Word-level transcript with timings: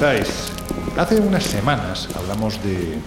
Hace 0.00 1.20
unas 1.20 1.42
semanas 1.42 2.08
hablamos 2.16 2.62
de 2.62 2.98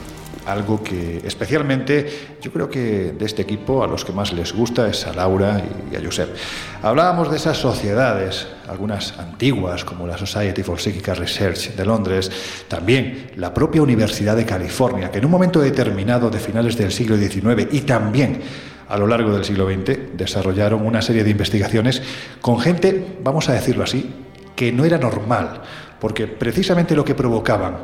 algo 0.45 0.83
que 0.83 1.21
especialmente 1.23 2.35
yo 2.41 2.51
creo 2.51 2.69
que 2.69 3.13
de 3.17 3.25
este 3.25 3.43
equipo 3.43 3.81
a 3.81 3.87
los 3.87 4.03
que 4.03 4.11
más 4.11 4.33
les 4.33 4.51
gusta 4.51 4.89
es 4.89 5.07
a 5.07 5.13
Laura 5.13 5.63
y 5.89 5.95
a 5.95 6.03
Josep. 6.03 6.35
Hablábamos 6.81 7.31
de 7.31 7.37
esas 7.37 7.57
sociedades, 7.57 8.45
algunas 8.67 9.17
antiguas 9.17 9.85
como 9.85 10.05
la 10.05 10.17
Society 10.17 10.63
for 10.63 10.81
Psychical 10.81 11.15
Research 11.15 11.75
de 11.75 11.85
Londres, 11.85 12.29
también 12.67 13.31
la 13.37 13.53
propia 13.53 13.81
Universidad 13.81 14.35
de 14.35 14.45
California, 14.45 15.09
que 15.11 15.19
en 15.19 15.25
un 15.25 15.31
momento 15.31 15.61
determinado 15.61 16.29
de 16.29 16.39
finales 16.39 16.75
del 16.75 16.91
siglo 16.91 17.15
XIX 17.15 17.67
y 17.71 17.81
también 17.81 18.41
a 18.89 18.97
lo 18.97 19.07
largo 19.07 19.31
del 19.31 19.45
siglo 19.45 19.65
XX 19.65 20.17
desarrollaron 20.17 20.85
una 20.85 21.01
serie 21.01 21.23
de 21.23 21.29
investigaciones 21.29 22.01
con 22.41 22.59
gente, 22.59 23.15
vamos 23.23 23.47
a 23.47 23.53
decirlo 23.53 23.85
así, 23.85 24.13
que 24.57 24.73
no 24.73 24.83
era 24.83 24.97
normal, 24.97 25.61
porque 26.01 26.27
precisamente 26.27 26.95
lo 26.95 27.05
que 27.05 27.13
provocaban 27.13 27.77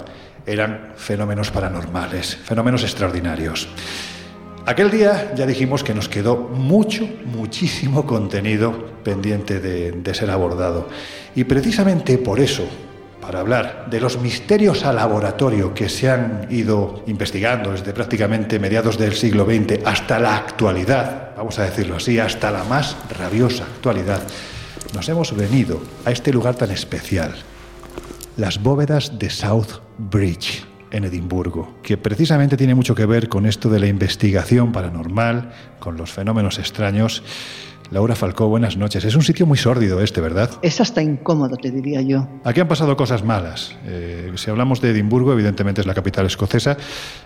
eran 0.45 0.93
fenómenos 0.97 1.52
paranormales, 1.52 2.36
fenómenos 2.36 2.83
extraordinarios. 2.83 3.69
Aquel 4.65 4.89
día 4.92 5.33
ya 5.36 5.45
dijimos 5.45 5.83
que 5.83 5.93
nos 5.93 6.09
quedó 6.09 6.36
mucho, 6.36 7.08
muchísimo 7.25 8.05
contenido 8.05 8.87
pendiente 9.03 9.59
de, 9.59 10.14
ser 10.14 10.31
abordado. 10.31 10.89
Y 11.36 11.43
precisamente 11.43 12.17
por 12.17 12.39
eso, 12.39 12.67
para 13.21 13.39
hablar 13.39 13.86
de 13.89 14.02
los 14.02 14.19
misterios 14.19 14.83
al 14.83 14.95
laboratorio 14.95 15.73
que 15.73 15.87
se 15.87 16.09
han 16.09 16.47
ido 16.49 17.03
investigando 17.08 17.71
desde 17.71 17.93
prácticamente 17.93 18.59
mediados 18.59 18.97
del 18.97 19.13
siglo 19.13 19.45
XX 19.45 19.86
hasta 19.86 20.19
la 20.19 20.36
actualidad, 20.36 21.36
vamos 21.37 21.59
a 21.59 21.63
decirlo 21.63 21.97
así, 21.97 22.19
hasta 22.19 22.52
la 22.52 22.63
más 22.63 22.97
rabiosa 23.17 23.63
actualidad, 23.63 24.21
nos 24.93 25.08
hemos 25.08 25.36
venido 25.36 25.81
a 26.03 26.11
este 26.11 26.33
lugar 26.33 26.55
tan 26.55 26.71
especial, 26.71 27.36
las 28.37 28.61
bóvedas 28.61 29.17
de 29.17 29.30
South 29.31 29.81
Bridge, 29.98 30.64
en 30.92 31.03
Edimburgo, 31.03 31.75
que 31.81 31.98
precisamente 31.98 32.55
tiene 32.55 32.75
mucho 32.75 32.95
que 32.95 33.05
ver 33.05 33.27
con 33.27 33.45
esto 33.45 33.67
de 33.67 33.80
la 33.80 33.87
investigación 33.87 34.71
paranormal, 34.71 35.52
con 35.80 35.98
los 35.98 36.11
fenómenos 36.11 36.59
extraños. 36.59 37.23
Laura 37.89 38.15
Falcó, 38.15 38.48
buenas 38.48 38.75
noches. 38.75 39.05
Es 39.05 39.15
un 39.15 39.23
sitio 39.23 39.45
muy 39.45 39.58
sórdido 39.58 40.02
este, 40.02 40.20
¿verdad? 40.20 40.49
Es 40.61 40.81
hasta 40.81 41.02
incómodo, 41.02 41.55
te 41.55 41.71
diría 41.71 42.02
yo. 42.02 42.27
Aquí 42.43 42.59
han 42.59 42.67
pasado 42.67 42.98
cosas 42.98 43.23
malas. 43.23 43.75
Eh, 43.86 44.31
si 44.36 44.49
hablamos 44.49 44.81
de 44.81 44.92
Edimburgo, 44.92 45.31
evidentemente 45.31 45.81
es 45.81 45.87
la 45.87 45.93
capital 45.93 46.25
escocesa. 46.25 46.77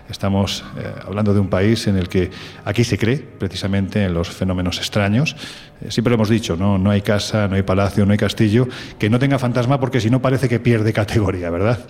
Estamos 0.08 0.64
eh, 0.78 0.92
hablando 1.04 1.34
de 1.34 1.40
un 1.40 1.48
país 1.48 1.86
en 1.88 1.96
el 1.96 2.08
que 2.08 2.30
aquí 2.64 2.84
se 2.84 2.96
cree 2.96 3.18
precisamente 3.18 4.04
en 4.04 4.14
los 4.14 4.28
fenómenos 4.28 4.78
extraños. 4.78 5.36
Eh, 5.80 5.90
siempre 5.90 6.10
lo 6.10 6.14
hemos 6.14 6.28
dicho, 6.28 6.56
¿no? 6.56 6.78
no 6.78 6.90
hay 6.90 7.02
casa, 7.02 7.48
no 7.48 7.56
hay 7.56 7.62
palacio, 7.62 8.06
no 8.06 8.12
hay 8.12 8.18
castillo 8.18 8.68
que 8.98 9.10
no 9.10 9.18
tenga 9.18 9.38
fantasma 9.38 9.80
porque 9.80 10.00
si 10.00 10.10
no 10.10 10.22
parece 10.22 10.48
que 10.48 10.60
pierde 10.60 10.92
categoría, 10.92 11.50
¿verdad? 11.50 11.80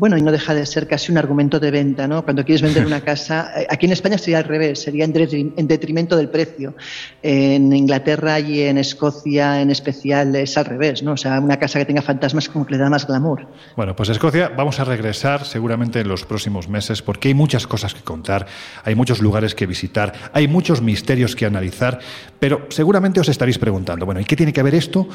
Bueno, 0.00 0.16
y 0.16 0.22
no 0.22 0.32
deja 0.32 0.54
de 0.54 0.64
ser 0.64 0.88
casi 0.88 1.12
un 1.12 1.18
argumento 1.18 1.60
de 1.60 1.70
venta, 1.70 2.08
¿no? 2.08 2.24
Cuando 2.24 2.42
quieres 2.42 2.62
vender 2.62 2.86
una 2.86 3.00
casa, 3.04 3.52
aquí 3.68 3.84
en 3.84 3.92
España 3.92 4.16
sería 4.16 4.38
al 4.38 4.44
revés, 4.44 4.80
sería 4.80 5.04
en 5.04 5.68
detrimento 5.68 6.16
del 6.16 6.30
precio. 6.30 6.74
En 7.22 7.70
Inglaterra 7.70 8.40
y 8.40 8.62
en 8.62 8.78
Escocia 8.78 9.60
en 9.60 9.70
especial 9.70 10.34
es 10.36 10.56
al 10.56 10.64
revés, 10.64 11.02
¿no? 11.02 11.12
O 11.12 11.16
sea, 11.18 11.38
una 11.38 11.58
casa 11.58 11.78
que 11.78 11.84
tenga 11.84 12.00
fantasmas 12.00 12.48
como 12.48 12.64
que 12.64 12.76
le 12.76 12.78
da 12.78 12.88
más 12.88 13.06
glamour. 13.06 13.46
Bueno, 13.76 13.94
pues 13.94 14.08
Escocia 14.08 14.48
vamos 14.48 14.80
a 14.80 14.84
regresar 14.84 15.44
seguramente 15.44 16.00
en 16.00 16.08
los 16.08 16.24
próximos 16.24 16.66
meses 16.66 17.02
porque 17.02 17.28
hay 17.28 17.34
muchas 17.34 17.66
cosas 17.66 17.92
que 17.92 18.00
contar, 18.00 18.46
hay 18.82 18.94
muchos 18.94 19.20
lugares 19.20 19.54
que 19.54 19.66
visitar, 19.66 20.14
hay 20.32 20.48
muchos 20.48 20.80
misterios 20.80 21.36
que 21.36 21.44
analizar, 21.44 21.98
pero 22.38 22.64
seguramente 22.70 23.20
os 23.20 23.28
estaréis 23.28 23.58
preguntando, 23.58 24.06
bueno, 24.06 24.22
¿y 24.22 24.24
qué 24.24 24.34
tiene 24.34 24.54
que 24.54 24.62
ver 24.62 24.74
esto? 24.74 25.06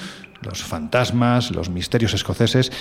Los 0.44 0.64
fantasmas, 0.64 1.50
los 1.50 1.72
misterios 1.72 2.14
escoceses, 2.14 2.72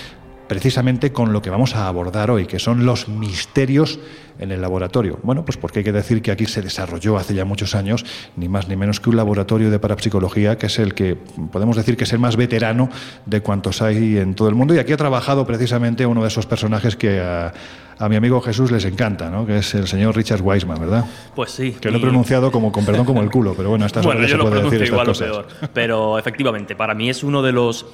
precisamente 0.47 1.11
con 1.11 1.33
lo 1.33 1.41
que 1.41 1.49
vamos 1.49 1.75
a 1.75 1.87
abordar 1.87 2.31
hoy, 2.31 2.45
que 2.45 2.59
son 2.59 2.85
los 2.85 3.07
misterios 3.07 3.99
en 4.39 4.51
el 4.51 4.61
laboratorio. 4.61 5.19
Bueno, 5.23 5.45
pues 5.45 5.57
porque 5.57 5.79
hay 5.79 5.85
que 5.85 5.91
decir 5.91 6.21
que 6.21 6.31
aquí 6.31 6.45
se 6.45 6.61
desarrolló 6.61 7.17
hace 7.17 7.33
ya 7.33 7.45
muchos 7.45 7.73
años, 7.75 8.05
ni 8.35 8.49
más 8.49 8.67
ni 8.67 8.75
menos 8.75 8.99
que 8.99 9.09
un 9.09 9.15
laboratorio 9.15 9.71
de 9.71 9.79
parapsicología, 9.79 10.57
que 10.57 10.67
es 10.67 10.79
el 10.79 10.93
que 10.93 11.15
podemos 11.51 11.77
decir 11.77 11.95
que 11.97 12.03
es 12.03 12.13
el 12.13 12.19
más 12.19 12.35
veterano 12.35 12.89
de 13.25 13.41
cuantos 13.41 13.81
hay 13.81 14.17
en 14.17 14.35
todo 14.35 14.49
el 14.49 14.55
mundo. 14.55 14.75
Y 14.75 14.79
aquí 14.79 14.91
ha 14.93 14.97
trabajado 14.97 15.45
precisamente 15.45 16.05
uno 16.05 16.21
de 16.21 16.27
esos 16.27 16.45
personajes 16.45 16.95
que 16.95 17.21
a, 17.21 17.53
a 17.97 18.09
mi 18.09 18.15
amigo 18.15 18.41
Jesús 18.41 18.71
les 18.71 18.85
encanta, 18.85 19.29
¿no? 19.29 19.45
que 19.45 19.59
es 19.59 19.73
el 19.73 19.87
señor 19.87 20.15
Richard 20.15 20.41
Weisman, 20.41 20.79
¿verdad? 20.79 21.05
Pues 21.35 21.51
sí. 21.51 21.75
Que 21.79 21.89
lo 21.89 21.97
he 21.97 22.01
pronunciado 22.01 22.51
como, 22.51 22.71
con 22.71 22.85
perdón, 22.85 23.05
como 23.05 23.21
el 23.21 23.31
culo, 23.31 23.53
pero 23.55 23.69
bueno, 23.69 23.85
estas 23.85 24.05
bueno, 24.05 24.21
yo 24.21 24.27
se 24.27 24.37
lo 24.37 24.49
puede 24.49 24.63
decir 24.63 24.83
estas 24.83 24.89
igual 24.89 25.07
o 25.07 25.11
cosas. 25.11 25.27
peor. 25.29 25.47
Pero 25.73 26.19
efectivamente, 26.19 26.75
para 26.75 26.93
mí 26.93 27.09
es 27.09 27.23
uno 27.23 27.41
de 27.41 27.51
los 27.51 27.85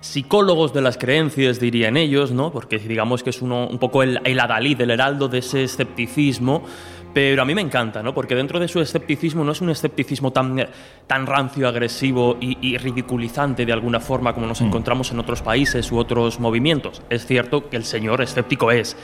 psicólogos 0.00 0.72
de 0.72 0.80
las 0.80 0.98
creencias, 0.98 1.60
dirían 1.60 1.96
ellos, 1.96 2.32
¿no? 2.32 2.50
Porque 2.50 2.78
digamos 2.78 3.22
que 3.22 3.30
es 3.30 3.42
uno, 3.42 3.66
un 3.66 3.78
poco 3.78 4.02
el, 4.02 4.20
el 4.24 4.40
adalid, 4.40 4.80
el 4.80 4.90
heraldo 4.90 5.28
de 5.28 5.38
ese 5.38 5.64
escepticismo. 5.64 6.62
Pero 7.14 7.42
a 7.42 7.44
mí 7.44 7.54
me 7.54 7.62
encanta, 7.62 8.02
¿no? 8.02 8.14
Porque 8.14 8.34
dentro 8.34 8.60
de 8.60 8.68
su 8.68 8.80
escepticismo 8.80 9.42
no 9.42 9.52
es 9.52 9.60
un 9.60 9.70
escepticismo 9.70 10.30
tan, 10.30 10.68
tan 11.06 11.26
rancio, 11.26 11.66
agresivo 11.66 12.36
y, 12.40 12.58
y 12.60 12.76
ridiculizante 12.76 13.64
de 13.64 13.72
alguna 13.72 13.98
forma 13.98 14.34
como 14.34 14.46
nos 14.46 14.60
encontramos 14.60 15.10
en 15.10 15.18
otros 15.18 15.42
países 15.42 15.90
u 15.90 15.98
otros 15.98 16.38
movimientos. 16.38 17.02
Es 17.08 17.26
cierto 17.26 17.70
que 17.70 17.76
el 17.76 17.84
señor 17.84 18.20
escéptico 18.20 18.70
es, 18.70 18.96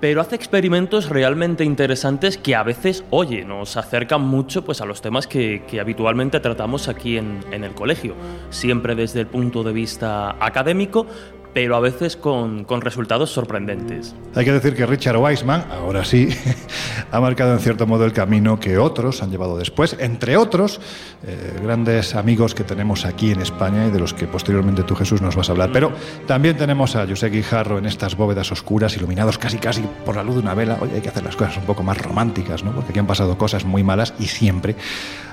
pero 0.00 0.20
hace 0.20 0.36
experimentos 0.36 1.08
realmente 1.08 1.64
interesantes 1.64 2.36
que 2.36 2.54
a 2.54 2.62
veces, 2.62 3.04
oye, 3.10 3.44
nos 3.44 3.76
acercan 3.76 4.22
mucho 4.22 4.64
pues, 4.64 4.80
a 4.80 4.86
los 4.86 5.00
temas 5.00 5.26
que, 5.26 5.62
habitualmente 5.80 6.40
tratamos 6.40 6.88
aquí 6.88 7.16
en, 7.16 7.42
el 7.52 7.74
colegio, 7.74 8.14
siempre 8.50 8.94
desde 8.94 9.20
el 9.20 9.26
punto 9.26 9.62
de 9.62 9.72
vista 9.72 10.36
académico, 10.44 11.06
pero 11.56 11.74
a 11.74 11.80
veces 11.80 12.18
con, 12.18 12.64
con, 12.64 12.82
resultados 12.82 13.30
sorprendentes. 13.30 14.14
Hay 14.34 14.44
que 14.44 14.52
decir 14.52 14.74
que 14.74 14.84
Richard 14.84 15.16
Weissman, 15.16 15.64
ahora 15.70 16.04
sí, 16.04 16.28
ha 17.10 17.18
marcado 17.18 17.54
en 17.54 17.60
cierto 17.60 17.86
modo 17.86 18.04
el 18.04 18.12
camino 18.12 18.60
que 18.60 18.76
otros 18.76 19.22
han 19.22 19.30
llevado 19.30 19.56
después, 19.56 19.96
entre 19.98 20.36
otros, 20.36 20.82
eh, 21.26 21.58
grandes 21.62 22.14
amigos 22.14 22.54
que 22.54 22.62
tenemos 22.62 23.06
aquí 23.06 23.30
en 23.30 23.40
España 23.40 23.86
y 23.86 23.90
de 23.90 23.98
los 23.98 24.12
que 24.12 24.26
posteriormente 24.26 24.82
tú, 24.82 24.94
Jesús, 24.94 25.22
nos 25.22 25.34
vas 25.34 25.48
a 25.48 25.52
hablar. 25.52 25.70
Pero 25.72 25.92
también 26.26 26.58
tenemos 26.58 26.94
a 26.94 27.06
José 27.06 27.30
Guijarro 27.30 27.78
en 27.78 27.86
estas 27.86 28.18
bóvedas 28.18 28.52
oscuras, 28.52 28.94
iluminados 28.94 29.38
casi 29.38 29.56
casi 29.56 29.80
por 30.04 30.16
la 30.16 30.24
luz 30.24 30.34
de 30.34 30.42
una 30.42 30.52
vela. 30.52 30.76
Oye, 30.82 30.96
hay 30.96 31.00
que 31.00 31.08
hacer 31.08 31.24
las 31.24 31.36
cosas 31.36 31.56
un 31.56 31.64
poco 31.64 31.82
más 31.82 31.96
románticas, 31.96 32.64
¿no? 32.64 32.72
Porque 32.72 32.90
aquí 32.90 32.98
han 32.98 33.06
pasado 33.06 33.38
cosas 33.38 33.64
muy 33.64 33.82
malas 33.82 34.12
y 34.18 34.26
siempre 34.26 34.76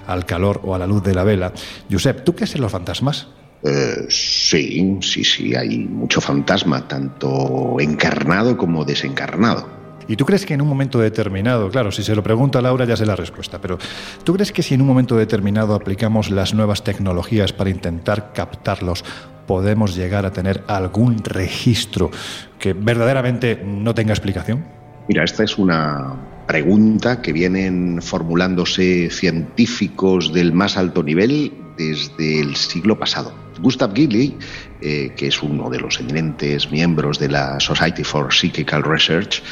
al 0.07 0.25
calor 0.25 0.61
o 0.63 0.73
a 0.73 0.79
la 0.79 0.87
luz 0.87 1.03
de 1.03 1.15
la 1.15 1.25
vela. 1.25 1.51
Josep, 1.91 2.23
¿tú 2.23 2.33
crees 2.33 2.55
en 2.55 2.61
los 2.61 2.71
fantasmas? 2.71 3.27
Eh, 3.63 4.05
sí, 4.09 4.97
sí, 5.01 5.23
sí, 5.23 5.55
hay 5.55 5.79
mucho 5.79 6.19
fantasma, 6.19 6.87
tanto 6.87 7.77
encarnado 7.79 8.57
como 8.57 8.83
desencarnado. 8.83 9.67
¿Y 10.07 10.17
tú 10.17 10.25
crees 10.25 10.45
que 10.45 10.53
en 10.53 10.61
un 10.61 10.67
momento 10.67 10.99
determinado, 10.99 11.69
claro, 11.69 11.91
si 11.91 12.03
se 12.03 12.13
lo 12.13 12.23
pregunta 12.23 12.59
a 12.59 12.61
Laura 12.61 12.83
ya 12.85 12.97
sé 12.97 13.05
la 13.05 13.15
respuesta, 13.15 13.61
pero 13.61 13.77
¿tú 14.25 14.33
crees 14.33 14.51
que 14.51 14.61
si 14.61 14.73
en 14.73 14.81
un 14.81 14.87
momento 14.87 15.15
determinado 15.15 15.75
aplicamos 15.75 16.29
las 16.29 16.53
nuevas 16.53 16.83
tecnologías 16.83 17.53
para 17.53 17.69
intentar 17.69 18.33
captarlos, 18.33 19.05
podemos 19.47 19.95
llegar 19.95 20.25
a 20.25 20.33
tener 20.33 20.63
algún 20.67 21.23
registro 21.23 22.11
que 22.59 22.73
verdaderamente 22.73 23.61
no 23.65 23.93
tenga 23.95 24.11
explicación? 24.11 24.65
Mira, 25.07 25.23
esta 25.23 25.43
es 25.43 25.57
una 25.57 26.15
pregunta 26.47 27.21
que 27.21 27.31
vienen 27.31 28.01
formulándose 28.01 29.09
científicos 29.09 30.33
del 30.33 30.51
más 30.51 30.75
alto 30.77 31.01
nivel 31.01 31.62
desde 31.77 32.39
el 32.39 32.55
siglo 32.55 32.97
pasado. 32.97 33.33
Gustav 33.61 33.93
Gilly, 33.93 34.35
eh, 34.81 35.13
que 35.15 35.27
es 35.27 35.41
uno 35.43 35.69
de 35.69 35.79
los 35.79 35.99
eminentes 35.99 36.71
miembros 36.71 37.19
de 37.19 37.29
la 37.29 37.59
Society 37.59 38.03
for 38.03 38.33
Psychical 38.33 38.83
Research, 38.83 39.43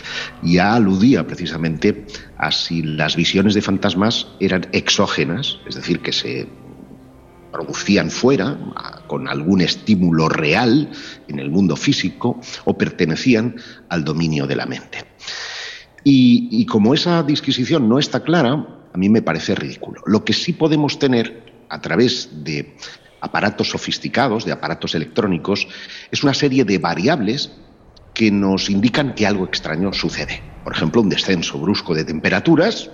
ya 0.41 0.73
aludía 0.73 1.25
precisamente 1.25 2.05
a 2.37 2.51
si 2.51 2.81
las 2.81 3.15
visiones 3.15 3.53
de 3.53 3.61
fantasmas 3.61 4.27
eran 4.39 4.67
exógenas, 4.71 5.59
es 5.67 5.75
decir, 5.75 5.99
que 5.99 6.11
se 6.11 6.47
producían 7.51 8.09
fuera, 8.09 8.57
con 9.07 9.27
algún 9.27 9.61
estímulo 9.61 10.29
real 10.29 10.89
en 11.27 11.39
el 11.39 11.49
mundo 11.49 11.75
físico, 11.75 12.39
o 12.65 12.77
pertenecían 12.77 13.55
al 13.89 14.03
dominio 14.03 14.47
de 14.47 14.55
la 14.55 14.65
mente. 14.65 14.99
Y, 16.03 16.65
como 16.65 16.93
esa 16.93 17.21
disquisición 17.21 17.87
no 17.87 17.99
está 17.99 18.23
clara, 18.23 18.65
a 18.93 18.97
mí 18.97 19.09
me 19.09 19.21
parece 19.21 19.53
ridículo. 19.53 20.01
Lo 20.07 20.25
que 20.25 20.33
sí 20.33 20.53
podemos 20.53 20.97
tener 20.97 21.50
a 21.71 21.81
través 21.81 22.29
de 22.43 22.75
aparatos 23.21 23.69
sofisticados, 23.69 24.45
de 24.45 24.51
aparatos 24.51 24.93
electrónicos, 24.93 25.67
es 26.11 26.23
una 26.23 26.33
serie 26.33 26.65
de 26.65 26.77
variables 26.77 27.51
que 28.13 28.29
nos 28.29 28.69
indican 28.69 29.15
que 29.15 29.25
algo 29.25 29.45
extraño 29.45 29.93
sucede. 29.93 30.43
Por 30.63 30.73
ejemplo, 30.73 31.01
un 31.01 31.09
descenso 31.09 31.57
brusco 31.57 31.95
de 31.95 32.03
temperaturas, 32.03 32.89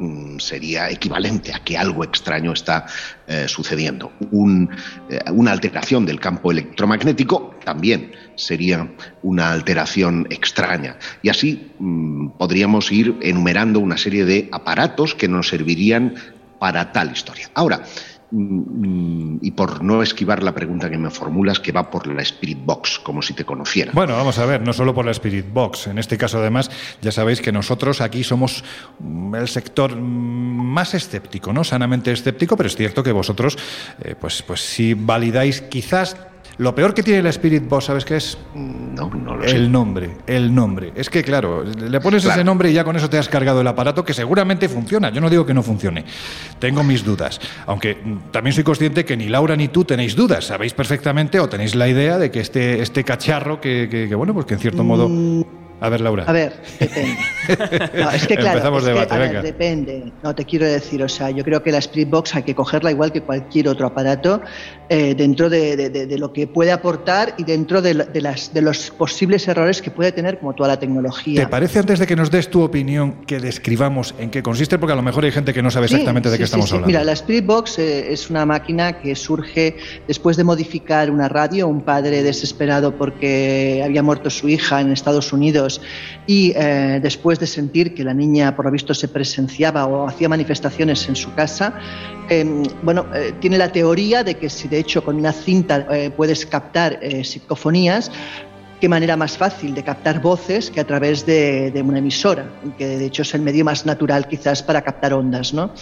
Mm, 0.00 0.38
sería 0.38 0.88
equivalente 0.90 1.52
a 1.52 1.58
que 1.58 1.76
algo 1.76 2.04
extraño 2.04 2.52
está 2.52 2.86
eh, 3.26 3.48
sucediendo. 3.48 4.12
Eh, 4.20 5.18
una 5.32 5.50
alteración 5.50 6.06
del 6.06 6.20
campo 6.20 6.52
electromagnético 6.52 7.56
también 7.64 8.12
sería 8.36 8.88
una 9.22 9.50
alteración 9.50 10.28
extraña. 10.30 10.98
Y 11.20 11.30
así 11.30 11.72
mm, 11.80 12.28
podríamos 12.38 12.92
ir 12.92 13.16
enumerando 13.22 13.80
una 13.80 13.96
serie 13.96 14.24
de 14.24 14.48
aparatos 14.52 15.16
que 15.16 15.26
nos 15.26 15.48
servirían 15.48 16.14
para 16.58 16.92
tal 16.92 17.12
historia. 17.12 17.50
Ahora, 17.54 17.82
Mm, 18.30 19.38
y 19.40 19.52
por 19.52 19.82
no 19.82 20.02
esquivar 20.02 20.42
la 20.42 20.54
pregunta 20.54 20.90
que 20.90 20.98
me 20.98 21.08
formulas, 21.08 21.60
que 21.60 21.72
va 21.72 21.90
por 21.90 22.06
la 22.06 22.20
Spirit 22.20 22.58
Box, 22.62 22.98
como 22.98 23.22
si 23.22 23.32
te 23.32 23.44
conociera. 23.44 23.92
Bueno, 23.94 24.14
vamos 24.14 24.38
a 24.38 24.44
ver, 24.44 24.60
no 24.60 24.74
solo 24.74 24.94
por 24.94 25.06
la 25.06 25.12
Spirit 25.12 25.46
Box. 25.50 25.86
En 25.86 25.98
este 25.98 26.18
caso, 26.18 26.38
además, 26.38 26.70
ya 27.00 27.10
sabéis 27.10 27.40
que 27.40 27.52
nosotros 27.52 28.02
aquí 28.02 28.22
somos 28.24 28.64
mm, 28.98 29.34
el 29.34 29.48
sector 29.48 29.96
mm, 29.96 29.98
más 29.98 30.92
escéptico, 30.92 31.54
¿no? 31.54 31.64
Sanamente 31.64 32.12
escéptico, 32.12 32.56
pero 32.56 32.66
es 32.66 32.76
cierto 32.76 33.02
que 33.02 33.12
vosotros, 33.12 33.56
eh, 34.02 34.14
pues, 34.20 34.42
pues 34.42 34.60
si 34.60 34.92
validáis 34.92 35.62
quizás 35.62 36.16
lo 36.58 36.74
peor 36.74 36.92
que 36.92 37.04
tiene 37.04 37.22
la 37.22 37.30
Spirit 37.30 37.68
Box, 37.68 37.84
¿sabes 37.84 38.04
qué 38.04 38.16
es? 38.16 38.36
No, 38.52 39.08
no 39.10 39.36
lo 39.36 39.48
sé. 39.48 39.54
El 39.54 39.70
nombre, 39.70 40.10
el 40.26 40.52
nombre. 40.52 40.92
Es 40.96 41.08
que, 41.08 41.22
claro, 41.22 41.62
le 41.62 42.00
pones 42.00 42.24
ese 42.24 42.42
nombre 42.42 42.70
y 42.70 42.74
ya 42.74 42.82
con 42.82 42.96
eso 42.96 43.08
te 43.08 43.16
has 43.16 43.28
cargado 43.28 43.60
el 43.60 43.66
aparato 43.66 44.04
que 44.04 44.12
seguramente 44.12 44.68
funciona. 44.68 45.10
Yo 45.10 45.20
no 45.20 45.30
digo 45.30 45.46
que 45.46 45.54
no 45.54 45.62
funcione. 45.62 46.04
Tengo 46.58 46.82
mis 46.82 47.04
dudas. 47.04 47.40
Aunque 47.66 47.94
mm, 47.94 48.32
también 48.32 48.54
soy 48.54 48.64
consciente 48.64 49.04
que 49.04 49.16
ni 49.16 49.28
Laura 49.28 49.54
ni 49.54 49.68
tú 49.68 49.84
tenéis 49.84 50.16
dudas. 50.16 50.46
Sabéis 50.46 50.74
perfectamente 50.74 51.38
o 51.38 51.48
tenéis 51.48 51.76
la 51.76 51.88
idea 51.88 52.18
de 52.18 52.32
que 52.32 52.40
este, 52.40 52.82
este 52.82 53.04
cacharro, 53.04 53.60
que, 53.60 53.88
que, 53.88 54.12
bueno, 54.16 54.34
pues 54.34 54.46
que 54.46 54.54
en 54.54 54.60
cierto 54.60 54.82
modo... 54.82 55.08
A 55.80 55.88
ver, 55.88 56.00
Laura. 56.00 56.24
A 56.26 56.32
ver, 56.32 56.52
depende. 56.78 57.18
No, 57.98 58.10
es 58.10 58.26
que 58.26 58.36
claro, 58.36 58.58
Empezamos 58.58 58.84
debate, 58.84 59.18
venga. 59.18 59.42
depende. 59.42 60.12
No, 60.22 60.34
te 60.34 60.44
quiero 60.44 60.66
decir, 60.66 61.02
o 61.02 61.08
sea, 61.08 61.30
yo 61.30 61.42
creo 61.44 61.62
que 61.62 61.72
la 61.72 61.78
Spirit 61.78 62.10
Box 62.10 62.34
hay 62.34 62.42
que 62.42 62.54
cogerla 62.54 62.90
igual 62.90 63.10
que 63.10 63.22
cualquier 63.22 63.68
otro 63.68 63.86
aparato 63.86 64.42
eh, 64.88 65.14
dentro 65.14 65.48
de, 65.48 66.16
lo 66.18 66.32
que 66.32 66.46
puede 66.46 66.72
aportar 66.72 67.34
y 67.38 67.44
dentro 67.44 67.80
de, 67.80 67.94
las, 67.94 68.52
de 68.52 68.62
los 68.62 68.90
posibles 68.90 69.46
errores 69.48 69.80
que 69.80 69.90
puede 69.90 70.12
tener 70.12 70.38
como 70.38 70.54
toda 70.54 70.68
la 70.68 70.78
tecnología. 70.78 71.44
¿Te 71.44 71.48
parece 71.48 71.78
antes 71.78 71.98
de 71.98 72.06
que 72.06 72.16
nos 72.16 72.30
des 72.30 72.50
tu 72.50 72.62
opinión 72.62 73.24
que 73.24 73.40
describamos 73.40 74.14
en 74.18 74.30
qué 74.30 74.42
consiste? 74.42 74.78
Porque 74.78 74.92
a 74.92 74.96
lo 74.96 75.02
mejor 75.02 75.24
hay 75.24 75.32
gente 75.32 75.54
que 75.54 75.62
no 75.62 75.70
sabe 75.70 75.86
exactamente 75.86 76.30
de 76.30 76.38
qué 76.38 76.44
estamos 76.44 76.70
hablando. 76.72 76.86
Mira, 76.86 77.04
la 77.04 77.12
Spirit 77.12 77.46
Box 77.46 77.78
eh, 77.78 78.12
es 78.12 78.30
una 78.30 78.44
máquina 78.44 79.00
que 79.00 79.14
surge 79.14 79.76
después 80.06 80.36
de 80.36 80.44
modificar 80.44 81.10
una 81.10 81.28
radio, 81.28 81.68
un 81.68 81.82
padre 81.82 82.22
desesperado 82.22 82.96
porque 82.96 83.82
había 83.84 84.02
muerto 84.02 84.30
su 84.30 84.48
hija 84.48 84.80
en 84.80 84.92
Estados 84.92 85.32
Unidos 85.32 85.67
y 86.26 86.52
eh, 86.56 87.00
después 87.02 87.38
de 87.38 87.46
sentir 87.46 87.94
que 87.94 88.04
la 88.04 88.14
niña 88.14 88.54
por 88.56 88.64
lo 88.64 88.70
visto 88.70 88.94
se 88.94 89.08
presenciaba 89.08 89.86
o 89.86 90.06
hacía 90.06 90.28
manifestaciones 90.28 91.08
en 91.08 91.16
su 91.16 91.34
casa, 91.34 91.74
em, 92.28 92.62
bueno, 92.82 93.06
tiene 93.40 93.58
la 93.58 93.70
teoría 93.72 94.24
de 94.24 94.34
que 94.34 94.48
si 94.48 94.68
de 94.68 94.78
hecho 94.78 95.04
con 95.04 95.16
una 95.16 95.32
cinta 95.32 95.86
eh, 95.90 96.10
puedes 96.10 96.46
captar 96.46 96.98
eh, 97.02 97.24
psicofonías, 97.24 98.10
qué 98.80 98.88
manera 98.88 99.16
más 99.16 99.36
fácil 99.36 99.74
de 99.74 99.82
captar 99.82 100.20
voces 100.20 100.70
que 100.70 100.80
a 100.80 100.86
través 100.86 101.26
de, 101.26 101.72
una 101.84 101.98
emisora, 101.98 102.50
que 102.76 102.86
de 102.86 103.06
hecho 103.06 103.22
es 103.22 103.34
el 103.34 103.42
medio 103.42 103.64
más 103.64 103.86
natural 103.86 104.28
quizás 104.28 104.62
para 104.62 104.82
captar 104.82 105.14
ondas. 105.14 105.52
¿no? 105.52 105.72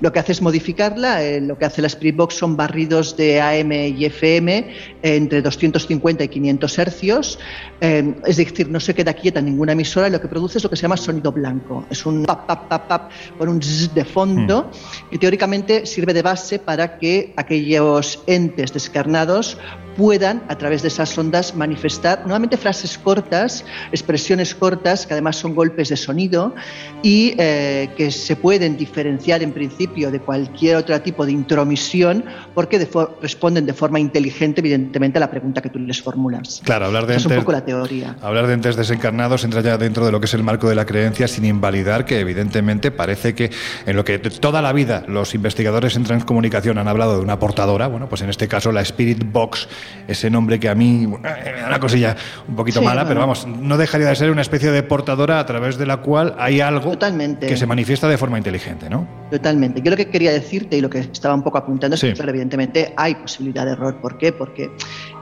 Lo 0.00 0.12
que 0.12 0.18
hace 0.18 0.32
es 0.32 0.42
modificarla, 0.42 1.22
eh, 1.22 1.40
lo 1.40 1.58
que 1.58 1.64
hace 1.64 1.82
la 1.82 1.88
Spiritbox 1.88 2.34
son 2.34 2.56
barridos 2.56 3.16
de 3.16 3.40
AM 3.40 3.72
y 3.72 4.04
FM 4.04 4.58
eh, 4.58 4.66
entre 5.02 5.42
250 5.42 6.24
y 6.24 6.28
500 6.28 6.78
hercios, 6.78 7.38
eh, 7.80 8.14
es 8.26 8.36
decir, 8.36 8.70
no 8.70 8.80
se 8.80 8.94
queda 8.94 9.12
quieta 9.12 9.40
ninguna 9.40 9.72
emisora 9.72 10.08
y 10.08 10.10
lo 10.10 10.20
que 10.20 10.28
produce 10.28 10.58
es 10.58 10.64
lo 10.64 10.70
que 10.70 10.76
se 10.76 10.82
llama 10.82 10.96
sonido 10.96 11.32
blanco. 11.32 11.84
Es 11.90 12.06
un 12.06 12.24
pap, 12.24 12.46
pap, 12.46 12.68
pap, 12.68 12.88
pap 12.88 13.10
con 13.38 13.48
un 13.48 13.60
zzz 13.60 13.94
de 13.94 14.04
fondo 14.04 14.70
mm. 14.70 15.10
que 15.10 15.18
teóricamente 15.18 15.86
sirve 15.86 16.14
de 16.14 16.22
base 16.22 16.58
para 16.58 16.98
que 16.98 17.34
aquellos 17.36 18.22
entes 18.26 18.72
descarnados 18.72 19.58
puedan, 19.96 20.42
a 20.48 20.56
través 20.56 20.82
de 20.82 20.88
esas 20.88 21.16
ondas, 21.16 21.54
manifestar 21.54 22.22
nuevamente 22.24 22.45
frases 22.56 22.96
cortas, 22.96 23.64
expresiones 23.90 24.54
cortas, 24.54 25.06
que 25.06 25.14
además 25.14 25.36
son 25.36 25.54
golpes 25.54 25.88
de 25.88 25.96
sonido 25.96 26.54
y 27.02 27.34
eh, 27.38 27.90
que 27.96 28.10
se 28.12 28.36
pueden 28.36 28.76
diferenciar 28.76 29.42
en 29.42 29.52
principio 29.52 30.10
de 30.10 30.20
cualquier 30.20 30.76
otro 30.76 31.00
tipo 31.00 31.26
de 31.26 31.32
intromisión 31.32 32.24
porque 32.54 32.88
responden 33.20 33.66
de 33.66 33.72
forma 33.72 33.98
inteligente, 33.98 34.60
evidentemente, 34.60 35.18
a 35.18 35.20
la 35.20 35.30
pregunta 35.30 35.60
que 35.60 35.70
tú 35.70 35.80
les 35.80 36.00
formulas. 36.00 36.62
Claro, 36.64 36.86
hablar 36.86 37.06
de 37.06 37.14
entes, 37.14 37.26
es 37.26 37.32
un 37.32 37.38
poco 37.38 37.52
la 37.52 37.64
teoría. 37.64 38.16
Hablar 38.22 38.46
de 38.46 38.54
entes 38.54 38.76
desencarnados 38.76 39.42
entra 39.44 39.60
ya 39.62 39.76
dentro 39.76 40.06
de 40.06 40.12
lo 40.12 40.20
que 40.20 40.26
es 40.26 40.34
el 40.34 40.44
marco 40.44 40.68
de 40.68 40.76
la 40.76 40.86
creencia, 40.86 41.26
sin 41.26 41.44
invalidar 41.44 42.04
que, 42.04 42.20
evidentemente, 42.20 42.90
parece 42.92 43.34
que 43.34 43.50
en 43.84 43.96
lo 43.96 44.04
que 44.04 44.18
toda 44.18 44.62
la 44.62 44.72
vida 44.72 45.04
los 45.08 45.34
investigadores 45.34 45.96
en 45.96 46.04
transcomunicación 46.04 46.78
han 46.78 46.88
hablado 46.88 47.16
de 47.16 47.22
una 47.22 47.38
portadora, 47.38 47.86
bueno, 47.86 48.08
pues 48.08 48.22
en 48.22 48.30
este 48.30 48.48
caso 48.48 48.72
la 48.72 48.82
Spirit 48.82 49.24
Box 49.32 49.68
ese 50.08 50.30
nombre 50.30 50.60
que 50.60 50.68
a 50.68 50.74
mí 50.74 51.06
da 51.06 51.66
una 51.66 51.80
cosilla 51.80 52.16
un 52.48 52.56
poquito 52.56 52.82
mala, 52.82 53.06
pero 53.06 53.20
vamos, 53.20 53.46
no 53.46 53.76
dejaría 53.76 54.08
de 54.08 54.16
ser 54.16 54.30
una 54.30 54.42
especie 54.42 54.70
de 54.70 54.82
portadora 54.82 55.40
a 55.40 55.46
través 55.46 55.78
de 55.78 55.86
la 55.86 55.98
cual 55.98 56.34
hay 56.38 56.60
algo 56.60 56.96
que 57.40 57.56
se 57.56 57.66
manifiesta 57.66 58.08
de 58.08 58.18
forma 58.18 58.38
inteligente, 58.38 58.88
¿no? 58.90 59.06
Totalmente. 59.30 59.82
Yo 59.82 59.90
lo 59.90 59.96
que 59.96 60.08
quería 60.08 60.32
decirte 60.32 60.76
y 60.76 60.80
lo 60.80 60.90
que 60.90 61.00
estaba 61.00 61.34
un 61.34 61.42
poco 61.42 61.58
apuntando 61.58 61.94
es 61.94 62.00
que, 62.00 62.10
evidentemente 62.10 62.92
hay 62.96 63.14
posibilidad 63.14 63.64
de 63.64 63.72
error. 63.72 63.96
¿Por 64.00 64.18
qué? 64.18 64.32
Porque 64.32 64.70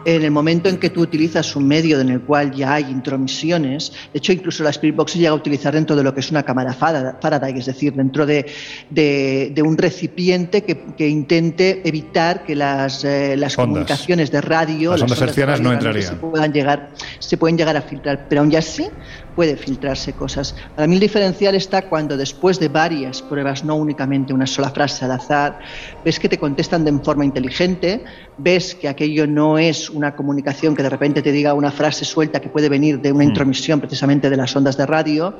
en 0.05 0.23
el 0.23 0.31
momento 0.31 0.69
en 0.69 0.79
que 0.79 0.91
tú 0.91 1.01
utilizas 1.01 1.55
un 1.57 1.67
medio 1.67 2.01
en 2.01 2.11
el 2.11 2.21
cual 2.21 2.53
ya 2.53 2.75
hay 2.75 2.85
intromisiones, 2.85 3.93
de 4.13 4.19
hecho 4.19 4.33
incluso 4.33 4.63
la 4.63 4.71
Spirit 4.71 4.97
Box 4.97 5.13
se 5.13 5.19
llega 5.19 5.31
a 5.31 5.35
utilizar 5.35 5.75
dentro 5.75 5.97
de 5.97 6.03
lo 6.03 6.15
que 6.15 6.21
es 6.21 6.31
una 6.31 6.43
cámara 6.43 6.73
Faraday, 6.73 7.59
es 7.59 7.67
decir, 7.67 7.95
dentro 7.95 8.27
de, 8.27 8.47
de, 8.91 9.63
un 9.65 9.79
recipiente 9.79 10.63
que, 10.63 10.85
que, 10.97 11.09
intente 11.09 11.83
evitar 11.85 12.45
que 12.45 12.55
las, 12.55 13.05
eh, 13.05 13.37
las 13.37 13.57
comunicaciones 13.57 14.31
de 14.31 14.41
radio, 14.41 14.97
las 14.97 15.03
ondas, 15.03 15.61
no 15.61 15.73
entrarían. 15.73 16.09
Se, 16.09 16.17
puedan 16.17 16.53
llegar, 16.53 16.91
se 17.19 17.37
pueden 17.37 17.57
llegar 17.57 17.77
a 17.77 17.83
filtrar, 17.83 18.27
pero 18.29 18.43
aún 18.43 18.55
así 18.55 18.87
puede 19.35 19.57
filtrarse 19.57 20.13
cosas. 20.13 20.55
Para 20.75 20.87
mí 20.87 20.95
el 20.95 21.01
diferencial 21.01 21.55
está 21.55 21.83
cuando 21.83 22.17
después 22.17 22.59
de 22.59 22.69
varias 22.69 23.23
pruebas, 23.23 23.65
no 23.65 23.77
únicamente 23.77 24.33
una 24.33 24.47
sola 24.47 24.71
frase 24.71 25.05
al 25.05 25.13
azar, 25.13 25.59
ves 26.05 26.19
que 26.19 26.29
te 26.29 26.39
contestan 26.39 26.85
de 26.85 26.93
forma 27.01 27.25
inteligente, 27.25 28.05
ves 28.39 28.75
que 28.75 28.89
aquello 28.89 29.27
no 29.27 29.59
es 29.59 29.91
una 29.91 30.15
comunicación 30.15 30.75
que 30.75 30.83
de 30.83 30.91
repente 30.91 31.23
te 31.23 31.33
diga 31.33 31.55
una 31.55 31.71
frase 31.71 32.05
suelta 32.05 32.41
que 32.41 32.49
puede 32.49 32.69
venir 32.69 33.01
de 33.01 33.13
una 33.13 33.25
mm. 33.25 33.29
intromisión 33.29 33.81
precisamente 33.81 34.31
de 34.31 34.37
las 34.37 34.55
ondas 34.55 34.77
de 34.77 34.87
radio 34.87 35.35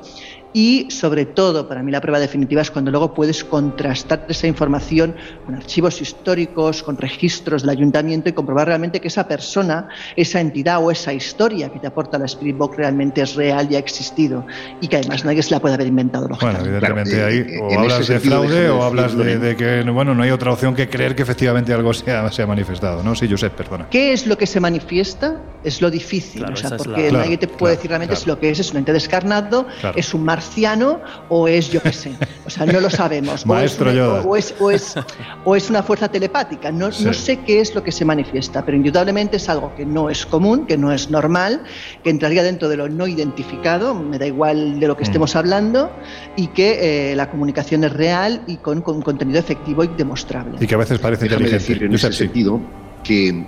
y 0.53 0.89
sobre 0.89 1.25
todo, 1.25 1.67
para 1.67 1.83
mí 1.83 1.91
la 1.91 2.01
prueba 2.01 2.19
definitiva 2.19 2.61
es 2.61 2.71
cuando 2.71 2.91
luego 2.91 3.13
puedes 3.13 3.43
contrastar 3.43 4.25
esa 4.29 4.47
información 4.47 5.15
con 5.45 5.55
archivos 5.55 6.01
históricos, 6.01 6.83
con 6.83 6.97
registros 6.97 7.63
del 7.63 7.71
ayuntamiento 7.71 8.29
y 8.29 8.33
comprobar 8.33 8.67
realmente 8.67 9.01
que 9.01 9.09
esa 9.09 9.27
persona, 9.27 9.89
esa 10.15 10.39
entidad 10.39 10.83
o 10.83 10.91
esa 10.91 11.13
historia 11.13 11.69
que 11.69 11.79
te 11.79 11.87
aporta 11.87 12.17
la 12.17 12.25
Spirit 12.25 12.57
Box 12.57 12.77
realmente 12.77 13.21
es 13.21 13.35
real 13.35 13.67
y 13.69 13.75
ha 13.75 13.79
existido 13.79 14.45
y 14.81 14.87
que 14.87 14.97
además 14.97 15.25
nadie 15.25 15.43
se 15.43 15.51
la 15.51 15.59
puede 15.59 15.75
haber 15.75 15.87
inventado. 15.87 16.27
Bueno, 16.39 16.59
evidentemente 16.59 17.23
ahí 17.23 17.37
eh, 17.37 17.59
o 17.61 17.79
hablas 17.79 18.07
de 18.07 18.19
fraude 18.19 18.69
o 18.69 18.83
hablas 18.83 19.17
de, 19.17 19.55
que 19.55 19.83
bueno, 19.91 20.15
no 20.15 20.23
hay 20.23 20.31
otra 20.31 20.51
opción 20.51 20.73
que 20.75 20.89
creer 20.89 21.15
que 21.15 21.23
efectivamente 21.23 21.73
algo 21.73 21.93
se 21.93 22.11
ha, 22.11 22.31
se 22.31 22.41
ha 22.41 22.47
manifestado. 22.47 23.03
¿no? 23.03 23.15
Sí, 23.15 23.27
Josep, 23.29 23.53
perdona. 23.53 23.87
¿Qué 23.89 24.13
es 24.13 24.25
lo 24.27 24.37
que 24.37 24.47
se 24.47 24.59
manifiesta? 24.59 25.35
Es 25.63 25.81
lo 25.81 25.89
difícil, 25.89 26.45
o 26.45 26.55
sea, 26.55 26.77
porque 26.77 27.11
nadie 27.11 27.37
te 27.37 27.47
puede 27.47 27.75
decir 27.75 27.89
realmente 27.89 28.15
si 28.15 28.27
lo 28.27 28.39
que 28.39 28.49
es 28.49 28.59
es 28.59 28.71
un 28.71 28.77
ente 28.77 28.93
descarnado, 28.93 29.67
es 29.95 30.13
un 30.13 30.23
marciano 30.45 31.01
o 31.29 31.47
es 31.47 31.71
yo 31.71 31.81
qué 31.81 31.91
sé. 31.91 32.11
O 32.45 32.49
sea, 32.49 32.65
no 32.65 32.79
lo 32.79 32.89
sabemos. 32.89 33.45
Maestro 33.45 33.89
o 34.23 34.35
es, 34.35 34.53
o, 34.59 34.69
es, 34.69 34.95
o, 35.43 35.55
es, 35.55 35.69
una 35.69 35.81
fuerza 35.81 36.07
telepática. 36.09 36.71
No, 36.71 36.89
no 36.89 37.13
sé 37.13 37.39
qué 37.39 37.59
es 37.59 37.73
lo 37.73 37.83
que 37.83 37.91
se 37.91 38.05
manifiesta, 38.05 38.63
pero 38.63 38.77
indudablemente 38.77 39.37
es 39.37 39.49
algo 39.49 39.73
que 39.75 39.85
no 39.85 40.09
es 40.09 40.25
común, 40.25 40.67
que 40.67 40.77
no 40.77 40.91
es 40.91 41.09
normal, 41.09 41.63
que 42.03 42.11
entraría 42.11 42.43
dentro 42.43 42.69
de 42.69 42.77
lo 42.77 42.87
no 42.87 43.07
identificado, 43.07 43.95
me 43.95 44.19
da 44.19 44.27
igual 44.27 44.79
de 44.79 44.87
lo 44.87 44.95
que 44.95 45.01
mm. 45.01 45.07
estemos 45.07 45.35
hablando, 45.35 45.91
y 46.35 46.47
que 46.47 47.11
eh, 47.11 47.15
la 47.15 47.29
comunicación 47.31 47.83
es 47.83 47.93
real 47.93 48.43
y 48.45 48.57
con, 48.57 48.81
con, 48.81 49.01
contenido 49.01 49.39
efectivo 49.39 49.83
y 49.83 49.87
demostrable. 49.87 50.57
Y 50.59 50.67
que 50.67 50.75
a 50.75 50.77
veces 50.77 50.99
parece 50.99 51.25
Déjame 51.25 51.49
decir 51.49 51.83
en 51.83 51.93
ese 51.93 52.13
sentido 52.13 52.61
que 53.03 53.47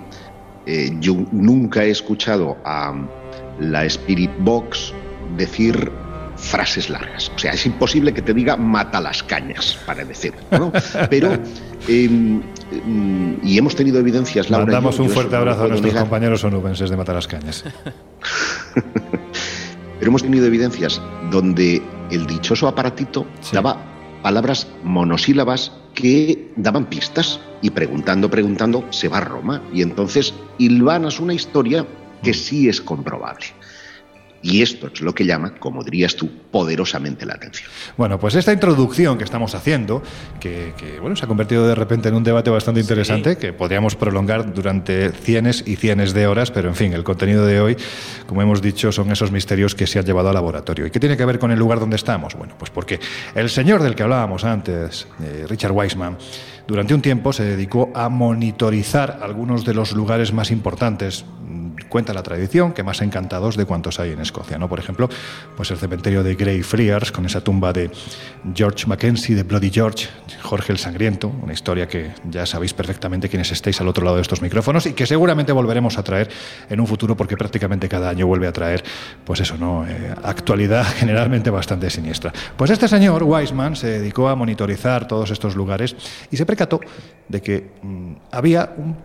eh, 0.66 0.90
yo 0.98 1.14
nunca 1.30 1.84
he 1.84 1.90
escuchado 1.90 2.56
a 2.64 2.92
la 3.60 3.84
Spirit 3.84 4.30
Box 4.40 4.92
decir 5.36 5.90
frases 6.38 6.88
largas. 6.88 7.30
O 7.34 7.38
sea, 7.38 7.52
es 7.52 7.66
imposible 7.66 8.14
que 8.14 8.22
te 8.22 8.32
diga 8.32 8.56
mata 8.56 9.00
las 9.00 9.22
cañas, 9.22 9.78
para 9.84 10.04
decirlo. 10.04 10.40
¿no? 10.52 10.72
Pero, 11.10 11.32
em, 11.88 12.40
em, 12.72 13.36
y 13.42 13.58
hemos 13.58 13.74
tenido 13.74 13.98
evidencias, 13.98 14.48
Laura. 14.50 14.66
Mandamos 14.66 14.98
un 14.98 15.10
fuerte 15.10 15.36
abrazo 15.36 15.64
a 15.64 15.68
nuestros 15.68 15.94
compañeros 15.94 16.44
onubenses 16.44 16.90
de 16.90 16.96
Mata 16.96 17.12
las 17.12 17.26
Cañas. 17.26 17.64
Pero 19.98 20.10
hemos 20.10 20.22
tenido 20.22 20.46
evidencias 20.46 21.02
donde 21.30 21.82
el 22.10 22.26
dichoso 22.26 22.68
aparatito 22.68 23.26
daba 23.52 23.76
palabras 24.22 24.68
monosílabas 24.84 25.72
que 25.94 26.52
daban 26.56 26.86
pistas 26.86 27.40
y 27.62 27.70
preguntando, 27.70 28.30
preguntando, 28.30 28.84
se 28.90 29.08
va 29.08 29.18
a 29.18 29.22
Roma 29.22 29.62
y 29.72 29.82
entonces 29.82 30.32
hilvanas 30.58 31.18
una 31.18 31.34
historia 31.34 31.84
que 32.22 32.34
sí 32.34 32.68
es 32.68 32.80
comprobable. 32.80 33.46
Y 34.42 34.62
esto 34.62 34.90
es 34.92 35.00
lo 35.00 35.14
que 35.14 35.24
llama, 35.26 35.54
como 35.58 35.82
dirías 35.82 36.14
tú, 36.14 36.30
poderosamente 36.50 37.26
la 37.26 37.34
atención. 37.34 37.68
Bueno, 37.96 38.20
pues 38.20 38.36
esta 38.36 38.52
introducción 38.52 39.18
que 39.18 39.24
estamos 39.24 39.54
haciendo, 39.54 40.02
que, 40.38 40.72
bueno, 41.00 41.16
se 41.16 41.24
ha 41.24 41.28
convertido 41.28 41.66
de 41.66 41.74
repente 41.74 42.08
en 42.08 42.14
un 42.14 42.22
debate 42.22 42.48
bastante 42.50 42.80
interesante, 42.80 43.36
que 43.36 43.52
podríamos 43.52 43.96
prolongar 43.96 44.54
durante 44.54 45.10
cienes 45.10 45.64
y 45.66 45.76
cienes 45.76 46.14
de 46.14 46.26
horas, 46.26 46.50
pero 46.50 46.68
en 46.68 46.76
fin, 46.76 46.92
el 46.92 47.02
contenido 47.02 47.44
de 47.46 47.60
hoy, 47.60 47.76
como 48.26 48.40
hemos 48.42 48.62
dicho, 48.62 48.92
son 48.92 49.10
esos 49.10 49.32
misterios 49.32 49.74
que 49.74 49.86
se 49.86 49.98
han 49.98 50.04
llevado 50.04 50.28
al 50.28 50.34
laboratorio. 50.34 50.86
¿Y 50.86 50.90
qué 50.90 51.00
tiene 51.00 51.16
que 51.16 51.24
ver 51.24 51.38
con 51.38 51.50
el 51.50 51.58
lugar 51.58 51.80
donde 51.80 51.96
estamos? 51.96 52.34
Bueno, 52.34 52.54
pues 52.58 52.70
porque 52.70 53.00
el 53.34 53.50
señor 53.50 53.82
del 53.82 53.94
que 53.94 54.04
hablábamos 54.04 54.44
antes, 54.44 55.08
eh, 55.20 55.46
Richard 55.48 55.72
Weissman, 55.72 56.16
durante 56.68 56.92
un 56.92 57.00
tiempo 57.00 57.32
se 57.32 57.44
dedicó 57.44 57.90
a 57.94 58.10
monitorizar 58.10 59.20
algunos 59.22 59.64
de 59.64 59.72
los 59.72 59.92
lugares 59.92 60.34
más 60.34 60.50
importantes 60.50 61.24
cuenta 61.88 62.12
la 62.12 62.22
tradición 62.22 62.72
que 62.72 62.82
más 62.82 63.00
encantados 63.00 63.56
de 63.56 63.64
cuantos 63.64 63.98
hay 63.98 64.12
en 64.12 64.20
Escocia. 64.20 64.58
¿no? 64.58 64.68
Por 64.68 64.78
ejemplo, 64.78 65.08
pues 65.56 65.70
el 65.70 65.78
cementerio 65.78 66.22
de 66.22 66.34
Greyfriars, 66.34 67.12
con 67.12 67.26
esa 67.26 67.40
tumba 67.40 67.72
de 67.72 67.90
George 68.54 68.86
Mackenzie, 68.86 69.34
de 69.34 69.42
Bloody 69.42 69.70
George, 69.70 70.08
Jorge 70.42 70.72
el 70.72 70.78
Sangriento, 70.78 71.28
una 71.42 71.52
historia 71.52 71.88
que 71.88 72.10
ya 72.30 72.46
sabéis 72.46 72.74
perfectamente 72.74 73.28
quienes 73.28 73.50
estéis 73.50 73.80
al 73.80 73.88
otro 73.88 74.04
lado 74.04 74.16
de 74.16 74.22
estos 74.22 74.42
micrófonos 74.42 74.86
y 74.86 74.92
que 74.92 75.06
seguramente 75.06 75.52
volveremos 75.52 75.98
a 75.98 76.02
traer 76.02 76.28
en 76.68 76.80
un 76.80 76.86
futuro 76.86 77.16
porque 77.16 77.36
prácticamente 77.36 77.88
cada 77.88 78.10
año 78.10 78.26
vuelve 78.26 78.46
a 78.46 78.52
traer, 78.52 78.84
pues 79.24 79.40
eso, 79.40 79.56
¿no? 79.56 79.86
Eh, 79.86 80.14
actualidad 80.22 80.84
generalmente 80.96 81.50
bastante 81.50 81.90
siniestra. 81.90 82.32
Pues 82.56 82.70
este 82.70 82.88
señor, 82.88 83.22
Wiseman, 83.22 83.76
se 83.76 83.86
dedicó 83.86 84.28
a 84.28 84.34
monitorizar 84.34 85.08
todos 85.08 85.30
estos 85.30 85.56
lugares 85.56 85.96
y 86.30 86.36
se 86.36 86.46
percató 86.58 86.80
de 87.28 87.40
que 87.40 87.70
mm, 87.82 88.12
había 88.32 88.74
un 88.76 88.96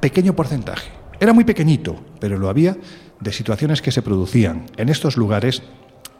pequeño 0.00 0.34
porcentaje 0.34 1.00
era 1.20 1.34
muy 1.34 1.44
pequeñito, 1.44 2.00
pero 2.18 2.38
lo 2.38 2.48
había 2.48 2.76
de 3.20 3.32
situaciones 3.32 3.82
que 3.82 3.92
se 3.92 4.00
producían 4.00 4.64
en 4.78 4.88
estos 4.88 5.18
lugares 5.18 5.62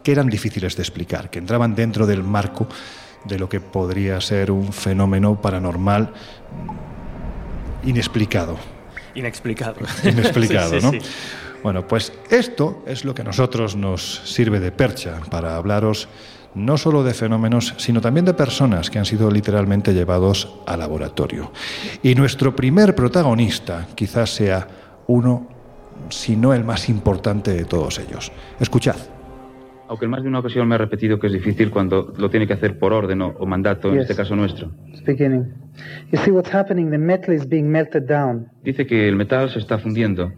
que 0.03 0.13
eran 0.13 0.29
difíciles 0.29 0.77
de 0.77 0.83
explicar, 0.83 1.31
que 1.31 1.39
entraban 1.39 1.75
dentro 1.75 2.07
del 2.07 2.23
marco 2.23 2.69
de 3.25 3.39
lo 3.39 3.49
que 3.49 3.61
podría 3.61 4.21
ser 4.21 4.51
un 4.51 4.75
fenómeno 4.75 5.41
paranormal 5.41 6.13
inexplicado. 7.85 8.59
Inexplicado. 9.15 9.77
Inexplicado, 10.05 10.81
¿no? 10.81 10.93
Bueno, 11.63 11.87
pues 11.87 12.13
esto 12.31 12.83
es 12.87 13.05
lo 13.05 13.15
que 13.15 13.23
a 13.23 13.25
nosotros 13.25 13.77
nos 13.77 14.23
sirve 14.25 14.61
de 14.61 14.71
percha 14.71 15.21
para 15.31 15.57
hablaros 15.57 16.09
no 16.55 16.77
solo 16.77 17.03
de 17.03 17.15
fenómenos, 17.15 17.75
sino 17.77 18.01
también 18.01 18.27
de 18.27 18.35
personas 18.35 18.91
que 18.91 18.99
han 18.99 19.05
sido 19.05 19.31
literalmente 19.31 19.93
llevados 19.93 20.61
al 20.67 20.81
laboratorio. 20.81 21.53
Y 22.03 22.15
nuestro 22.15 22.55
primer 22.55 22.95
protagonista 22.95 23.87
quizás 23.95 24.31
sea 24.31 24.67
uno, 25.07 25.49
si 26.09 26.37
no 26.37 26.55
el 26.55 26.65
más 26.65 26.89
importante 26.89 27.53
de 27.53 27.65
todos 27.65 27.99
ellos. 27.99 28.33
Escuchad. 28.59 28.97
Aunque 29.89 30.05
en 30.05 30.13
más 30.13 30.23
de 30.23 30.29
una 30.29 30.39
ocasión 30.39 30.69
me 30.69 30.77
ha 30.77 30.79
repetido 30.79 31.19
que 31.19 31.27
es 31.27 31.33
difícil 31.33 31.73
cuando 31.73 32.15
lo 32.17 32.31
tiene 32.31 32.47
que 32.47 32.53
hacer 32.53 32.79
por 32.79 32.93
orden 32.93 33.23
o, 33.23 33.45
mandato, 33.45 33.93
en 33.93 33.99
este 33.99 34.15
caso 34.15 34.37
nuestro. 34.37 34.71
Dice 38.63 38.87
que 38.87 39.09
el 39.09 39.17
metal 39.17 39.51
se 39.51 39.59
está 39.59 39.79
fundiendo. 39.79 40.33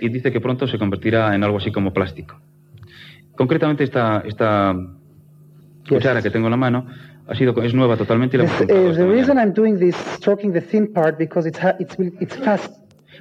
Y 0.00 0.10
dice 0.10 0.30
que 0.30 0.40
pronto 0.40 0.68
se 0.68 0.78
convertirá 0.78 1.34
en 1.34 1.42
algo 1.42 1.56
así 1.56 1.72
como 1.72 1.92
plástico. 1.92 2.40
Concretamente 3.40 3.84
esta, 3.84 4.22
esta 4.26 4.76
cuchara 5.88 6.20
que 6.20 6.28
tengo 6.28 6.48
en 6.48 6.50
la 6.50 6.58
mano 6.58 6.84
ha 7.26 7.34
sido 7.34 7.54
es 7.62 7.72
nueva 7.72 7.96
totalmente 7.96 8.36
y 8.36 8.40
la 8.40 8.44
this, 8.44 8.60
uh, 8.64 8.94
the 8.94 9.06
reason 9.06 9.38
I'm 9.38 9.54
doing 9.54 9.78
this 9.78 9.96
stroking 10.16 10.52
the 10.52 10.60
thin 10.60 10.92
part 10.92 11.16
because 11.16 11.48
it's 11.48 11.58
it's 11.78 11.96
it's 12.20 12.36
fast. 12.36 12.70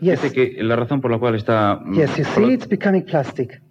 Yes. 0.01 0.21
Dice 0.21 0.33
que 0.33 0.61
la 0.61 0.75
razón 0.75 0.99
por 0.99 1.09
la 1.09 1.19
cual 1.19 1.35
está 1.35 1.79
mm, 1.81 1.93
Yes, 1.95 2.17
you 2.17 2.25
see 2.25 2.51
it's 2.51 2.67
becoming 2.67 3.05
plastic. 3.05 3.61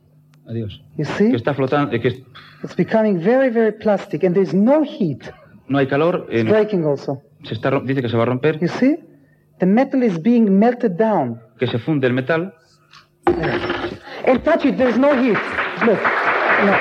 Adiós. 0.46 0.80
You 0.96 1.04
see? 1.04 1.28
Que 1.28 1.36
está 1.36 1.52
flotando, 1.52 1.90
que 2.00 2.08
es... 2.08 2.22
It's 2.64 2.74
becoming 2.74 3.20
very 3.22 3.50
very 3.50 3.72
plastic 3.72 4.24
and 4.24 4.34
there's 4.34 4.54
no 4.54 4.82
heat. 4.82 5.30
No 5.68 5.76
hay 5.76 5.86
calor. 5.86 6.26
En... 6.30 6.46
It's 6.46 6.50
breaking 6.50 6.86
also. 6.86 7.20
Se 7.42 7.52
está 7.52 7.78
dice 7.80 8.00
que 8.00 8.08
se 8.08 8.16
va 8.16 8.22
a 8.22 8.26
romper. 8.26 8.58
You 8.58 8.68
see? 8.68 8.96
The 9.58 9.66
metal 9.66 10.02
is 10.02 10.18
being 10.18 10.58
melted 10.58 10.96
down. 10.96 11.42
Que 11.58 11.66
se 11.66 11.78
funde 11.78 12.06
el 12.06 12.14
metal. 12.14 12.54
And 13.26 14.42
touch 14.42 14.64
it, 14.64 14.78
there's 14.78 14.96
no 14.96 15.12
heat. 15.14 15.36
Look. 15.84 16.17
No. 16.64 16.72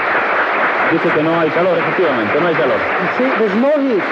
Dice 0.91 1.10
que 1.10 1.22
no 1.24 1.39
hay 1.39 1.50
calor, 1.50 1.77
efectivamente, 1.77 2.39
no 2.39 2.48
hay 2.48 2.55
calor. 2.55 2.79
Sí, 3.17 3.24
there's 3.38 3.55
no 3.55 3.69
heat. 3.69 4.03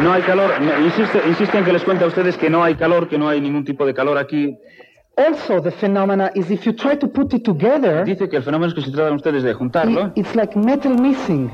No 0.00 0.12
hay 0.12 0.22
calor. 0.22 0.50
Insiste, 0.82 1.22
insisten 1.26 1.64
que 1.64 1.72
les 1.72 1.84
cuente 1.84 2.04
a 2.04 2.08
ustedes 2.08 2.36
que 2.36 2.50
no 2.50 2.64
hay 2.64 2.74
calor, 2.74 3.08
que 3.08 3.16
no 3.16 3.28
hay 3.28 3.40
ningún 3.40 3.64
tipo 3.64 3.86
de 3.86 3.94
calor 3.94 4.18
aquí. 4.18 4.56
Also, 5.16 5.62
the 5.62 5.70
phenomena 5.70 6.32
is 6.34 6.50
if 6.50 6.64
you 6.64 6.72
try 6.72 6.96
to 6.96 7.06
put 7.06 7.32
it 7.34 7.44
together. 7.44 8.04
Dice 8.04 8.28
que 8.28 8.36
el 8.36 8.42
fenómeno 8.42 8.70
es 8.70 8.74
que 8.74 8.82
si 8.82 8.90
tratan 8.90 9.14
ustedes 9.14 9.44
de 9.44 9.54
juntarlo. 9.54 10.10
It's 10.16 10.34
like 10.34 10.58
metal 10.58 10.94
missing. 11.00 11.50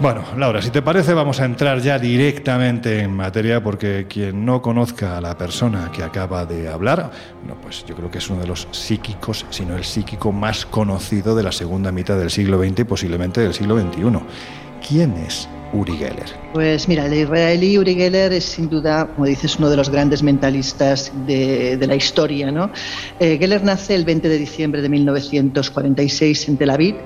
Bueno, 0.00 0.24
Laura, 0.38 0.62
si 0.62 0.70
te 0.70 0.80
parece 0.80 1.12
vamos 1.12 1.40
a 1.40 1.44
entrar 1.44 1.78
ya 1.80 1.98
directamente 1.98 3.00
en 3.00 3.14
materia 3.14 3.62
porque 3.62 4.06
quien 4.08 4.46
no 4.46 4.62
conozca 4.62 5.18
a 5.18 5.20
la 5.20 5.36
persona 5.36 5.92
que 5.92 6.02
acaba 6.02 6.46
de 6.46 6.70
hablar, 6.70 7.10
bueno, 7.42 7.60
pues 7.60 7.84
yo 7.84 7.94
creo 7.94 8.10
que 8.10 8.16
es 8.16 8.30
uno 8.30 8.40
de 8.40 8.46
los 8.46 8.66
psíquicos, 8.70 9.44
sino 9.50 9.76
el 9.76 9.84
psíquico 9.84 10.32
más 10.32 10.64
conocido 10.64 11.34
de 11.34 11.42
la 11.42 11.52
segunda 11.52 11.92
mitad 11.92 12.16
del 12.16 12.30
siglo 12.30 12.58
XX 12.58 12.78
y 12.78 12.84
posiblemente 12.84 13.42
del 13.42 13.52
siglo 13.52 13.78
XXI. 13.78 14.20
¿Quién 14.88 15.12
es 15.18 15.46
Uri 15.72 15.96
Geller? 15.96 16.26
Pues 16.52 16.88
mira, 16.88 17.06
el 17.06 17.14
israelí 17.14 17.78
Uri 17.78 17.94
Geller 17.94 18.32
es 18.32 18.44
sin 18.44 18.68
duda, 18.68 19.06
como 19.06 19.26
dices, 19.26 19.56
uno 19.58 19.70
de 19.70 19.76
los 19.76 19.88
grandes 19.88 20.22
mentalistas 20.22 21.12
de, 21.26 21.78
la 21.86 21.94
historia. 21.94 22.50
¿no? 22.50 22.70
Eh, 23.20 23.38
Geller 23.38 23.62
nace 23.62 23.94
el 23.94 24.04
20 24.04 24.28
de 24.28 24.38
diciembre 24.38 24.82
de 24.82 24.88
1946 24.88 26.48
en 26.48 26.56
Tel 26.56 26.70
Aviv, 26.70 26.96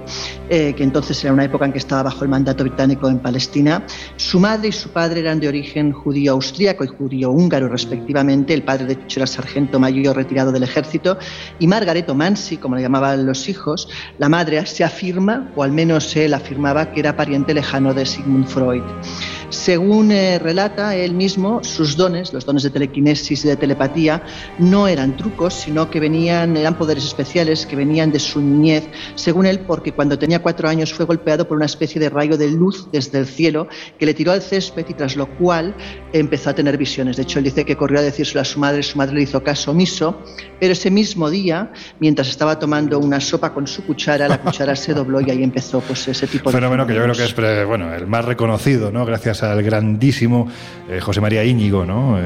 eh, 0.48 0.74
que 0.74 0.82
entonces 0.82 1.22
era 1.24 1.32
una 1.32 1.44
época 1.44 1.66
en 1.66 1.72
que 1.72 1.78
estaba 1.78 2.04
bajo 2.04 2.24
el 2.24 2.30
mandato 2.30 2.64
británico 2.64 3.08
en 3.08 3.18
Palestina. 3.18 3.84
Su 4.16 4.40
madre 4.40 4.68
y 4.68 4.72
su 4.72 4.90
padre 4.90 5.20
eran 5.20 5.40
de 5.40 5.48
origen 5.48 5.92
judío 5.92 6.32
austríaco 6.32 6.84
y 6.84 6.88
judío 6.88 7.30
húngaro, 7.30 7.68
respectivamente. 7.68 8.54
El 8.54 8.62
padre, 8.62 8.86
de 8.86 8.92
hecho, 8.94 9.20
era 9.20 9.26
sargento 9.26 9.78
mayor 9.78 10.16
retirado 10.16 10.52
del 10.52 10.62
ejército. 10.62 11.18
Y 11.58 11.66
Margaret 11.66 12.12
Mansi, 12.14 12.56
como 12.56 12.76
le 12.76 12.82
llamaban 12.82 13.26
los 13.26 13.48
hijos, 13.48 13.88
la 14.18 14.28
madre 14.28 14.64
se 14.66 14.84
afirma, 14.84 15.52
o 15.56 15.62
al 15.62 15.72
menos 15.72 16.14
él 16.16 16.32
afirmaba, 16.32 16.92
que 16.92 17.00
era 17.00 17.16
pariente 17.16 17.52
lejano 17.52 17.92
de 17.92 18.06
Sigmund 18.06 18.53
Freud. 18.54 19.33
Según 19.54 20.10
eh, 20.10 20.40
relata 20.40 20.96
él 20.96 21.14
mismo, 21.14 21.62
sus 21.62 21.96
dones, 21.96 22.32
los 22.32 22.44
dones 22.44 22.64
de 22.64 22.70
telequinesis 22.70 23.44
y 23.44 23.48
de 23.48 23.56
telepatía, 23.56 24.20
no 24.58 24.88
eran 24.88 25.16
trucos, 25.16 25.54
sino 25.54 25.90
que 25.90 26.00
venían, 26.00 26.56
eran 26.56 26.76
poderes 26.76 27.04
especiales 27.04 27.64
que 27.64 27.76
venían 27.76 28.10
de 28.10 28.18
su 28.18 28.40
niñez, 28.40 28.84
según 29.14 29.46
él, 29.46 29.60
porque 29.60 29.92
cuando 29.92 30.18
tenía 30.18 30.42
cuatro 30.42 30.68
años 30.68 30.92
fue 30.92 31.06
golpeado 31.06 31.46
por 31.46 31.56
una 31.56 31.66
especie 31.66 32.00
de 32.00 32.10
rayo 32.10 32.36
de 32.36 32.50
luz 32.50 32.88
desde 32.90 33.18
el 33.20 33.26
cielo 33.26 33.68
que 33.96 34.06
le 34.06 34.12
tiró 34.12 34.32
al 34.32 34.42
césped 34.42 34.86
y 34.88 34.94
tras 34.94 35.14
lo 35.14 35.26
cual 35.38 35.74
empezó 36.12 36.50
a 36.50 36.54
tener 36.54 36.76
visiones. 36.76 37.16
De 37.16 37.22
hecho, 37.22 37.38
él 37.38 37.44
dice 37.44 37.64
que 37.64 37.76
corrió 37.76 38.00
a 38.00 38.02
decírselo 38.02 38.40
a 38.40 38.44
su 38.44 38.58
madre, 38.58 38.82
su 38.82 38.98
madre 38.98 39.14
le 39.14 39.22
hizo 39.22 39.42
caso 39.42 39.70
omiso, 39.70 40.20
pero 40.58 40.72
ese 40.72 40.90
mismo 40.90 41.30
día, 41.30 41.72
mientras 42.00 42.28
estaba 42.28 42.58
tomando 42.58 42.98
una 42.98 43.20
sopa 43.20 43.54
con 43.54 43.68
su 43.68 43.84
cuchara, 43.86 44.26
la 44.26 44.40
cuchara 44.40 44.74
se 44.74 44.94
dobló 44.94 45.20
y 45.20 45.30
ahí 45.30 45.44
empezó 45.44 45.80
pues 45.80 46.08
ese 46.08 46.26
tipo 46.26 46.50
de... 46.50 46.56
Fenómeno 46.56 46.86
que 46.86 46.94
yo 46.94 47.02
creo 47.02 47.14
que 47.14 47.24
es 47.24 47.66
bueno, 47.66 47.94
el 47.94 48.08
más 48.08 48.24
reconocido, 48.24 48.90
¿no? 48.90 49.06
Gracias 49.06 49.43
al 49.52 49.62
grandísimo 49.62 50.48
eh, 50.88 51.00
José 51.00 51.20
María 51.20 51.44
Íñigo, 51.44 51.84
¿no? 51.84 52.18
Eh, 52.18 52.22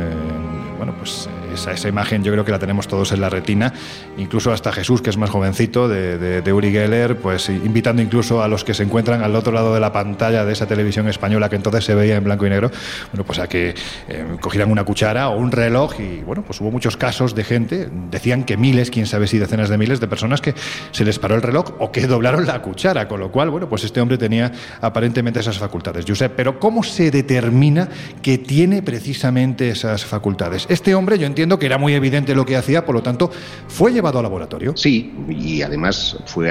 bueno, 0.77 0.95
pues 0.99 1.29
esa, 1.55 1.89
imagen 1.89 2.23
yo 2.23 2.33
creo 2.33 2.45
que 2.45 2.53
la 2.53 2.59
tenemos 2.59 2.89
todos 2.89 3.13
en 3.13 3.21
la 3.21 3.31
retina, 3.31 3.73
incluso 4.17 4.53
hasta 4.53 4.73
Jesús, 4.73 5.03
que 5.03 5.11
es 5.11 5.17
más 5.17 5.31
jovencito, 5.31 5.89
de, 5.89 6.19
de, 6.43 6.53
Uri 6.53 6.73
Geller, 6.73 7.17
pues 7.17 7.49
invitando 7.49 8.03
incluso 8.03 8.43
a 8.43 8.49
los 8.49 8.65
que 8.65 8.75
se 8.75 8.83
encuentran 8.83 9.23
al 9.23 9.37
otro 9.37 9.53
lado 9.53 9.75
de 9.75 9.81
la 9.81 9.93
pantalla 9.93 10.45
de 10.45 10.53
esa 10.53 10.67
televisión 10.67 11.09
española 11.09 11.49
que 11.49 11.57
entonces 11.57 11.85
se 11.85 11.95
veía 11.95 12.17
en 12.17 12.25
blanco 12.25 12.47
y 12.47 12.51
negro, 12.51 12.71
bueno, 13.13 13.25
pues 13.25 13.39
a 13.39 13.49
que 13.49 13.75
eh, 14.09 14.25
cogieran 14.41 14.71
una 14.71 14.85
cuchara 14.85 15.29
o 15.29 15.39
un 15.39 15.53
reloj 15.53 16.01
y 16.01 16.23
bueno, 16.23 16.43
pues 16.43 16.61
hubo 16.61 16.71
muchos 16.71 16.97
casos 16.97 17.35
de 17.35 17.45
gente, 17.45 17.89
decían 18.11 18.45
que 18.45 18.57
miles, 18.57 18.91
quién 18.91 19.07
sabe 19.07 19.27
si 19.27 19.39
decenas 19.39 19.69
de 19.69 19.79
miles 19.79 20.01
de 20.01 20.09
personas 20.09 20.41
que 20.41 20.55
se 20.91 21.05
les 21.05 21.19
paró 21.19 21.35
el 21.35 21.43
reloj 21.43 21.75
o 21.79 21.93
que 21.93 22.07
doblaron 22.07 22.47
la 22.47 22.61
cuchara, 22.63 23.09
con 23.09 23.21
lo 23.21 23.31
cual, 23.31 23.51
bueno, 23.51 23.69
pues 23.69 23.85
este 23.85 24.01
hombre 24.01 24.19
tenía 24.19 24.53
aparentemente 24.81 25.41
esas 25.41 25.59
facultades. 25.59 26.05
Josep, 26.07 26.33
pero 26.35 26.59
¿cómo 26.59 26.83
se 26.83 27.11
determina 27.11 27.89
que 28.23 28.39
tiene 28.39 28.83
precisamente 28.83 29.71
esas 29.71 30.05
facultades? 30.05 30.67
Este 30.69 30.95
hombre, 30.95 31.19
yo 31.19 31.27
entiendo 31.27 31.38
que 31.59 31.67
era 31.67 31.79
muy 31.79 31.95
evidente 31.95 32.35
lo 32.35 32.45
que 32.45 32.57
hacía, 32.57 32.85
por 32.85 32.95
lo 32.95 33.03
tanto, 33.03 33.31
fue 33.69 33.93
llevado 33.93 34.19
al 34.19 34.25
laboratorio. 34.25 34.77
Sí, 34.77 35.13
y 35.29 35.63
además 35.63 36.19
fue 36.27 36.51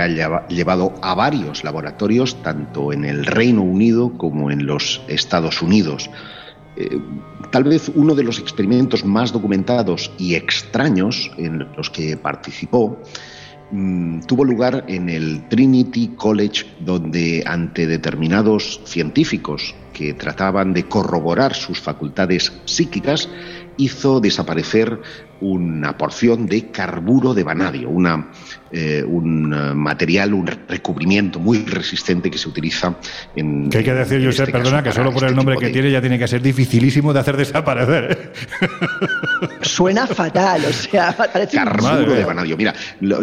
llevado 0.50 0.94
a 1.02 1.16
varios 1.16 1.64
laboratorios, 1.64 2.42
tanto 2.44 2.94
en 2.94 3.06
el 3.06 3.26
Reino 3.26 3.64
Unido 3.64 4.14
como 4.18 4.52
en 4.52 4.66
los 4.66 5.02
Estados 5.08 5.62
Unidos. 5.62 6.10
Eh, 6.78 7.00
tal 7.52 7.64
vez 7.64 7.92
uno 7.96 8.14
de 8.14 8.24
los 8.24 8.40
experimentos 8.40 9.04
más 9.04 9.32
documentados 9.32 10.12
y 10.20 10.36
extraños 10.36 11.32
en 11.38 11.68
los 11.76 11.90
que 11.90 12.18
participó 12.18 13.02
mm, 13.72 14.22
tuvo 14.22 14.46
lugar 14.46 14.86
en 14.88 15.10
el 15.10 15.48
Trinity 15.50 16.10
College, 16.10 16.66
donde 16.80 17.44
ante 17.48 17.88
determinados 17.88 18.80
científicos 18.86 19.74
que 19.92 20.14
trataban 20.14 20.74
de 20.74 20.84
corroborar 20.84 21.56
sus 21.56 21.82
facultades 21.82 22.54
psíquicas, 22.66 23.28
hizo 23.78 24.20
desaparecer 24.20 25.00
una 25.42 25.98
porción 25.98 26.46
de 26.46 26.72
carburo 26.72 27.34
de 27.34 27.44
vanadio, 27.44 27.90
una, 27.90 28.32
eh, 28.72 29.04
un 29.06 29.54
eh, 29.54 29.74
material, 29.74 30.34
un 30.34 30.48
recubrimiento 30.48 31.40
muy 31.40 31.60
resistente 31.66 32.30
que 32.32 32.38
se 32.38 32.50
utiliza 32.50 32.96
en. 33.36 33.70
Que 33.70 33.80
hay 33.80 33.84
que 33.84 33.94
decir, 33.94 34.26
Josep, 34.26 34.48
este 34.48 34.60
perdona, 34.60 34.84
que 34.84 34.92
solo 34.92 35.12
por 35.12 35.24
el 35.24 35.30
este 35.30 35.36
nombre 35.36 35.58
que 35.58 35.70
tiene 35.70 35.92
ya 35.92 36.02
tiene 36.02 36.18
que 36.18 36.28
ser 36.28 36.42
dificilísimo 36.42 37.14
de 37.14 37.20
hacer 37.20 37.38
desaparecer. 37.38 38.34
Suena 39.62 40.08
fatal, 40.08 40.64
o 40.66 40.74
sea, 40.74 41.16
parece 41.16 41.58
Carburo 41.58 42.14
de 42.14 42.24
vanadio. 42.24 42.58
Mira, 42.58 42.74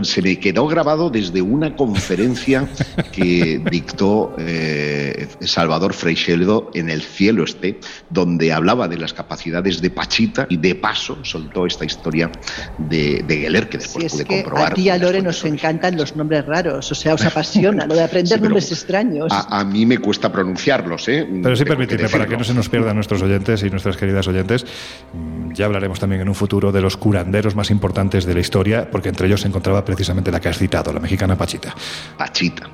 se 0.02 0.22
me 0.22 0.38
quedó 0.38 0.66
grabado 0.66 1.10
desde 1.10 1.42
una 1.42 1.74
conferencia 1.74 2.68
que 3.12 3.60
dictó 3.70 4.34
eh, 4.38 5.26
Salvador 5.40 5.94
Freixedo 5.94 6.70
en 6.74 6.90
El 6.90 7.02
Cielo 7.02 7.44
Este, 7.44 7.80
donde 8.10 8.52
hablaba 8.52 8.88
de 8.88 8.98
las 8.98 9.12
capacidades 9.12 9.80
de 9.80 9.90
Pachita 9.90 10.46
y 10.48 10.56
de 10.56 10.74
paso 10.74 11.18
soltó 11.22 11.66
esta 11.66 11.84
historia 11.84 12.03
historia 12.04 12.30
de, 12.76 13.24
de 13.26 13.36
Geller, 13.38 13.68
que 13.68 13.78
después 13.78 14.12
pude 14.12 14.26
comprobar. 14.26 14.72
A 14.72 14.74
ti 14.74 14.90
a 14.90 14.98
Lore 14.98 15.22
nos 15.22 15.42
encantan 15.44 15.96
los 15.96 16.14
nombres 16.14 16.44
raros, 16.44 16.92
o 16.92 16.94
sea, 16.94 17.14
os 17.14 17.24
apasiona 17.24 17.86
lo 17.88 17.94
de 17.94 18.02
aprender 18.02 18.40
nombres 18.42 18.70
extraños. 18.70 19.28
A, 19.30 19.64
mí 19.64 19.86
me 19.86 19.98
cuesta 19.98 20.30
pronunciarlos, 20.30 21.08
¿eh? 21.08 21.26
Pero 21.42 21.56
sí 21.56 21.64
permitidme, 21.64 22.08
para 22.08 22.26
que 22.26 22.36
no 22.36 22.44
se 22.44 22.52
nos 22.52 22.68
pierdan 22.68 22.94
nuestros 22.96 23.22
oyentes 23.22 23.62
y 23.62 23.70
nuestras 23.70 23.96
queridas 23.96 24.28
oyentes, 24.28 24.66
mm, 25.14 25.52
ya 25.52 25.64
hablaremos 25.64 25.98
también 25.98 26.20
en 26.20 26.28
un 26.28 26.34
futuro 26.34 26.72
de 26.72 26.82
los 26.82 26.96
curanderos 26.98 27.54
más 27.54 27.70
importantes 27.70 28.26
de 28.26 28.34
la 28.34 28.40
historia, 28.40 28.90
porque 28.90 29.08
entre 29.08 29.26
ellos 29.26 29.40
se 29.40 29.48
encontraba 29.48 29.84
precisamente 29.84 30.30
la 30.30 30.40
que 30.40 30.50
has 30.50 30.58
citado, 30.58 30.92
la 30.92 31.00
mexicana 31.00 31.36
Pachita. 31.36 31.74
Pachita. 32.18 32.68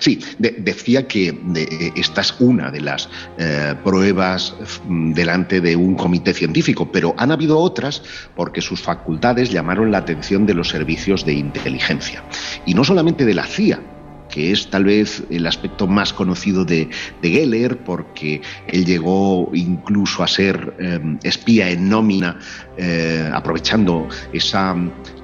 Sí, 0.00 0.18
decía 0.38 1.06
que 1.06 1.38
esta 1.94 2.22
es 2.22 2.34
una 2.40 2.72
de 2.72 2.80
las 2.80 3.08
eh, 3.38 3.74
pruebas 3.84 4.56
delante 4.88 5.60
de 5.60 5.76
un 5.76 5.94
comité 5.94 6.34
científico, 6.34 6.90
pero 6.90 7.14
han 7.18 7.30
habido 7.30 7.58
otras 7.58 8.02
porque 8.34 8.60
sus 8.60 8.80
facultades 8.80 9.50
llamaron 9.50 9.92
la 9.92 9.98
atención 9.98 10.44
de 10.44 10.54
los 10.54 10.68
servicios 10.70 11.24
de 11.24 11.34
inteligencia. 11.34 12.24
Y 12.66 12.74
no 12.74 12.82
solamente 12.82 13.24
de 13.24 13.34
la 13.34 13.44
CIA, 13.44 13.80
que 14.32 14.50
es 14.50 14.68
tal 14.68 14.84
vez 14.84 15.22
el 15.30 15.46
aspecto 15.46 15.86
más 15.86 16.12
conocido 16.12 16.64
de, 16.64 16.88
Geller, 17.22 17.76
porque 17.84 18.40
él 18.66 18.84
llegó 18.84 19.50
incluso 19.52 20.24
a 20.24 20.26
ser 20.26 20.74
em, 20.80 21.18
espía 21.22 21.70
en 21.70 21.88
nómina, 21.88 22.38
eh, 22.78 23.30
aprovechando 23.32 24.08
esa 24.32 24.74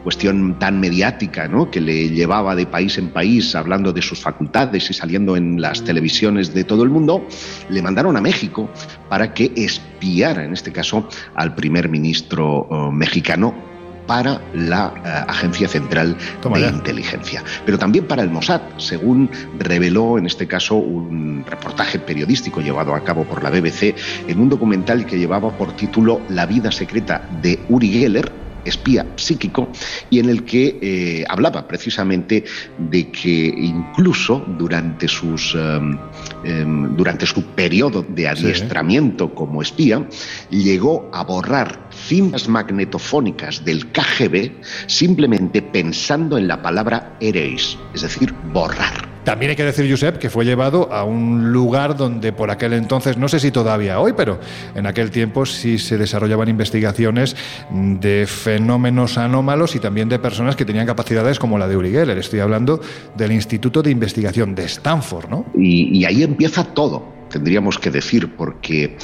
cuestión 0.05 0.59
tan 0.59 0.79
mediática 0.79 1.49
¿no? 1.49 1.71
que 1.71 1.81
le 1.81 2.11
llevaba 2.11 2.55
de 2.55 2.67
país 2.67 2.99
en 2.99 3.09
país 3.09 3.55
hablando 3.55 3.93
de 3.93 4.03
sus 4.03 4.21
facultades 4.21 4.91
y 4.91 4.95
saliendo 4.95 5.37
en 5.37 5.61
las 5.61 5.83
televisiones 5.83 6.55
de 6.55 6.65
todo 6.65 6.83
el 6.83 6.91
mundo, 6.91 7.27
le 7.71 7.83
mandaron 7.83 8.17
a 8.17 8.21
México 8.21 8.71
para 9.09 9.33
que 9.33 9.53
espiara, 9.57 10.45
en 10.45 10.53
este 10.53 10.71
caso, 10.71 11.09
al 11.35 11.55
primer 11.55 11.89
ministro 11.89 12.67
oh, 12.71 12.93
mexicano 12.93 13.78
para 14.09 14.41
la 14.55 14.93
eh, 14.97 15.25
Agencia 15.29 15.69
Central 15.69 16.17
de 16.43 16.69
Inteligencia, 16.69 17.45
pero 17.65 17.79
también 17.79 18.07
para 18.07 18.23
el 18.23 18.31
Mossad, 18.31 18.63
según 18.79 19.31
reveló 19.59 20.19
en 20.19 20.27
este 20.27 20.49
caso 20.49 20.77
un 20.77 21.45
reportaje 21.47 22.01
periodístico 22.01 22.61
llevado 22.61 22.95
a 22.95 23.05
cabo 23.05 23.25
por 23.25 23.45
la 23.45 23.51
BBC 23.51 23.95
en 24.27 24.41
un 24.41 24.49
documental 24.49 25.05
que 25.07 25.19
llevaba 25.19 25.57
por 25.57 25.77
título 25.77 26.23
La 26.31 26.47
vida 26.47 26.73
secreta 26.73 27.29
de 27.43 27.61
Uri 27.69 27.91
Geller, 27.91 28.33
espía 28.65 29.07
psíquico 29.17 29.71
y 30.11 30.19
en 30.19 30.29
el 30.29 30.45
que 30.45 30.79
eh, 30.81 31.25
hablaba 31.29 31.67
precisamente 31.67 32.45
de 32.79 33.11
que 33.11 33.55
incluso 33.57 34.45
durante, 34.59 35.09
sus, 35.09 35.55
em, 35.55 35.99
em, 36.45 36.97
durante 36.97 37.27
su 37.27 37.45
periodo 37.45 38.05
de 38.09 38.29
adiestramiento 38.29 39.35
como 39.35 39.63
espía 39.63 40.07
llegó 40.51 41.11
a 41.13 41.25
borrar 41.25 41.88
cintas 42.09 42.49
magnetofónicas 42.49 43.65
del 43.65 43.87
KGB 43.93 44.51
simplemente 44.87 45.61
pensando 45.61 46.39
en 46.39 46.49
la 46.49 46.63
palabra 46.63 47.17
erase, 47.21 47.77
es 47.95 48.03
decir, 48.03 48.35
borrar. 48.53 49.07
También 49.25 49.51
hay 49.51 49.57
que 49.57 49.65
decir, 49.65 49.91
Josep, 49.91 50.17
que 50.17 50.31
fue 50.31 50.47
llevado 50.47 50.91
a 50.91 51.05
un 51.05 51.53
lugar 51.53 51.99
donde 51.99 52.33
por 52.33 52.51
aquel 52.51 52.73
entonces, 52.73 53.19
no 53.19 53.29
sé 53.29 53.39
si 53.39 53.51
todavía 53.51 54.01
hoy, 54.01 54.15
pero 54.17 54.41
en 54.75 54.87
aquel 54.87 55.11
tiempo 55.11 55.45
sí 55.45 55.79
se 55.79 55.99
desarrollaban 55.99 56.49
investigaciones 56.49 57.37
de 57.71 58.27
fenómenos 58.27 59.19
anómalos 59.19 59.77
y 59.77 59.81
también 59.81 60.09
de 60.09 60.19
personas 60.19 60.57
que 60.57 60.65
tenían 60.65 60.87
capacidades 60.87 61.39
como 61.39 61.59
la 61.59 61.69
de 61.69 61.77
Uri 61.77 61.91
Geller. 61.91 62.17
Estoy 62.17 62.41
hablando 62.41 62.81
del 63.19 63.33
Instituto 63.33 63.83
de 63.83 63.91
Investigación 63.91 64.55
de 64.55 64.65
Stanford, 64.65 65.29
¿no? 65.29 65.45
y 65.55 66.07
ahí 66.07 66.23
empieza 66.23 66.65
todo 66.65 67.18
tendríamos 67.29 67.79
que 67.79 67.91
decir, 67.91 68.35
porque 68.37 68.97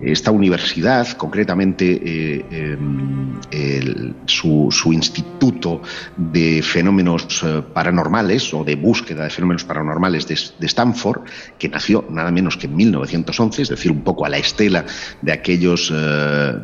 esta 0.00 0.30
universidad, 0.30 1.08
concretamente 1.16 2.00
eh, 2.04 2.44
em, 3.50 4.14
su, 4.26 4.92
instituto 4.92 5.82
de 6.16 6.62
fenómenos 6.62 7.42
eh, 7.44 7.62
paranormales 7.72 8.52
o 8.54 8.64
de 8.64 8.76
búsqueda 8.76 9.24
de 9.24 9.30
fenómenos 9.30 9.64
paranormales 9.64 10.26
de, 10.26 10.66
Stanford, 10.66 11.22
que 11.58 11.68
nació 11.68 12.04
nada 12.10 12.30
menos 12.30 12.56
que 12.56 12.66
en 12.66 12.76
1911, 12.76 13.62
es 13.62 13.68
decir, 13.68 13.92
un 13.92 14.02
poco 14.02 14.24
a 14.26 14.28
la 14.28 14.38
estela 14.38 14.84
de 15.22 15.32
aquellos... 15.32 15.92
Eh, 15.94 16.54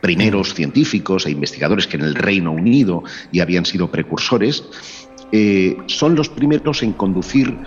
primeros 0.00 0.54
científicos 0.54 1.26
e 1.26 1.32
investigadores 1.32 1.88
que 1.88 1.96
en 1.96 2.04
el 2.04 2.14
Reino 2.14 2.52
Unido 2.52 3.02
ya 3.32 3.42
habían 3.42 3.66
sido 3.66 3.90
precursores, 3.90 4.62
son 5.88 6.14
los 6.14 6.28
primeros 6.28 6.84
en 6.84 6.92
conducir 6.92 7.58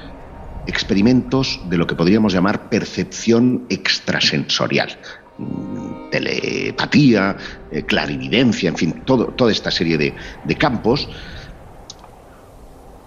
experimentos 0.67 1.60
de 1.69 1.78
lo 1.78 1.88
que 1.88 1.95
podríamos 1.95 2.34
llamar 2.34 2.69
percepción 2.69 3.65
extrasensorial 3.69 4.97
telepatía, 6.12 7.36
eh, 7.71 7.84
clarividencia, 7.84 8.69
en 8.69 8.78
fin, 8.78 9.02
todo, 9.06 9.28
toda 9.28 9.52
esta 9.52 9.71
serie 9.71 9.97
de, 9.97 10.13
campos 10.56 11.08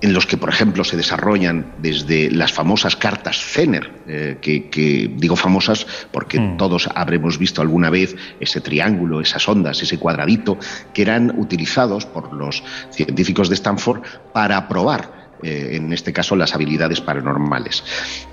en 0.00 0.12
los 0.12 0.26
que, 0.26 0.36
por 0.36 0.48
ejemplo, 0.48 0.84
se 0.84 0.96
desarrollan 0.96 1.74
desde 1.78 2.30
las 2.30 2.52
famosas 2.52 2.96
cartas 2.96 3.38
Zener, 3.38 3.90
eh, 4.06 4.38
que, 4.40 5.10
digo 5.16 5.36
famosas 5.36 5.86
porque 6.10 6.40
mm. 6.40 6.56
todos 6.56 6.88
habremos 6.94 7.38
visto 7.38 7.62
alguna 7.62 7.90
vez 7.90 8.16
ese 8.40 8.60
triángulo, 8.60 9.20
esas 9.20 9.48
ondas, 9.48 9.82
ese 9.82 9.98
cuadradito, 9.98 10.58
que 10.92 11.02
eran 11.02 11.38
utilizados 11.38 12.06
por 12.06 12.32
los 12.34 12.62
científicos 12.90 13.48
de 13.48 13.54
Stanford 13.54 14.02
para 14.32 14.68
probar 14.68 15.23
eh, 15.42 15.70
en 15.72 15.92
este 15.92 16.12
caso 16.12 16.36
las 16.36 16.54
habilidades 16.54 17.00
paranormales. 17.00 17.84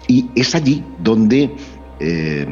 Y 0.07 0.29
es 0.35 0.55
allí 0.55 0.83
donde 0.99 1.51
eh, 2.03 2.47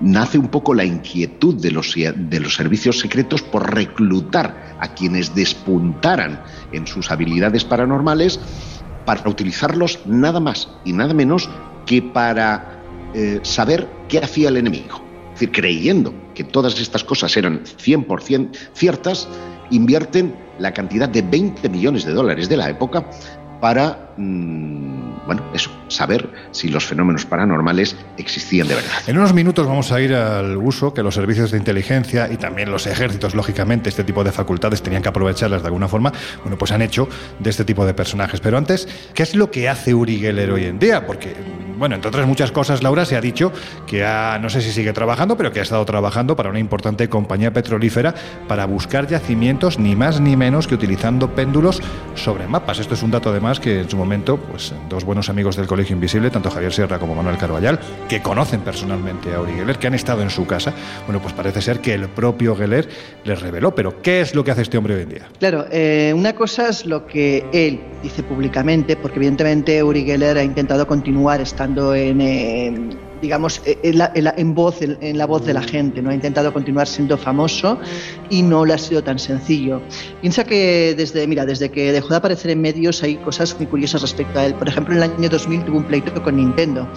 nace 0.00 0.38
un 0.38 0.48
poco 0.48 0.72
la 0.72 0.84
inquietud 0.84 1.54
de 1.60 1.70
los, 1.70 1.94
de 1.94 2.40
los 2.40 2.54
servicios 2.54 2.98
secretos 2.98 3.42
por 3.42 3.74
reclutar 3.74 4.76
a 4.80 4.94
quienes 4.94 5.34
despuntaran 5.34 6.42
en 6.72 6.86
sus 6.86 7.10
habilidades 7.10 7.64
paranormales 7.64 8.40
para 9.04 9.28
utilizarlos 9.28 10.00
nada 10.06 10.40
más 10.40 10.70
y 10.84 10.92
nada 10.92 11.12
menos 11.12 11.50
que 11.84 12.00
para 12.00 12.82
eh, 13.14 13.40
saber 13.42 13.88
qué 14.08 14.18
hacía 14.18 14.48
el 14.48 14.56
enemigo. 14.56 15.02
Es 15.34 15.40
decir, 15.40 15.52
creyendo 15.52 16.14
que 16.34 16.44
todas 16.44 16.80
estas 16.80 17.04
cosas 17.04 17.36
eran 17.36 17.64
100% 17.64 18.50
ciertas, 18.72 19.28
invierten 19.70 20.34
la 20.58 20.72
cantidad 20.72 21.08
de 21.08 21.22
20 21.22 21.68
millones 21.68 22.04
de 22.04 22.12
dólares 22.12 22.48
de 22.48 22.56
la 22.56 22.70
época 22.70 23.08
para, 23.60 24.07
mm, 24.18 25.26
bueno, 25.26 25.42
eso, 25.52 25.70
saber 25.88 26.28
si 26.52 26.68
los 26.68 26.86
fenómenos 26.86 27.26
paranormales 27.26 27.96
existían 28.16 28.66
de 28.66 28.76
verdad. 28.76 28.90
En 29.06 29.18
unos 29.18 29.34
minutos 29.34 29.66
vamos 29.66 29.92
a 29.92 30.00
ir 30.00 30.14
al 30.14 30.56
uso 30.56 30.94
que 30.94 31.02
los 31.02 31.14
servicios 31.14 31.50
de 31.50 31.58
inteligencia 31.58 32.32
y 32.32 32.36
también 32.36 32.70
los 32.70 32.86
ejércitos, 32.86 33.34
lógicamente, 33.34 33.88
este 33.88 34.04
tipo 34.04 34.24
de 34.24 34.32
facultades 34.32 34.82
tenían 34.82 35.02
que 35.02 35.10
aprovecharlas 35.10 35.62
de 35.62 35.68
alguna 35.68 35.86
forma, 35.86 36.12
bueno, 36.42 36.56
pues 36.56 36.72
han 36.72 36.82
hecho 36.82 37.08
de 37.38 37.50
este 37.50 37.64
tipo 37.64 37.84
de 37.84 37.94
personajes. 37.94 38.40
Pero 38.40 38.56
antes, 38.56 38.88
¿qué 39.14 39.22
es 39.22 39.34
lo 39.34 39.50
que 39.50 39.68
hace 39.68 39.94
Uri 39.94 40.18
Geller 40.18 40.50
hoy 40.50 40.64
en 40.64 40.78
día? 40.78 41.06
Porque, 41.06 41.34
bueno, 41.76 41.94
entre 41.94 42.08
otras 42.08 42.26
muchas 42.26 42.50
cosas, 42.50 42.82
Laura 42.82 43.04
se 43.04 43.16
ha 43.16 43.20
dicho 43.20 43.52
que 43.86 44.04
ha, 44.04 44.38
no 44.38 44.48
sé 44.48 44.62
si 44.62 44.72
sigue 44.72 44.92
trabajando, 44.92 45.36
pero 45.36 45.52
que 45.52 45.60
ha 45.60 45.62
estado 45.62 45.84
trabajando 45.84 46.36
para 46.36 46.48
una 46.48 46.58
importante 46.58 47.08
compañía 47.08 47.52
petrolífera 47.52 48.14
para 48.48 48.64
buscar 48.66 49.06
yacimientos 49.06 49.78
ni 49.78 49.94
más 49.94 50.20
ni 50.20 50.36
menos 50.36 50.66
que 50.66 50.74
utilizando 50.74 51.34
péndulos 51.34 51.82
sobre 52.14 52.46
mapas. 52.48 52.78
Esto 52.78 52.94
es 52.94 53.02
un 53.02 53.10
dato 53.10 53.30
además 53.30 53.60
que 53.60 53.80
en 53.80 53.90
su 53.90 53.96
momento, 53.96 54.07
pues 54.48 54.72
dos 54.88 55.04
buenos 55.04 55.28
amigos 55.28 55.56
del 55.56 55.66
Colegio 55.66 55.94
Invisible, 55.94 56.30
tanto 56.30 56.50
Javier 56.50 56.72
Sierra 56.72 56.98
como 56.98 57.14
Manuel 57.14 57.36
Carballal, 57.36 57.78
que 58.08 58.22
conocen 58.22 58.60
personalmente 58.60 59.34
a 59.34 59.40
Uri 59.40 59.52
Geller, 59.52 59.78
que 59.78 59.86
han 59.86 59.94
estado 59.94 60.22
en 60.22 60.30
su 60.30 60.46
casa, 60.46 60.72
bueno, 61.06 61.20
pues 61.20 61.34
parece 61.34 61.60
ser 61.60 61.80
que 61.80 61.92
el 61.92 62.08
propio 62.08 62.56
Geller 62.56 62.88
les 63.24 63.40
reveló. 63.40 63.74
Pero, 63.74 64.00
¿qué 64.00 64.22
es 64.22 64.34
lo 64.34 64.42
que 64.42 64.50
hace 64.50 64.62
este 64.62 64.78
hombre 64.78 64.94
hoy 64.94 65.02
en 65.02 65.08
día? 65.10 65.28
Claro, 65.38 65.66
eh, 65.70 66.12
una 66.16 66.32
cosa 66.34 66.68
es 66.68 66.86
lo 66.86 67.06
que 67.06 67.44
él 67.52 67.80
dice 68.02 68.22
públicamente, 68.22 68.96
porque 68.96 69.16
evidentemente 69.16 69.82
Uri 69.82 70.04
Geller 70.04 70.38
ha 70.38 70.42
intentado 70.42 70.86
continuar 70.86 71.40
estando 71.40 71.94
en... 71.94 72.20
Eh, 72.20 73.07
digamos, 73.20 73.60
eh, 73.64 73.78
en, 73.82 73.98
la, 73.98 74.12
en, 74.14 74.54
voz, 74.54 74.80
en, 74.82 75.18
la 75.18 75.26
voz 75.26 75.44
de 75.44 75.54
la 75.54 75.62
gente, 75.62 76.02
¿no? 76.02 76.10
Ha 76.10 76.14
intentado 76.14 76.52
continuar 76.52 76.86
siendo 76.86 77.16
famoso 77.16 77.78
y 78.30 78.42
no 78.42 78.64
le 78.64 78.74
ha 78.74 78.78
sido 78.78 79.02
tan 79.02 79.18
sencillo. 79.18 79.80
Piensa 80.20 80.44
que 80.44 80.94
desde, 80.96 81.26
mira, 81.26 81.44
desde 81.46 81.70
que 81.70 81.92
dejó 81.92 82.08
de 82.08 82.16
aparecer 82.16 82.50
en 82.50 82.60
medios 82.60 83.02
hay 83.02 83.16
cosas 83.16 83.56
muy 83.58 83.66
curiosas 83.66 84.02
respecto 84.02 84.38
a 84.38 84.46
él. 84.46 84.54
Por 84.54 84.68
ejemplo, 84.68 84.94
en 84.94 85.02
el 85.02 85.10
año 85.10 85.28
2000 85.28 85.64
tuvo 85.64 85.78
un 85.78 85.84
pleito 85.84 86.22
con 86.22 86.36
Nintendo, 86.36 86.88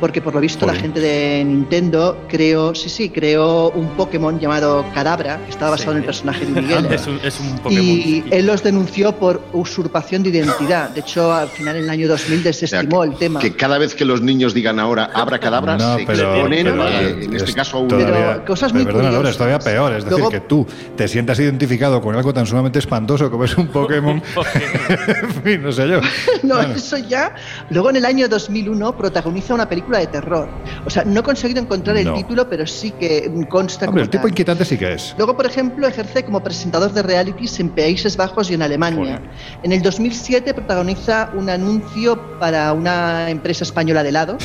porque 0.00 0.20
por 0.20 0.34
lo 0.34 0.40
visto 0.40 0.66
la 0.66 0.74
gente 0.74 1.00
de 1.00 1.44
Nintendo 1.44 2.18
creó, 2.28 2.74
sí, 2.74 2.88
sí, 2.88 3.10
creó 3.10 3.70
un 3.70 3.88
Pokémon 3.90 4.38
llamado 4.38 4.84
Cadabra, 4.94 5.38
que 5.44 5.50
estaba 5.50 5.72
basado 5.72 5.92
en 5.92 5.98
el 5.98 6.04
personaje 6.04 6.46
de 6.46 6.60
Miguel. 6.60 6.86
es, 6.90 7.06
un, 7.06 7.18
es 7.22 7.40
un 7.40 7.58
Pokémon. 7.58 7.84
Y 7.84 8.24
él 8.30 8.46
los 8.46 8.62
denunció 8.62 9.12
por 9.16 9.42
usurpación 9.52 10.22
de 10.22 10.30
identidad. 10.30 10.90
De 10.90 11.00
hecho, 11.00 11.32
al 11.32 11.48
final, 11.48 11.76
en 11.76 11.84
el 11.84 11.90
año 11.90 12.08
2000 12.08 12.42
desestimó 12.42 13.04
el 13.04 13.14
tema. 13.14 13.40
Que 13.40 13.54
cada 13.54 13.78
vez 13.78 13.94
que 13.94 14.04
los 14.04 14.20
niños 14.20 14.54
digan 14.54 14.78
ahora, 14.78 15.10
abra 15.14 15.38
Cadabra, 15.38 15.57
no, 15.60 15.96
pero, 16.06 16.46
en 16.46 17.34
este 17.34 17.52
caso 17.52 17.82
todavía, 17.86 18.44
cosas 18.44 18.72
muy 18.72 18.84
perdona, 18.84 19.10
Laura, 19.10 19.30
es 19.30 19.36
todavía 19.36 19.58
peor. 19.58 19.92
Es 19.92 20.04
decir, 20.04 20.24
que 20.30 20.40
tú 20.40 20.66
te 20.96 21.08
sientas 21.08 21.38
identificado 21.38 22.00
con 22.00 22.14
algo 22.14 22.32
tan 22.32 22.46
sumamente 22.46 22.78
espantoso 22.78 23.30
como 23.30 23.44
es 23.44 23.56
un 23.56 23.68
Pokémon. 23.72 24.22
en 25.22 25.42
fin, 25.42 25.62
no 25.62 25.72
sé 25.72 25.88
yo. 25.88 26.00
no, 26.42 26.60
eso 26.60 26.98
ya. 26.98 27.34
Luego 27.70 27.90
en 27.90 27.96
el 27.96 28.04
año 28.04 28.28
2001 28.28 28.96
protagoniza 28.96 29.54
una 29.54 29.68
película 29.68 29.98
de 29.98 30.06
terror. 30.06 30.48
O 30.84 30.90
sea, 30.90 31.04
no 31.04 31.20
he 31.20 31.22
conseguido 31.22 31.60
encontrar 31.60 31.96
el 31.96 32.12
título, 32.14 32.48
pero 32.48 32.66
sí 32.66 32.92
que 32.92 33.30
consta 33.48 33.86
Hombre, 33.86 34.04
el 34.04 34.10
tipo 34.10 34.28
inquietante 34.28 34.64
sí 34.64 34.76
que 34.76 34.92
es. 34.94 35.14
Luego, 35.16 35.36
por 35.36 35.46
ejemplo, 35.46 35.86
ejerce 35.86 36.24
como 36.24 36.42
presentador 36.42 36.92
de 36.92 37.02
realities 37.02 37.60
en 37.60 37.70
Países 37.70 38.16
Bajos 38.16 38.50
y 38.50 38.54
en 38.54 38.62
Alemania. 38.62 39.20
En 39.62 39.72
el 39.72 39.82
2007 39.82 40.54
protagoniza 40.54 41.30
un 41.34 41.48
anuncio 41.50 42.38
para 42.38 42.72
una 42.72 43.30
empresa 43.30 43.64
española 43.64 44.02
de 44.02 44.08
helados. 44.10 44.44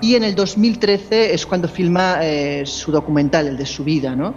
Y 0.00 0.14
en 0.14 0.22
el 0.22 0.34
2013 0.34 1.34
es 1.34 1.44
cuando 1.44 1.66
filma 1.66 2.18
eh, 2.22 2.64
su 2.64 2.92
documental, 2.92 3.48
el 3.48 3.56
de 3.56 3.66
su 3.66 3.82
vida. 3.82 4.14
¿no? 4.14 4.34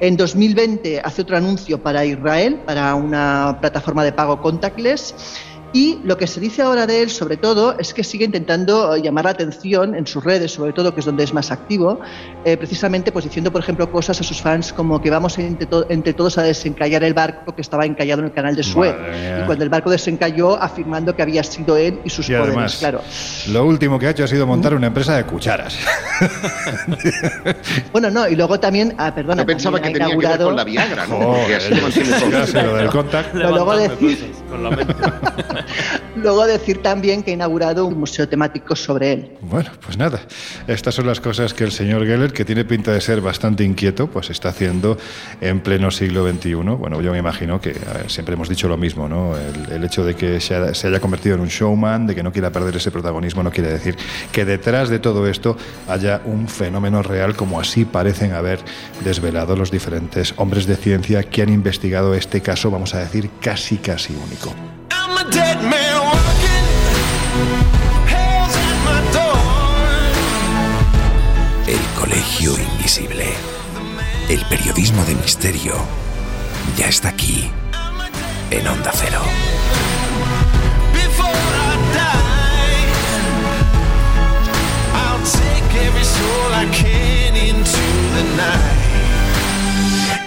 En 0.00 0.16
2020 0.16 1.00
hace 1.00 1.22
otro 1.22 1.36
anuncio 1.36 1.80
para 1.80 2.04
Israel, 2.04 2.60
para 2.66 2.94
una 2.96 3.58
plataforma 3.60 4.02
de 4.02 4.12
pago 4.12 4.40
contactless. 4.40 5.14
Y 5.74 5.98
lo 6.04 6.16
que 6.16 6.28
se 6.28 6.38
dice 6.38 6.62
ahora 6.62 6.86
de 6.86 7.02
él, 7.02 7.10
sobre 7.10 7.36
todo, 7.36 7.76
es 7.80 7.92
que 7.92 8.04
sigue 8.04 8.24
intentando 8.24 8.96
llamar 8.96 9.24
la 9.24 9.32
atención 9.32 9.96
en 9.96 10.06
sus 10.06 10.22
redes, 10.22 10.52
sobre 10.52 10.72
todo, 10.72 10.94
que 10.94 11.00
es 11.00 11.06
donde 11.06 11.24
es 11.24 11.34
más 11.34 11.50
activo, 11.50 11.98
eh, 12.44 12.56
precisamente 12.56 13.10
pues 13.10 13.24
diciendo, 13.24 13.50
por 13.50 13.60
ejemplo, 13.60 13.90
cosas 13.90 14.20
a 14.20 14.22
sus 14.22 14.40
fans 14.40 14.72
como 14.72 15.02
que 15.02 15.10
vamos 15.10 15.36
entre, 15.36 15.66
entre, 15.88 16.12
todos 16.12 16.38
a 16.38 16.42
desencallar 16.42 17.02
el 17.02 17.12
barco 17.12 17.56
que 17.56 17.60
estaba 17.60 17.86
encallado 17.86 18.20
en 18.20 18.26
el 18.26 18.32
canal 18.32 18.54
de 18.54 18.62
Suez. 18.62 18.94
Y 19.42 19.46
cuando 19.46 19.64
el 19.64 19.68
barco 19.68 19.90
desencalló, 19.90 20.54
afirmando 20.62 21.16
que 21.16 21.22
había 21.22 21.42
sido 21.42 21.76
él 21.76 21.98
y 22.04 22.10
sus 22.10 22.28
poderes, 22.28 22.76
claro. 22.76 23.00
Lo 23.48 23.64
último 23.64 23.98
que 23.98 24.06
ha 24.06 24.10
hecho 24.10 24.22
ha 24.22 24.28
sido 24.28 24.46
montar 24.46 24.74
una 24.74 24.86
empresa 24.86 25.16
de 25.16 25.24
cucharas. 25.24 25.76
bueno, 27.92 28.12
no, 28.12 28.28
y 28.28 28.36
luego 28.36 28.60
también, 28.60 28.94
ah, 28.96 29.12
perdona, 29.12 29.42
Yo 29.42 29.46
pensaba 29.46 29.82
que 29.82 29.90
tenía 29.90 30.16
que 30.16 30.24
ver 30.24 30.38
con 30.38 30.54
la 30.54 30.62
Viagra, 30.62 31.04
¿no? 31.08 31.16
Joder, 31.16 31.62
lo 32.64 32.76
del 32.76 32.90
contact. 32.90 33.34
Luego 33.34 33.76
decir... 33.76 34.32
con 34.48 34.62
la 34.62 34.70
Luego 36.16 36.46
decir 36.46 36.82
también 36.82 37.22
que 37.22 37.32
ha 37.32 37.34
inaugurado 37.34 37.86
un 37.86 37.98
museo 37.98 38.28
temático 38.28 38.76
sobre 38.76 39.12
él. 39.12 39.30
Bueno, 39.40 39.70
pues 39.84 39.96
nada, 39.98 40.20
estas 40.66 40.94
son 40.94 41.06
las 41.06 41.20
cosas 41.20 41.54
que 41.54 41.64
el 41.64 41.72
señor 41.72 42.06
Geller, 42.06 42.32
que 42.32 42.44
tiene 42.44 42.64
pinta 42.64 42.92
de 42.92 43.00
ser 43.00 43.20
bastante 43.20 43.64
inquieto, 43.64 44.08
pues 44.08 44.30
está 44.30 44.50
haciendo 44.50 44.96
en 45.40 45.60
pleno 45.60 45.90
siglo 45.90 46.28
XXI. 46.28 46.54
Bueno, 46.54 47.00
yo 47.00 47.12
me 47.12 47.18
imagino 47.18 47.60
que 47.60 47.74
siempre 48.08 48.34
hemos 48.34 48.48
dicho 48.48 48.68
lo 48.68 48.76
mismo, 48.76 49.08
¿no? 49.08 49.34
El, 49.36 49.84
hecho 49.84 50.04
de 50.04 50.14
que 50.14 50.40
se, 50.40 50.54
haya 50.54 51.00
convertido 51.00 51.34
en 51.34 51.42
un 51.42 51.48
showman, 51.48 52.06
de 52.06 52.14
que 52.14 52.22
no 52.22 52.32
quiera 52.32 52.50
perder 52.50 52.76
ese 52.76 52.90
protagonismo, 52.90 53.42
no 53.42 53.50
quiere 53.50 53.70
decir 53.70 53.96
que 54.32 54.44
detrás 54.44 54.88
de 54.88 54.98
todo 54.98 55.26
esto 55.26 55.56
haya 55.88 56.22
un 56.24 56.48
fenómeno 56.48 57.02
real 57.02 57.36
como 57.36 57.60
así 57.60 57.84
parecen 57.84 58.32
haber 58.32 58.60
desvelado 59.04 59.56
los 59.56 59.70
diferentes 59.70 60.32
hombres 60.36 60.66
de 60.66 60.76
ciencia 60.76 61.22
que 61.22 61.42
han 61.42 61.50
investigado 61.50 62.14
este 62.14 62.40
caso, 62.40 62.70
vamos 62.70 62.94
a 62.94 63.00
decir, 63.00 63.30
casi 63.40 63.76
casi 63.76 64.14
único. 64.14 64.54
El 71.66 71.80
Colegio 71.98 72.52
Invisible. 72.58 73.32
El 74.28 74.44
periodismo 74.46 75.04
de 75.04 75.14
misterio 75.16 75.74
ya 76.76 76.86
está 76.88 77.08
aquí, 77.08 77.50
en 78.50 78.66
Onda 78.66 78.90
Cero. 78.94 79.22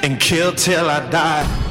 and 0.04 0.21
kill 0.21 0.54
till 0.54 0.89
I 0.89 1.00
die. 1.10 1.67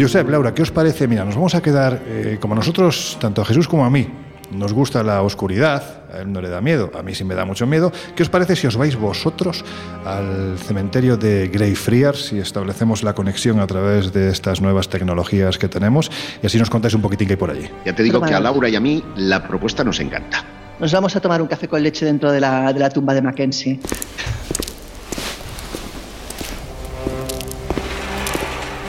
Josep, 0.00 0.30
Laura, 0.30 0.54
¿qué 0.54 0.62
os 0.62 0.70
parece? 0.70 1.06
Mira, 1.06 1.26
nos 1.26 1.34
vamos 1.34 1.54
a 1.54 1.60
quedar, 1.60 2.00
eh, 2.06 2.38
como 2.40 2.54
nosotros, 2.54 3.18
tanto 3.20 3.42
a 3.42 3.44
Jesús 3.44 3.68
como 3.68 3.84
a 3.84 3.90
mí, 3.90 4.08
nos 4.50 4.72
gusta 4.72 5.02
la 5.02 5.22
oscuridad, 5.22 6.04
a 6.12 6.20
él 6.20 6.32
no 6.32 6.40
le 6.40 6.48
da 6.48 6.60
miedo, 6.60 6.90
a 6.98 7.02
mí 7.02 7.14
sí 7.14 7.22
me 7.22 7.34
da 7.34 7.44
mucho 7.44 7.66
miedo. 7.66 7.92
¿Qué 8.16 8.22
os 8.22 8.28
parece 8.28 8.56
si 8.56 8.66
os 8.66 8.76
vais 8.76 8.96
vosotros 8.96 9.64
al 10.04 10.58
cementerio 10.58 11.16
de 11.16 11.48
Greyfriars 11.48 12.32
y 12.32 12.38
establecemos 12.38 13.02
la 13.02 13.14
conexión 13.14 13.60
a 13.60 13.66
través 13.66 14.12
de 14.12 14.30
estas 14.30 14.60
nuevas 14.60 14.88
tecnologías 14.88 15.58
que 15.58 15.68
tenemos 15.68 16.10
y 16.42 16.46
así 16.46 16.58
nos 16.58 16.70
contáis 16.70 16.94
un 16.94 17.02
poquitín 17.02 17.28
qué 17.28 17.34
hay 17.34 17.38
por 17.38 17.50
allí? 17.50 17.68
Ya 17.84 17.94
te 17.94 18.02
digo 18.02 18.20
que 18.22 18.34
a 18.34 18.40
Laura 18.40 18.68
y 18.68 18.76
a 18.76 18.80
mí 18.80 19.04
la 19.16 19.46
propuesta 19.46 19.84
nos 19.84 20.00
encanta. 20.00 20.44
Nos 20.80 20.92
vamos 20.92 21.14
a 21.14 21.20
tomar 21.20 21.42
un 21.42 21.46
café 21.46 21.68
con 21.68 21.82
leche 21.82 22.06
dentro 22.06 22.32
de 22.32 22.40
la, 22.40 22.72
de 22.72 22.80
la 22.80 22.88
tumba 22.88 23.12
de 23.12 23.20
Mackenzie. 23.20 23.78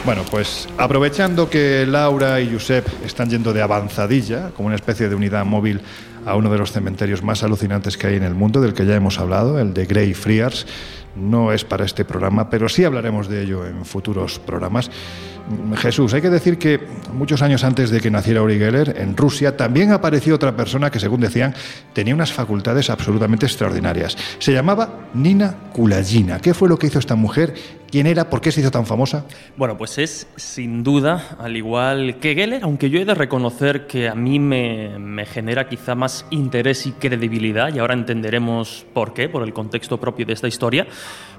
Bueno, 0.05 0.23
pues 0.31 0.69
aprovechando 0.77 1.49
que 1.49 1.85
Laura 1.85 2.39
y 2.39 2.49
Josep 2.49 2.87
están 3.05 3.29
yendo 3.29 3.51
de 3.51 3.61
avanzadilla, 3.61 4.51
como 4.55 4.67
una 4.67 4.75
especie 4.75 5.09
de 5.09 5.15
unidad 5.15 5.43
móvil 5.43 5.81
a 6.25 6.37
uno 6.37 6.49
de 6.49 6.59
los 6.59 6.71
cementerios 6.71 7.23
más 7.23 7.43
alucinantes 7.43 7.97
que 7.97 8.07
hay 8.07 8.15
en 8.15 8.23
el 8.23 8.35
mundo, 8.35 8.61
del 8.61 8.73
que 8.73 8.85
ya 8.85 8.95
hemos 8.95 9.19
hablado, 9.19 9.59
el 9.59 9.73
de 9.73 9.85
Grey 9.85 10.13
Friars, 10.13 10.65
no 11.15 11.51
es 11.51 11.65
para 11.65 11.85
este 11.85 12.05
programa, 12.05 12.49
pero 12.49 12.69
sí 12.69 12.83
hablaremos 12.83 13.27
de 13.27 13.43
ello 13.43 13.65
en 13.65 13.85
futuros 13.85 14.39
programas. 14.39 14.89
Jesús, 15.75 16.13
hay 16.13 16.21
que 16.21 16.29
decir 16.29 16.57
que 16.57 16.79
muchos 17.13 17.41
años 17.41 17.63
antes 17.63 17.89
de 17.89 17.99
que 17.99 18.11
naciera 18.11 18.41
Uri 18.41 18.57
Geller, 18.57 18.95
en 18.97 19.17
Rusia 19.17 19.57
también 19.57 19.91
apareció 19.91 20.35
otra 20.35 20.55
persona 20.55 20.89
que, 20.89 20.99
según 20.99 21.21
decían, 21.21 21.53
tenía 21.93 22.13
unas 22.13 22.31
facultades 22.31 22.89
absolutamente 22.89 23.45
extraordinarias. 23.45 24.17
Se 24.39 24.53
llamaba 24.53 25.09
Nina 25.13 25.55
Kulagina. 25.73 26.39
¿Qué 26.39 26.53
fue 26.53 26.69
lo 26.69 26.77
que 26.77 26.87
hizo 26.87 26.99
esta 26.99 27.15
mujer 27.15 27.53
¿Quién 27.91 28.07
era? 28.07 28.29
¿Por 28.29 28.39
qué 28.39 28.53
se 28.53 28.61
hizo 28.61 28.71
tan 28.71 28.85
famosa? 28.85 29.25
Bueno, 29.57 29.77
pues 29.77 29.97
es 29.97 30.25
sin 30.37 30.81
duda, 30.81 31.35
al 31.37 31.57
igual 31.57 32.19
que 32.21 32.33
Geller, 32.35 32.63
aunque 32.63 32.89
yo 32.89 33.01
he 33.01 33.05
de 33.05 33.13
reconocer 33.13 33.85
que 33.85 34.07
a 34.07 34.15
mí 34.15 34.39
me, 34.39 35.25
genera 35.25 35.67
quizá 35.67 35.93
más 35.93 36.25
interés 36.29 36.87
y 36.87 36.93
credibilidad, 36.93 37.73
y 37.73 37.79
ahora 37.79 37.93
entenderemos 37.93 38.85
por 38.93 39.13
qué, 39.13 39.27
por 39.27 39.43
el 39.43 39.51
contexto 39.51 39.99
propio 39.99 40.25
de 40.25 40.31
esta 40.31 40.47
historia, 40.47 40.87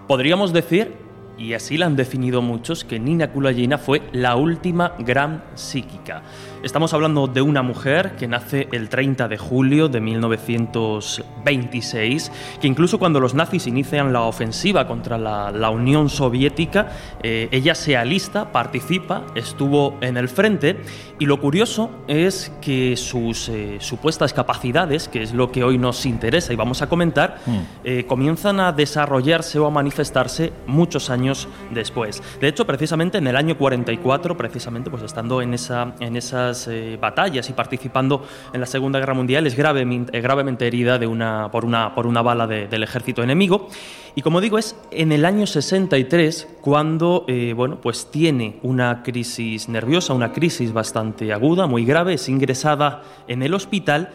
podríamos 0.07 0.53
decir 0.53 0.93
y 1.39 1.55
así 1.55 1.79
la 1.79 1.87
han 1.87 1.97
definido 1.97 2.43
muchos, 2.43 2.85
que 2.85 3.01
Nina 3.01 3.33
Kulagina 3.33 3.79
fue 3.79 4.03
la 4.13 4.37
última 4.37 4.95
gran 4.99 5.45
psíquica. 5.55 6.23
Estamos 6.63 6.95
hablando 6.95 7.27
de 7.27 7.43
una 7.43 7.63
mujer 7.63 8.15
que 8.15 8.29
nace 8.29 8.69
el 8.71 8.89
30 8.89 9.27
de 9.27 9.37
julio 9.37 9.89
de 9.89 10.01
1926, 10.01 12.31
que 12.61 12.69
incluso 12.69 13.01
cuando 13.01 13.19
los 13.19 13.35
nazis 13.35 13.67
inician 13.67 14.13
la 14.13 14.21
ofensiva 14.21 14.87
contra 14.87 15.19
la, 15.19 15.71
Unión 15.71 16.09
Soviética, 16.09 16.93
eh, 17.21 17.49
ella 17.51 17.75
se 17.75 17.97
alista, 17.97 18.53
participa, 18.53 19.25
estuvo 19.35 19.99
en 20.03 20.17
el 20.17 20.29
frente 20.29 20.77
y 21.19 21.27
lo 21.27 21.41
curioso 21.41 21.91
es 22.07 22.53
que 22.61 22.97
sus 22.97 23.49
eh, 23.49 23.79
supuestas 23.81 24.33
capacidades, 24.33 25.09
que 25.09 25.23
es 25.23 25.33
lo 25.33 25.51
que 25.51 25.65
hoy 25.65 25.79
nos 25.79 26.07
interesa 26.07 26.53
y 26.53 26.57
vamos 26.57 26.81
a 26.81 26.89
comentar, 26.89 27.41
mm. 27.45 27.59
eh, 27.83 28.07
comienzan 28.07 28.61
a 28.61 28.71
desarrollarse 28.71 29.59
o 29.59 29.67
a 29.67 29.71
manifestarse 29.71 30.53
muchos 30.69 31.11
años 31.11 31.49
después. 31.73 32.23
De 32.41 32.47
hecho, 32.47 32.65
precisamente 32.67 33.19
en 33.19 33.27
el 33.27 33.35
año 33.35 33.59
44, 33.59 34.37
precisamente 34.37 34.91
pues 34.91 35.03
estando 35.03 35.43
en, 35.43 35.55
esa, 35.55 35.95
en 35.99 36.15
esas 36.17 36.52
eh, 36.69 36.99
batallas 37.01 37.49
y 37.49 37.53
participando 37.53 38.25
en 38.53 38.61
la 38.61 38.67
Segunda 38.67 38.99
Guerra 38.99 39.15
Mundial, 39.15 39.47
es 39.47 39.57
gravemente, 39.57 40.21
gravemente 40.21 40.67
herida 40.67 40.99
de 40.99 41.07
una, 41.07 41.51
por, 41.51 41.65
una, 41.65 41.95
por 41.95 42.07
una 42.07 42.23
bala 42.23 42.47
del 42.47 42.83
ejército 42.83 43.23
enemigo. 43.23 43.69
Y 44.15 44.23
como 44.23 44.41
digo, 44.41 44.59
es 44.59 44.77
en 44.91 45.13
el 45.13 45.25
año 45.25 45.47
63 45.47 46.49
cuando 46.61 47.25
eh, 47.29 47.55
bueno, 47.57 47.79
pues 47.81 48.11
tiene 48.11 48.59
una 48.63 49.03
crisis 49.03 49.69
nerviosa, 49.69 50.13
una 50.13 50.33
crisis 50.33 50.73
bastante 50.73 51.33
aguda, 51.33 51.67
muy 51.67 51.85
grave, 51.85 52.15
es 52.15 52.29
ingresada 52.29 53.03
en 53.27 53.43
el 53.43 53.55
hospital 53.55 54.11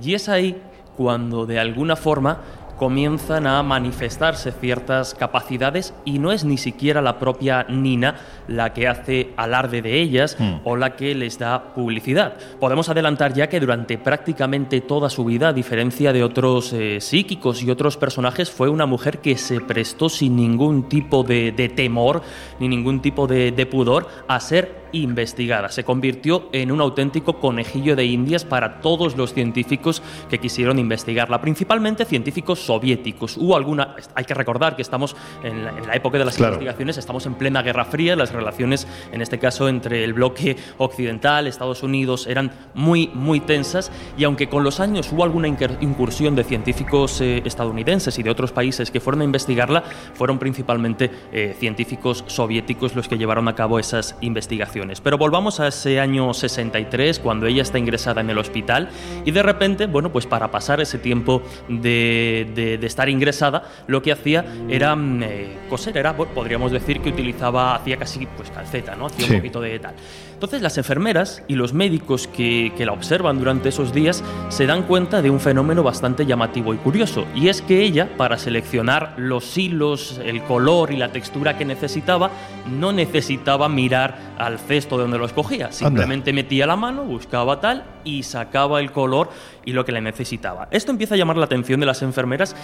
y 0.00 0.14
es 0.14 0.28
ahí 0.28 0.60
cuando 0.96 1.46
de 1.46 1.58
alguna 1.58 1.96
forma 1.96 2.40
comienzan 2.80 3.46
a 3.46 3.62
manifestarse 3.62 4.52
ciertas 4.52 5.12
capacidades 5.12 5.92
y 6.06 6.18
no 6.18 6.32
es 6.32 6.46
ni 6.46 6.56
siquiera 6.56 7.02
la 7.02 7.18
propia 7.18 7.66
Nina 7.68 8.16
la 8.48 8.72
que 8.72 8.88
hace 8.88 9.34
alarde 9.36 9.82
de 9.82 10.00
ellas 10.00 10.34
hmm. 10.38 10.60
o 10.64 10.76
la 10.76 10.96
que 10.96 11.14
les 11.14 11.38
da 11.38 11.74
publicidad. 11.74 12.38
Podemos 12.58 12.88
adelantar 12.88 13.34
ya 13.34 13.50
que 13.50 13.60
durante 13.60 13.98
prácticamente 13.98 14.80
toda 14.80 15.10
su 15.10 15.26
vida, 15.26 15.48
a 15.48 15.52
diferencia 15.52 16.14
de 16.14 16.24
otros 16.24 16.72
eh, 16.72 17.02
psíquicos 17.02 17.62
y 17.62 17.70
otros 17.70 17.98
personajes, 17.98 18.50
fue 18.50 18.70
una 18.70 18.86
mujer 18.86 19.18
que 19.18 19.36
se 19.36 19.60
prestó 19.60 20.08
sin 20.08 20.36
ningún 20.36 20.88
tipo 20.88 21.22
de, 21.22 21.52
temor 21.76 22.22
ni 22.60 22.68
ningún 22.68 23.02
tipo 23.02 23.26
de, 23.26 23.52
de 23.52 23.66
pudor 23.66 24.08
a 24.26 24.40
ser 24.40 24.79
investigada. 24.92 25.68
Se 25.68 25.84
convirtió 25.84 26.48
en 26.52 26.72
un 26.72 26.80
auténtico 26.80 27.38
conejillo 27.38 27.96
de 27.96 28.04
indias 28.04 28.44
para 28.44 28.80
todos 28.80 29.16
los 29.16 29.32
científicos 29.32 30.02
que 30.28 30.38
quisieron 30.38 30.78
investigarla, 30.78 31.40
principalmente 31.40 32.04
científicos 32.04 32.60
soviéticos. 32.60 33.36
Hubo 33.36 33.56
alguna, 33.56 33.96
hay 34.14 34.24
que 34.24 34.34
recordar 34.34 34.76
que 34.76 34.82
estamos 34.82 35.16
en 35.42 35.64
la, 35.64 35.94
época 35.94 36.18
de 36.18 36.24
las 36.24 36.38
investigaciones, 36.38 36.98
estamos 36.98 37.26
en 37.26 37.34
plena 37.34 37.62
Guerra 37.62 37.84
Fría, 37.84 38.16
las 38.16 38.32
relaciones, 38.32 38.86
en 39.12 39.20
este 39.20 39.38
caso, 39.38 39.68
entre 39.68 40.04
el 40.04 40.12
bloque 40.12 40.56
occidental, 40.78 41.46
Estados 41.46 41.82
Unidos, 41.82 42.26
eran 42.26 42.52
muy, 42.74 43.10
muy 43.14 43.40
tensas 43.40 43.90
y 44.16 44.24
aunque 44.24 44.48
con 44.48 44.64
los 44.64 44.80
años 44.80 45.12
hubo 45.12 45.24
alguna 45.24 45.48
incursión 45.48 46.34
de 46.34 46.44
científicos 46.44 47.20
eh, 47.20 47.42
estadounidenses 47.44 48.18
y 48.18 48.22
de 48.22 48.30
otros 48.30 48.52
países 48.52 48.90
que 48.90 49.00
fueron 49.00 49.22
a 49.22 49.24
investigarla, 49.24 49.82
fueron 50.14 50.38
principalmente 50.38 51.10
eh, 51.32 51.56
científicos 51.58 52.24
soviéticos 52.26 52.94
los 52.94 53.08
que 53.08 53.18
llevaron 53.18 53.48
a 53.48 53.54
cabo 53.54 53.78
esas 53.78 54.16
investigaciones. 54.20 54.79
Pero 55.02 55.18
volvamos 55.18 55.60
a 55.60 55.68
ese 55.68 56.00
año 56.00 56.32
63, 56.32 57.18
cuando 57.18 57.46
ella 57.46 57.62
está 57.62 57.78
ingresada 57.78 58.20
en 58.20 58.30
el 58.30 58.38
hospital 58.38 58.88
y 59.24 59.30
de 59.30 59.42
repente, 59.42 59.86
bueno, 59.86 60.10
pues 60.10 60.26
para 60.26 60.50
pasar 60.50 60.80
ese 60.80 60.98
tiempo 60.98 61.42
de, 61.68 62.78
estar 62.82 63.08
ingresada, 63.08 63.64
lo 63.86 64.02
que 64.02 64.12
hacía 64.12 64.44
era 64.68 64.96
mm, 64.96 65.22
eh, 65.22 65.58
coser, 65.68 65.96
era, 65.96 66.16
podríamos 66.16 66.72
decir 66.72 67.00
que 67.00 67.10
utilizaba, 67.10 67.74
hacía 67.74 67.96
casi 67.96 68.26
pues 68.26 68.50
calceta, 68.50 68.96
¿no? 68.96 69.06
Hacía 69.06 69.26
un 69.26 69.36
poquito 69.36 69.60
de 69.60 69.78
tal. 69.78 69.94
Entonces 70.40 70.62
las 70.62 70.78
enfermeras 70.78 71.42
y 71.48 71.54
los 71.54 71.74
médicos 71.74 72.26
que, 72.26 72.72
que 72.74 72.86
la 72.86 72.92
observan 72.92 73.38
durante 73.38 73.68
esos 73.68 73.92
días 73.92 74.24
se 74.48 74.64
dan 74.64 74.84
cuenta 74.84 75.20
de 75.20 75.28
un 75.28 75.38
fenómeno 75.38 75.82
bastante 75.82 76.24
llamativo 76.24 76.72
y 76.72 76.78
curioso, 76.78 77.26
y 77.34 77.48
es 77.48 77.60
que 77.60 77.82
ella, 77.82 78.08
para 78.16 78.38
seleccionar 78.38 79.12
los 79.18 79.58
hilos, 79.58 80.18
el 80.24 80.42
color 80.44 80.92
y 80.92 80.96
la 80.96 81.12
textura 81.12 81.58
que 81.58 81.66
necesitaba, 81.66 82.30
no 82.70 82.90
necesitaba 82.90 83.68
mirar 83.68 84.16
al 84.38 84.58
cesto 84.58 84.96
de 84.96 85.02
donde 85.02 85.18
lo 85.18 85.26
escogía. 85.26 85.72
Simplemente 85.72 86.32
metía 86.32 86.66
la 86.66 86.74
mano, 86.74 87.04
buscaba 87.04 87.60
tal 87.60 87.84
y 88.04 88.22
sacaba 88.22 88.80
el 88.80 88.92
color 88.92 89.28
y 89.66 89.74
lo 89.74 89.84
que 89.84 89.92
le 89.92 90.00
necesitaba. 90.00 90.68
Esto 90.70 90.90
empieza 90.90 91.16
a 91.16 91.18
llamar 91.18 91.36
la 91.36 91.44
atención 91.44 91.80
de 91.80 91.84
las 91.84 92.00
enfermeras 92.00 92.56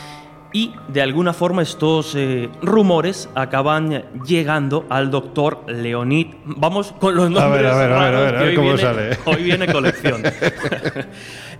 y 0.53 0.73
de 0.89 1.03
alguna 1.03 1.33
forma 1.33 1.63
estos 1.63 2.15
eh, 2.15 2.49
rumores 2.63 3.29
acaban 3.35 4.05
llegando 4.25 4.87
al 4.89 5.11
doctor 5.11 5.65
Leonid. 5.67 6.29
Vamos 6.45 6.93
con 6.99 7.15
los 7.15 7.31
nombres. 7.31 7.45
A 7.45 7.49
ver, 7.49 7.67
a 7.67 7.77
ver, 7.77 7.93
a 7.93 8.21
ver, 8.21 8.37
a 8.37 8.43
ver, 8.43 8.55
cómo 8.55 8.79
sale. 8.79 9.19
Hoy 9.25 9.43
viene 9.43 9.67
colección. 9.71 10.23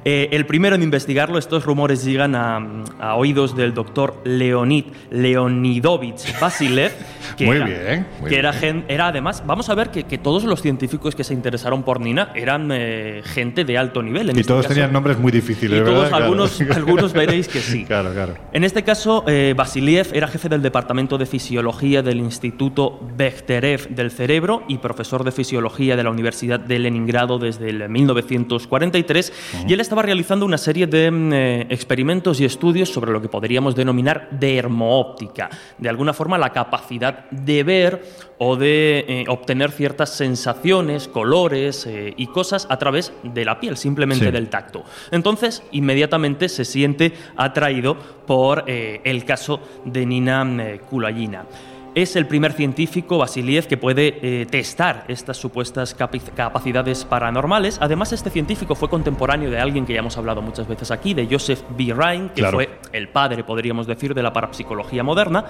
Eh, 0.09 0.29
el 0.31 0.47
primero 0.47 0.77
en 0.77 0.85
investigarlo, 0.85 1.37
estos 1.37 1.65
rumores 1.65 2.05
llegan 2.05 2.37
a, 2.37 3.17
oídos 3.17 3.57
del 3.57 3.75
doctor 3.75 4.23
Leonid 4.23 4.85
Leonidovich 5.11 6.39
Basilev, 6.39 6.93
que, 7.37 7.45
muy 7.45 7.57
era, 7.57 7.67
bien, 7.67 8.07
que 8.29 8.39
era, 8.39 8.55
era, 8.87 9.09
además, 9.09 9.43
vamos 9.45 9.69
a 9.69 9.75
ver 9.75 9.91
que, 9.91 10.05
todos 10.19 10.45
los 10.45 10.63
científicos 10.63 11.17
que 11.17 11.25
se 11.25 11.35
interesaron 11.35 11.83
por 11.83 12.01
Nina 12.01 12.31
eran 12.37 12.71
eh, 12.73 13.21
gente 13.25 13.65
de 13.65 13.77
alto 13.77 14.01
nivel. 14.01 14.29
y 14.29 14.31
este 14.31 14.45
todos 14.45 14.69
tenían 14.69 14.93
nombres 14.93 15.19
muy 15.19 15.33
difíciles, 15.33 15.81
y 15.81 15.85
Todos, 15.85 16.13
algunos, 16.13 16.61
algunos 16.77 17.13
veréis 17.13 17.49
que 17.49 17.59
sí. 17.59 17.85
claro, 17.85 18.13
claro. 18.13 18.35
En 18.53 18.63
este 18.63 18.85
caso, 18.85 19.25
eh, 19.27 19.55
Basiliev 19.57 20.11
era 20.13 20.29
jefe 20.29 20.49
del 20.49 20.63
Departamento 20.63 21.19
de 21.19 21.27
Fisiología 21.27 22.03
del 22.03 22.19
Instituto 22.19 23.01
Bechterev 23.17 23.89
del 23.89 24.13
Cerebro 24.13 24.63
y 24.69 24.79
profesor 24.79 25.25
de 25.25 25.33
Fisiología 25.33 25.97
de 25.97 26.05
la 26.05 26.11
Universidad 26.11 26.61
de 26.61 26.79
Leningrado 26.79 27.41
desde 27.41 27.71
el 27.71 27.89
1943, 27.89 29.33
y 29.67 29.73
él 29.73 29.81
estaba 29.81 29.96
realizando 30.03 30.47
una 30.47 30.59
serie 30.59 30.87
de 30.87 31.11
mm, 31.11 31.33
eh, 31.33 31.67
experimentos 31.71 32.41
y 32.41 32.45
estudios 32.45 32.89
sobre 32.89 33.13
lo 33.13 33.21
que 33.21 33.29
podríamos 33.29 33.75
denominar 33.75 34.29
dermoóptica, 34.31 35.51
de 35.79 35.89
alguna 35.89 36.13
forma 36.13 36.39
la 36.39 36.53
capacidad 36.53 37.29
de 37.31 37.63
ver 37.63 38.03
o 38.39 38.57
de 38.57 39.05
eh, 39.09 39.25
obtener 39.29 39.71
ciertas 39.71 40.11
sensaciones, 40.11 41.09
colores 41.09 41.87
eh, 41.87 42.15
y 42.17 42.27
cosas 42.27 42.67
a 42.71 42.79
través 42.79 43.13
de 43.23 43.45
la 43.45 43.61
piel, 43.61 43.77
simplemente 43.77 44.31
del 44.31 44.49
tacto. 44.49 44.85
Entonces, 45.11 45.63
inmediatamente 45.73 46.49
se 46.49 46.65
siente 46.65 47.13
atraído 47.37 47.97
por 48.27 48.65
el 48.67 49.25
caso 49.25 49.61
de 49.85 50.05
Nina 50.05 50.79
Kulayina 50.91 51.45
es 51.97 52.15
el 52.15 52.27
primer 52.27 52.53
científico, 52.53 53.17
Vasiliev, 53.17 53.67
que 53.67 53.79
puede 53.79 54.19
eh, 54.21 54.45
testar 54.45 55.07
estas 55.09 55.39
supuestas 55.39 55.95
capacidades 55.95 57.07
paranormales. 57.07 57.79
Además, 57.81 58.13
este 58.13 58.29
científico 58.29 58.75
fue 58.75 58.91
contemporáneo 58.91 59.51
de 59.51 59.59
alguien 59.59 59.87
que 59.87 59.95
ya 59.95 60.01
hemos 60.01 60.19
hablado 60.19 60.43
muchas 60.43 60.69
veces 60.69 60.91
aquí, 60.91 61.15
de 61.15 61.27
Joseph 61.27 61.63
B. 61.71 61.95
Ryan, 61.97 62.29
que 62.29 62.45
fue 62.45 62.69
el 62.93 63.09
padre, 63.09 63.45
podríamos 63.45 63.87
decir, 63.87 64.13
de 64.13 64.23
la 64.23 64.31
parapsicología 64.31 65.03
moderna. 65.03 65.47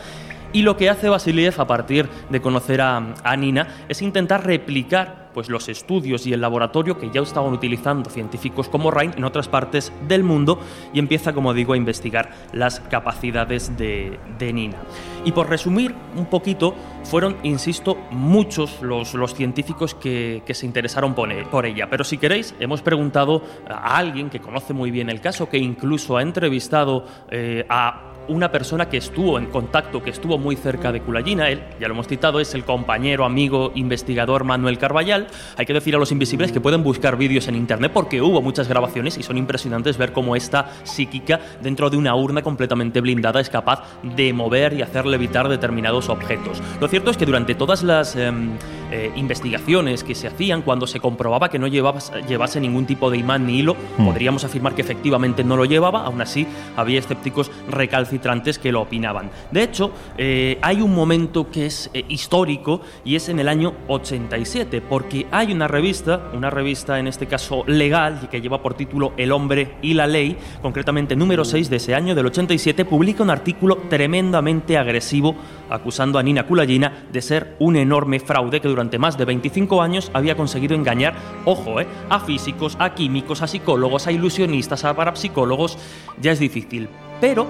Y 0.52 0.62
lo 0.62 0.76
que 0.76 0.90
hace 0.90 1.08
Vasiliev 1.08 1.60
a 1.60 1.66
partir 1.66 2.08
de 2.30 2.40
conocer 2.40 2.80
a, 2.80 3.14
a 3.22 3.36
Nina 3.36 3.86
es 3.88 4.02
intentar 4.02 4.46
replicar 4.46 5.26
pues 5.36 5.50
los 5.50 5.68
estudios 5.68 6.26
y 6.26 6.32
el 6.32 6.40
laboratorio 6.40 6.96
que 6.96 7.10
ya 7.10 7.20
estaban 7.20 7.52
utilizando 7.52 8.08
científicos 8.08 8.70
como 8.70 8.90
Ryan 8.90 9.18
en 9.18 9.24
otras 9.24 9.48
partes 9.48 9.92
del 10.08 10.24
mundo 10.24 10.58
y 10.94 10.98
empieza, 10.98 11.34
como 11.34 11.52
digo, 11.52 11.74
a 11.74 11.76
investigar 11.76 12.30
las 12.54 12.80
capacidades 12.80 13.76
de, 13.76 14.18
Nina. 14.40 14.78
Y 15.26 15.32
por 15.32 15.50
resumir 15.50 15.94
un 16.16 16.24
poquito, 16.24 16.74
fueron, 17.04 17.36
insisto, 17.42 17.98
muchos 18.12 18.80
los, 18.80 19.12
los 19.12 19.34
científicos 19.34 19.94
que, 19.94 20.42
se 20.50 20.64
interesaron 20.64 21.14
por, 21.14 21.28
por 21.50 21.66
ella. 21.66 21.90
Pero 21.90 22.02
si 22.02 22.16
queréis, 22.16 22.54
hemos 22.58 22.80
preguntado 22.80 23.42
a 23.68 23.98
alguien 23.98 24.30
que 24.30 24.40
conoce 24.40 24.72
muy 24.72 24.90
bien 24.90 25.10
el 25.10 25.20
caso, 25.20 25.50
que 25.50 25.58
incluso 25.58 26.16
ha 26.16 26.22
entrevistado 26.22 27.04
eh, 27.30 27.66
a 27.68 28.15
una 28.28 28.50
persona 28.50 28.88
que 28.88 28.96
estuvo 28.96 29.38
en 29.38 29.46
contacto, 29.46 30.02
que 30.02 30.10
estuvo 30.10 30.38
muy 30.38 30.56
cerca 30.56 30.92
de 30.92 31.00
Culayina. 31.00 31.48
Él, 31.48 31.62
ya 31.80 31.88
lo 31.88 31.94
hemos 31.94 32.08
citado, 32.08 32.40
es 32.40 32.54
el 32.54 32.64
compañero, 32.64 33.24
amigo, 33.24 33.72
investigador 33.74 34.44
Manuel 34.44 34.78
Carballal. 34.78 35.28
Hay 35.56 35.66
que 35.66 35.72
decir 35.72 35.94
a 35.94 35.98
los 35.98 36.12
invisibles 36.12 36.52
que 36.52 36.60
pueden 36.60 36.82
buscar 36.82 37.16
vídeos 37.16 37.48
en 37.48 37.56
internet 37.56 37.92
porque 37.94 38.20
hubo 38.20 38.42
muchas 38.42 38.68
grabaciones 38.68 39.16
y 39.18 39.22
son 39.22 39.38
impresionantes 39.38 39.96
ver 39.96 40.12
cómo 40.12 40.36
esta 40.36 40.70
psíquica, 40.84 41.40
dentro 41.62 41.90
de 41.90 41.96
una 41.96 42.14
urna 42.14 42.42
completamente 42.42 43.00
blindada, 43.00 43.40
es 43.40 43.50
capaz 43.50 43.84
de 44.02 44.32
mover 44.32 44.72
y 44.72 44.82
hacer 44.82 45.06
levitar 45.06 45.48
determinados 45.48 46.08
objetos. 46.08 46.60
Lo 46.80 46.88
cierto 46.88 47.10
es 47.10 47.16
que 47.16 47.26
durante 47.26 47.54
todas 47.54 47.82
las 47.82 48.16
em, 48.16 48.50
eh, 48.90 49.12
investigaciones 49.16 50.04
que 50.04 50.14
se 50.14 50.26
hacían, 50.26 50.62
cuando 50.62 50.86
se 50.86 51.00
comprobaba 51.00 51.48
que 51.48 51.58
no 51.58 51.66
llevaba, 51.66 52.00
llevase 52.28 52.60
ningún 52.60 52.86
tipo 52.86 53.10
de 53.10 53.18
imán 53.18 53.46
ni 53.46 53.60
hilo, 53.60 53.76
hmm. 53.98 54.04
podríamos 54.04 54.44
afirmar 54.44 54.74
que 54.74 54.82
efectivamente 54.82 55.44
no 55.44 55.56
lo 55.56 55.64
llevaba, 55.64 56.04
aún 56.04 56.20
así 56.20 56.46
había 56.76 56.98
escépticos 56.98 57.50
recalcitrantes 57.68 58.15
recalcitrantes 58.16 58.58
que 58.58 58.72
lo 58.72 58.82
opinaban. 58.82 59.30
De 59.50 59.62
hecho, 59.62 59.92
eh, 60.16 60.58
hay 60.62 60.80
un 60.80 60.94
momento 60.94 61.50
que 61.50 61.66
es 61.66 61.90
eh, 61.92 62.04
histórico 62.08 62.80
y 63.04 63.16
es 63.16 63.28
en 63.28 63.38
el 63.40 63.48
año 63.48 63.74
87, 63.88 64.80
porque 64.80 65.26
hay 65.30 65.52
una 65.52 65.68
revista, 65.68 66.30
una 66.32 66.50
revista 66.50 66.98
en 66.98 67.06
este 67.06 67.26
caso 67.26 67.64
legal, 67.66 68.20
y 68.24 68.26
que 68.28 68.40
lleva 68.40 68.62
por 68.62 68.74
título 68.74 69.12
El 69.16 69.32
hombre 69.32 69.76
y 69.82 69.94
la 69.94 70.06
ley, 70.06 70.36
concretamente 70.62 71.16
número 71.16 71.44
6 71.44 71.68
de 71.70 71.76
ese 71.76 71.94
año, 71.94 72.14
del 72.14 72.26
87, 72.26 72.84
publica 72.84 73.22
un 73.22 73.30
artículo 73.30 73.76
tremendamente 73.88 74.78
agresivo 74.78 75.36
acusando 75.68 76.18
a 76.18 76.22
Nina 76.22 76.46
Kulagina 76.46 77.06
de 77.12 77.22
ser 77.22 77.56
un 77.58 77.76
enorme 77.76 78.20
fraude 78.20 78.60
que 78.60 78.68
durante 78.68 78.98
más 78.98 79.18
de 79.18 79.24
25 79.24 79.82
años 79.82 80.10
había 80.14 80.36
conseguido 80.36 80.74
engañar, 80.74 81.14
ojo, 81.44 81.80
eh, 81.80 81.86
a 82.08 82.20
físicos, 82.20 82.76
a 82.78 82.94
químicos, 82.94 83.42
a 83.42 83.46
psicólogos, 83.46 84.06
a 84.06 84.12
ilusionistas, 84.12 84.84
a 84.84 84.94
parapsicólogos, 84.94 85.78
ya 86.20 86.32
es 86.32 86.38
difícil. 86.38 86.88
Pero 87.20 87.48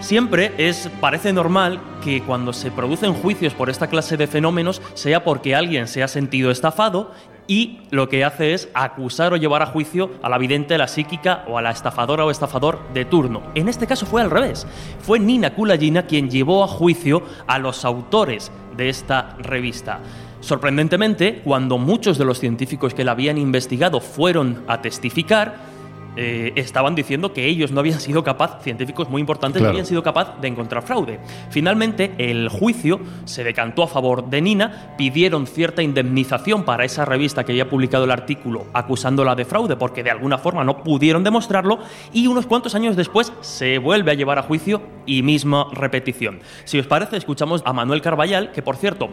Siempre 0.00 0.52
es, 0.58 0.88
parece 1.00 1.32
normal 1.32 1.80
que 2.04 2.22
cuando 2.22 2.52
se 2.52 2.70
producen 2.70 3.14
juicios 3.14 3.54
por 3.54 3.70
esta 3.70 3.88
clase 3.88 4.16
de 4.16 4.26
fenómenos 4.26 4.80
sea 4.94 5.24
porque 5.24 5.56
alguien 5.56 5.88
se 5.88 6.02
ha 6.02 6.08
sentido 6.08 6.50
estafado 6.50 7.12
y 7.48 7.80
lo 7.90 8.08
que 8.08 8.24
hace 8.24 8.54
es 8.54 8.68
acusar 8.74 9.32
o 9.32 9.36
llevar 9.36 9.62
a 9.62 9.66
juicio 9.66 10.10
a 10.22 10.28
la 10.28 10.38
vidente, 10.38 10.74
a 10.74 10.78
la 10.78 10.88
psíquica 10.88 11.44
o 11.48 11.58
a 11.58 11.62
la 11.62 11.70
estafadora 11.70 12.24
o 12.24 12.30
estafador 12.30 12.80
de 12.92 13.04
turno. 13.04 13.42
En 13.54 13.68
este 13.68 13.86
caso 13.86 14.06
fue 14.06 14.22
al 14.22 14.30
revés. 14.30 14.66
Fue 15.00 15.18
Nina 15.18 15.54
Kulagina 15.54 16.06
quien 16.06 16.30
llevó 16.30 16.62
a 16.62 16.68
juicio 16.68 17.22
a 17.46 17.58
los 17.58 17.84
autores 17.84 18.52
de 18.76 18.88
esta 18.88 19.36
revista. 19.38 20.00
Sorprendentemente, 20.40 21.40
cuando 21.42 21.78
muchos 21.78 22.18
de 22.18 22.24
los 22.24 22.38
científicos 22.38 22.94
que 22.94 23.04
la 23.04 23.12
habían 23.12 23.38
investigado 23.38 24.00
fueron 24.00 24.62
a 24.68 24.82
testificar, 24.82 25.75
eh, 26.16 26.52
estaban 26.56 26.94
diciendo 26.94 27.32
que 27.32 27.46
ellos 27.46 27.72
no 27.72 27.80
habían 27.80 28.00
sido 28.00 28.24
capaces, 28.24 28.62
científicos 28.62 29.08
muy 29.08 29.20
importantes, 29.20 29.60
no 29.60 29.68
habían 29.68 29.86
sido 29.86 30.02
capaces 30.02 30.40
de 30.40 30.48
encontrar 30.48 30.82
fraude. 30.82 31.20
Finalmente, 31.50 32.14
el 32.18 32.48
juicio 32.48 33.00
se 33.24 33.44
decantó 33.44 33.82
a 33.82 33.86
favor 33.88 34.28
de 34.28 34.40
Nina, 34.40 34.94
pidieron 34.96 35.46
cierta 35.46 35.82
indemnización 35.82 36.64
para 36.64 36.84
esa 36.84 37.04
revista 37.04 37.44
que 37.44 37.52
había 37.52 37.68
publicado 37.68 38.04
el 38.04 38.10
artículo 38.10 38.66
acusándola 38.72 39.34
de 39.34 39.44
fraude 39.44 39.76
porque 39.76 40.02
de 40.02 40.10
alguna 40.10 40.38
forma 40.38 40.64
no 40.64 40.82
pudieron 40.82 41.22
demostrarlo 41.22 41.80
y 42.12 42.26
unos 42.26 42.46
cuantos 42.46 42.74
años 42.74 42.96
después 42.96 43.32
se 43.40 43.78
vuelve 43.78 44.10
a 44.10 44.14
llevar 44.14 44.38
a 44.38 44.42
juicio 44.42 44.82
y 45.06 45.22
misma 45.22 45.68
repetición. 45.72 46.40
Si 46.64 46.78
os 46.78 46.86
parece, 46.86 47.16
escuchamos 47.16 47.62
a 47.64 47.72
Manuel 47.72 48.02
Carballal, 48.02 48.52
que 48.52 48.62
por 48.62 48.76
cierto 48.76 49.10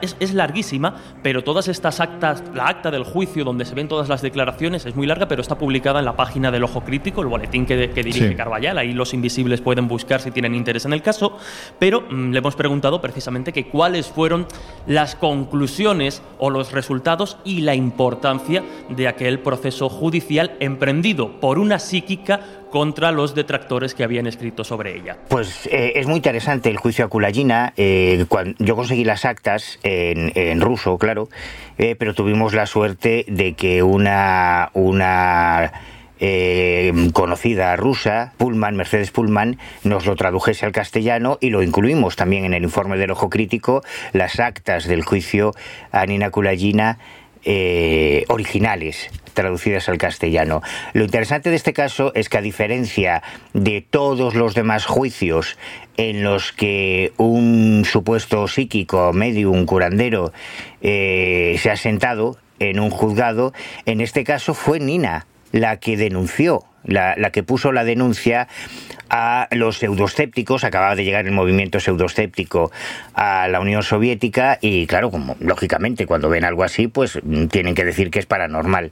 es, 0.00 0.16
es 0.20 0.34
larguísima, 0.34 0.96
pero 1.22 1.44
todas 1.44 1.68
estas 1.68 2.00
actas, 2.00 2.42
la 2.54 2.68
acta 2.68 2.90
del 2.90 3.04
juicio 3.04 3.44
donde 3.44 3.64
se 3.64 3.74
ven 3.74 3.88
todas 3.88 4.08
las 4.08 4.22
declaraciones 4.22 4.86
es 4.86 4.94
muy 4.96 5.06
larga, 5.06 5.28
pero 5.28 5.40
está 5.40 5.56
publicada 5.56 5.98
en 6.00 6.04
la 6.04 6.13
página 6.16 6.50
del 6.50 6.64
Ojo 6.64 6.82
Crítico, 6.82 7.22
el 7.22 7.28
boletín 7.28 7.66
que, 7.66 7.76
dirige 7.76 8.34
Carballal. 8.36 8.78
Ahí 8.78 8.92
los 8.92 9.14
invisibles 9.14 9.60
pueden 9.60 9.88
buscar 9.88 10.20
si 10.20 10.30
tienen 10.30 10.54
interés 10.54 10.84
en 10.84 10.92
el 10.92 11.02
caso. 11.02 11.38
Pero 11.78 12.02
mm, 12.02 12.32
le 12.32 12.38
hemos 12.38 12.56
preguntado 12.56 13.00
precisamente 13.00 13.52
que 13.52 13.66
cuáles 13.66 14.06
fueron 14.06 14.46
las 14.86 15.14
conclusiones 15.14 16.22
o 16.38 16.50
los 16.50 16.72
resultados 16.72 17.38
y 17.44 17.60
la 17.60 17.74
importancia 17.74 18.62
de 18.88 19.08
aquel 19.08 19.40
proceso 19.40 19.88
judicial 19.88 20.56
emprendido 20.60 21.40
por 21.40 21.58
una 21.58 21.78
psíquica 21.78 22.40
contra 22.74 23.12
los 23.12 23.36
detractores 23.36 23.94
que 23.94 24.02
habían 24.02 24.26
escrito 24.26 24.64
sobre 24.64 24.96
ella. 24.96 25.16
Pues 25.28 25.66
eh, 25.66 25.92
es 25.94 26.08
muy 26.08 26.16
interesante 26.16 26.70
el 26.70 26.76
juicio 26.76 27.04
a 27.04 27.08
Kulagina. 27.08 27.72
Eh, 27.76 28.26
yo 28.58 28.74
conseguí 28.74 29.04
las 29.04 29.24
actas 29.24 29.78
en, 29.84 30.60
ruso, 30.60 30.98
claro, 30.98 31.28
eh, 31.78 31.94
pero 31.96 32.14
tuvimos 32.14 32.52
la 32.52 32.66
suerte 32.66 33.26
de 33.28 33.54
que 33.54 33.84
una, 33.84 34.70
una 34.74 35.72
eh, 36.26 37.10
conocida 37.12 37.76
rusa, 37.76 38.32
Pullman, 38.38 38.76
Mercedes 38.76 39.10
Pullman, 39.10 39.58
nos 39.82 40.06
lo 40.06 40.16
tradujese 40.16 40.64
al 40.64 40.72
castellano 40.72 41.36
y 41.38 41.50
lo 41.50 41.62
incluimos 41.62 42.16
también 42.16 42.46
en 42.46 42.54
el 42.54 42.62
informe 42.62 42.96
del 42.96 43.10
Ojo 43.10 43.28
Crítico, 43.28 43.82
las 44.14 44.40
actas 44.40 44.86
del 44.86 45.04
juicio 45.04 45.52
a 45.92 46.06
Nina 46.06 46.30
Kulagina 46.30 46.98
eh, 47.44 48.24
originales 48.28 49.10
traducidas 49.34 49.90
al 49.90 49.98
castellano. 49.98 50.62
Lo 50.94 51.04
interesante 51.04 51.50
de 51.50 51.56
este 51.56 51.74
caso 51.74 52.10
es 52.14 52.30
que 52.30 52.38
a 52.38 52.40
diferencia 52.40 53.22
de 53.52 53.82
todos 53.82 54.34
los 54.34 54.54
demás 54.54 54.86
juicios 54.86 55.58
en 55.98 56.22
los 56.22 56.52
que 56.52 57.12
un 57.18 57.84
supuesto 57.84 58.48
psíquico, 58.48 59.12
medio, 59.12 59.50
un 59.50 59.66
curandero, 59.66 60.32
eh, 60.80 61.56
se 61.58 61.70
ha 61.70 61.76
sentado 61.76 62.38
en 62.60 62.80
un 62.80 62.88
juzgado, 62.88 63.52
en 63.84 64.00
este 64.00 64.24
caso 64.24 64.54
fue 64.54 64.80
Nina 64.80 65.26
la 65.54 65.76
que 65.76 65.96
denunció, 65.96 66.64
la, 66.82 67.14
que 67.30 67.44
puso 67.44 67.70
la 67.70 67.84
denuncia 67.84 68.48
a 69.08 69.46
los 69.52 69.78
pseudoscépticos, 69.78 70.64
acababa 70.64 70.96
de 70.96 71.04
llegar 71.04 71.26
el 71.26 71.30
movimiento 71.30 71.78
pseudoscéptico 71.78 72.72
a 73.14 73.46
la 73.46 73.60
Unión 73.60 73.84
Soviética 73.84 74.58
y 74.60 74.88
claro, 74.88 75.12
como 75.12 75.36
lógicamente 75.38 76.06
cuando 76.06 76.28
ven 76.28 76.44
algo 76.44 76.64
así, 76.64 76.88
pues 76.88 77.20
tienen 77.50 77.76
que 77.76 77.84
decir 77.84 78.10
que 78.10 78.18
es 78.18 78.26
paranormal, 78.26 78.90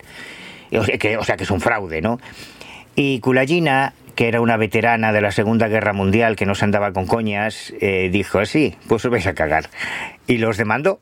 o 0.71 0.85
sea 0.85 0.99
que, 0.99 1.17
o 1.17 1.25
sea, 1.25 1.37
que 1.37 1.43
es 1.43 1.51
un 1.51 1.61
fraude, 1.61 2.01
¿no? 2.01 2.21
Y 2.95 3.19
Kulagina, 3.19 3.95
que 4.15 4.29
era 4.29 4.41
una 4.41 4.57
veterana 4.57 5.13
de 5.13 5.21
la 5.21 5.33
Segunda 5.33 5.67
Guerra 5.67 5.93
Mundial 5.93 6.37
que 6.37 6.47
no 6.47 6.55
se 6.55 6.65
andaba 6.65 6.93
con 6.93 7.07
coñas, 7.07 7.75
eh, 7.81 8.09
dijo 8.13 8.39
así, 8.39 8.77
pues 8.87 9.05
os 9.05 9.11
vais 9.11 9.27
a 9.27 9.35
cagar. 9.35 9.69
Y 10.29 10.39
los 10.39 10.59
demandó. 10.59 11.01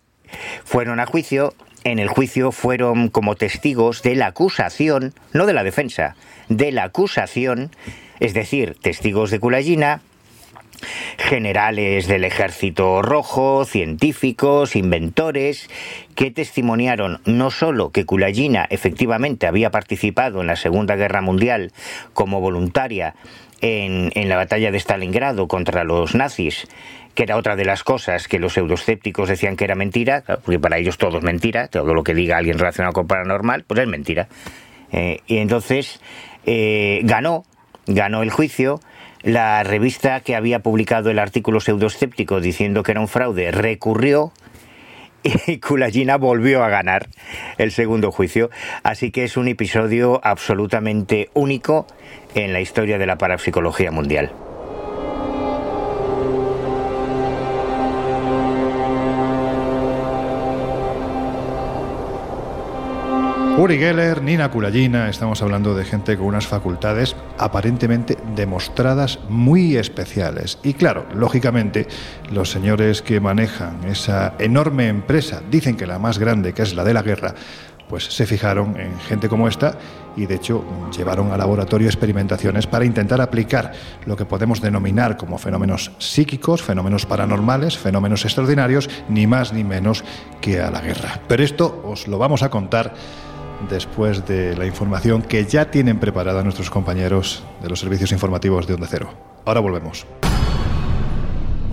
Fueron 0.65 1.01
a 1.01 1.07
juicio 1.07 1.55
en 1.85 1.99
el 1.99 2.09
juicio 2.09 2.53
fueron 2.53 3.09
como 3.09 3.37
testigos 3.37 4.03
de 4.03 4.15
la 4.15 4.27
acusación, 4.27 5.15
no 5.33 5.47
de 5.47 5.55
la 5.55 5.65
defensa, 5.65 6.17
de 6.49 6.73
la 6.73 6.85
acusación, 6.85 7.71
es 8.19 8.35
decir, 8.35 8.77
testigos 8.81 9.31
de 9.31 9.41
Kulagina, 9.41 10.03
generales 11.19 12.07
del 12.07 12.25
ejército 12.25 13.03
rojo, 13.03 13.65
científicos, 13.65 14.77
inventores, 14.77 15.69
que 16.15 16.31
testimoniaron 16.31 17.21
no 17.25 17.51
solo 17.51 17.91
que 17.91 18.05
Kulagina 18.05 18.67
efectivamente 18.71 19.47
había 19.47 19.71
participado 19.71 20.41
en 20.41 20.47
la 20.47 20.57
Segunda 20.57 20.97
Guerra 20.97 21.21
Mundial 21.21 21.73
como 22.15 22.41
voluntaria 22.41 23.15
en, 23.61 24.11
en 24.15 24.29
la 24.29 24.37
batalla 24.37 24.71
de 24.71 24.79
Stalingrado 24.79 25.49
contra 25.49 25.85
los 25.85 26.15
nazis, 26.15 26.67
que 27.15 27.25
era 27.25 27.37
otra 27.37 27.57
de 27.57 27.65
las 27.65 27.83
cosas 27.83 28.29
que 28.29 28.39
los 28.39 28.55
pseudoscépticos 28.55 29.29
decían 29.29 29.57
que 29.57 29.65
era 29.65 29.75
mentira, 29.75 30.23
porque 30.45 30.59
para 30.59 30.79
ellos 30.79 30.99
todo 30.99 31.19
es 31.19 31.25
mentira, 31.25 31.69
todo 31.69 31.93
lo 31.95 32.03
que 32.03 32.15
diga 32.15 32.39
alguien 32.39 32.59
relacionado 32.59 32.93
con 32.93 33.07
paranormal, 33.07 33.65
pues 33.65 33.81
es 33.81 33.89
mentira. 33.89 34.29
Eh, 34.93 35.21
y 35.27 35.39
entonces 35.39 36.01
eh, 36.47 37.01
ganó, 37.05 37.45
ganó 37.87 38.23
el 38.23 38.31
juicio. 38.31 38.81
La 39.23 39.63
revista 39.63 40.21
que 40.21 40.35
había 40.35 40.61
publicado 40.61 41.11
el 41.11 41.19
artículo 41.19 41.61
pseudoscéptico 41.61 42.41
diciendo 42.41 42.83
que 42.83 42.93
era 42.93 43.01
un 43.01 43.09
fraude 43.09 43.51
recurrió 43.51 44.33
y 45.23 45.59
Kulagina 45.61 46.17
volvió 46.17 46.65
a 46.65 46.69
ganar 46.69 47.09
el 47.59 47.73
segundo 47.73 48.11
juicio. 48.11 48.51
Así 48.83 49.11
que 49.11 49.25
es 49.25 49.37
un 49.37 49.49
episodio 49.49 50.21
absolutamente 50.23 51.31
único 51.35 51.87
en 52.35 52.53
la 52.53 52.61
historia 52.61 52.99
de 52.99 53.07
la 53.07 53.19
parapsicología 53.19 53.91
mundial. 53.91 54.33
Uri 63.61 63.77
Geller, 63.77 64.23
Nina 64.23 64.51
Kulagina, 64.51 65.11
estamos 65.11 65.43
hablando 65.43 65.75
de 65.75 65.85
gente 65.85 66.17
con 66.17 66.29
unas 66.29 66.47
facultades 66.47 67.15
aparentemente 67.37 68.17
demostradas 68.35 69.19
muy 69.29 69.77
especiales. 69.77 70.59
Y 70.63 70.73
claro, 70.73 71.05
lógicamente, 71.15 71.87
los 72.33 72.51
señores 72.51 73.03
que 73.03 73.21
manejan 73.21 73.85
esa 73.85 74.33
enorme 74.39 74.89
empresa, 74.89 75.43
dicen 75.51 75.77
que 75.77 75.87
la 75.87 75.99
más 75.99 76.19
grande, 76.19 76.55
que 76.55 76.63
es 76.63 76.75
la 76.75 76.85
de 76.85 76.95
la 76.95 77.03
guerra, 77.03 77.35
pues 77.87 78.05
se 78.05 78.25
fijaron 78.25 78.81
en 78.81 78.99
gente 79.01 79.29
como 79.29 79.47
esta 79.47 79.77
y 80.17 80.25
de 80.25 80.37
hecho 80.37 80.65
llevaron 80.97 81.31
al 81.31 81.39
laboratorio 81.39 81.89
experimentaciones 81.89 82.67
para 82.67 82.87
intentar 82.87 83.21
aplicar 83.21 83.73
lo 84.07 84.17
que 84.17 84.25
podemos 84.25 84.63
denominar 84.63 85.19
como 85.19 85.37
fenómenos 85.37 85.91
psíquicos, 85.99 86.63
fenómenos 86.63 87.05
paranormales, 87.05 87.77
fenómenos 87.77 88.25
extraordinarios, 88.25 88.89
ni 89.11 89.27
más 89.27 89.53
ni 89.53 89.65
menos 89.65 90.03
que 90.41 90.63
a 90.63 90.71
la 90.71 90.81
guerra. 90.81 91.21
Pero 91.29 91.43
esto 91.43 91.83
os 91.85 92.09
lo 92.09 92.17
vamos 92.17 92.43
a 92.43 92.49
contar 92.49 92.95
después 93.69 94.27
de 94.27 94.57
la 94.57 94.67
información 94.67 95.23
que 95.23 95.45
ya 95.45 95.71
tienen 95.71 95.99
preparada 95.99 96.43
nuestros 96.43 96.71
compañeros 96.71 97.43
de 97.63 97.69
los 97.69 97.81
servicios 97.81 98.13
informativos 98.13 98.67
de 98.67 98.75
Onda 98.75 98.87
Cero. 98.89 99.11
Ahora 99.45 99.61
volvemos. 99.61 100.07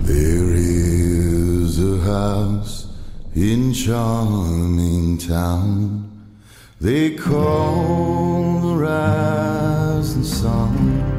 There 0.04 0.54
is 0.54 1.78
a 1.78 2.00
house 2.04 2.88
in 3.34 3.72
charming 3.72 5.18
town. 5.18 6.08
They 6.80 7.16
call 7.16 8.60
the 8.60 8.76
rising 8.76 10.24
sun. 10.24 11.18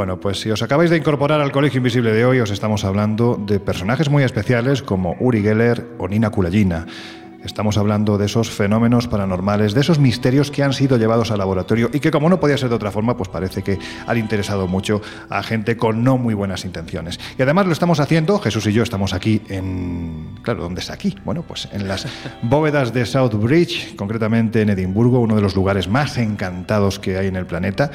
Bueno, 0.00 0.18
pues 0.18 0.40
si 0.40 0.50
os 0.50 0.62
acabáis 0.62 0.88
de 0.88 0.96
incorporar 0.96 1.42
al 1.42 1.52
Colegio 1.52 1.76
Invisible 1.76 2.10
de 2.14 2.24
hoy, 2.24 2.40
os 2.40 2.50
estamos 2.50 2.86
hablando 2.86 3.38
de 3.38 3.60
personajes 3.60 4.08
muy 4.08 4.22
especiales 4.22 4.80
como 4.80 5.14
Uri 5.20 5.42
Geller 5.42 5.88
o 5.98 6.08
Nina 6.08 6.30
Kulagina. 6.30 6.86
Estamos 7.44 7.76
hablando 7.76 8.16
de 8.16 8.24
esos 8.24 8.48
fenómenos 8.48 9.08
paranormales, 9.08 9.74
de 9.74 9.82
esos 9.82 9.98
misterios 9.98 10.50
que 10.50 10.62
han 10.62 10.72
sido 10.72 10.96
llevados 10.96 11.30
al 11.30 11.36
laboratorio 11.36 11.90
y 11.92 12.00
que, 12.00 12.10
como 12.10 12.30
no 12.30 12.40
podía 12.40 12.56
ser 12.56 12.70
de 12.70 12.76
otra 12.76 12.90
forma, 12.90 13.14
pues 13.14 13.28
parece 13.28 13.62
que 13.62 13.78
han 14.06 14.16
interesado 14.16 14.66
mucho 14.66 15.02
a 15.28 15.42
gente 15.42 15.76
con 15.76 16.02
no 16.02 16.16
muy 16.16 16.32
buenas 16.32 16.64
intenciones. 16.64 17.20
Y 17.38 17.42
además 17.42 17.66
lo 17.66 17.72
estamos 17.72 18.00
haciendo, 18.00 18.38
Jesús 18.38 18.66
y 18.68 18.72
yo 18.72 18.82
estamos 18.82 19.12
aquí 19.12 19.42
en. 19.50 20.30
Claro, 20.40 20.62
¿dónde 20.62 20.80
es 20.80 20.88
aquí? 20.88 21.14
Bueno, 21.26 21.42
pues 21.46 21.68
en 21.72 21.86
las 21.86 22.06
bóvedas 22.40 22.94
de 22.94 23.04
South 23.04 23.34
Bridge, 23.34 23.94
concretamente 23.96 24.62
en 24.62 24.70
Edimburgo, 24.70 25.20
uno 25.20 25.36
de 25.36 25.42
los 25.42 25.54
lugares 25.54 25.88
más 25.88 26.16
encantados 26.16 26.98
que 26.98 27.18
hay 27.18 27.26
en 27.26 27.36
el 27.36 27.44
planeta. 27.44 27.90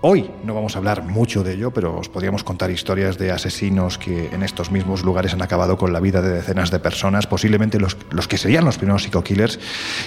Hoy 0.00 0.30
no 0.44 0.54
vamos 0.54 0.76
a 0.76 0.78
hablar 0.78 1.02
mucho 1.02 1.42
de 1.42 1.54
ello, 1.54 1.72
pero 1.72 1.98
os 1.98 2.08
podríamos 2.08 2.44
contar 2.44 2.70
historias 2.70 3.18
de 3.18 3.32
asesinos 3.32 3.98
que 3.98 4.26
en 4.32 4.42
estos 4.42 4.70
mismos 4.70 5.02
lugares 5.02 5.32
han 5.32 5.42
acabado 5.42 5.76
con 5.76 5.92
la 5.92 5.98
vida 5.98 6.22
de 6.22 6.30
decenas 6.30 6.70
de 6.70 6.78
personas, 6.78 7.26
posiblemente 7.26 7.80
los, 7.80 7.96
los 8.10 8.28
que 8.28 8.38
serían 8.38 8.64
los 8.64 8.78
primeros 8.78 9.02
psico-killers. 9.02 9.58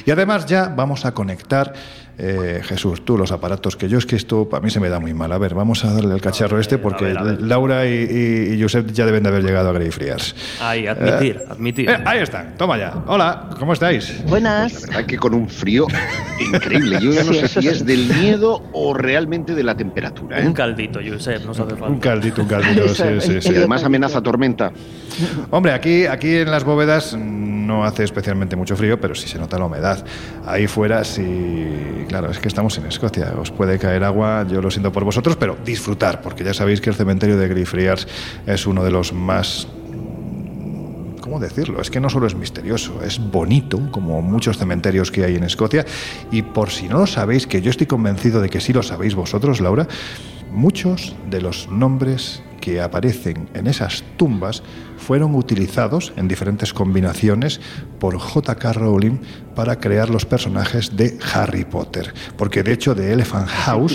Y 0.06 0.12
además 0.12 0.46
ya 0.46 0.70
vamos 0.70 1.06
a 1.06 1.14
conectar, 1.14 1.74
eh, 2.18 2.62
Jesús, 2.64 3.04
tú 3.06 3.18
los 3.18 3.32
aparatos, 3.32 3.76
que 3.76 3.88
yo 3.90 3.98
es 3.98 4.06
que 4.06 4.16
esto 4.16 4.48
para 4.48 4.62
mí 4.64 4.70
se 4.70 4.80
me 4.80 4.90
da 4.90 5.00
muy 5.00 5.14
mal. 5.14 5.32
A 5.32 5.38
ver, 5.38 5.56
vamos 5.56 5.84
a 5.86 5.94
darle 5.94 6.14
el 6.14 6.22
cacharro 6.22 6.60
este 6.60 6.78
porque 6.78 7.06
ver, 7.06 7.18
a 7.18 7.24
ver. 7.24 7.42
Laura 7.42 7.88
y, 7.88 8.54
y, 8.54 8.62
Josep 8.62 8.92
ya 8.92 9.06
deben 9.06 9.24
de 9.24 9.30
haber 9.30 9.44
llegado 9.44 9.70
a 9.70 9.74
Greyfriars. 9.74 10.36
Ahí, 10.62 10.88
admitir, 10.88 11.40
admitir. 11.50 11.90
Eh, 11.90 11.98
ahí 12.06 12.20
están, 12.20 12.56
toma 12.58 12.78
ya. 12.78 12.94
Hola, 13.08 13.50
¿cómo 13.60 13.74
estáis? 13.74 14.24
Buenas. 14.28 14.82
La 14.84 14.88
verdad 14.88 15.06
que 15.06 15.18
con 15.18 15.34
un 15.34 15.48
frío 15.50 15.88
increíble. 16.40 17.00
Yo 17.02 17.12
ya 17.14 17.24
no 17.24 17.34
Sí, 17.34 17.40
sé 17.40 17.46
eso 17.46 17.62
si 17.62 17.68
sí. 17.68 17.74
es 17.74 17.86
del 17.86 18.06
miedo 18.20 18.64
o 18.74 18.94
realmente 18.94 19.56
de 19.56 19.64
la 19.64 19.76
temperatura. 19.76 20.42
¿eh? 20.42 20.48
Un 20.48 20.54
caldito, 20.54 21.00
Josep, 21.06 21.44
no 21.46 21.52
hace 21.52 21.64
falta. 21.64 21.86
Un 21.88 22.00
caldito, 22.00 22.42
un 22.42 22.48
caldito, 22.48 22.88
sí, 22.90 23.04
sí, 23.20 23.42
sí. 23.42 23.54
Y 23.54 23.56
además 23.58 23.84
amenaza 23.84 24.22
tormenta. 24.22 24.72
Hombre, 25.50 25.74
aquí, 25.74 26.06
aquí 26.06 26.36
en 26.38 26.52
las 26.52 26.64
bóvedas 26.64 27.16
no 27.66 27.86
hace 27.86 28.04
especialmente 28.04 28.56
mucho 28.56 28.76
frío, 28.76 29.00
pero 29.00 29.16
sí 29.16 29.28
se 29.28 29.38
nota 29.38 29.58
la 29.58 29.66
humedad. 29.66 30.04
Ahí 30.46 30.68
fuera 30.68 31.04
sí, 31.04 32.06
claro, 32.08 32.32
es 32.32 32.40
que 32.40 32.48
estamos 32.48 32.78
en 32.78 32.86
Escocia, 32.86 33.34
os 33.40 33.52
puede 33.52 33.80
caer 33.80 34.04
agua, 34.04 34.46
yo 34.50 34.62
lo 34.62 34.72
siento 34.72 34.92
por 34.92 35.04
vosotros, 35.04 35.36
pero 35.36 35.58
disfrutar, 35.64 36.22
porque 36.22 36.44
ya 36.44 36.54
sabéis 36.54 36.82
que 36.82 36.90
el 36.90 36.96
cementerio 36.96 37.38
de 37.38 37.48
Greyfriars 37.48 38.08
es 38.46 38.68
uno 38.68 38.84
de 38.84 38.92
los 38.92 39.14
más 39.14 39.68
¿Cómo 41.22 41.40
decirlo? 41.40 41.80
Es 41.80 41.90
que 41.90 42.02
no 42.02 42.10
solo 42.10 42.28
es 42.28 42.36
misterioso, 42.36 43.02
es 43.04 43.18
bonito, 43.18 43.80
como 43.92 44.22
muchos 44.22 44.58
cementerios 44.58 45.12
que 45.12 45.24
hay 45.24 45.36
en 45.36 45.44
Escocia. 45.44 45.86
Y 46.30 46.42
por 46.42 46.72
si 46.72 46.90
no 46.90 46.98
lo 46.98 47.08
sabéis, 47.08 47.48
que 47.48 47.62
yo 47.62 47.70
estoy 47.70 47.88
convencido 47.88 48.42
de 48.42 48.50
que 48.50 48.60
sí 48.60 48.74
lo 48.74 48.84
sabéis 48.84 49.16
vosotros, 49.16 49.62
Laura, 49.62 49.88
muchos 50.52 51.16
de 51.30 51.42
los 51.42 51.70
nombres 51.70 52.44
que 52.62 52.80
aparecen 52.80 53.50
en 53.54 53.68
esas 53.68 54.04
tumbas 54.18 54.64
fueron 54.98 55.36
utilizados 55.36 56.14
en 56.16 56.28
diferentes 56.28 56.74
combinaciones 56.74 57.60
por 58.00 58.18
J.K. 58.18 58.74
Rowling 58.74 59.18
para 59.56 59.80
crear 59.80 60.10
los 60.10 60.26
personajes 60.26 60.96
de 60.96 61.18
Harry 61.34 61.66
Potter. 61.66 62.14
Porque 62.38 62.64
de 62.64 62.74
hecho 62.74 62.94
de 62.94 63.12
Elephant 63.12 63.48
House. 63.48 63.94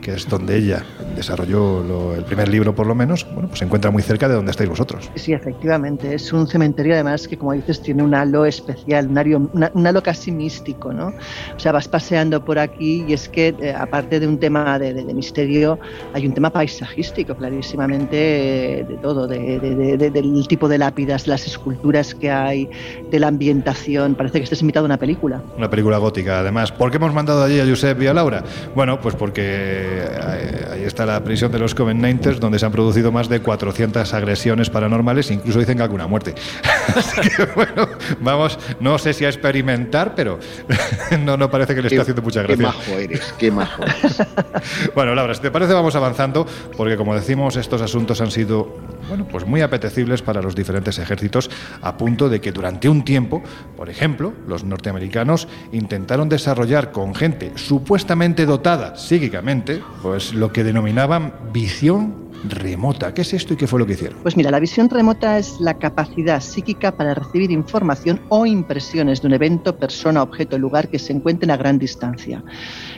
Que 0.00 0.14
es 0.14 0.28
donde 0.28 0.56
ella 0.56 0.84
desarrolló 1.16 1.82
lo- 1.82 2.14
el 2.14 2.24
primer 2.24 2.48
libro 2.48 2.74
por 2.74 2.86
lo 2.86 2.94
menos, 2.94 3.26
bueno, 3.32 3.48
pues 3.48 3.58
se 3.58 3.64
encuentra 3.64 3.90
muy 3.90 4.02
cerca 4.02 4.28
de 4.28 4.34
donde 4.34 4.50
estáis 4.50 4.68
vosotros. 4.70 5.10
Sí, 5.16 5.32
efectivamente. 5.32 6.14
Es 6.14 6.32
un 6.32 6.46
cementerio, 6.46 6.94
además, 6.94 7.26
que, 7.26 7.36
como 7.36 7.52
dices, 7.52 7.80
tiene 7.82 8.02
un 8.02 8.14
halo 8.14 8.44
especial, 8.44 9.08
un 9.08 9.50
una- 9.52 9.70
un 9.74 9.86
halo 9.86 10.02
casi 10.02 10.30
místico, 10.30 10.92
¿no? 10.92 11.08
O 11.56 11.58
sea, 11.58 11.72
vas 11.72 11.88
paseando 11.88 12.44
por 12.44 12.58
aquí 12.58 13.04
y 13.08 13.12
es 13.14 13.28
que, 13.28 13.54
eh, 13.60 13.74
aparte 13.76 14.20
de 14.20 14.28
un 14.28 14.38
tema 14.38 14.78
de, 14.78 14.94
de- 14.94 15.04
de 15.04 15.14
misterio, 15.14 15.78
hay 16.14 16.26
un 16.26 16.34
tema 16.34 16.50
paisajístico, 16.50 17.34
clarísimamente, 17.34 18.80
eh, 18.80 18.84
de 18.84 18.96
todo, 18.98 19.26
de- 19.26 19.58
de- 19.58 19.74
de- 19.74 19.96
de- 19.96 20.10
del 20.10 20.46
tipo 20.48 20.68
de 20.68 20.78
lápidas, 20.78 21.26
las 21.26 21.46
esculturas 21.46 22.14
que 22.14 22.30
hay, 22.30 22.68
de 23.10 23.18
la 23.20 23.28
ambientación. 23.28 24.14
Parece 24.14 24.38
que 24.38 24.44
estés 24.44 24.60
invitado 24.60 24.84
a 24.84 24.88
una 24.88 24.98
película. 24.98 25.42
Una 25.56 25.68
película 25.70 25.98
gótica, 25.98 26.40
además. 26.40 26.70
¿Por 26.72 26.90
qué 26.90 26.96
hemos 26.98 27.12
mandado 27.14 27.42
allí 27.42 27.58
a 27.60 27.66
Josep 27.66 28.00
y 28.02 28.06
a 28.06 28.14
Laura? 28.14 28.44
Bueno, 28.74 29.00
pues 29.00 29.14
porque 29.14 29.85
eh, 29.86 30.66
ahí 30.72 30.84
está 30.84 31.06
la 31.06 31.22
prisión 31.22 31.50
de 31.52 31.58
los 31.58 31.74
Covenanters, 31.74 32.40
donde 32.40 32.58
se 32.58 32.66
han 32.66 32.72
producido 32.72 33.12
más 33.12 33.28
de 33.28 33.40
400 33.40 34.12
agresiones 34.14 34.70
paranormales, 34.70 35.30
incluso 35.30 35.58
dicen 35.58 35.76
que 35.76 35.82
alguna 35.82 36.06
muerte. 36.06 36.34
Así 36.96 37.20
que, 37.30 37.46
bueno, 37.54 37.88
vamos, 38.20 38.58
no 38.80 38.98
sé 38.98 39.12
si 39.12 39.24
a 39.24 39.28
experimentar, 39.28 40.14
pero 40.14 40.38
no, 41.24 41.36
no 41.36 41.50
parece 41.50 41.74
que 41.74 41.82
le 41.82 41.88
esté 41.88 42.00
haciendo 42.00 42.22
mucha 42.22 42.42
Qué 42.44 42.56
gracia. 42.56 42.66
majo 42.66 42.98
eres, 42.98 43.34
qué 43.38 43.50
majo 43.50 43.82
eres. 43.82 44.22
Bueno, 44.94 45.14
Laura, 45.14 45.34
si 45.34 45.40
te 45.40 45.50
parece 45.50 45.72
vamos 45.74 45.94
avanzando, 45.96 46.46
porque 46.76 46.96
como 46.96 47.14
decimos, 47.14 47.56
estos 47.56 47.80
asuntos 47.82 48.20
han 48.20 48.30
sido, 48.30 48.76
bueno, 49.08 49.26
pues 49.28 49.46
muy 49.46 49.60
apetecibles 49.60 50.22
para 50.22 50.42
los 50.42 50.54
diferentes 50.54 50.98
ejércitos, 50.98 51.50
a 51.82 51.96
punto 51.96 52.28
de 52.28 52.40
que 52.40 52.52
durante 52.52 52.88
un 52.88 53.04
tiempo, 53.04 53.42
por 53.76 53.90
ejemplo, 53.90 54.32
los 54.46 54.64
norteamericanos 54.64 55.48
intentaron 55.72 56.28
desarrollar 56.28 56.92
con 56.92 57.14
gente 57.14 57.52
supuestamente 57.56 58.46
dotada 58.46 58.96
psíquicamente, 58.96 59.82
pues 60.02 60.34
lo 60.34 60.52
que 60.52 60.64
denominaban 60.64 61.34
visión 61.52 62.25
remota. 62.44 63.12
¿Qué 63.14 63.22
es 63.22 63.32
esto 63.34 63.54
y 63.54 63.56
qué 63.56 63.66
fue 63.66 63.78
lo 63.78 63.86
que 63.86 63.94
hicieron? 63.94 64.18
Pues 64.22 64.36
mira, 64.36 64.50
la 64.50 64.60
visión 64.60 64.88
remota 64.88 65.38
es 65.38 65.56
la 65.60 65.74
capacidad 65.78 66.40
psíquica 66.40 66.96
para 66.96 67.14
recibir 67.14 67.50
información 67.50 68.20
o 68.28 68.46
impresiones 68.46 69.20
de 69.22 69.28
un 69.28 69.34
evento, 69.34 69.76
persona, 69.76 70.22
objeto, 70.22 70.58
lugar 70.58 70.88
que 70.88 70.98
se 70.98 71.12
encuentren 71.12 71.50
a 71.50 71.56
gran 71.56 71.78
distancia. 71.78 72.42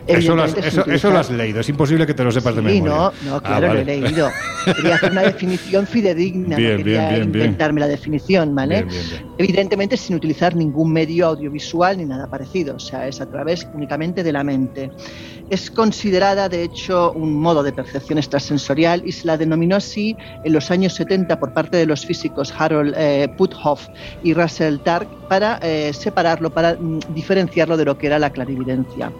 Eso 0.06 0.34
lo, 0.34 0.42
has, 0.42 0.50
Evidentemente, 0.52 0.68
eso, 0.68 0.84
sin 0.84 0.92
eso 0.94 1.10
lo 1.10 1.18
has 1.18 1.26
utilizar- 1.28 1.36
leído, 1.46 1.60
es 1.60 1.68
imposible 1.68 2.06
que 2.06 2.14
te 2.14 2.24
lo 2.24 2.30
sepas 2.32 2.54
de 2.56 2.62
memoria. 2.62 2.94
no, 2.94 3.12
no, 3.24 3.36
Ah, 3.36 3.40
claro, 3.42 3.68
vale. 3.68 3.84
lo 3.84 3.90
he 3.92 4.00
leído. 4.00 4.30
Quería 4.76 4.94
hacer 4.96 5.12
una 5.12 5.22
definición 5.32 5.86
fidedigna, 5.86 6.56
Bien, 6.56 6.72
no 6.72 6.76
quería 6.78 7.00
bien, 7.00 7.08
bien, 7.20 7.32
bien. 7.32 7.44
inventarme 7.44 7.80
la 7.80 7.88
definición, 7.88 8.54
¿vale? 8.54 8.86
Evidentemente 9.38 9.96
sin 9.96 10.16
utilizar 10.16 10.54
ningún 10.56 10.92
medio 10.92 11.26
audiovisual 11.26 11.98
ni 11.98 12.04
nada 12.04 12.26
parecido, 12.28 12.76
o 12.76 12.78
sea, 12.80 13.06
es 13.06 13.20
a 13.20 13.26
través 13.30 13.66
únicamente 13.74 14.22
de 14.22 14.32
la 14.32 14.42
mente. 14.44 14.90
Es 15.50 15.70
considerada, 15.70 16.50
de 16.50 16.62
hecho, 16.62 17.10
un 17.14 17.32
modo 17.40 17.62
de 17.62 17.72
percepción 17.72 18.18
extrasensorial 18.18 19.00
y 19.06 19.12
se 19.12 19.26
la 19.26 19.38
denominó 19.38 19.76
así 19.76 20.14
en 20.44 20.52
los 20.52 20.70
años 20.70 20.92
70 20.94 21.38
por 21.40 21.54
parte 21.54 21.78
de 21.78 21.86
los 21.86 22.04
físicos 22.04 22.52
Harold 22.58 22.92
eh, 22.98 23.28
Puthoff 23.34 23.86
y 24.22 24.34
Russell 24.34 24.76
Targ 24.84 25.08
para 25.26 25.58
eh, 25.62 25.92
separarlo, 25.94 26.50
para 26.50 26.74
mm, 26.78 26.98
diferenciarlo 27.08 27.78
de 27.78 27.86
lo 27.86 27.96
que 27.96 28.08
era 28.08 28.18
la 28.18 28.28
clarividencia. 28.30 29.10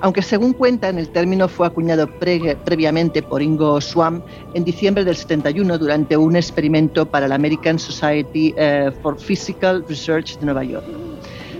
Aunque 0.00 0.22
según 0.22 0.54
cuentan, 0.54 0.98
el 0.98 1.12
término 1.12 1.46
fue 1.48 1.68
acuñado 1.68 2.08
pre- 2.18 2.56
previamente 2.64 3.22
por 3.22 3.40
Ingo 3.40 3.80
Swann 3.80 4.24
en 4.54 4.64
diciembre 4.64 5.04
del 5.04 5.14
71 5.16 5.78
durante 5.78 6.16
un 6.16 6.34
experimento 6.34 7.06
para 7.06 7.28
la 7.28 7.36
American 7.36 7.78
Society 7.78 8.52
eh, 8.56 8.90
for 9.02 9.20
Physical 9.20 9.84
Research 9.86 10.36
de 10.40 10.46
Nueva 10.46 10.64
York. 10.64 11.05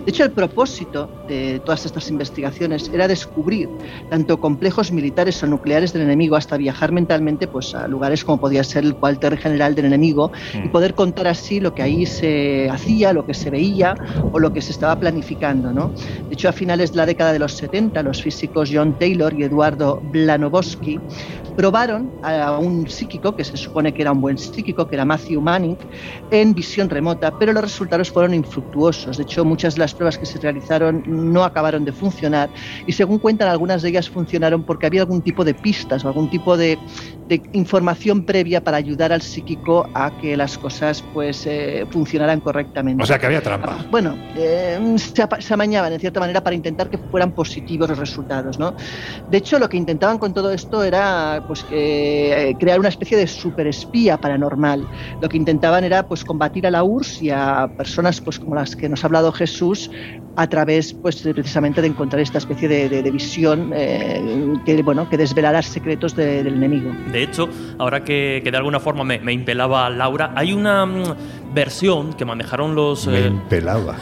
De 0.07 0.13
hecho, 0.13 0.23
el 0.23 0.31
propósito 0.31 1.11
de 1.27 1.61
todas 1.65 1.85
estas 1.85 2.09
investigaciones 2.11 2.89
era 2.95 3.09
descubrir 3.09 3.69
tanto 4.09 4.39
complejos 4.39 4.93
militares 4.93 5.43
o 5.43 5.49
nucleares 5.49 5.93
del 5.93 6.03
enemigo 6.03 6.37
hasta 6.37 6.57
viajar 6.57 6.93
mentalmente 6.93 7.49
pues, 7.49 7.75
a 7.75 7.89
lugares 7.89 8.25
como 8.25 8.39
podía 8.39 8.63
ser 8.63 8.85
el 8.85 8.95
cuartel 8.95 9.37
general 9.37 9.75
del 9.75 9.87
enemigo 9.87 10.31
y 10.55 10.69
poder 10.69 10.95
contar 10.95 11.27
así 11.27 11.59
lo 11.59 11.75
que 11.75 11.83
ahí 11.83 12.07
se 12.07 12.71
hacía, 12.71 13.13
lo 13.13 13.27
que 13.27 13.35
se 13.35 13.51
veía 13.51 13.97
o 14.31 14.39
lo 14.39 14.53
que 14.53 14.63
se 14.63 14.71
estaba 14.71 14.95
planificando. 15.01 15.73
¿no? 15.73 15.93
De 16.29 16.35
hecho, 16.35 16.49
a 16.49 16.53
finales 16.53 16.93
de 16.93 16.99
la 16.99 17.07
década 17.07 17.33
de 17.33 17.41
los 17.41 17.55
70, 17.55 18.01
los 18.05 18.23
físicos 18.23 18.71
John 18.73 18.97
Taylor 19.01 19.35
y 19.35 19.43
Eduardo 19.43 20.01
Blanovosky 20.13 21.01
probaron 21.57 22.13
a 22.23 22.59
un 22.59 22.87
psíquico, 22.87 23.35
que 23.35 23.43
se 23.43 23.57
supone 23.57 23.93
que 23.93 24.03
era 24.03 24.13
un 24.13 24.21
buen 24.21 24.39
psíquico, 24.39 24.87
que 24.87 24.95
era 24.95 25.05
Matthew 25.05 25.41
Manning, 25.41 25.77
en 26.31 26.55
visión 26.55 26.89
remota, 26.89 27.37
pero 27.39 27.53
los 27.53 27.63
resultados 27.63 28.11
fueron 28.11 28.35
infructuosos. 28.35 29.17
De 29.17 29.23
hecho, 29.23 29.45
muchas 29.45 29.75
de 29.75 29.81
las 29.81 29.96
pruebas 29.97 30.19
que 30.19 30.27
se 30.27 30.39
realizaron 30.39 31.03
no 31.07 31.45
acabaron 31.45 31.85
de 31.85 31.93
funcionar 31.93 32.51
y 32.87 32.93
según 32.93 33.19
cuentan 33.19 33.49
algunas 33.49 33.83
de 33.83 33.89
ellas 33.89 34.09
funcionaron 34.09 34.65
porque 34.65 34.87
había 34.87 35.01
algún 35.03 35.23
tipo 35.23 35.45
de 35.45 35.55
pistas 35.55 36.05
o 36.05 36.09
algún 36.09 36.31
tipo 36.31 36.57
de, 36.57 36.79
de 37.29 37.43
información 37.53 38.25
previa 38.25 38.63
para 38.63 38.77
ayudar 38.77 39.13
al 39.13 39.23
psíquico 39.23 39.89
a 39.95 40.17
que 40.21 40.37
las 40.37 40.57
cosas 40.59 41.03
pues 41.13 41.47
eh, 41.47 41.85
funcionaran 41.91 42.41
correctamente. 42.41 43.03
O 43.03 43.07
sea, 43.07 43.19
que 43.19 43.27
había 43.27 43.43
trampa. 43.43 43.85
Bueno, 43.91 44.17
eh, 44.37 44.79
se, 44.99 45.53
amañaban 45.53 45.93
en 45.93 46.01
cierta 46.01 46.21
manera 46.21 46.41
para 46.43 46.55
intentar 46.55 46.89
que 46.89 46.99
fueran 46.99 47.33
positivos 47.33 47.89
los 47.89 47.99
resultados, 47.99 48.59
¿no? 48.59 48.75
De 49.29 49.39
hecho, 49.39 49.59
lo 49.59 49.69
que 49.69 49.77
intentaban 49.77 50.19
con 50.19 50.33
todo 50.33 50.53
esto 50.53 50.85
era 50.85 51.43
pues 51.47 51.65
eh, 51.71 52.55
crear 52.61 52.79
una 52.79 52.91
especie 52.91 53.17
de 53.17 53.27
superespía 53.27 54.19
paranormal. 54.19 54.87
Lo 55.21 55.29
que 55.29 55.37
intentaban 55.37 55.85
era 55.85 56.07
pues 56.07 56.25
combatir 56.25 56.67
a 56.67 56.71
la 56.71 56.85
URSS 56.85 57.23
y 57.23 57.31
a 57.31 57.69
personas 57.77 58.21
pues 58.21 58.39
como 58.39 58.55
las 58.55 58.77
que 58.77 58.89
nos 58.89 59.03
ha 59.03 59.09
hablado 59.09 59.33
Jesús 59.33 59.86
a 60.37 60.47
través 60.49 60.93
pues 60.93 61.23
precisamente 61.23 61.81
de 61.81 61.89
encontrar 61.89 62.21
esta 62.21 62.39
especie 62.39 62.69
de, 62.69 63.11
visión 63.11 63.73
que 64.65 64.83
bueno 64.83 65.09
que 65.09 65.17
desvelara 65.17 65.63
secretos 65.63 66.15
del 66.15 66.49
enemigo. 66.49 66.93
De 67.11 67.23
hecho, 67.23 67.49
ahora 67.79 68.05
que, 68.05 68.43
de 68.45 68.57
alguna 68.57 68.81
forma 68.81 69.05
me, 69.05 69.19
me, 69.19 69.33
impelaba 69.33 69.89
Laura, 69.89 70.33
hay 70.35 70.53
una 70.53 70.85
mm, 70.85 71.17
versión 71.57 72.13
que 72.13 72.25
manejaron 72.27 72.75
los... 72.75 73.07
Me 73.07 73.21
eh, 73.21 73.27
impelaba. 73.29 73.97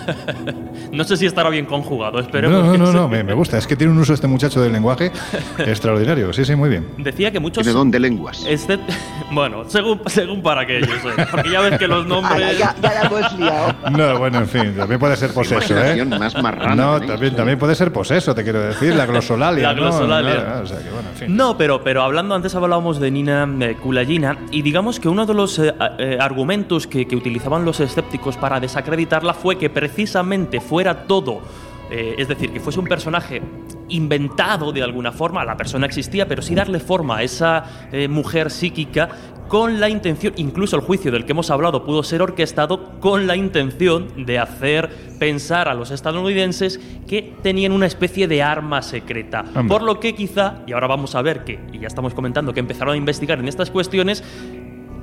no 0.92 1.04
sé 1.04 1.16
si 1.16 1.24
estará 1.24 1.48
bien 1.50 1.66
conjugado, 1.66 2.18
espero. 2.18 2.50
No, 2.50 2.64
no, 2.64 2.76
no, 2.76 2.92
no 2.92 3.08
me, 3.08 3.32
gusta. 3.32 3.56
Es 3.56 3.66
que 3.66 3.76
tiene 3.76 3.92
un 3.92 3.98
uso 4.00 4.12
este 4.12 4.26
muchacho 4.26 4.60
del 4.60 4.72
lenguaje 4.72 5.12
extraordinario. 5.58 6.32
Sí, 6.32 6.44
sí, 6.44 6.56
muy 6.56 6.68
bien. 6.68 6.88
Decía 6.98 7.30
que 7.30 7.38
muchos... 7.38 7.64
¿De 7.64 7.72
dónde 7.72 7.98
lenguas? 7.98 8.44
Este... 8.46 8.78
Bueno, 9.30 9.64
según, 9.68 10.00
según 10.06 10.42
para 10.42 10.60
aquellos. 10.60 10.90
Eh. 10.90 11.26
Porque 11.30 11.50
ya 11.50 11.60
ves 11.60 11.78
que 11.78 11.88
los 11.88 12.06
nombres... 12.06 12.56
ya, 12.56 12.74
ya, 12.80 12.94
la 12.94 13.02
hemos 13.02 13.38
liado. 13.38 13.74
No, 13.90 14.18
bueno, 14.18 14.38
en 14.38 14.48
fin, 14.48 14.74
también 14.76 15.00
puede 15.00 15.16
ser 15.16 15.32
poseso, 15.32 15.76
¿eh? 15.76 16.04
Más 16.04 16.40
marrana, 16.40 16.74
no, 16.74 17.00
también, 17.00 17.34
también 17.34 17.58
puede 17.58 17.74
ser 17.74 17.92
poseso, 17.92 18.34
te 18.34 18.44
quiero 18.44 18.60
decir, 18.60 18.94
la 18.94 19.06
glosolalia. 19.06 19.68
La 19.68 19.74
glosolalia. 19.74 20.54
¿no? 20.56 20.62
O 20.62 20.66
sea, 20.66 20.78
que, 20.78 20.90
bueno, 20.90 21.08
en 21.08 21.16
fin. 21.16 21.36
no, 21.36 21.56
pero, 21.56 21.82
pero 21.82 22.02
hablando, 22.02 22.34
antes 22.34 22.54
hablábamos 22.54 23.00
de 23.00 23.10
Nina 23.10 23.48
eh, 23.60 23.76
Kulagina, 23.82 24.38
y 24.52 24.62
digamos 24.62 25.00
que 25.00 25.08
uno 25.08 25.26
de 25.26 25.34
los 25.34 25.58
eh, 25.58 25.72
argumentos 26.20 26.86
que, 26.86 27.08
que 27.08 27.16
utilizaban 27.44 27.64
los 27.66 27.78
escépticos 27.80 28.38
para 28.38 28.58
desacreditarla 28.58 29.34
fue 29.34 29.58
que 29.58 29.68
precisamente 29.68 30.60
fuera 30.60 31.06
todo 31.06 31.42
eh, 31.90 32.14
es 32.16 32.28
decir, 32.28 32.50
que 32.50 32.60
fuese 32.60 32.80
un 32.80 32.86
personaje 32.86 33.42
inventado 33.90 34.72
de 34.72 34.82
alguna 34.82 35.12
forma, 35.12 35.44
la 35.44 35.56
persona 35.56 35.84
existía, 35.84 36.26
pero 36.26 36.40
sí 36.40 36.54
darle 36.54 36.80
forma 36.80 37.18
a 37.18 37.22
esa 37.22 37.88
eh, 37.92 38.08
mujer 38.08 38.50
psíquica 38.50 39.10
con 39.48 39.78
la 39.78 39.90
intención, 39.90 40.32
incluso 40.36 40.76
el 40.76 40.82
juicio 40.82 41.12
del 41.12 41.26
que 41.26 41.32
hemos 41.32 41.50
hablado 41.50 41.84
pudo 41.84 42.02
ser 42.02 42.22
orquestado 42.22 42.98
con 43.00 43.26
la 43.26 43.36
intención 43.36 44.24
de 44.24 44.38
hacer 44.38 44.88
pensar 45.18 45.68
a 45.68 45.74
los 45.74 45.90
estadounidenses 45.90 46.80
que 47.06 47.34
tenían 47.42 47.72
una 47.72 47.84
especie 47.84 48.26
de 48.26 48.42
arma 48.42 48.80
secreta. 48.80 49.44
Por 49.68 49.82
lo 49.82 50.00
que 50.00 50.14
quizá, 50.14 50.62
y 50.66 50.72
ahora 50.72 50.86
vamos 50.86 51.14
a 51.14 51.20
ver 51.20 51.44
que, 51.44 51.60
y 51.72 51.80
ya 51.80 51.86
estamos 51.86 52.14
comentando 52.14 52.54
que 52.54 52.60
empezaron 52.60 52.94
a 52.94 52.96
investigar 52.96 53.38
en 53.38 53.46
estas 53.46 53.70
cuestiones, 53.70 54.24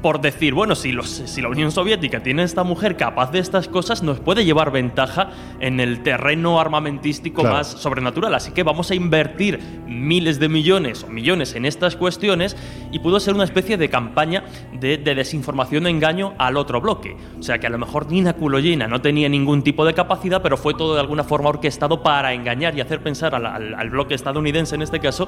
por 0.02 0.22
decir, 0.22 0.54
bueno, 0.54 0.76
si, 0.76 0.91
los, 0.91 1.10
si 1.10 1.41
la 1.41 1.49
Unión 1.49 1.72
Soviética 1.72 2.22
tiene 2.22 2.43
esta 2.43 2.64
mujer 2.64 2.97
capaz 2.97 3.32
de 3.32 3.39
estas 3.39 3.68
cosas, 3.68 4.02
nos 4.04 4.20
puede 4.20 4.45
llevar 4.45 4.72
ventaja 4.72 5.30
en 5.60 5.80
el 5.80 6.02
terreno 6.04 6.60
armamentístico 6.60 7.43
más 7.43 7.68
sobrenatural. 7.68 8.34
Así 8.34 8.52
que 8.52 8.64
vamos 8.64 8.91
a 8.91 8.95
invertir 8.95 9.60
miles 9.88 10.39
de 10.39 10.49
millones 10.49 11.04
o 11.04 11.08
millones 11.08 11.56
en 11.56 11.66
estas 11.66 11.95
cuestiones 11.95 12.58
y 12.91 12.99
pudo 12.99 13.20
ser 13.20 13.36
una 13.36 13.43
especie 13.43 13.78
de 13.78 13.89
campaña 13.89 14.43
de, 14.74 14.97
desinformación 14.97 15.86
o 15.86 15.89
engaño 15.89 16.34
al 16.38 16.58
otro 16.58 16.82
bloque. 16.82 17.16
O 17.39 17.43
sea 17.43 17.60
que 17.60 17.68
a 17.68 17.70
lo 17.70 17.78
mejor 17.78 18.12
Nina 18.12 18.34
Kuloyina 18.34 18.88
no 18.88 19.02
tenía 19.02 19.30
ningún 19.30 19.62
tipo 19.62 19.86
de 19.86 19.93
capacidad, 19.93 20.41
pero 20.41 20.58
fue 20.58 20.74
todo 20.74 20.95
de 20.95 21.02
alguna 21.02 21.24
forma 21.24 21.49
orquestado 21.49 22.02
para 22.02 22.34
engañar 22.34 22.76
y 22.76 22.82
hacer 22.82 23.02
pensar 23.02 23.36
al, 23.36 23.89
bloque 23.89 24.16
estadounidense 24.16 24.76
en 24.76 24.82
este 24.82 24.99
caso 24.99 25.28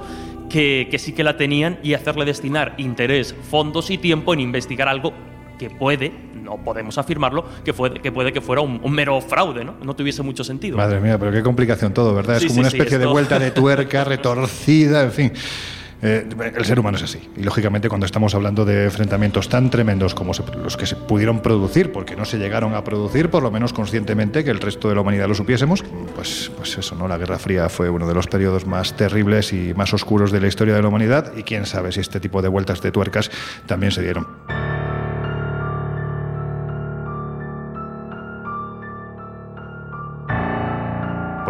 que, 0.53 0.87
que 0.91 0.99
sí 0.99 1.13
que 1.13 1.23
la 1.23 1.35
tenían 1.35 1.79
y 1.81 1.95
hacerle 1.95 2.25
destinar 2.25 2.75
interés, 2.77 3.33
fondos 3.49 3.89
y 3.89 3.97
tiempo 3.97 4.35
en 4.35 4.39
investigar 4.39 4.53
investigar 4.63 4.87
algo 4.87 5.13
que 5.57 5.71
puede, 5.71 6.11
no 6.43 6.57
podemos 6.57 6.97
afirmarlo, 6.99 7.43
que, 7.65 7.73
fue, 7.73 7.91
que 7.95 8.11
puede 8.11 8.31
que 8.31 8.39
fuera 8.39 8.61
un, 8.61 8.79
mero 8.91 9.19
fraude, 9.19 9.65
¿no? 9.65 9.75
No 9.83 9.95
tuviese 9.95 10.21
mucho 10.21 10.43
sentido. 10.43 10.77
Madre 10.77 10.99
mía, 10.99 11.17
pero 11.17 11.31
qué 11.31 11.41
complicación 11.41 11.91
todo, 11.91 12.13
¿verdad? 12.13 12.37
es 12.37 12.45
como 12.45 12.59
una 12.59 12.67
especie 12.67 12.99
de 12.99 13.07
vuelta 13.07 13.39
de 13.39 13.49
tuerca 13.49 14.03
retorcida, 14.03 15.03
en 15.03 15.11
fin. 15.11 15.33
Eh, 16.03 16.27
el 16.55 16.65
ser 16.65 16.79
humano 16.79 16.97
es 16.97 17.03
así. 17.03 17.29
Y 17.37 17.43
lógicamente 17.43 17.87
cuando 17.87 18.05
estamos 18.05 18.35
hablando 18.35 18.65
de 18.65 18.83
enfrentamientos 18.85 19.47
tan 19.47 19.69
tremendos 19.69 20.13
como 20.13 20.33
los 20.61 20.75
que 20.75 20.85
se 20.85 20.97
pudieron 20.97 21.41
producir, 21.41 21.93
porque 21.93 22.17
no 22.17 22.25
se 22.25 22.37
llegaron 22.37 22.75
a 22.75 22.83
producir, 22.83 23.29
por 23.29 23.41
lo 23.41 23.51
menos 23.51 23.71
conscientemente, 23.71 24.43
que 24.43 24.51
el 24.51 24.59
resto 24.59 24.89
de 24.89 24.95
la 24.95 25.01
humanidad 25.01 25.29
lo 25.29 25.35
supiésemos, 25.35 25.83
pues, 26.15 26.51
pues 26.57 26.77
eso, 26.77 26.95
¿no? 26.95 27.07
La 27.07 27.17
Guerra 27.17 27.39
Fría 27.39 27.69
fue 27.69 27.89
uno 27.89 28.05
de 28.05 28.13
los 28.13 28.27
periodos 28.27 28.67
más 28.67 28.97
terribles 28.97 29.53
y 29.53 29.73
más 29.73 29.93
oscuros 29.93 30.31
de 30.31 30.41
la 30.41 30.47
historia 30.47 30.75
de 30.75 30.81
la 30.81 30.89
humanidad 30.89 31.31
y 31.37 31.43
quién 31.43 31.65
sabe 31.65 31.93
si 31.93 32.01
este 32.01 32.19
tipo 32.19 32.41
de 32.41 32.49
vueltas 32.49 32.81
de 32.81 32.91
tuercas 32.91 33.31
también 33.65 33.93
se 33.93 34.01
dieron. 34.01 34.27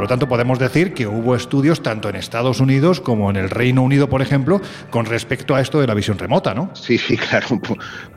Por 0.04 0.10
lo 0.10 0.16
tanto, 0.16 0.28
podemos 0.28 0.60
decir 0.60 0.94
que 0.94 1.08
hubo 1.08 1.34
estudios 1.34 1.82
tanto 1.82 2.10
en 2.10 2.18
Estados 2.18 2.60
Unidos 2.60 3.00
como 3.00 3.30
en 3.30 3.38
el 3.38 3.50
Reino 3.50 3.82
Unido, 3.84 4.10
por 4.10 4.22
ejemplo, 4.22 4.60
con 4.90 5.06
respecto 5.06 5.56
a 5.56 5.62
esto 5.62 5.80
de 5.80 5.88
la 5.88 5.94
visión 5.94 6.20
remota, 6.20 6.54
¿no? 6.54 6.72
Sí, 6.74 6.98
sí, 6.98 7.16
claro, 7.30 7.62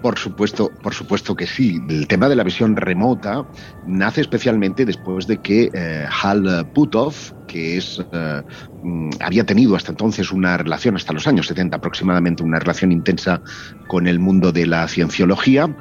por, 0.02 0.18
supuesto, 0.18 0.68
por 0.82 0.94
supuesto 0.94 1.36
que 1.36 1.46
sí. 1.46 1.80
El 1.88 2.08
tema 2.08 2.28
de 2.28 2.34
la 2.34 2.42
visión 2.42 2.74
remota 2.74 3.46
nace 3.86 4.20
especialmente 4.20 4.84
después 4.84 5.28
de 5.28 5.36
que 5.36 5.70
eh, 5.72 6.06
Hal 6.10 6.68
Putov, 6.74 7.14
que 7.46 7.76
es, 7.76 8.04
eh, 8.12 8.42
mm, 8.82 9.10
había 9.20 9.46
tenido 9.46 9.76
hasta 9.76 9.92
entonces 9.92 10.32
una 10.32 10.56
relación, 10.56 10.96
hasta 10.96 11.12
los 11.12 11.28
años 11.28 11.46
70 11.46 11.76
aproximadamente, 11.76 12.42
una 12.42 12.58
relación 12.58 12.90
intensa 12.90 13.40
con 13.86 14.08
el 14.08 14.18
mundo 14.18 14.50
de 14.50 14.66
la 14.66 14.88
cienciología, 14.88 15.72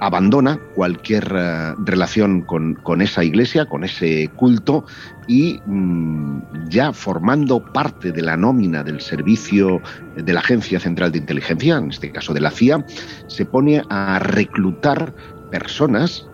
abandona 0.00 0.58
cualquier 0.74 1.32
eh, 1.36 1.74
relación 1.84 2.42
con, 2.42 3.02
esa 3.02 3.22
iglesia, 3.22 3.66
con 3.66 3.84
ese 3.84 4.28
culto 4.36 4.84
y 5.28 5.60
mm, 5.66 6.68
ya 6.68 6.92
formando 6.92 7.62
parte 7.62 8.10
de 8.10 8.22
la 8.22 8.36
nómina 8.36 8.82
del 8.82 9.00
servicio 9.00 9.80
de 10.16 10.32
la 10.32 10.40
Agencia 10.40 10.80
Central 10.80 11.12
de 11.12 11.18
Inteligencia, 11.18 11.76
en 11.76 11.90
este 11.90 12.10
caso 12.10 12.34
de 12.34 12.40
la 12.40 12.50
CIA, 12.50 12.84
se 13.26 13.44
pone 13.44 13.82
a 13.90 14.18
reclutar 14.18 15.14
personas 15.50 16.26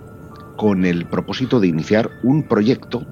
con 0.56 0.84
el 0.84 1.06
propósito 1.06 1.60
de 1.60 1.68
iniciar 1.68 2.10
un 2.22 2.42
proyecto 2.42 3.06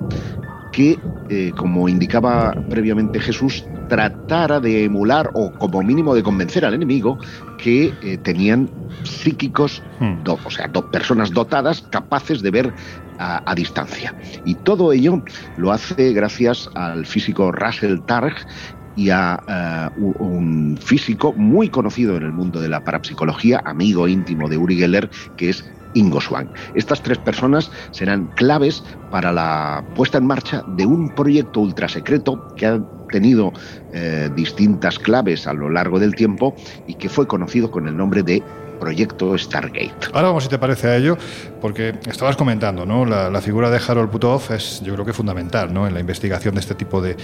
que, 0.75 0.99
eh, 1.29 1.53
como 1.57 1.89
indicaba 1.89 2.53
previamente 2.69 3.21
Jesús, 3.21 3.65
tratara 3.89 4.59
de 4.59 4.85
emular 4.85 5.31
o 5.35 5.53
como 5.53 5.83
mínimo 5.83 6.15
de 6.15 6.23
convencer 6.23 6.65
al 6.65 6.75
enemigo 6.75 7.19
que 7.59 7.95
eh, 8.03 8.19
tenían 8.19 8.69
psíquicos, 9.05 9.83
hmm. 10.01 10.29
o 10.45 10.51
sea, 10.51 10.67
dos 10.69 10.85
personas 10.87 11.31
dotadas 11.31 11.83
capaces 11.91 12.43
de 12.43 12.51
ver 12.51 12.75
a, 13.19 13.55
distancia. 13.55 14.13
Y 14.45 14.57
todo 14.57 14.93
ello 14.93 15.23
lo 15.57 15.71
hace 15.71 16.13
gracias 16.13 16.69
al 16.75 17.07
físico 17.07 17.53
Russell 17.53 18.01
Targ 18.01 18.35
y 18.97 19.11
a 19.11 19.41
eh, 19.97 20.01
un 20.01 20.77
físico 20.83 21.33
muy 21.35 21.69
conocido 21.69 22.17
en 22.17 22.25
el 22.25 22.33
mundo 22.33 22.61
de 22.61 22.69
la 22.69 22.83
parapsicología, 22.83 23.63
amigo 23.65 24.09
íntimo 24.09 24.49
de 24.49 24.57
Uri 24.57 24.77
Geller, 24.77 25.09
que 25.37 25.51
es 25.51 25.65
Ingo 25.95 26.21
Swann. 26.21 26.51
Estas 26.75 27.03
tres 27.03 27.19
personas 27.19 27.71
serán 27.91 28.29
claves 28.37 28.85
para 29.11 29.33
la 29.33 29.85
puesta 29.95 30.19
en 30.19 30.27
marcha 30.27 30.63
de 30.67 30.87
un 30.87 31.15
proyecto 31.15 31.61
ultrasecreto 31.61 32.45
que 32.57 32.67
ha 32.67 32.81
tenido 33.11 33.53
eh, 33.93 34.29
distintas 34.35 34.99
claves 34.99 35.47
a 35.47 35.53
lo 35.55 35.71
largo 35.71 35.99
del 35.99 36.15
tiempo 36.15 36.55
y 36.87 36.95
que 36.95 37.09
fue 37.09 37.27
conocido 37.27 37.71
con 37.71 37.87
el 37.87 37.97
nombre 37.97 38.23
de 38.23 38.43
proyecto 38.75 39.37
Stargate. 39.37 39.95
Ahora 40.13 40.29
vamos, 40.29 40.45
si 40.45 40.51
te 40.51 40.59
parece 40.59 40.89
a 40.89 40.97
ello, 40.97 41.17
porque 41.61 41.95
estabas 42.07 42.37
comentando, 42.37 42.85
¿no? 42.87 43.05
La, 43.05 43.41
figura 43.41 43.71
de 43.71 43.79
Harold 43.87 44.11
Putov 44.11 44.53
es, 44.53 44.81
yo 44.83 44.95
creo 44.95 45.05
que 45.05 45.13
fundamental, 45.13 45.73
¿no? 45.73 45.87
En 45.87 45.95
la 45.95 46.01
investigación 46.01 46.55
de 46.55 46.61
este 46.61 46.75
tipo 46.75 47.03
de, 47.03 47.17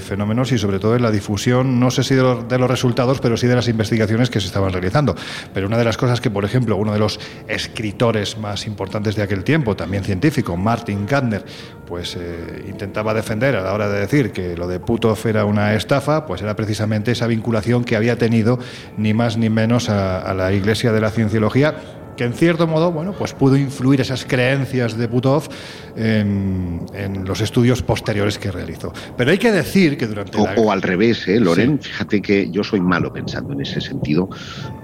fenómenos 0.00 0.52
y 0.52 0.58
sobre 0.58 0.78
todo 0.78 0.96
en 0.96 1.02
la 1.02 1.10
difusión, 1.10 1.80
no 1.80 1.90
sé 1.90 2.02
si 2.02 2.14
de, 2.14 2.44
de, 2.48 2.58
los 2.58 2.70
resultados, 2.70 3.20
pero 3.20 3.36
sí 3.36 3.46
de 3.46 3.54
las 3.54 3.68
investigaciones 3.68 4.30
que 4.30 4.40
se 4.40 4.46
estaban 4.46 4.72
realizando. 4.72 5.14
Pero 5.54 5.66
una 5.66 5.78
de 5.78 5.84
las 5.84 5.96
cosas 5.96 6.20
que, 6.20 6.30
por 6.30 6.44
ejemplo, 6.44 6.76
uno 6.76 6.92
de 6.92 6.98
los 6.98 7.18
escritores 7.46 8.38
más 8.38 8.66
importantes 8.66 9.16
de 9.16 9.22
aquel 9.22 9.44
tiempo, 9.44 9.76
también 9.76 10.04
científico, 10.04 10.56
Martin 10.56 11.06
Gardner, 11.06 11.44
pues 11.88 12.16
eh, 12.16 12.66
intentaba 12.68 13.14
defender 13.14 13.56
a 13.56 13.62
la 13.62 13.72
hora 13.72 13.88
de 13.88 14.00
decir 14.00 14.30
que 14.30 14.56
lo 14.56 14.68
de 14.68 14.78
Putov 14.78 15.18
era 15.26 15.46
una 15.46 15.74
estafa, 15.74 16.26
pues 16.26 16.42
era 16.42 16.54
precisamente 16.54 17.12
esa 17.12 17.26
vinculación 17.26 17.82
que 17.82 17.96
había 17.96 18.18
tenido 18.18 18.58
ni 18.98 19.14
más 19.14 19.38
ni 19.38 19.48
menos 19.48 19.88
a, 19.88 20.34
la 20.34 20.52
Iglesia 20.52 20.67
de 20.68 21.00
la 21.00 21.10
Cienciología, 21.10 21.76
que 22.14 22.24
en 22.24 22.34
cierto 22.34 22.66
modo, 22.66 22.92
bueno, 22.92 23.12
pues 23.12 23.32
pudo 23.32 23.56
influir 23.56 24.02
esas 24.02 24.26
creencias 24.26 24.98
de 24.98 25.08
Putov 25.08 25.48
en, 25.96 26.84
los 27.24 27.40
estudios 27.40 27.82
posteriores 27.82 28.38
que 28.38 28.50
realizó. 28.50 28.92
Pero 29.16 29.30
hay 29.30 29.38
que 29.38 29.50
decir 29.50 29.96
que 29.96 30.06
durante 30.06 30.36
o, 30.36 30.70
al 30.70 30.82
revés, 30.82 31.26
¿eh, 31.26 31.40
Loren? 31.40 31.80
Fíjate 31.80 32.20
que 32.20 32.50
yo 32.50 32.62
soy 32.62 32.80
malo 32.80 33.12
pensando 33.12 33.54
en 33.54 33.62
ese 33.62 33.80
sentido, 33.80 34.28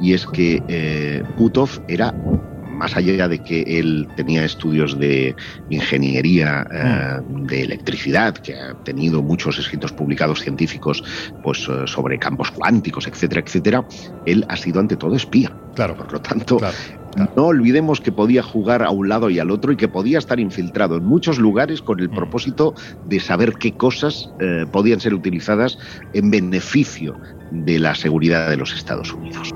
y 0.00 0.14
es 0.14 0.26
que 0.26 0.62
eh, 0.68 1.22
Putov 1.36 1.82
era 1.86 2.14
más 2.74 2.96
allá 2.96 3.28
de 3.28 3.38
que 3.38 3.62
él 3.62 4.08
tenía 4.16 4.44
estudios 4.44 4.98
de 4.98 5.34
ingeniería 5.70 6.66
eh, 6.72 7.20
mm. 7.26 7.46
de 7.46 7.62
electricidad, 7.62 8.34
que 8.34 8.54
ha 8.54 8.74
tenido 8.84 9.22
muchos 9.22 9.58
escritos 9.58 9.92
publicados 9.92 10.40
científicos 10.40 11.02
pues, 11.42 11.68
eh, 11.68 11.86
sobre 11.86 12.18
campos 12.18 12.50
cuánticos, 12.50 13.06
etcétera, 13.06 13.42
etcétera, 13.44 13.84
él 14.26 14.44
ha 14.48 14.56
sido 14.56 14.80
ante 14.80 14.96
todo 14.96 15.14
espía. 15.14 15.52
Claro. 15.74 15.96
Por 15.96 16.12
lo 16.12 16.20
tanto, 16.20 16.58
no 17.36 17.46
olvidemos 17.46 18.00
que 18.00 18.12
podía 18.12 18.42
jugar 18.42 18.82
a 18.82 18.90
un 18.90 19.08
lado 19.08 19.30
y 19.30 19.38
al 19.38 19.50
otro 19.50 19.72
y 19.72 19.76
que 19.76 19.88
podía 19.88 20.18
estar 20.18 20.38
infiltrado 20.38 20.96
en 20.96 21.04
muchos 21.04 21.38
lugares 21.38 21.82
con 21.82 22.00
el 22.00 22.08
mm. 22.08 22.14
propósito 22.14 22.74
de 23.06 23.20
saber 23.20 23.54
qué 23.54 23.72
cosas 23.72 24.30
eh, 24.40 24.66
podían 24.70 25.00
ser 25.00 25.14
utilizadas 25.14 25.78
en 26.12 26.30
beneficio 26.30 27.16
de 27.50 27.78
la 27.78 27.94
seguridad 27.94 28.50
de 28.50 28.56
los 28.56 28.72
Estados 28.74 29.12
Unidos. 29.12 29.52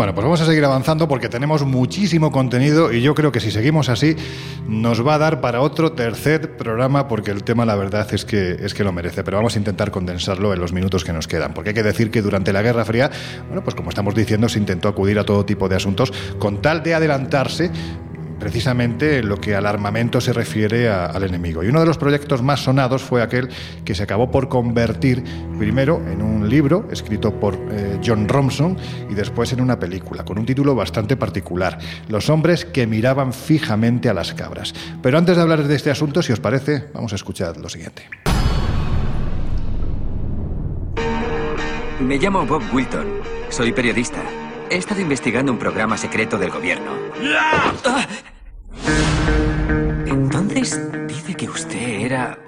Bueno, 0.00 0.14
pues 0.14 0.24
vamos 0.24 0.40
a 0.40 0.46
seguir 0.46 0.64
avanzando 0.64 1.08
porque 1.08 1.28
tenemos 1.28 1.62
muchísimo 1.66 2.32
contenido 2.32 2.90
y 2.90 3.02
yo 3.02 3.14
creo 3.14 3.32
que 3.32 3.38
si 3.38 3.50
seguimos 3.50 3.90
así 3.90 4.16
nos 4.66 5.06
va 5.06 5.16
a 5.16 5.18
dar 5.18 5.42
para 5.42 5.60
otro 5.60 5.92
tercer 5.92 6.56
programa 6.56 7.06
porque 7.06 7.30
el 7.32 7.44
tema 7.44 7.66
la 7.66 7.74
verdad 7.74 8.08
es 8.14 8.24
que 8.24 8.52
es 8.52 8.72
que 8.72 8.82
lo 8.82 8.92
merece, 8.92 9.22
pero 9.24 9.36
vamos 9.36 9.56
a 9.56 9.58
intentar 9.58 9.90
condensarlo 9.90 10.54
en 10.54 10.60
los 10.60 10.72
minutos 10.72 11.04
que 11.04 11.12
nos 11.12 11.28
quedan, 11.28 11.52
porque 11.52 11.68
hay 11.68 11.74
que 11.74 11.82
decir 11.82 12.10
que 12.10 12.22
durante 12.22 12.50
la 12.50 12.62
Guerra 12.62 12.86
Fría, 12.86 13.10
bueno, 13.48 13.62
pues 13.62 13.74
como 13.74 13.90
estamos 13.90 14.14
diciendo, 14.14 14.48
se 14.48 14.58
intentó 14.58 14.88
acudir 14.88 15.18
a 15.18 15.24
todo 15.24 15.44
tipo 15.44 15.68
de 15.68 15.76
asuntos 15.76 16.14
con 16.38 16.62
tal 16.62 16.82
de 16.82 16.94
adelantarse 16.94 17.70
precisamente 18.40 19.22
lo 19.22 19.36
que 19.36 19.54
al 19.54 19.66
armamento 19.66 20.20
se 20.20 20.32
refiere 20.32 20.88
al 20.88 21.22
enemigo. 21.22 21.62
Y 21.62 21.68
uno 21.68 21.80
de 21.80 21.86
los 21.86 21.98
proyectos 21.98 22.42
más 22.42 22.64
sonados 22.64 23.02
fue 23.02 23.22
aquel 23.22 23.50
que 23.84 23.94
se 23.94 24.02
acabó 24.02 24.30
por 24.30 24.48
convertir 24.48 25.22
primero 25.58 26.02
en 26.10 26.22
un 26.22 26.48
libro 26.48 26.88
escrito 26.90 27.38
por 27.38 27.54
eh, 27.70 28.00
John 28.04 28.28
Romson 28.28 28.76
y 29.08 29.14
después 29.14 29.52
en 29.52 29.60
una 29.60 29.78
película, 29.78 30.24
con 30.24 30.38
un 30.38 30.46
título 30.46 30.74
bastante 30.74 31.16
particular, 31.16 31.78
Los 32.08 32.30
hombres 32.30 32.64
que 32.64 32.86
miraban 32.86 33.32
fijamente 33.32 34.08
a 34.08 34.14
las 34.14 34.34
cabras. 34.34 34.74
Pero 35.02 35.18
antes 35.18 35.36
de 35.36 35.42
hablar 35.42 35.62
de 35.62 35.76
este 35.76 35.90
asunto, 35.90 36.22
si 36.22 36.32
os 36.32 36.40
parece, 36.40 36.86
vamos 36.94 37.12
a 37.12 37.16
escuchar 37.16 37.56
lo 37.58 37.68
siguiente. 37.68 38.08
Me 42.00 42.16
llamo 42.16 42.46
Bob 42.46 42.62
Wilton, 42.72 43.06
soy 43.50 43.72
periodista. 43.72 44.22
He 44.70 44.76
estado 44.76 45.00
investigando 45.00 45.50
un 45.50 45.58
programa 45.58 45.96
secreto 45.96 46.38
del 46.38 46.50
gobierno. 46.50 46.92
Entonces, 50.06 50.80
dice 51.08 51.34
que 51.34 51.48
usted 51.48 52.02
era 52.02 52.38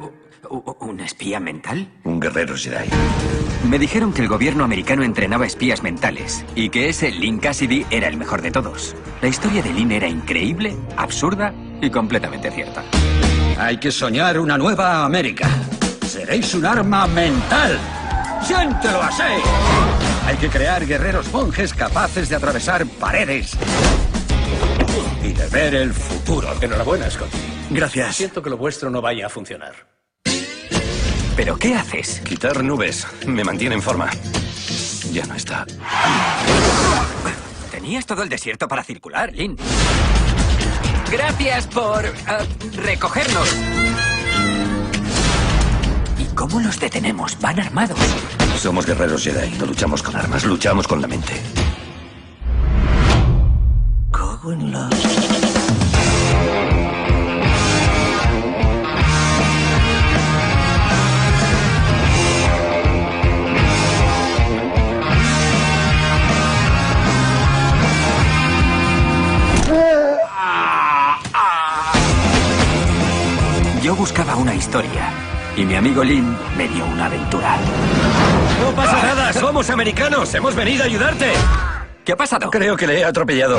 un 0.79 1.01
espía 1.01 1.41
mental. 1.41 1.89
Un 2.05 2.21
guerrero 2.21 2.57
Jedi. 2.57 2.89
Me 3.69 3.77
dijeron 3.77 4.13
que 4.13 4.23
el 4.23 4.29
gobierno 4.29 4.63
americano 4.63 5.03
entrenaba 5.03 5.47
espías 5.47 5.83
mentales 5.83 6.45
y 6.55 6.69
que 6.69 6.89
ese 6.89 7.11
Lynn 7.11 7.41
Cassidy 7.41 7.87
era 7.91 8.07
el 8.07 8.17
mejor 8.17 8.41
de 8.41 8.53
todos. 8.53 8.95
La 9.21 9.27
historia 9.27 9.61
de 9.61 9.73
Lynn 9.73 9.91
era 9.91 10.07
increíble, 10.07 10.77
absurda 10.97 11.53
y 11.81 11.91
completamente 11.91 12.53
cierta. 12.53 12.85
Hay 13.59 13.79
que 13.79 13.91
soñar 13.91 14.39
una 14.39 14.57
nueva 14.57 15.05
América. 15.05 15.49
Seréis 16.07 16.55
un 16.55 16.67
arma 16.67 17.09
mental. 17.09 17.81
¡Siéntelo 18.43 19.03
así! 19.03 20.12
Hay 20.27 20.37
que 20.37 20.49
crear 20.49 20.87
guerreros 20.87 21.31
monjes 21.33 21.75
capaces 21.75 22.29
de 22.29 22.37
atravesar 22.37 22.87
paredes 22.87 23.57
y 25.23 25.33
de 25.33 25.47
ver 25.49 25.75
el 25.75 25.93
futuro. 25.93 26.49
Enhorabuena, 26.61 27.11
Scott. 27.11 27.31
Gracias. 27.71 28.17
Siento 28.17 28.43
que 28.43 28.51
lo 28.51 28.57
vuestro 28.57 28.91
no 28.91 29.01
vaya 29.01 29.27
a 29.27 29.29
funcionar. 29.29 29.73
¿Pero 31.37 31.57
qué 31.57 31.75
haces? 31.75 32.21
Quitar 32.21 32.63
nubes. 32.63 33.07
Me 33.27 33.43
mantiene 33.43 33.75
en 33.75 33.83
forma. 33.83 34.11
Ya 35.13 35.25
no 35.27 35.35
está. 35.35 35.67
Tenías 37.71 38.07
todo 38.07 38.23
el 38.23 38.29
desierto 38.29 38.69
para 38.69 38.85
circular, 38.85 39.33
Lynn. 39.33 39.57
Gracias 41.11 41.67
por 41.67 42.05
eh, 42.05 42.13
recogernos. 42.77 43.57
¿Y 46.19 46.25
cómo 46.35 46.61
los 46.61 46.79
detenemos? 46.79 47.39
Van 47.41 47.59
armados. 47.61 47.99
Somos 48.59 48.87
guerreros 48.87 49.23
Jedi. 49.25 49.51
No 49.59 49.67
luchamos 49.67 50.03
con 50.03 50.17
armas, 50.17 50.45
luchamos 50.45 50.87
con 50.87 51.01
la 51.03 51.09
mente. 51.09 51.33
Yo 73.83 73.97
buscaba 73.97 74.37
una 74.37 74.55
historia 74.55 75.22
y 75.57 75.65
mi 75.65 75.75
amigo 75.75 76.03
Lynn 76.03 76.37
me 76.57 76.69
dio 76.69 76.85
una 76.85 77.07
aventura. 77.07 77.57
No 78.61 78.75
pasa 78.75 79.03
nada, 79.03 79.33
somos 79.33 79.69
americanos, 79.71 80.33
hemos 80.35 80.55
venido 80.55 80.83
a 80.83 80.87
ayudarte. 80.87 81.33
¿Qué 82.05 82.13
ha 82.13 82.17
pasado? 82.17 82.51
Creo 82.51 82.77
que 82.77 82.87
le 82.87 83.01
he 83.01 83.05
atropellado. 83.05 83.59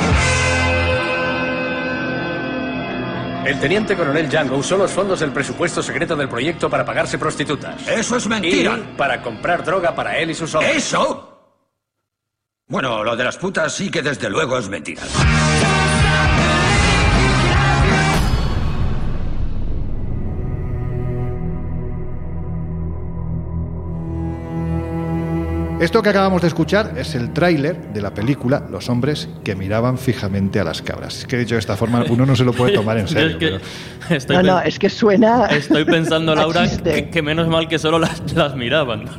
El 3.44 3.60
teniente 3.60 3.94
coronel 3.94 4.28
Django 4.28 4.56
usó 4.56 4.76
los 4.78 4.90
fondos 4.90 5.20
del 5.20 5.30
presupuesto 5.30 5.82
secreto 5.82 6.16
del 6.16 6.28
proyecto 6.28 6.70
para 6.70 6.84
pagarse 6.84 7.18
prostitutas. 7.18 7.86
Eso 7.86 8.16
es 8.16 8.26
mentira. 8.26 8.78
Y 8.78 8.96
para 8.96 9.20
comprar 9.20 9.62
droga 9.64 9.94
para 9.94 10.18
él 10.18 10.30
y 10.30 10.34
sus 10.34 10.54
hombres. 10.54 10.76
¿Eso? 10.76 11.30
Bueno, 12.66 13.04
lo 13.04 13.14
de 13.14 13.24
las 13.24 13.36
putas 13.36 13.74
sí 13.74 13.90
que 13.90 14.00
desde 14.00 14.30
luego 14.30 14.56
es 14.56 14.68
mentira. 14.70 15.02
Esto 25.84 26.00
que 26.00 26.08
acabamos 26.08 26.40
de 26.40 26.48
escuchar 26.48 26.94
es 26.96 27.14
el 27.14 27.34
tráiler 27.34 27.92
de 27.92 28.00
la 28.00 28.14
película 28.14 28.62
Los 28.70 28.88
hombres 28.88 29.28
que 29.44 29.54
miraban 29.54 29.98
fijamente 29.98 30.58
a 30.58 30.64
las 30.64 30.80
cabras. 30.80 31.18
Es 31.18 31.26
que 31.26 31.36
dicho 31.36 31.56
de 31.56 31.58
esta 31.58 31.76
forma, 31.76 32.06
uno 32.08 32.24
no 32.24 32.34
se 32.34 32.42
lo 32.42 32.54
puede 32.54 32.72
tomar 32.72 32.96
en 32.96 33.06
serio. 33.08 33.60
no, 34.30 34.42
no, 34.42 34.60
es 34.62 34.78
que 34.78 34.88
suena. 34.88 35.44
Estoy 35.48 35.84
pensando, 35.84 36.34
Laura, 36.34 36.66
que, 37.12 37.20
menos 37.20 37.48
mal 37.48 37.68
que 37.68 37.78
solo 37.78 37.98
las, 37.98 38.32
las 38.32 38.56
miraban. 38.56 39.10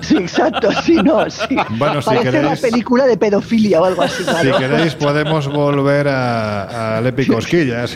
Sí, 0.00 0.16
exacto, 0.16 0.70
sí, 0.82 0.94
no, 0.94 1.28
sí. 1.28 1.54
Bueno, 1.72 2.00
si 2.00 2.06
Parece 2.06 2.24
queréis, 2.24 2.46
una 2.46 2.56
película 2.56 3.04
de 3.04 3.18
pedofilia 3.18 3.82
o 3.82 3.84
algo 3.84 4.00
así. 4.00 4.24
Si 4.24 4.50
queréis, 4.52 4.94
podemos 4.94 5.48
volver 5.48 6.08
a, 6.08 6.96
a 6.96 7.00
Lepi 7.02 7.26
Cosquillas. 7.26 7.94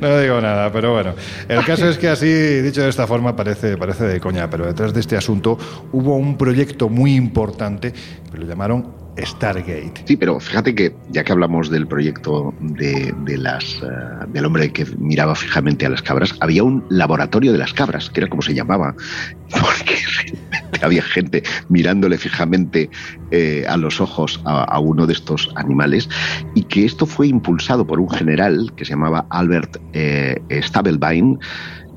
no 0.00 0.18
digo 0.18 0.40
nada, 0.40 0.72
pero 0.72 0.94
bueno. 0.94 1.14
El 1.48 1.64
caso 1.64 1.88
es 1.88 1.96
que 1.96 2.08
así, 2.08 2.26
dicho 2.26 2.82
de 2.82 2.88
esta 2.88 3.06
forma, 3.06 3.36
parece, 3.36 3.76
parece 3.76 4.02
de 4.02 4.18
coña, 4.18 4.50
pero 4.50 4.66
detrás 4.66 4.92
de 4.92 4.98
este 4.98 5.16
asunto 5.16 5.56
hubo 5.92 6.07
un 6.16 6.36
proyecto 6.36 6.88
muy 6.88 7.14
importante 7.14 7.92
que 8.30 8.38
lo 8.38 8.46
llamaron 8.46 8.98
Stargate. 9.26 10.04
Sí, 10.04 10.16
pero 10.16 10.38
fíjate 10.38 10.74
que 10.74 10.94
ya 11.10 11.24
que 11.24 11.32
hablamos 11.32 11.70
del 11.70 11.86
proyecto 11.86 12.54
de, 12.60 13.12
las, 13.36 13.82
eh, 13.82 13.86
del 14.28 14.44
hombre 14.44 14.72
que 14.72 14.86
miraba 14.98 15.34
fijamente 15.34 15.86
a 15.86 15.88
las 15.88 16.02
cabras, 16.02 16.34
había 16.40 16.62
un 16.62 16.84
laboratorio 16.88 17.52
de 17.52 17.58
las 17.58 17.72
cabras, 17.72 18.10
que 18.10 18.20
era 18.20 18.28
como 18.28 18.42
se 18.42 18.54
llamaba, 18.54 18.94
porque 19.50 19.96
realmente 20.16 20.84
había 20.84 21.02
gente 21.02 21.42
mirándole 21.68 22.18
fijamente 22.18 22.90
eh, 23.30 23.64
a 23.68 23.76
los 23.76 24.00
ojos 24.00 24.40
a, 24.44 24.78
uno 24.78 25.06
de 25.06 25.12
estos 25.12 25.50
animales 25.56 26.08
y 26.54 26.62
que 26.62 26.84
esto 26.84 27.06
fue 27.06 27.26
impulsado 27.26 27.86
por 27.86 28.00
un 28.00 28.10
general 28.10 28.72
que 28.76 28.84
se 28.84 28.92
llamaba 28.92 29.26
Albert 29.30 29.78
eh, 29.92 30.40
Stabelbein 30.62 31.38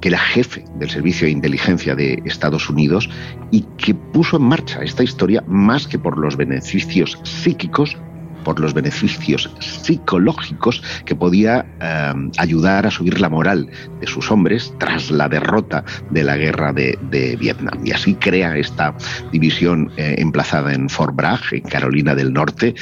que 0.02 0.10
era 0.10 0.18
jefe 0.18 0.66
del 0.76 0.90
Servicio 0.90 1.26
de 1.26 1.32
Inteligencia 1.32 1.96
de 1.96 2.22
Estados 2.26 2.70
Unidos 2.70 3.10
y 3.52 3.62
que 3.78 3.94
puso 3.94 4.38
en 4.38 4.44
marcha 4.44 4.82
esta 4.82 5.04
historia 5.04 5.44
más 5.48 5.88
que 5.88 6.00
por 6.00 6.18
los 6.18 6.36
beneficios 6.36 7.18
psíquicos, 7.24 7.96
por 8.44 8.60
los 8.60 8.74
beneficios 8.74 9.50
psicológicos 9.60 10.82
que 11.06 11.16
podía 11.16 11.66
eh, 11.80 12.14
ayudar 12.40 12.88
a 12.88 12.92
subir 12.92 13.22
la 13.22 13.30
moral 13.30 13.70
de 14.00 14.08
sus 14.08 14.32
hombres 14.32 14.74
tras 14.80 15.12
la 15.12 15.30
derrota 15.30 15.84
de 16.10 16.24
la 16.24 16.36
guerra 16.38 16.74
de, 16.74 16.98
Vietnam. 17.40 17.80
Y 17.86 17.92
así 17.92 18.16
crea 18.16 18.58
esta 18.58 18.96
división 19.32 19.92
eh, 19.98 20.16
emplazada 20.18 20.74
en 20.74 20.90
Fort 20.90 21.16
Bragg, 21.16 21.42
en 21.52 21.62
Carolina 21.62 22.16
del 22.16 22.34
Norte, 22.34 22.74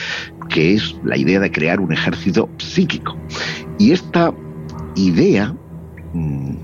que 0.49 0.75
es 0.75 0.95
la 1.03 1.17
idea 1.17 1.41
de 1.41 1.51
crear 1.51 1.81
un 1.81 1.91
ejército 1.91 2.49
psíquico. 2.57 3.17
Y 3.77 3.91
esta 3.91 4.33
idea 4.95 5.53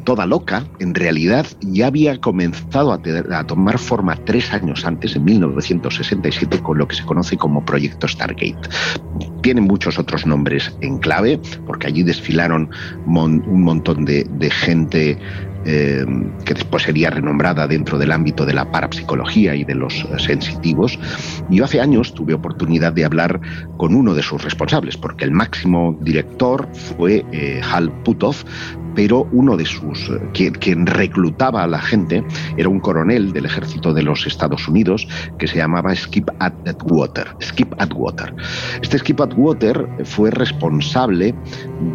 toda 0.04 0.26
loca, 0.26 0.66
en 0.80 0.96
realidad 0.96 1.46
ya 1.62 1.88
había 1.88 2.20
comenzado 2.20 2.94
a, 2.94 3.44
tomar 3.46 3.78
forma 3.78 4.16
tres 4.26 4.52
años 4.54 4.86
antes, 4.86 5.16
en 5.16 5.24
1967, 5.26 6.60
con 6.60 6.78
lo 6.78 6.88
que 6.88 6.96
se 6.96 7.06
conoce 7.06 7.38
como 7.38 7.64
Proyecto 7.64 8.08
Stargate. 8.08 8.70
Tiene 9.42 9.62
muchos 9.62 10.00
otros 10.00 10.26
nombres 10.26 10.76
en 10.82 10.98
clave, 10.98 11.40
porque 11.66 11.88
allí 11.88 12.04
desfilaron 12.04 12.70
un 13.06 13.62
montón 13.62 14.06
de, 14.06 14.26
gente 14.52 15.18
eh, 15.66 16.06
que 16.46 16.54
después 16.54 16.84
sería 16.84 17.10
renombrada 17.10 17.68
dentro 17.68 17.98
del 17.98 18.12
ámbito 18.12 18.46
de 18.46 18.54
la 18.54 18.72
parapsicología 18.72 19.56
y 19.56 19.64
de 19.64 19.76
los 19.76 20.08
sensitivos. 20.18 21.00
Yo 21.50 21.66
hace 21.66 21.82
años 21.82 22.14
tuve 22.14 22.34
oportunidad 22.34 22.94
de 22.94 23.06
hablar 23.06 23.40
con 23.78 23.96
uno 23.96 24.14
de 24.14 24.24
sus 24.24 24.44
responsables, 24.44 24.98
porque 24.98 25.26
el 25.26 25.32
máximo 25.32 25.98
director 26.02 26.68
fue 26.74 27.26
eh, 27.32 27.62
Hal 27.72 27.92
Puthoff, 28.04 28.44
pero 28.96 29.28
uno 29.32 29.58
de 29.58 29.66
sus, 29.66 30.12
quien, 30.34 30.54
quien, 30.54 30.86
reclutaba 30.86 31.64
a 31.64 31.68
la 31.68 31.80
gente 31.80 32.24
era 32.58 32.70
un 32.70 32.80
coronel 32.80 33.34
del 33.34 33.46
ejército 33.46 33.94
de 33.94 34.04
los 34.04 34.26
Estados 34.26 34.68
Unidos 34.68 35.08
que 35.38 35.48
se 35.48 35.58
llamaba 35.58 35.94
Skip 35.94 36.30
Atwater. 36.40 37.28
Skip 37.42 37.74
Atwater. 37.78 38.34
Este 38.82 38.98
Skip 38.98 39.20
Atwater 39.20 39.88
fue 40.06 40.32
responsable 40.32 41.36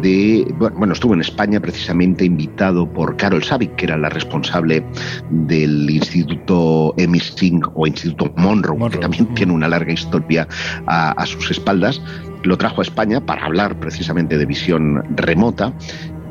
de, 0.01 0.45
bueno, 0.77 0.93
estuvo 0.93 1.13
en 1.13 1.21
España 1.21 1.59
precisamente 1.59 2.23
invitado 2.23 2.91
por 2.91 3.17
Carol 3.17 3.43
Savick, 3.61 3.75
que 3.75 3.85
era 3.85 3.97
la 3.97 4.09
responsable 4.09 4.83
del 5.29 5.89
Instituto 5.89 6.93
Emisting 6.97 7.61
o 7.75 7.87
Instituto 7.87 8.33
Monroe, 8.37 8.89
que 8.89 8.97
también 8.97 9.33
tiene 9.35 9.53
una 9.53 9.67
larga 9.67 9.91
historia 9.91 10.47
a, 10.87 11.11
a 11.11 11.25
sus 11.25 11.51
espaldas 11.51 12.01
lo 12.43 12.57
trajo 12.57 12.81
a 12.81 12.83
España 12.83 13.23
para 13.23 13.45
hablar 13.45 13.79
precisamente 13.79 14.35
de 14.35 14.47
visión 14.47 15.03
remota 15.15 15.71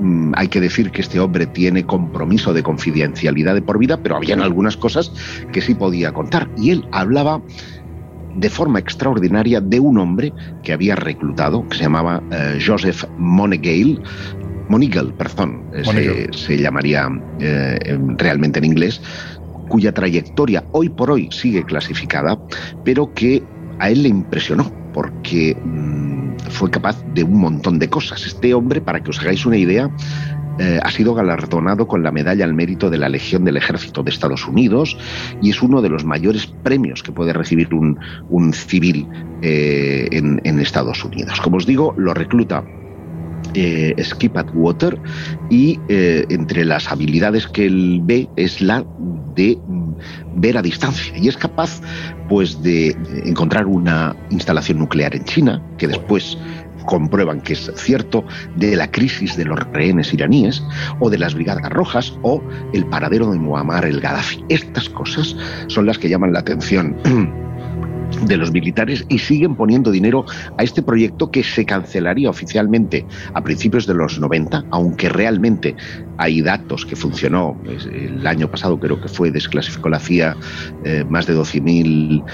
Mm, 0.01 0.33
hay 0.35 0.49
que 0.49 0.61
decir 0.61 0.91
que 0.91 1.03
este 1.03 1.21
hombre 1.21 1.47
tiene 1.47 1.85
compromiso 1.85 2.55
de 2.55 2.63
confidencialidad 2.63 3.55
de 3.55 3.63
por 3.63 3.79
vida, 3.79 3.99
pero 4.03 4.17
habían 4.17 4.41
algunas 4.41 4.77
cosas 4.77 5.13
que 5.53 5.61
sí 5.61 5.75
podía 5.75 6.13
contar. 6.13 6.49
Y 6.57 6.71
él 6.71 6.87
hablaba 6.91 7.43
de 8.35 8.49
forma 8.49 8.79
extraordinaria 8.79 9.61
de 9.61 9.81
un 9.81 9.99
hombre 9.99 10.33
que 10.63 10.73
había 10.73 10.95
reclutado, 10.97 11.69
que 11.69 11.77
se 11.77 11.83
llamaba 11.83 12.23
eh, 12.31 12.59
Joseph 12.65 13.05
Monegale, 13.19 13.99
Monigal, 14.71 15.13
perdón, 15.15 15.65
se, 15.83 16.33
se, 16.33 16.57
llamaría 16.57 17.09
eh, 17.41 17.99
realmente 18.17 18.61
en 18.61 18.67
inglés, 18.67 19.03
cuya 19.69 19.93
trayectoria 19.93 20.65
hoy 20.71 20.89
por 20.89 21.11
hoy 21.11 21.29
sigue 21.33 21.65
clasificada, 21.65 22.39
pero 22.85 23.13
que 23.13 23.43
a 23.81 23.91
él 23.91 24.05
le 24.05 24.11
impresionó 24.11 24.73
porque 24.95 25.57
mm, 25.57 26.51
fue 26.51 26.71
capaz 26.71 27.03
de 27.15 27.25
un 27.25 27.41
montón 27.41 27.81
de 27.81 27.91
cosas. 27.91 28.25
Este 28.25 28.55
hombre, 28.55 28.81
para 28.81 29.03
que 29.03 29.11
os 29.11 29.19
hagáis 29.19 29.45
una 29.45 29.57
idea, 29.57 29.91
eh, 30.61 30.79
ha 30.81 30.91
sido 30.93 31.15
galardonado 31.15 31.89
con 31.89 32.05
la 32.05 32.13
medalla 32.13 32.45
al 32.45 32.55
mérito 32.55 32.91
de 32.91 32.99
la 32.99 33.09
Legión 33.09 33.45
del 33.45 33.57
Ejército 33.57 34.05
de 34.05 34.11
Estados 34.11 34.47
Unidos 34.47 34.97
y 35.43 35.51
es 35.51 35.63
uno 35.63 35.83
de 35.83 35.89
los 35.89 36.05
mayores 36.05 36.47
premios 36.47 37.03
que 37.03 37.11
puede 37.11 37.33
recibir 37.33 37.75
un, 37.75 37.99
un 38.29 38.53
civil 38.53 39.09
eh, 39.43 40.07
en, 40.13 40.41
en 40.45 40.61
Estados 40.61 41.05
Unidos. 41.05 41.41
Como 41.41 41.57
os 41.57 41.67
digo, 41.67 41.93
lo 41.97 42.15
recluta 42.15 42.63
eh, 43.55 43.95
Skip 44.03 44.37
Water 44.55 44.99
y 45.51 45.79
eh, 45.89 46.25
entre 46.31 46.65
las 46.65 46.91
habilidades 46.91 47.47
que 47.47 47.67
él 47.67 48.01
ve 48.05 48.29
es 48.37 48.61
la 48.61 48.85
de 49.35 49.59
mm, 49.67 49.95
ver 50.37 50.57
a 50.57 50.63
distancia 50.63 51.17
y 51.17 51.29
es 51.29 51.37
capaz 51.37 51.81
pues 52.29 52.63
de 52.63 52.97
encontrar 53.25 53.67
una 53.67 54.17
instalación 54.31 54.79
nuclear 54.79 55.15
en 55.15 55.25
China 55.25 55.63
que 55.79 55.89
después 55.89 56.39
comprueban 56.87 57.41
que 57.41 57.53
es 57.53 57.71
cierto 57.77 58.25
de 58.57 58.77
la 58.77 58.91
crisis 58.91 59.37
de 59.37 59.45
los 59.45 59.59
rehenes 59.73 60.13
iraníes 60.13 60.63
o 61.01 61.11
de 61.11 61.19
las 61.19 61.35
brigadas 61.35 61.71
rojas 61.71 62.13
o 62.23 62.43
el 62.73 62.87
paradero 62.87 63.31
de 63.31 63.39
Muammar 63.39 63.85
el 63.85 64.01
Gaddafi. 64.01 64.45
Estas 64.49 64.89
cosas 64.89 65.37
son 65.69 65.87
las 65.87 65.99
que 65.99 66.09
llaman 66.09 66.33
la 66.33 66.41
atención 66.41 66.97
de 68.27 68.37
los 68.37 68.53
militares 68.53 69.05
y 69.09 69.19
siguen 69.19 69.57
poniendo 69.57 69.91
dinero 69.91 70.25
a 70.57 70.63
este 70.63 70.83
proyecto 70.83 71.31
que 71.31 71.43
se 71.43 71.65
cancelaría 71.65 72.31
oficialmente 72.31 73.07
a 73.35 73.43
principios 73.43 73.87
de 73.87 73.95
los 73.95 74.19
90, 74.19 74.65
aunque 74.71 75.09
realmente 75.09 75.77
hay 76.19 76.43
datos 76.43 76.85
que 76.85 76.97
funcionó. 76.97 77.61
El 77.93 78.27
año 78.27 78.51
pasado 78.51 78.79
creo 78.79 79.01
que 79.01 79.09
fue, 79.09 79.31
desclasificó 79.31 79.89
la 79.89 79.99
CIA 79.99 80.37
eh, 80.85 81.05
más 81.09 81.27
de 81.27 81.35
12.000 81.35 82.25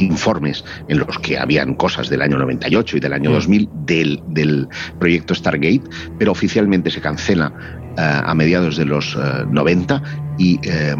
informes 0.00 0.64
en 0.88 0.98
los 0.98 1.18
que 1.20 1.38
habían 1.38 1.74
cosas 1.74 2.08
del 2.08 2.22
año 2.22 2.38
98 2.38 2.96
y 2.96 3.00
del 3.00 3.12
año 3.12 3.30
2000 3.30 3.68
del, 3.84 4.22
del 4.28 4.68
proyecto 4.98 5.34
Stargate, 5.34 5.82
pero 6.18 6.32
oficialmente 6.32 6.90
se 6.90 7.00
cancela 7.00 7.52
a 7.96 8.34
mediados 8.34 8.76
de 8.76 8.84
los 8.84 9.16
90 9.50 9.96
eh, 9.96 10.00
y 10.38 10.60
eh, 10.64 10.94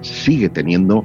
sigue 0.00 0.48
teniendo 0.48 1.04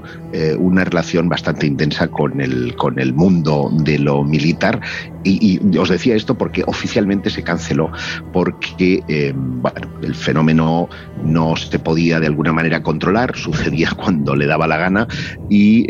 una 0.60 0.84
relación 0.84 1.30
bastante 1.30 1.66
intensa 1.66 2.08
con 2.08 2.40
el, 2.42 2.76
con 2.76 3.00
el 3.00 3.14
mundo 3.14 3.72
de 3.72 3.98
lo 4.00 4.24
militar. 4.24 4.82
Y, 5.24 5.60
y, 5.60 5.78
os 5.78 5.90
decía 5.90 6.16
esto 6.16 6.38
porque 6.38 6.64
oficialmente 6.68 7.30
se 7.30 7.42
canceló 7.42 7.92
porque 8.32 9.34
bueno, 9.36 9.88
el 10.04 10.14
fenómeno 10.14 10.90
no 11.24 11.56
se 11.56 11.80
podía 11.80 12.20
de 12.20 12.28
alguna 12.28 12.54
manera 12.54 12.84
controlar, 12.84 13.36
sucedía 13.36 13.90
cuando 13.96 14.36
le 14.36 14.46
daba 14.46 14.68
la 14.68 14.78
gana 14.78 15.08
y 15.50 15.88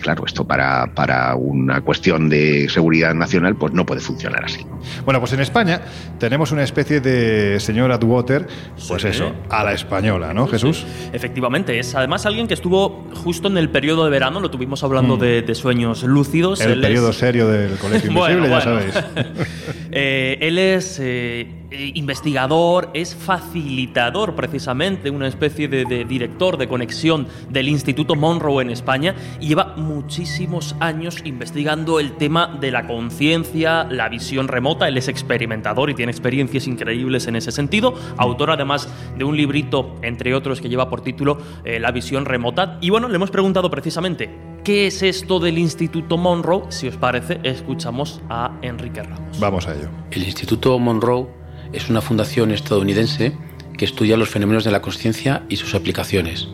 claro, 0.00 0.24
esto 0.26 0.46
para, 0.46 0.94
para 0.94 1.34
una 1.34 1.80
cuestión 1.80 2.28
de 2.28 2.68
seguridad 2.68 3.14
nacional 3.14 3.56
pues 3.56 3.72
no 3.72 3.86
puede 3.86 4.00
funcionar 4.00 4.44
así. 4.44 4.66
Bueno, 5.04 5.20
pues 5.20 5.32
en 5.32 5.40
España 5.40 5.80
tenemos 6.18 6.52
una 6.52 6.62
especie 6.62 7.00
de 7.00 7.58
señor 7.60 7.92
Atwater, 7.92 8.46
pues 8.88 9.02
sí. 9.02 9.08
eso, 9.08 9.32
a 9.50 9.64
la 9.64 9.72
española, 9.72 10.34
¿no, 10.34 10.46
Jesús? 10.46 10.84
Sí. 10.86 11.10
Efectivamente, 11.12 11.78
es 11.78 11.94
además 11.94 12.26
alguien 12.26 12.46
que 12.46 12.54
estuvo 12.54 13.06
justo 13.24 13.48
en 13.48 13.58
el 13.58 13.70
periodo 13.70 14.04
de 14.04 14.10
verano, 14.10 14.40
lo 14.40 14.50
tuvimos 14.50 14.84
hablando 14.84 15.16
mm. 15.16 15.20
de, 15.20 15.42
de, 15.42 15.54
sueños 15.54 16.02
lúcidos. 16.02 16.60
El 16.60 16.72
él 16.72 16.80
periodo 16.80 17.10
es... 17.10 17.16
serio 17.16 17.48
del 17.48 17.76
Colegio 17.78 18.10
Invisible, 18.10 18.20
bueno, 18.20 18.46
ya 18.46 18.64
bueno. 18.64 18.92
sabéis. 18.92 19.48
eh, 19.90 20.38
él 20.40 20.58
es... 20.58 20.98
Eh, 21.00 21.63
investigador, 21.70 22.90
es 22.94 23.14
facilitador 23.14 24.34
precisamente, 24.34 25.10
una 25.10 25.28
especie 25.28 25.68
de, 25.68 25.84
de, 25.84 26.04
director 26.04 26.56
de 26.56 26.68
conexión 26.68 27.26
del 27.50 27.68
Instituto 27.68 28.14
Monroe 28.14 28.62
en 28.62 28.70
España 28.70 29.14
y 29.40 29.48
lleva 29.48 29.74
muchísimos 29.76 30.76
años 30.80 31.18
investigando 31.24 32.00
el 32.00 32.12
tema 32.12 32.56
de 32.60 32.70
la 32.70 32.86
conciencia, 32.86 33.84
la 33.84 34.08
visión 34.08 34.48
remota, 34.48 34.88
él 34.88 34.96
es 34.96 35.08
experimentador 35.08 35.90
y 35.90 35.94
tiene 35.94 36.12
experiencias 36.12 36.66
increíbles 36.66 37.26
en 37.26 37.36
ese 37.36 37.52
sentido, 37.52 37.94
autor 38.16 38.50
además 38.50 38.88
de 39.16 39.24
un 39.24 39.36
librito, 39.36 39.94
entre 40.02 40.34
otros, 40.34 40.60
que 40.60 40.68
lleva 40.68 40.88
por 40.88 41.02
título 41.02 41.38
eh, 41.64 41.78
La 41.80 41.90
visión 41.90 42.24
remota. 42.24 42.78
Y 42.80 42.90
bueno, 42.90 43.08
le 43.08 43.16
hemos 43.16 43.30
preguntado 43.30 43.70
precisamente, 43.70 44.30
¿qué 44.64 44.86
es 44.86 45.02
esto 45.02 45.40
del 45.40 45.58
Instituto 45.58 46.16
Monroe? 46.16 46.64
Si 46.70 46.88
os 46.88 46.96
parece, 46.96 47.40
escuchamos 47.42 48.20
a 48.28 48.58
Enrique 48.62 49.02
Ramos. 49.02 49.38
Vamos 49.40 49.66
a 49.68 49.74
ello. 49.74 49.88
El 50.10 50.24
Instituto 50.24 50.78
Monroe 50.78 51.43
es 51.74 51.90
una 51.90 52.00
fundación 52.00 52.50
estadounidense 52.52 53.32
que 53.76 53.84
estudia 53.84 54.16
los 54.16 54.28
fenómenos 54.28 54.64
de 54.64 54.70
la 54.70 54.82
conciencia 54.82 55.44
y 55.48 55.56
sus 55.56 55.74
aplicaciones. 55.74 56.48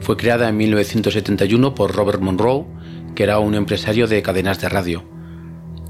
Fue 0.00 0.16
creada 0.16 0.48
en 0.48 0.56
1971 0.56 1.74
por 1.74 1.94
Robert 1.94 2.20
Monroe, 2.20 2.64
que 3.14 3.22
era 3.22 3.38
un 3.38 3.54
empresario 3.54 4.06
de 4.06 4.22
cadenas 4.22 4.60
de 4.60 4.68
radio. 4.68 5.04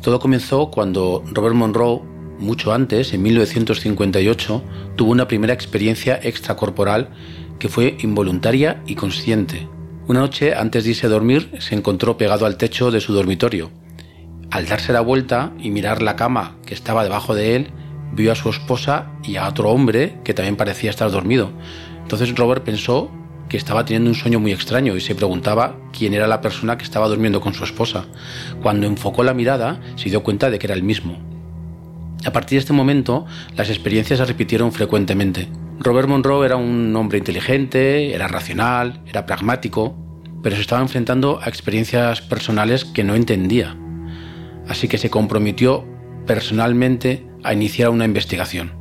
Todo 0.03 0.21
comenzó 0.21 0.71
cuando 0.71 1.23
Robert 1.33 1.55
Monroe, 1.55 2.03
mucho 2.39 2.73
antes, 2.73 3.12
en 3.12 3.23
1958, 3.23 4.62
tuvo 4.97 5.11
una 5.11 5.29
primera 5.29 5.55
experiencia 5.55 6.19
extracorporal 6.23 7.11
que 7.59 7.69
fue 7.69 7.97
involuntaria 8.01 8.83
y 8.87 8.95
consciente. 8.95 9.69
Una 10.09 10.21
noche, 10.21 10.55
antes 10.55 10.85
de 10.85 10.91
irse 10.91 11.07
a 11.07 11.11
dormir, 11.11 11.51
se 11.59 11.75
encontró 11.75 12.17
pegado 12.17 12.47
al 12.47 12.57
techo 12.57 12.91
de 12.91 13.01
su 13.01 13.12
dormitorio. 13.12 13.71
Al 14.51 14.67
darse 14.67 14.93
la 14.93 15.01
vuelta 15.01 15.53
y 15.59 15.71
mirar 15.71 16.03
la 16.03 16.14
cama 16.14 16.57
que 16.64 16.75
estaba 16.75 17.03
debajo 17.03 17.35
de 17.35 17.57
él, 17.57 17.73
vio 18.12 18.32
a 18.32 18.34
su 18.34 18.50
esposa 18.50 19.11
y 19.22 19.36
a 19.36 19.48
otro 19.48 19.70
hombre 19.70 20.18
que 20.24 20.34
también 20.34 20.57
parecía 20.57 20.90
estar 20.90 21.11
dormido. 21.11 21.50
Entonces 22.02 22.34
Robert 22.34 22.64
pensó 22.64 23.11
que 23.48 23.57
estaba 23.57 23.84
teniendo 23.84 24.11
un 24.11 24.14
sueño 24.14 24.40
muy 24.40 24.52
extraño 24.52 24.96
y 24.96 25.00
se 25.00 25.14
preguntaba 25.14 25.76
quién 25.92 26.14
era 26.14 26.26
la 26.26 26.40
persona 26.40 26.76
que 26.76 26.84
estaba 26.84 27.09
durmiendo 27.09 27.40
con 27.40 27.54
su 27.54 27.64
esposa. 27.64 28.07
Cuando 28.62 28.86
enfocó 28.86 29.22
la 29.22 29.34
mirada, 29.34 29.80
se 29.96 30.11
dio 30.11 30.22
cuenta 30.22 30.50
de 30.50 30.59
que 30.59 30.66
era 30.66 30.74
el 30.74 30.82
mismo. 30.82 31.18
A 32.24 32.32
partir 32.32 32.57
de 32.57 32.61
este 32.61 32.72
momento, 32.72 33.26
las 33.57 33.68
experiencias 33.68 34.18
se 34.18 34.24
repitieron 34.24 34.72
frecuentemente. 34.72 35.48
Robert 35.78 36.09
Monroe 36.09 36.46
era 36.46 36.57
un 36.57 36.94
hombre 36.96 37.18
inteligente, 37.18 38.14
era 38.14 38.26
racional, 38.26 39.00
era 39.07 39.26
pragmático, 39.26 39.96
pero 40.42 40.57
se 40.57 40.62
estaba 40.62 40.82
enfrentando 40.82 41.38
a 41.42 41.48
experiencias 41.48 42.22
personales 42.22 42.84
que 42.84 43.04
no 43.04 43.14
entendía. 43.14 43.76
Así 44.68 44.88
que 44.88 44.98
se 44.98 45.11
comprometió 45.11 45.84
personalmente 46.26 47.26
a 47.47 47.53
iniciar 47.53 47.90
una 47.90 48.05
investigación. 48.05 48.72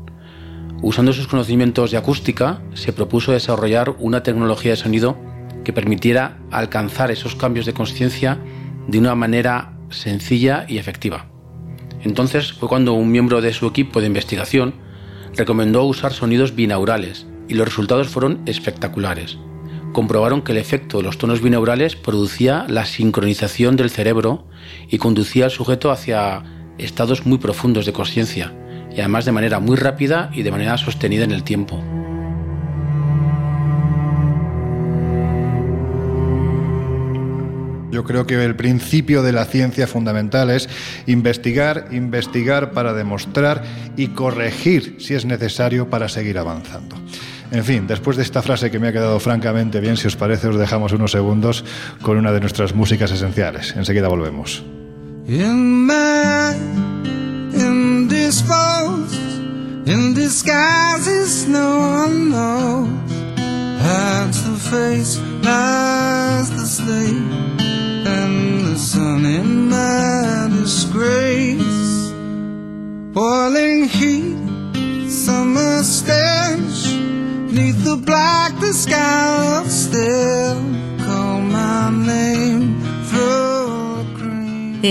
Usando 0.81 1.13
sus 1.13 1.27
conocimientos 1.27 1.91
de 1.91 1.97
acústica, 1.97 2.61
se 2.73 2.93
propuso 2.93 3.31
desarrollar 3.31 3.95
una 3.99 4.23
tecnología 4.23 4.71
de 4.71 4.77
sonido 4.77 5.17
que 5.63 5.73
permitiera 5.73 6.37
alcanzar 6.51 7.11
esos 7.11 7.35
cambios 7.35 7.65
de 7.65 7.73
conciencia 7.73 8.39
de 8.87 8.99
una 8.99 9.15
manera 9.15 9.77
sencilla 9.89 10.65
y 10.67 10.77
efectiva. 10.77 11.27
Entonces 12.03 12.53
fue 12.53 12.69
cuando 12.69 12.93
un 12.93 13.11
miembro 13.11 13.41
de 13.41 13.53
su 13.53 13.65
equipo 13.67 13.99
de 13.99 14.07
investigación 14.07 14.75
recomendó 15.35 15.83
usar 15.85 16.13
sonidos 16.13 16.55
binaurales 16.55 17.25
y 17.47 17.55
los 17.55 17.67
resultados 17.67 18.09
fueron 18.09 18.41
espectaculares. 18.45 19.37
Comprobaron 19.93 20.41
que 20.41 20.51
el 20.51 20.57
efecto 20.57 20.97
de 20.97 21.03
los 21.03 21.17
tonos 21.17 21.41
binaurales 21.41 21.95
producía 21.95 22.65
la 22.67 22.85
sincronización 22.85 23.75
del 23.75 23.89
cerebro 23.89 24.47
y 24.89 24.97
conducía 24.97 25.45
al 25.45 25.51
sujeto 25.51 25.89
hacia 25.89 26.43
estados 26.77 27.25
muy 27.25 27.37
profundos 27.37 27.85
de 27.85 27.93
conciencia, 27.93 28.53
y 28.91 28.99
además 28.99 29.25
de 29.25 29.31
manera 29.31 29.59
muy 29.59 29.75
rápida 29.75 30.29
y 30.33 30.43
de 30.43 30.51
manera 30.51 30.77
sostenida 30.77 31.23
en 31.23 31.31
el 31.31 31.43
tiempo. 31.43 31.83
Yo 37.95 38.03
creo 38.03 38.27
que 38.27 38.43
el 38.43 38.57
principio 38.57 39.23
de 39.23 39.31
la 39.31 39.45
ciencia 39.45 39.87
fundamental 39.87 40.49
es 40.49 40.67
investigar, 41.05 41.87
investigar 41.91 42.71
para 42.71 42.93
demostrar 42.93 43.63
y 43.95 44.07
corregir 44.07 44.97
si 44.99 45.13
es 45.13 45.23
necesario 45.23 45.89
para 45.89 46.09
seguir 46.09 46.37
avanzando. 46.37 46.97
En 47.51 47.63
fin, 47.63 47.87
después 47.87 48.17
de 48.17 48.23
esta 48.23 48.41
frase 48.41 48.69
que 48.69 48.79
me 48.79 48.89
ha 48.89 48.91
quedado 48.91 49.17
francamente 49.21 49.79
bien, 49.79 49.95
si 49.95 50.07
os 50.07 50.17
parece, 50.17 50.49
os 50.49 50.57
dejamos 50.57 50.91
unos 50.91 51.11
segundos 51.11 51.63
con 52.01 52.17
una 52.17 52.33
de 52.33 52.41
nuestras 52.41 52.75
músicas 52.75 53.11
esenciales. 53.11 53.73
Enseguida 53.77 54.09
volvemos. 54.09 54.65
In 55.27 55.87
man, 55.87 56.55
indisposed, 57.55 59.19
in 59.87 60.13
disguises 60.13 61.47
no 61.47 61.79
one 61.79 62.29
knows. 62.29 63.11
Hides 63.81 64.43
the 64.43 64.55
face, 64.69 65.17
lies 65.41 66.51
the 66.51 66.65
slave 66.65 67.31
And 68.05 68.67
the 68.67 68.77
sun 68.77 69.25
in 69.25 69.69
my 69.69 70.47
disgrace 70.51 72.11
Boiling 73.13 73.85
heat, 73.85 75.09
summer 75.09 75.81
stench 75.81 76.93
Neath 77.51 77.83
the 77.83 77.97
black, 77.97 78.59
the 78.59 78.73
sky 78.73 79.63
still 79.69 80.55
Call 81.03 81.41
my 81.41 81.89
name 81.89 82.79
through 83.05 83.54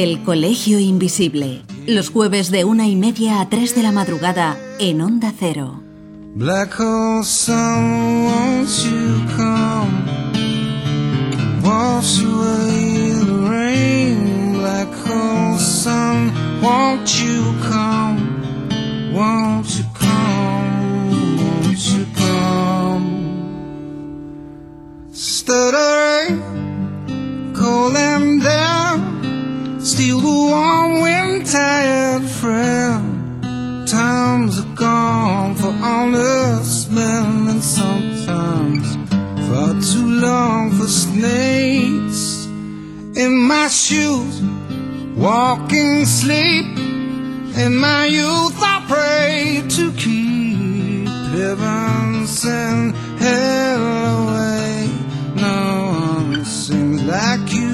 El 0.03 0.25
Colegio 0.25 0.81
Invisible 0.81 1.63
Los 1.87 2.11
jueves 2.11 2.51
de 2.51 2.65
una 2.65 2.89
y 2.89 2.97
media 2.97 3.41
a 3.41 3.49
tres 3.49 3.77
de 3.77 3.85
la 3.85 3.93
madrugada 3.93 4.59
en 4.81 5.01
Onda 5.01 5.33
Cero. 5.39 5.81
Black 6.35 6.75
hole 6.81 7.23
sun, 7.23 8.25
won't 8.25 8.69
you 8.85 9.25
come? 9.37 10.03
Wash 11.63 12.25
away 12.25 13.13
the 13.25 13.49
rain. 13.49 14.55
Black 14.55 14.93
hole 15.07 15.61
sun, 15.61 16.33
won't 16.61 17.09
you 17.23 17.55
come? 17.63 18.19
Won't 19.15 19.79
you 19.79 19.85
come? 19.95 21.37
Won't 21.39 21.79
you 21.79 22.05
come? 22.17 23.07
Stuttering, 25.13 26.43
call 27.55 27.91
them 27.91 28.41
down. 28.41 28.84
Steal 29.85 30.19
the 30.19 30.31
warm 30.31 31.03
wind, 31.03 31.45
tired 31.45 32.23
friend. 32.23 33.87
Times 33.87 34.59
are 34.59 34.75
gone 34.75 35.55
for 35.57 35.75
honest 35.83 36.91
men, 36.91 37.49
and 37.49 37.63
sometimes 37.63 38.87
far 39.47 39.75
too 39.83 40.09
long 40.23 40.71
for 40.71 40.87
snakes. 40.87 42.47
In 43.15 43.37
my 43.37 43.69
shoes, 43.69 44.41
walking 45.19 46.07
sleep. 46.07 46.79
In 47.59 47.77
my 47.77 48.07
youth, 48.07 48.57
I 48.57 48.83
pray 48.89 49.69
to 49.69 49.93
keep 49.93 51.09
heaven 51.37 52.27
and 52.47 52.95
hell 53.21 54.23
away. 54.23 54.89
No 55.37 56.31
one 56.31 56.45
seems 56.47 57.03
like 57.03 57.53
you 57.53 57.74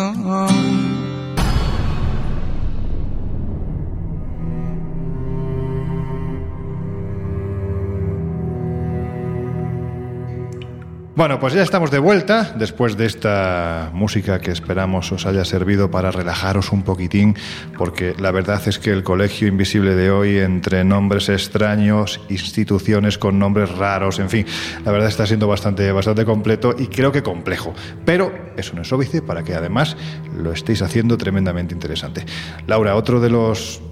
come? 0.00 1.09
Bueno, 11.16 11.40
pues 11.40 11.52
ya 11.52 11.62
estamos 11.62 11.90
de 11.90 11.98
vuelta 11.98 12.54
después 12.56 12.96
de 12.96 13.04
esta 13.04 13.90
música 13.92 14.38
que 14.38 14.52
esperamos 14.52 15.10
os 15.10 15.26
haya 15.26 15.44
servido 15.44 15.90
para 15.90 16.12
relajaros 16.12 16.70
un 16.70 16.82
poquitín, 16.82 17.36
porque 17.76 18.14
la 18.18 18.30
verdad 18.30 18.62
es 18.66 18.78
que 18.78 18.90
el 18.90 19.02
Colegio 19.02 19.48
Invisible 19.48 19.96
de 19.96 20.12
hoy, 20.12 20.38
entre 20.38 20.84
nombres 20.84 21.28
extraños, 21.28 22.20
instituciones 22.28 23.18
con 23.18 23.40
nombres 23.40 23.70
raros, 23.70 24.20
en 24.20 24.30
fin, 24.30 24.46
la 24.84 24.92
verdad 24.92 25.08
está 25.08 25.26
siendo 25.26 25.48
bastante, 25.48 25.90
bastante 25.90 26.24
completo 26.24 26.76
y 26.78 26.86
creo 26.86 27.10
que 27.10 27.24
complejo. 27.24 27.74
Pero 28.04 28.32
eso 28.56 28.74
no 28.76 28.82
es 28.82 28.92
óbice 28.92 29.20
para 29.20 29.42
que 29.42 29.54
además 29.54 29.96
lo 30.34 30.52
estéis 30.52 30.80
haciendo 30.80 31.18
tremendamente 31.18 31.74
interesante. 31.74 32.24
Laura, 32.68 32.94
otro 32.94 33.20
de 33.20 33.30
los 33.30 33.82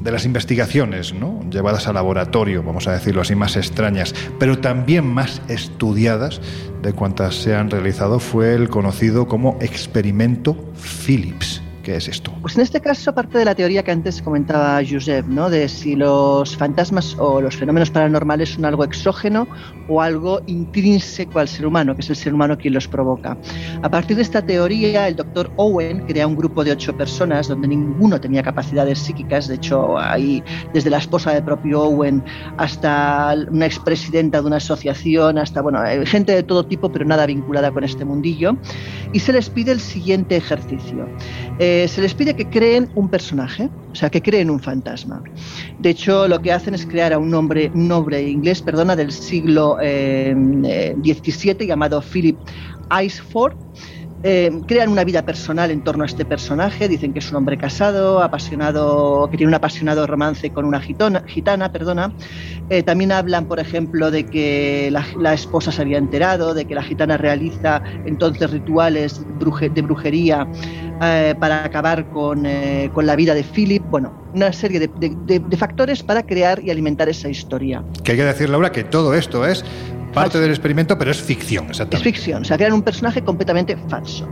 de 0.00 0.12
las 0.12 0.24
investigaciones 0.24 1.12
¿no? 1.12 1.40
llevadas 1.50 1.88
a 1.88 1.92
laboratorio, 1.92 2.62
vamos 2.62 2.88
a 2.88 2.92
decirlo 2.92 3.22
así, 3.22 3.34
más 3.34 3.56
extrañas, 3.56 4.14
pero 4.38 4.58
también 4.58 5.06
más 5.06 5.42
estudiadas 5.48 6.40
de 6.82 6.92
cuantas 6.92 7.34
se 7.34 7.54
han 7.54 7.70
realizado, 7.70 8.20
fue 8.20 8.54
el 8.54 8.68
conocido 8.68 9.26
como 9.26 9.58
experimento 9.60 10.72
Phillips. 10.74 11.62
¿Qué 11.88 11.96
es 11.96 12.06
esto? 12.06 12.34
Pues 12.42 12.54
en 12.54 12.60
este 12.64 12.82
caso 12.82 13.14
parte 13.14 13.38
de 13.38 13.46
la 13.46 13.54
teoría 13.54 13.82
que 13.82 13.90
antes 13.90 14.20
comentaba 14.20 14.78
Josep, 14.86 15.24
¿no? 15.26 15.48
de 15.48 15.70
si 15.70 15.96
los 15.96 16.54
fantasmas 16.54 17.16
o 17.18 17.40
los 17.40 17.56
fenómenos 17.56 17.90
paranormales 17.90 18.50
son 18.50 18.66
algo 18.66 18.84
exógeno 18.84 19.48
o 19.88 20.02
algo 20.02 20.42
intrínseco 20.48 21.38
al 21.38 21.48
ser 21.48 21.64
humano, 21.64 21.94
que 21.94 22.02
es 22.02 22.10
el 22.10 22.16
ser 22.16 22.34
humano 22.34 22.58
quien 22.58 22.74
los 22.74 22.86
provoca. 22.86 23.38
A 23.80 23.90
partir 23.90 24.16
de 24.16 24.22
esta 24.22 24.44
teoría, 24.44 25.08
el 25.08 25.16
doctor 25.16 25.50
Owen 25.56 26.00
crea 26.06 26.26
un 26.26 26.36
grupo 26.36 26.62
de 26.62 26.72
ocho 26.72 26.94
personas 26.94 27.48
donde 27.48 27.68
ninguno 27.68 28.20
tenía 28.20 28.42
capacidades 28.42 28.98
psíquicas, 28.98 29.48
de 29.48 29.54
hecho 29.54 29.98
hay 29.98 30.44
desde 30.74 30.90
la 30.90 30.98
esposa 30.98 31.32
del 31.32 31.42
propio 31.42 31.84
Owen 31.84 32.22
hasta 32.58 33.34
una 33.50 33.64
expresidenta 33.64 34.42
de 34.42 34.46
una 34.46 34.56
asociación, 34.56 35.38
hasta 35.38 35.62
bueno, 35.62 35.80
gente 36.04 36.32
de 36.32 36.42
todo 36.42 36.66
tipo, 36.66 36.92
pero 36.92 37.06
nada 37.06 37.24
vinculada 37.24 37.70
con 37.70 37.82
este 37.82 38.04
mundillo, 38.04 38.58
y 39.14 39.20
se 39.20 39.32
les 39.32 39.48
pide 39.48 39.72
el 39.72 39.80
siguiente 39.80 40.36
ejercicio. 40.36 41.08
Eh, 41.58 41.77
se 41.86 42.00
les 42.00 42.14
pide 42.14 42.34
que 42.34 42.48
creen 42.48 42.90
un 42.94 43.08
personaje, 43.08 43.68
o 43.92 43.94
sea, 43.94 44.10
que 44.10 44.22
creen 44.22 44.50
un 44.50 44.58
fantasma. 44.58 45.22
De 45.78 45.90
hecho, 45.90 46.26
lo 46.26 46.40
que 46.40 46.50
hacen 46.50 46.74
es 46.74 46.86
crear 46.86 47.12
a 47.12 47.18
un 47.18 47.32
hombre, 47.34 47.70
un 47.74 47.92
hombre 47.92 48.22
inglés, 48.22 48.62
perdona, 48.62 48.96
del 48.96 49.12
siglo 49.12 49.76
XVII 49.80 51.50
eh, 51.50 51.66
llamado 51.66 52.00
Philip 52.00 52.38
Iceford. 52.90 53.54
Eh, 54.24 54.50
crean 54.66 54.88
una 54.88 55.04
vida 55.04 55.22
personal 55.22 55.70
en 55.70 55.82
torno 55.82 56.02
a 56.02 56.06
este 56.06 56.24
personaje, 56.24 56.88
dicen 56.88 57.12
que 57.12 57.20
es 57.20 57.30
un 57.30 57.36
hombre 57.36 57.56
casado, 57.56 58.20
apasionado, 58.20 59.28
que 59.30 59.36
tiene 59.36 59.48
un 59.48 59.54
apasionado 59.54 60.06
romance 60.08 60.50
con 60.50 60.64
una 60.64 60.80
gitana, 60.80 61.72
perdona. 61.72 62.12
Eh, 62.68 62.82
también 62.82 63.12
hablan, 63.12 63.46
por 63.46 63.60
ejemplo, 63.60 64.10
de 64.10 64.26
que 64.26 64.90
la, 64.90 65.32
esposa 65.32 65.70
se 65.70 65.82
había 65.82 65.98
enterado, 65.98 66.52
de 66.52 66.64
que 66.64 66.74
la 66.74 66.82
gitana 66.82 67.16
realiza 67.16 67.80
entonces 68.06 68.50
rituales 68.50 69.20
de 69.20 69.82
brujería 69.82 70.48
eh, 71.00 71.34
para 71.38 71.64
acabar 71.64 72.08
con, 72.10 72.44
con, 72.92 73.06
la 73.06 73.14
vida 73.14 73.34
de 73.34 73.44
Philip. 73.44 73.84
Bueno, 73.88 74.12
una 74.34 74.52
serie 74.52 74.80
de, 74.80 74.90
de, 74.98 75.38
de 75.38 75.56
factores 75.56 76.02
para 76.02 76.24
crear 76.24 76.60
y 76.62 76.70
alimentar 76.70 77.08
esa 77.08 77.28
historia. 77.28 77.84
Que 78.02 78.12
hay 78.12 78.18
que 78.18 78.24
decir, 78.24 78.50
Laura, 78.50 78.72
que 78.72 78.82
todo 78.82 79.14
esto 79.14 79.46
es 79.46 79.64
parte 80.12 80.40
del 80.40 80.50
experimento, 80.50 80.96
pero 80.98 81.10
es 81.10 81.20
ficción, 81.20 81.68
exactamente. 81.68 82.08
Es 82.08 82.14
ficción, 82.14 82.42
o 82.42 82.44
sea, 82.44 82.56
crean 82.56 82.72
un 82.72 82.82
personaje 82.82 83.22
completamente 83.22 83.76
falso. 83.88 84.28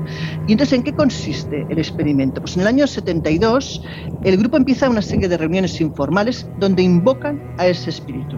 Y 0.47 0.53
entonces, 0.53 0.79
¿en 0.79 0.83
qué 0.83 0.93
consiste 0.93 1.66
el 1.68 1.79
experimento? 1.79 2.41
Pues 2.41 2.57
en 2.57 2.62
el 2.62 2.68
año 2.68 2.87
72, 2.87 3.83
el 4.24 4.37
grupo 4.37 4.57
empieza 4.57 4.89
una 4.89 5.03
serie 5.03 5.29
de 5.29 5.37
reuniones 5.37 5.81
informales 5.81 6.47
donde 6.59 6.83
invocan 6.83 7.41
a 7.59 7.66
ese 7.66 7.91
espíritu. 7.91 8.37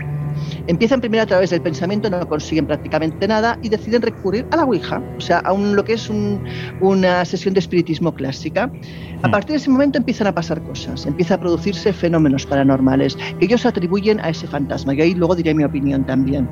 Empiezan 0.66 1.00
primero 1.00 1.22
a 1.22 1.26
través 1.26 1.50
del 1.50 1.62
pensamiento, 1.62 2.10
no 2.10 2.26
consiguen 2.28 2.66
prácticamente 2.66 3.26
nada 3.26 3.58
y 3.62 3.68
deciden 3.68 4.02
recurrir 4.02 4.46
a 4.50 4.56
la 4.56 4.64
Ouija, 4.64 5.02
o 5.16 5.20
sea, 5.20 5.38
a 5.38 5.52
un, 5.52 5.76
lo 5.76 5.84
que 5.84 5.94
es 5.94 6.10
un, 6.10 6.42
una 6.80 7.24
sesión 7.24 7.54
de 7.54 7.60
espiritismo 7.60 8.14
clásica. 8.14 8.70
A 9.22 9.30
partir 9.30 9.52
de 9.52 9.56
ese 9.56 9.70
momento 9.70 9.98
empiezan 9.98 10.26
a 10.26 10.32
pasar 10.32 10.62
cosas, 10.62 11.06
empieza 11.06 11.34
a 11.34 11.40
producirse 11.40 11.92
fenómenos 11.92 12.46
paranormales 12.46 13.16
que 13.38 13.46
ellos 13.46 13.66
atribuyen 13.66 14.20
a 14.20 14.30
ese 14.30 14.46
fantasma, 14.46 14.94
y 14.94 15.00
ahí 15.00 15.14
luego 15.14 15.34
diré 15.34 15.54
mi 15.54 15.64
opinión 15.64 16.04
también. 16.04 16.48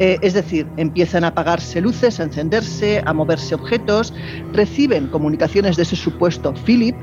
Eh, 0.00 0.18
es 0.22 0.34
decir, 0.34 0.66
empiezan 0.76 1.24
a 1.24 1.28
apagarse 1.28 1.80
luces, 1.80 2.18
a 2.20 2.24
encenderse, 2.24 3.02
a 3.04 3.12
moverse 3.12 3.54
objetos, 3.54 4.14
reciben 4.52 5.08
comunicaciones 5.08 5.76
de 5.76 5.82
ese 5.82 5.96
supuesto 5.96 6.54
Philip 6.64 6.96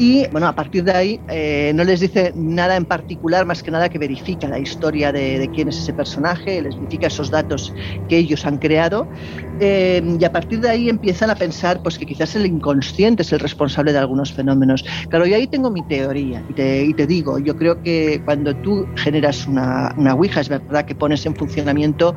Y 0.00 0.28
bueno, 0.30 0.46
a 0.46 0.54
partir 0.54 0.84
de 0.84 0.92
ahí 0.92 1.24
eh, 1.26 1.72
no 1.74 1.82
les 1.82 1.98
dice 1.98 2.30
nada 2.36 2.76
en 2.76 2.86
particular, 2.86 3.44
más 3.46 3.64
que 3.64 3.72
nada 3.72 3.88
que 3.88 3.98
verifica 3.98 4.46
la 4.48 4.60
historia 4.60 5.10
de, 5.10 5.50
quién 5.52 5.66
es 5.68 5.80
ese 5.80 5.92
personaje, 5.92 6.62
les 6.62 6.76
verifica 6.76 7.08
esos 7.08 7.30
datos 7.30 7.74
que 8.06 8.16
ellos 8.18 8.46
han 8.46 8.58
creado. 8.58 9.08
eh, 9.58 10.00
y 10.20 10.24
a 10.24 10.30
partir 10.30 10.60
de 10.60 10.68
ahí 10.70 10.88
empiezan 10.88 11.30
a 11.30 11.34
pensar 11.34 11.80
pues, 11.82 11.98
que 11.98 12.06
quizás 12.06 12.36
el 12.36 12.46
inconsciente 12.46 13.22
es 13.22 13.32
el 13.32 13.40
responsable 13.40 13.92
de 13.92 13.98
algunos 13.98 14.32
fenómenos. 14.32 14.84
Claro, 15.08 15.26
y 15.26 15.34
ahí 15.34 15.48
tengo 15.48 15.70
mi 15.72 15.82
teoría 15.84 16.44
y 16.46 16.54
te, 16.54 16.84
y 16.84 16.94
te 16.94 17.06
digo, 17.08 17.40
yo 17.40 17.56
creo 17.56 17.80
que 17.82 18.20
cuando 18.24 18.54
tú 18.54 18.88
generas 18.94 19.48
una, 19.48 19.92
una 19.96 20.14
Ouija, 20.14 20.40
es 20.40 20.48
verdad 20.48 20.84
que 20.86 20.94
pones 20.94 21.26
en 21.26 21.34
funcionamiento 21.34 22.14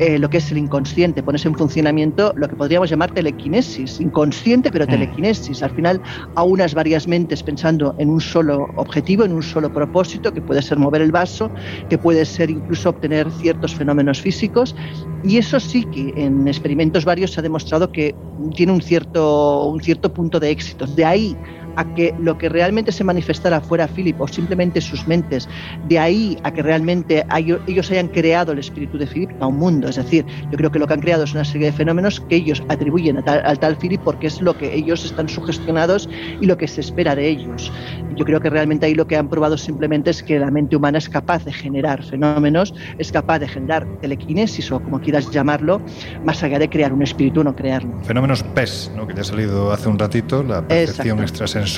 eh, 0.00 0.18
lo 0.18 0.30
que 0.30 0.38
es 0.38 0.50
el 0.50 0.56
inconsciente, 0.56 1.22
pones 1.22 1.44
en 1.44 1.54
funcionamiento 1.54 2.32
lo 2.34 2.48
que 2.48 2.56
podríamos 2.56 2.88
llamar 2.88 3.12
telequinesis, 3.12 4.00
inconsciente 4.00 4.70
pero 4.70 4.86
telequinesis. 4.86 5.62
Al 5.62 5.70
final, 5.72 6.00
a 6.34 6.42
unas 6.42 6.72
varias 6.72 7.06
mentes 7.06 7.42
pensando 7.42 7.94
en 7.98 8.08
un 8.08 8.18
solo 8.18 8.66
objetivo, 8.76 9.24
en 9.24 9.32
un 9.32 9.42
solo 9.42 9.70
propósito, 9.70 10.32
que 10.32 10.40
puede 10.40 10.62
ser 10.62 10.78
mover 10.78 11.02
el 11.02 11.12
vaso, 11.12 11.50
que 11.90 11.98
puede 11.98 12.24
ser 12.24 12.48
incluso 12.50 12.88
obtener 12.88 13.30
ciertos 13.30 13.74
fenómenos 13.74 14.22
físicos. 14.22 14.74
Y 15.22 15.36
eso 15.36 15.60
sí 15.60 15.84
que 15.92 16.14
en 16.16 16.48
experimentos 16.48 17.04
varios 17.04 17.32
se 17.32 17.40
ha 17.40 17.42
demostrado 17.42 17.92
que 17.92 18.14
tiene 18.56 18.72
un 18.72 18.80
cierto, 18.80 19.66
un 19.66 19.82
cierto 19.82 20.14
punto 20.14 20.40
de 20.40 20.50
éxito. 20.50 20.86
De 20.86 21.04
ahí 21.04 21.36
a 21.80 21.94
que 21.94 22.14
lo 22.20 22.36
que 22.36 22.48
realmente 22.50 22.92
se 22.92 23.02
manifestara 23.04 23.60
fuera 23.60 23.88
Philip 23.88 24.20
o 24.20 24.28
simplemente 24.28 24.80
sus 24.82 25.06
mentes, 25.08 25.48
de 25.88 25.98
ahí 25.98 26.36
a 26.42 26.52
que 26.52 26.62
realmente 26.62 27.24
ellos 27.66 27.90
hayan 27.90 28.08
creado 28.08 28.52
el 28.52 28.58
espíritu 28.58 28.98
de 28.98 29.06
Philip 29.06 29.30
a 29.40 29.46
un 29.46 29.56
mundo. 29.56 29.88
Es 29.88 29.96
decir, 29.96 30.26
yo 30.50 30.58
creo 30.58 30.70
que 30.70 30.78
lo 30.78 30.86
que 30.86 30.94
han 30.94 31.00
creado 31.00 31.24
es 31.24 31.32
una 31.32 31.44
serie 31.44 31.68
de 31.68 31.72
fenómenos 31.72 32.20
que 32.20 32.36
ellos 32.36 32.62
atribuyen 32.68 33.16
a 33.18 33.22
tal- 33.22 33.42
al 33.46 33.58
tal 33.58 33.76
Philip 33.76 34.00
porque 34.04 34.26
es 34.26 34.42
lo 34.42 34.56
que 34.56 34.74
ellos 34.74 35.04
están 35.06 35.28
sugestionados 35.28 36.08
y 36.40 36.46
lo 36.46 36.56
que 36.58 36.68
se 36.68 36.82
espera 36.82 37.14
de 37.16 37.28
ellos. 37.28 37.72
Yo 38.16 38.24
creo 38.26 38.40
que 38.40 38.50
realmente 38.50 38.84
ahí 38.84 38.94
lo 38.94 39.06
que 39.06 39.16
han 39.16 39.28
probado 39.28 39.56
simplemente 39.56 40.10
es 40.10 40.22
que 40.22 40.38
la 40.38 40.50
mente 40.50 40.76
humana 40.76 40.98
es 40.98 41.08
capaz 41.08 41.44
de 41.46 41.52
generar 41.52 42.02
fenómenos, 42.04 42.74
es 42.98 43.10
capaz 43.10 43.38
de 43.38 43.48
generar 43.48 43.86
telequinesis 44.02 44.70
o 44.70 44.80
como 44.80 45.00
quieras 45.00 45.30
llamarlo, 45.30 45.80
más 46.24 46.42
allá 46.42 46.58
de 46.58 46.68
crear 46.68 46.92
un 46.92 47.02
espíritu 47.02 47.40
o 47.40 47.44
no 47.44 47.56
crearlo. 47.56 47.90
Fenómenos 48.02 48.42
PES, 48.42 48.92
¿no? 48.96 49.06
que 49.06 49.14
ya 49.14 49.22
ha 49.22 49.24
salido 49.24 49.72
hace 49.72 49.88
un 49.88 49.98
ratito, 49.98 50.42
la 50.42 50.60
percepción 50.66 51.20
extrasensorial. 51.20 51.69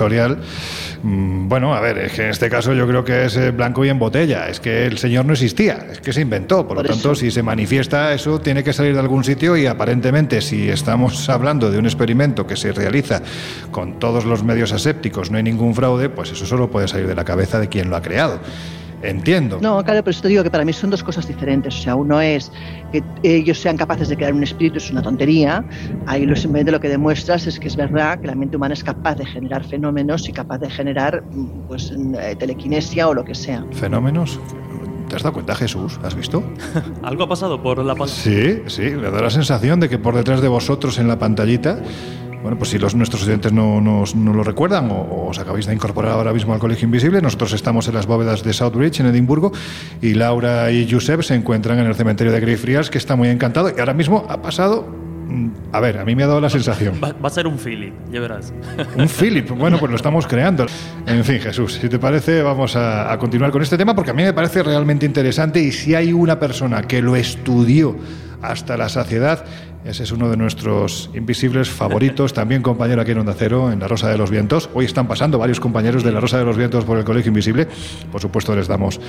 Mm, 1.03 1.49
Bueno, 1.49 1.75
a 1.75 1.81
ver, 1.81 1.99
es 1.99 2.13
que 2.13 2.23
en 2.25 2.31
este 2.31 2.49
caso 2.49 2.73
yo 2.75 2.87
creo 2.87 3.05
que 3.05 3.27
es 3.27 3.37
eh, 3.37 3.51
blanco 3.51 3.85
y 3.85 3.89
en 3.89 3.99
botella. 3.99 4.49
Es 4.49 4.61
que 4.61 4.87
el 4.87 4.99
señor 4.99 5.25
no 5.25 5.33
existía, 5.33 5.87
es 5.91 6.01
que 6.01 6.13
se 6.13 6.21
inventó. 6.21 6.67
Por, 6.67 6.77
lo 6.77 6.83
tanto, 6.83 7.13
eso. 7.13 7.15
si 7.15 7.31
se 7.31 7.43
manifiesta 7.43 8.13
eso, 8.13 8.41
tiene 8.41 8.63
que 8.65 8.73
salir 8.73 8.95
de 8.95 9.01
algún 9.01 9.25
sitio 9.25 9.57
y 9.57 9.67
aparentemente, 9.67 10.41
si 10.41 10.69
estamos 10.69 11.29
hablando 11.29 11.71
de 11.71 11.79
un 11.79 11.87
experimento 11.87 12.47
que 12.47 12.57
se 12.57 12.73
realiza 12.73 13.23
con 13.71 13.99
todos 13.99 14.25
los 14.25 14.43
medios 14.45 14.73
asépticos, 14.73 15.31
no 15.31 15.37
hay 15.37 15.43
ningún 15.43 15.75
fraude, 15.75 16.09
pues 16.09 16.31
eso 16.33 16.47
solo 16.47 16.71
puede 16.71 16.89
salir 16.89 17.07
de 17.07 17.15
la 17.15 17.25
cabeza 17.25 17.59
de 17.59 17.69
quien 17.69 17.91
lo 17.91 17.97
ha 17.97 18.03
creado. 18.03 18.41
Entiendo. 19.03 19.59
No, 19.61 19.83
claro, 19.83 20.03
pero 20.03 20.11
eso 20.11 20.23
te 20.23 20.29
digo 20.29 20.43
que 20.43 20.51
para 20.51 20.65
mí 20.65 20.73
son 20.73 20.91
dos 20.91 21.03
cosas 21.03 21.27
diferentes. 21.27 21.75
O 21.79 21.83
sea, 21.83 21.97
uno 21.97 22.21
es 22.21 22.53
que 22.93 23.03
ellos 23.23 23.59
sean 23.59 23.77
capaces 23.77 24.09
de 24.09 24.17
crear 24.17 24.33
un 24.33 24.43
espíritu, 24.43 24.79
es 24.79 24.91
una 24.91 25.03
tontería. 25.03 25.65
Ahí 26.07 26.25
lo 26.25 26.37
simplemente 26.37 26.73
lo 26.73 26.81
que 26.81 26.89
demuestras 26.89 27.47
es 27.47 27.59
que 27.59 27.69
es 27.69 27.77
verdad 27.77 28.21
que 28.21 28.27
la 28.27 28.35
mente 28.35 28.57
humana 28.57 28.75
es 28.75 28.85
capaz 28.85 29.17
de 29.17 29.27
generar 29.27 29.65
fenómenos 29.65 30.29
y 30.29 30.33
capaz 30.33 30.59
de 30.59 30.71
generar 30.71 31.23
pues 31.69 31.93
eh, 31.93 32.37
telequinesia 32.39 33.09
o 33.09 33.15
lo 33.15 33.25
que 33.25 33.35
sea. 33.35 33.65
¿Fenómenos? 33.73 34.39
¿Te 35.09 35.17
has 35.17 35.23
dado 35.23 35.35
cuenta, 35.35 35.55
Jesús? 35.55 36.01
¿Has 36.03 36.15
visto? 36.15 36.43
¿Algo 37.03 37.25
ha 37.25 37.29
pasado 37.29 37.63
por 37.63 37.79
la 37.85 37.95
pantalla? 37.95 38.19
Sí, 38.19 38.63
sí, 38.67 38.83
me 38.83 39.11
da 39.11 39.21
la 39.21 39.31
sensación 39.31 39.79
de 39.79 39.89
que 39.89 39.99
por 39.99 40.15
detrás 40.15 40.41
de 40.41 40.49
vosotros 40.49 40.99
en 40.99 41.07
la 41.07 41.19
pantallita, 41.19 41.79
bueno, 42.43 42.59
pues 42.59 42.71
si 42.71 42.79
los 42.79 42.95
nuestros 42.95 43.23
oyentes 43.23 43.53
no, 43.53 43.81
nos- 43.81 44.15
no 44.17 44.33
lo 44.35 44.43
recuerdan 44.43 44.91
o, 44.91 45.29
os 45.29 45.39
acabáis 45.39 45.67
de 45.67 45.75
incorporar 45.75 46.13
ahora 46.13 46.33
mismo 46.33 46.53
al 46.53 46.59
Colegio 46.59 46.87
Invisible, 46.87 47.23
nosotros 47.23 47.53
estamos 47.53 47.87
en 47.89 47.95
las 47.95 48.07
bóvedas 48.07 48.43
de 48.43 48.53
Southbridge, 48.53 49.01
en 49.01 49.07
Edimburgo, 49.07 49.53
y 50.01 50.15
Laura 50.15 50.71
y 50.71 50.91
Josep 50.91 51.23
se 51.23 51.35
encuentran 51.35 51.79
en 51.79 51.87
el 51.87 51.95
cementerio 51.95 52.33
de 52.33 52.41
Greyfriars, 52.41 52.91
que 52.91 52.99
está 52.99 53.17
muy 53.17 53.29
encantado, 53.29 53.71
y 53.75 53.79
ahora 53.79 53.95
mismo 53.95 54.27
ha 54.29 54.43
pasado... 54.43 54.83
mm, 55.29 55.49
A 55.73 55.81
ver, 55.81 55.99
a 55.99 56.05
mí 56.05 56.15
me 56.17 56.25
ha 56.25 56.27
dado 56.27 56.41
la 56.41 56.51
sensación. 56.51 56.95
Va, 57.03 57.13
va 57.13 57.29
a 57.29 57.31
ser 57.31 57.47
un 57.47 57.57
Philip, 57.59 57.95
ya 58.13 58.21
verás. 58.21 58.53
Un 58.97 59.09
Philip, 59.09 59.49
bueno, 59.51 59.79
pues 59.79 59.91
lo 59.91 59.97
estamos 59.97 60.27
creando. 60.27 60.67
En 61.07 61.25
fin, 61.25 61.39
Jesús, 61.41 61.75
si 61.81 61.89
te 61.89 61.99
parece, 61.99 62.43
vamos 62.43 62.77
a, 62.77 63.11
a 63.13 63.19
continuar 63.19 63.51
con 63.53 63.63
este 63.63 63.79
tema 63.79 63.95
porque 63.95 64.11
a 64.11 64.15
mí 64.15 64.23
me 64.25 64.33
parece 64.33 64.63
realmente 64.63 65.07
interesante 65.07 65.61
y 65.61 65.73
si 65.73 65.95
hay 65.95 66.13
una 66.13 66.39
persona 66.39 66.83
que 66.83 67.01
lo 67.01 67.15
estudió 67.17 67.97
hasta 68.43 68.77
la 68.77 68.89
saciedad, 68.89 69.45
ese 69.85 70.05
es 70.05 70.13
uno 70.13 70.31
de 70.31 70.37
nuestros 70.37 71.11
invisibles 71.15 71.71
favoritos, 71.71 72.33
también 72.35 72.63
compañero 72.63 73.03
aquí 73.03 73.11
en 73.11 73.19
Onda 73.19 73.35
Cero, 73.37 73.73
en 73.73 73.81
La 73.81 73.89
Rosa 73.89 74.09
de 74.09 74.17
los 74.17 74.31
Vientos. 74.31 74.71
Hoy 74.75 74.85
están 74.85 75.09
pasando 75.09 75.39
varios 75.39 75.61
compañeros 75.61 76.05
de 76.05 76.13
La 76.13 76.21
Rosa 76.21 76.39
de 76.39 76.45
los 76.45 76.57
Vientos 76.57 76.85
por 76.85 76.99
el 76.99 77.05
Colegio 77.05 77.31
Invisible. 77.31 77.67
Por 78.11 78.21
supuesto, 78.21 78.55
les 78.55 78.69
damos 78.69 79.01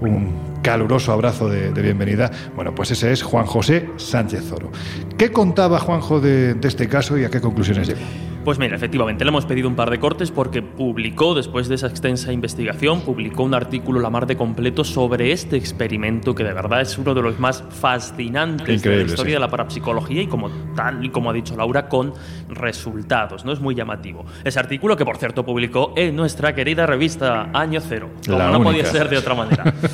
un 0.00 0.34
caluroso 0.62 1.12
abrazo 1.12 1.48
de, 1.48 1.72
de 1.72 1.82
bienvenida. 1.82 2.30
Bueno, 2.54 2.74
pues 2.74 2.90
ese 2.90 3.12
es 3.12 3.22
Juan 3.22 3.46
José 3.46 3.88
Sánchez 3.96 4.44
Zoro. 4.44 4.70
¿Qué 5.16 5.30
contaba 5.30 5.78
Juanjo 5.78 6.20
de, 6.20 6.54
de 6.54 6.68
este 6.68 6.88
caso 6.88 7.16
y 7.16 7.24
a 7.24 7.30
qué 7.30 7.40
conclusiones 7.40 7.88
llegó? 7.88 8.00
Pues 8.46 8.60
mira, 8.60 8.76
efectivamente, 8.76 9.24
le 9.24 9.30
hemos 9.30 9.44
pedido 9.44 9.66
un 9.66 9.74
par 9.74 9.90
de 9.90 9.98
cortes 9.98 10.30
porque 10.30 10.62
publicó, 10.62 11.34
después 11.34 11.66
de 11.66 11.74
esa 11.74 11.88
extensa 11.88 12.32
investigación, 12.32 13.00
publicó 13.00 13.42
un 13.42 13.54
artículo 13.54 13.98
la 13.98 14.08
mar 14.08 14.28
de 14.28 14.36
completo 14.36 14.84
sobre 14.84 15.32
este 15.32 15.56
experimento 15.56 16.32
que 16.32 16.44
de 16.44 16.52
verdad 16.52 16.80
es 16.80 16.96
uno 16.96 17.12
de 17.12 17.22
los 17.22 17.40
más 17.40 17.64
fascinantes 17.68 18.82
de 18.82 18.96
la 18.98 19.02
historia 19.02 19.24
sí. 19.24 19.32
de 19.32 19.40
la 19.40 19.48
parapsicología 19.48 20.22
y 20.22 20.28
como 20.28 20.48
tal 20.76 21.04
y 21.04 21.08
como 21.08 21.30
ha 21.30 21.32
dicho 21.32 21.56
Laura, 21.56 21.88
con 21.88 22.14
resultados, 22.48 23.44
¿no? 23.44 23.50
Es 23.50 23.58
muy 23.58 23.74
llamativo. 23.74 24.24
Ese 24.44 24.60
artículo 24.60 24.96
que, 24.96 25.04
por 25.04 25.16
cierto, 25.16 25.44
publicó 25.44 25.92
en 25.96 26.14
nuestra 26.14 26.54
querida 26.54 26.86
revista 26.86 27.50
Año 27.52 27.80
Cero, 27.80 28.10
como 28.24 28.38
La 28.38 28.52
no 28.52 28.62
podía 28.62 28.84
ser 28.84 29.08
de 29.08 29.18
otra 29.18 29.34
manera. 29.34 29.74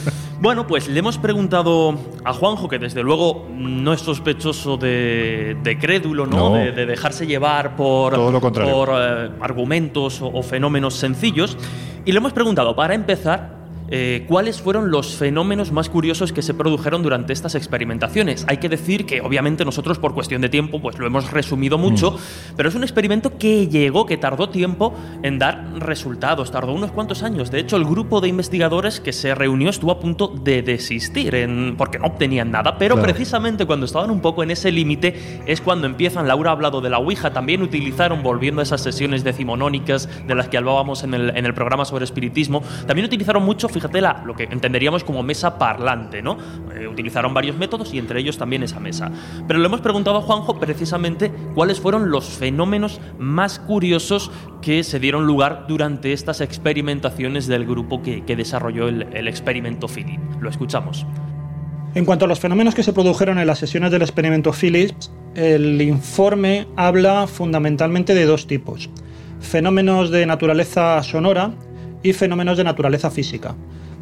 Bueno, 0.43 0.67
pues 0.67 0.89
le 0.89 0.99
hemos 0.99 1.19
preguntado 1.19 1.97
a 2.25 2.33
Juanjo, 2.33 2.69
que 2.69 2.81
desde 2.81 3.01
luego 3.05 3.47
no 3.53 3.93
es 3.93 4.01
sospechoso 4.01 4.77
de, 4.77 5.57
de 5.63 5.79
crédulo, 5.79 6.27
¿no? 6.27 6.51
No. 6.51 6.55
De, 6.57 6.73
de 6.73 6.85
dejarse 6.85 7.29
llevar 7.29 7.77
por, 7.77 8.13
Todo 8.13 8.33
lo 8.33 8.41
por 8.43 8.91
eh, 8.93 9.31
argumentos 9.41 10.21
o, 10.21 10.29
o 10.29 10.43
fenómenos 10.43 10.95
sencillos. 10.95 11.57
Y 12.05 12.13
le 12.13 12.19
hemos 12.19 12.33
preguntado, 12.33 12.75
para 12.77 12.95
empezar, 12.95 13.62
eh, 13.95 14.25
cuáles 14.27 14.61
fueron 14.63 14.91
los 14.91 15.15
fenómenos 15.17 15.71
más 15.71 15.91
curiosos 15.91 16.33
que 16.33 16.41
se 16.41 16.55
produjeron 16.55 17.03
durante 17.03 17.35
estas 17.35 17.55
experimentaciones. 17.55 18.47
Hay 18.49 18.57
que 18.57 18.71
decir 18.71 19.05
que 19.05 19.21
obviamente 19.21 19.67
nosotros 19.67 19.99
por 19.99 20.15
cuestión 20.15 20.41
de 20.41 20.49
tiempo 20.49 20.81
pues 20.81 20.99
lo 20.99 21.07
hemos 21.07 21.31
resumido 21.31 21.77
mucho, 21.77 22.17
pero 22.57 22.71
es 22.71 22.75
un 22.75 22.85
experimento 22.85 23.37
que 23.37 23.69
llegó, 23.69 24.07
que 24.07 24.17
tardó 24.17 24.49
tiempo 24.49 24.95
en 25.23 25.39
dar 25.39 25.75
resultados, 25.79 26.51
tardó 26.51 26.73
unos 26.73 26.91
cuantos 26.91 27.23
años. 27.23 27.51
De 27.51 27.59
hecho, 27.61 27.77
el 27.77 27.85
grupo 27.85 28.23
de 28.23 28.29
investigadores 28.29 28.99
que 28.99 29.13
se 29.13 29.35
reunió 29.35 29.69
estuvo 29.69 29.91
a 29.93 30.01
punto 30.01 30.29
de 30.29 30.63
desistir 30.63 31.35
en- 31.35 31.75
porque 31.77 31.99
no 31.99 32.07
obtenían 32.07 32.51
nada, 32.51 32.79
pero 32.79 32.95
Claro. 32.95 33.09
precisamente 33.13 33.67
cuando 33.67 33.85
estaban 33.85 34.11
un 34.11 34.21
poco 34.23 34.43
en 34.43 34.51
ese 34.53 34.73
límite 34.73 35.43
es 35.45 35.61
cuando 35.61 35.87
empiezan, 35.87 36.27
Laura 36.27 36.49
ha 36.49 36.53
hablado 36.55 36.81
de 36.81 36.89
la 36.89 36.99
Ouija, 36.99 37.35
también 37.35 37.61
utilizaron, 37.61 38.23
volviendo 38.23 38.61
a 38.61 38.65
esas 38.65 38.81
sesiones 38.81 39.23
decimonónicas 39.23 40.09
de 40.27 40.35
las 40.35 40.49
que 40.49 40.57
hablábamos 40.57 41.05
en 41.05 41.13
el, 41.13 41.37
en 41.37 41.45
el 41.45 41.53
programa 41.53 41.85
sobre 41.85 42.05
espiritismo, 42.07 42.63
también 42.87 43.05
utilizaron 43.05 43.43
mucho, 43.45 43.69
fíjate, 43.69 43.82
la, 44.01 44.23
lo 44.25 44.35
que 44.35 44.45
entenderíamos 44.45 45.05
como 45.05 45.23
mesa 45.23 45.59
parlante, 45.59 46.23
¿no? 46.23 46.37
Eh, 46.75 46.87
utilizaron 46.87 47.35
varios 47.35 47.57
métodos 47.57 47.93
y 47.95 47.99
entre 47.99 48.21
ellos 48.21 48.39
también 48.39 48.63
esa 48.63 48.81
mesa. 48.81 49.11
Pero 49.47 49.59
le 49.59 49.67
hemos 49.67 49.81
preguntado 49.81 50.19
a 50.19 50.23
Juanjo 50.23 50.59
precisamente 50.59 51.31
cuáles 51.55 51.81
fueron 51.81 52.11
los 52.11 52.27
fenómenos 52.27 53.01
más 53.19 53.59
curiosos 53.59 54.31
que 54.61 54.85
se 54.85 55.01
dieron 55.01 55.27
lugar 55.27 55.67
durante 55.69 56.13
estas 56.13 56.41
experimentaciones 56.41 57.47
del 57.47 57.67
grupo 57.67 58.03
que, 58.03 58.23
desarrolló 58.33 58.89
el, 58.89 59.03
el 59.13 59.29
experimento 59.29 59.89
Philip. 59.89 60.21
Lo 60.41 60.49
escuchamos. 60.49 61.07
En 61.95 62.07
cuanto 62.07 62.25
a 62.25 62.29
los 62.29 62.41
fenómenos 62.41 62.75
que 62.75 62.83
se 62.83 62.95
produjeron 62.95 63.39
en 63.39 63.47
las 63.47 63.59
sesiones 63.59 63.91
del 63.91 64.01
experimento 64.01 64.53
Phillips, 64.53 65.13
el 65.35 65.81
informe 65.83 66.67
habla 66.77 67.27
fundamentalmente 67.27 68.15
de 68.15 68.25
dos 68.25 68.47
tipos. 68.47 68.89
Fenómenos 69.41 70.11
de 70.11 70.25
naturaleza 70.25 71.03
sonora 71.03 71.53
y 72.03 72.13
fenómenos 72.13 72.57
de 72.57 72.65
naturaleza 72.65 73.11
física. 73.11 73.55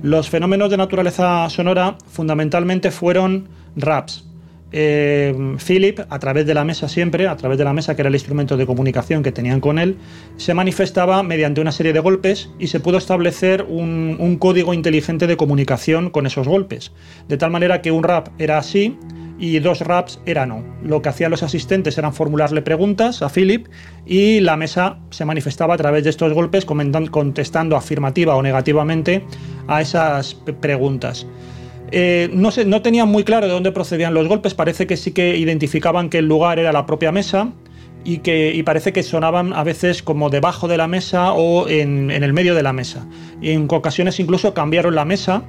Los 0.03 0.30
fenómenos 0.30 0.70
de 0.70 0.76
naturaleza 0.76 1.48
sonora 1.51 1.96
fundamentalmente 2.09 2.90
fueron 2.90 3.48
raps. 3.76 4.24
Eh, 4.72 5.57
Philip, 5.66 5.98
a 6.09 6.18
través 6.20 6.46
de 6.46 6.55
la 6.55 6.64
mesa 6.64 6.88
siempre, 6.88 7.26
a 7.26 7.36
través 7.36 7.59
de 7.59 7.64
la 7.64 7.72
mesa 7.72 7.96
que 7.96 8.03
era 8.03 8.09
el 8.09 8.14
instrumento 8.14 8.57
de 8.57 8.66
comunicación 8.66 9.22
que 9.22 9.32
tenían 9.32 9.61
con 9.61 9.78
él, 9.78 9.96
se 10.36 10.55
manifestaba 10.55 11.22
mediante 11.22 11.61
una 11.61 11.72
serie 11.72 11.92
de 11.92 11.98
golpes 11.98 12.51
y 12.59 12.68
se 12.68 12.78
pudo 12.78 12.96
establecer 12.98 13.66
un, 13.68 14.16
un 14.20 14.36
código 14.36 14.72
inteligente 14.72 15.26
de 15.26 15.36
comunicación 15.36 16.11
con 16.11 16.26
esos 16.26 16.46
golpes. 16.46 16.92
De 17.28 17.36
tal 17.36 17.51
manera 17.51 17.82
que 17.82 17.90
un 17.90 18.05
rap 18.05 18.28
era 18.38 18.59
así 18.59 18.96
y 19.41 19.59
dos 19.59 19.80
raps 19.80 20.20
era 20.26 20.45
no. 20.47 20.62
Lo 20.84 21.01
que 21.03 21.09
hacían 21.09 21.30
los 21.30 21.43
asistentes 21.43 21.97
eran 21.99 22.12
formularle 22.12 22.61
preguntas 22.62 23.22
a 23.22 23.28
Philip 23.30 23.66
y 24.07 24.41
la 24.41 24.57
mesa 24.57 24.99
se 25.11 25.24
manifestaba 25.24 25.74
a 25.74 25.76
través 25.78 26.05
de 26.05 26.11
estos 26.11 26.32
golpes 26.34 26.64
contestando 26.64 27.74
afirmativa 27.76 28.36
o 28.36 28.43
negativamente 28.43 29.24
a 29.66 29.80
esas 29.80 30.34
preguntas. 30.61 31.26
Eh, 31.91 32.28
no, 32.32 32.51
se- 32.51 32.66
no 32.66 32.82
tenían 32.82 33.09
muy 33.09 33.24
claro 33.24 33.47
de 33.47 33.53
dónde 33.53 33.72
procedían 33.72 34.14
los 34.14 34.28
golpes, 34.28 34.55
parece 34.55 34.86
que 34.86 34.97
sí 34.97 35.11
que 35.12 35.36
identificaban 35.36 36.11
que 36.11 36.18
el 36.18 36.26
lugar 36.26 36.59
era 36.59 36.70
la 36.72 36.86
propia 36.86 37.11
mesa 37.11 37.51
y 38.05 38.18
que 38.18 38.55
y 38.55 38.62
parece 38.62 38.93
que 38.93 39.03
sonaban 39.03 39.53
a 39.53 39.64
veces 39.64 40.03
como 40.03 40.30
debajo 40.30 40.68
de 40.68 40.76
la 40.76 40.86
mesa 40.86 41.32
o 41.32 41.68
en, 41.68 42.11
en 42.11 42.22
el 42.22 42.32
medio 42.32 42.55
de 42.55 42.62
la 42.62 42.72
mesa. 42.72 43.07
Y 43.43 43.51
en 43.51 43.66
ocasiones 43.70 44.20
incluso 44.20 44.55
cambiaron 44.55 44.95
la 44.95 45.05
mesa 45.05 45.43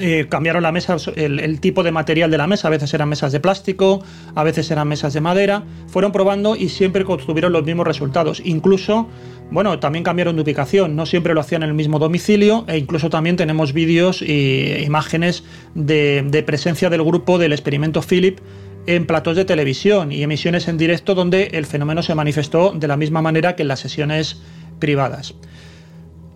eh, 0.00 0.26
cambiaron 0.28 0.62
la 0.62 0.72
mesa, 0.72 0.96
el, 1.16 1.60
tipo 1.60 1.82
de 1.82 1.92
material 1.92 2.30
de 2.30 2.38
la 2.38 2.46
mesa, 2.46 2.68
a 2.68 2.70
veces 2.70 2.92
eran 2.94 3.08
mesas 3.08 3.32
de 3.32 3.40
plástico, 3.40 4.02
a 4.34 4.42
veces 4.44 4.70
eran 4.70 4.88
mesas 4.88 5.14
de 5.14 5.20
madera, 5.20 5.64
fueron 5.86 6.12
probando 6.12 6.56
y 6.56 6.68
siempre 6.68 7.04
obtuvieron 7.04 7.52
los 7.52 7.64
mismos 7.64 7.86
resultados. 7.86 8.40
Incluso, 8.44 9.08
bueno, 9.50 9.78
también 9.78 10.04
cambiaron 10.04 10.36
de 10.36 10.42
ubicación, 10.42 10.96
no 10.96 11.06
siempre 11.06 11.34
lo 11.34 11.40
hacían 11.40 11.62
en 11.62 11.70
el 11.70 11.74
mismo 11.74 11.98
domicilio 11.98 12.64
e 12.68 12.78
incluso 12.78 13.10
también 13.10 13.36
tenemos 13.36 13.72
vídeos 13.72 14.22
e 14.22 14.82
imágenes 14.84 15.44
de, 15.74 16.24
de 16.26 16.42
presencia 16.42 16.90
del 16.90 17.02
grupo 17.02 17.38
del 17.38 17.52
experimento 17.52 18.02
Philip 18.02 18.38
en 18.86 19.06
platos 19.06 19.36
de 19.36 19.44
televisión 19.44 20.12
y 20.12 20.22
emisiones 20.22 20.66
en 20.68 20.78
directo 20.78 21.14
donde 21.14 21.50
el 21.52 21.66
fenómeno 21.66 22.02
se 22.02 22.14
manifestó 22.14 22.72
de 22.72 22.88
la 22.88 22.96
misma 22.96 23.20
manera 23.20 23.54
que 23.54 23.62
en 23.62 23.68
las 23.68 23.80
sesiones 23.80 24.40
privadas. 24.78 25.34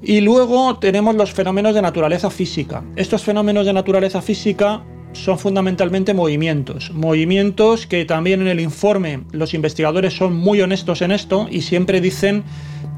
Y 0.02 0.20
luego 0.20 0.78
tenemos 0.78 1.14
los 1.14 1.32
fenómenos 1.32 1.74
de 1.74 1.82
naturaleza 1.82 2.28
física. 2.28 2.82
Estos 2.96 3.22
fenómenos 3.22 3.66
de 3.66 3.72
naturaleza 3.72 4.20
física 4.20 4.82
son 5.12 5.38
fundamentalmente 5.38 6.12
movimientos. 6.12 6.90
Movimientos 6.92 7.86
que 7.86 8.04
también 8.04 8.40
en 8.40 8.48
el 8.48 8.60
informe 8.60 9.24
los 9.30 9.54
investigadores 9.54 10.14
son 10.14 10.34
muy 10.34 10.60
honestos 10.60 11.02
en 11.02 11.12
esto 11.12 11.46
y 11.50 11.62
siempre 11.62 12.00
dicen 12.00 12.42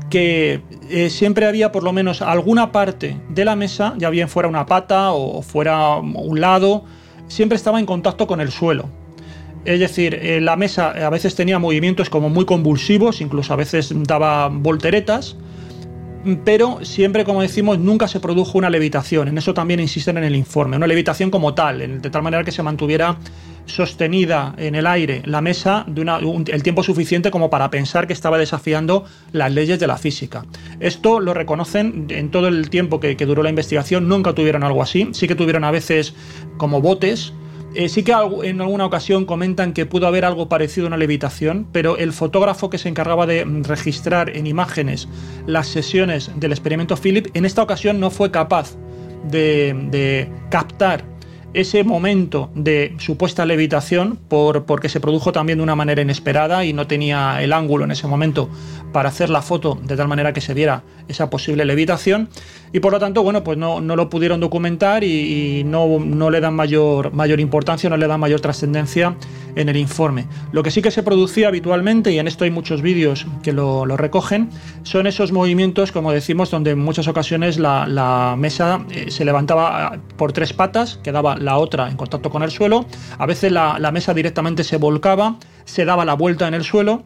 que 0.09 0.63
eh, 0.91 1.11
siempre 1.11 1.47
había 1.47 1.73
por 1.73 1.83
lo 1.83 1.93
menos 1.93 2.23
alguna 2.23 2.73
parte 2.73 3.21
de 3.29 3.45
la 3.45 3.57
mesa, 3.57 3.95
ya 3.99 4.11
bien 4.11 4.29
fuera 4.29 4.49
una 4.49 4.65
pata 4.65 5.13
o 5.13 5.43
fuera 5.43 5.97
un 5.97 6.41
lado, 6.41 6.85
siempre 7.27 7.57
estaba 7.57 7.81
en 7.81 7.87
contacto 7.87 8.27
con 8.27 8.41
el 8.41 8.51
suelo. 8.51 8.89
Es 9.65 9.81
decir, 9.81 10.15
eh, 10.15 10.41
la 10.41 10.57
mesa 10.57 10.91
a 10.91 11.11
veces 11.11 11.35
tenía 11.35 11.59
movimientos 11.59 12.11
como 12.11 12.29
muy 12.29 12.45
convulsivos, 12.45 13.21
incluso 13.21 13.53
a 13.53 13.57
veces 13.57 13.93
daba 14.07 14.49
volteretas, 14.49 15.37
pero 16.45 16.85
siempre, 16.85 17.25
como 17.25 17.43
decimos, 17.43 17.79
nunca 17.79 18.09
se 18.09 18.21
produjo 18.21 18.59
una 18.59 18.71
levitación. 18.71 19.29
En 19.29 19.39
eso 19.39 19.55
también 19.55 19.81
insisten 19.81 20.19
en 20.19 20.25
el 20.25 20.37
informe. 20.37 20.77
Una 20.77 20.87
levitación 20.87 21.31
como 21.31 21.55
tal, 21.55 22.01
de 22.01 22.11
tal 22.11 22.23
manera 22.23 22.45
que 22.45 22.53
se 22.53 22.63
mantuviera 22.63 23.19
sostenida 23.67 24.55
en 24.59 24.75
el 24.75 24.87
aire 24.87 25.23
la 25.25 25.41
mesa 25.41 25.87
un, 25.89 26.45
el 26.49 26.63
tiempo 26.63 26.83
suficiente 26.83 27.31
como 27.31 27.49
para 27.49 27.71
pensar 27.71 28.07
que 28.07 28.13
estaba 28.13 28.37
desafiando 28.37 29.07
las 29.33 29.53
leyes 29.53 29.81
de 29.81 29.87
la 29.87 29.97
física. 29.97 30.45
Esto 30.81 31.21
lo 31.21 31.33
reconocen 31.35 32.07
en 32.11 32.31
todo 32.31 32.49
el 32.49 32.69
tiempo 32.69 33.01
que 33.01 33.15
duró 33.17 33.43
la 33.43 33.51
investigación, 33.51 34.09
nunca 34.09 34.35
tuvieron 34.35 34.65
algo 34.65 34.83
así. 34.83 35.09
Sí 35.13 35.27
que 35.27 35.35
tuvieron 35.35 35.65
a 35.65 35.71
veces 35.71 36.15
como 36.57 36.81
botes 36.81 37.33
eh, 37.75 37.89
sí 37.89 38.03
que 38.03 38.13
en 38.13 38.61
alguna 38.61 38.87
ocasión 38.87 39.25
comentan 39.25 39.73
que 39.73 39.87
pudo 39.87 40.07
haber 40.07 40.25
algo 40.25 40.49
parecido 40.49 40.87
a 40.87 40.89
una 40.89 40.97
levitación, 40.97 41.67
pero 41.73 41.97
el 41.97 42.13
fotógrafo 42.13 42.71
que 42.71 42.79
se 42.79 42.89
encargaba 42.89 43.27
de 43.27 43.45
registrar 43.63 44.37
en 44.37 44.47
imágenes 44.47 45.09
las 45.47 45.69
sesiones 45.69 46.31
del 46.37 46.53
experimento 46.53 46.97
Philip 46.97 47.29
en 47.35 47.45
esta 47.45 47.63
ocasión 47.63 48.01
no 48.01 48.11
fue 48.11 48.31
capaz 48.31 48.77
de 49.31 50.29
captar 50.51 51.14
ese 51.55 51.85
momento 51.85 52.51
de 52.55 52.95
supuesta 52.99 53.47
levitación 53.47 54.19
por, 54.29 54.65
porque 54.65 54.89
se 54.89 55.01
produjo 55.01 55.33
también 55.33 55.59
de 55.59 55.63
una 55.63 55.77
manera 55.77 56.03
inesperada 56.03 56.65
y 56.65 56.73
no 56.73 56.87
tenía 56.87 57.43
el 57.43 57.53
ángulo 57.53 57.85
en 57.85 57.93
ese 57.93 58.07
momento 58.07 58.51
para 58.93 59.09
hacer 59.09 59.31
la 59.31 59.41
foto 59.41 59.79
de 59.83 59.97
tal 59.97 60.09
manera 60.09 60.33
que 60.33 60.41
se 60.41 60.53
viera 60.53 60.83
esa 61.09 61.31
posible 61.31 61.65
levitación. 61.65 62.29
Y 62.73 62.81
por 62.81 62.93
lo 62.93 62.99
tanto, 62.99 63.23
bueno, 63.23 63.45
pues 63.45 63.57
no, 63.57 63.81
no 63.81 63.97
lo 63.97 64.11
pudieron 64.11 64.41
documentar 64.41 65.05
y, 65.05 65.63
no, 65.65 66.01
no, 66.01 66.31
le 66.31 66.41
dan 66.41 66.55
mayor, 66.55 67.13
mayor 67.13 67.41
importancia, 67.41 67.89
no 67.89 67.97
le 67.97 68.07
dan 68.07 68.21
mayor 68.21 68.41
trascendencia 68.41 69.17
en 69.57 69.69
el 69.69 69.77
informe. 69.77 70.27
Lo 70.53 70.63
que 70.63 70.71
sí 70.71 70.83
que 70.83 70.91
se 70.91 71.03
producía 71.03 71.49
habitualmente, 71.49 72.13
y 72.13 72.19
en 72.19 72.27
esto 72.27 72.45
hay 72.45 72.51
muchos 72.51 72.83
vídeos 72.83 73.27
que 73.43 73.53
lo, 73.53 73.85
recogen, 73.97 74.51
son 74.83 75.07
esos 75.07 75.33
movimientos, 75.33 75.93
como 75.93 76.13
decimos, 76.13 76.51
donde 76.51 76.73
en 76.73 76.79
muchas 76.79 77.09
ocasiones 77.09 77.59
la, 77.59 78.35
mesa 78.39 78.85
eh, 78.91 79.11
se 79.11 79.25
levantaba 79.25 79.99
por 80.17 80.33
tres 80.33 80.53
patas, 80.53 80.99
quedaba 81.03 81.37
la 81.37 81.59
otra 81.59 81.89
en 81.89 81.97
contacto 81.97 82.31
con 82.31 82.43
el 82.43 82.51
suelo, 82.51 82.87
a 83.19 83.27
veces 83.27 83.53
la, 83.53 83.91
mesa 83.93 84.13
directamente 84.13 84.65
se 84.65 84.77
volcaba, 84.77 85.39
se 85.65 85.85
daba 85.85 86.05
la 86.05 86.15
vuelta 86.15 86.49
en 86.49 86.55
el 86.55 86.65
suelo, 86.65 87.05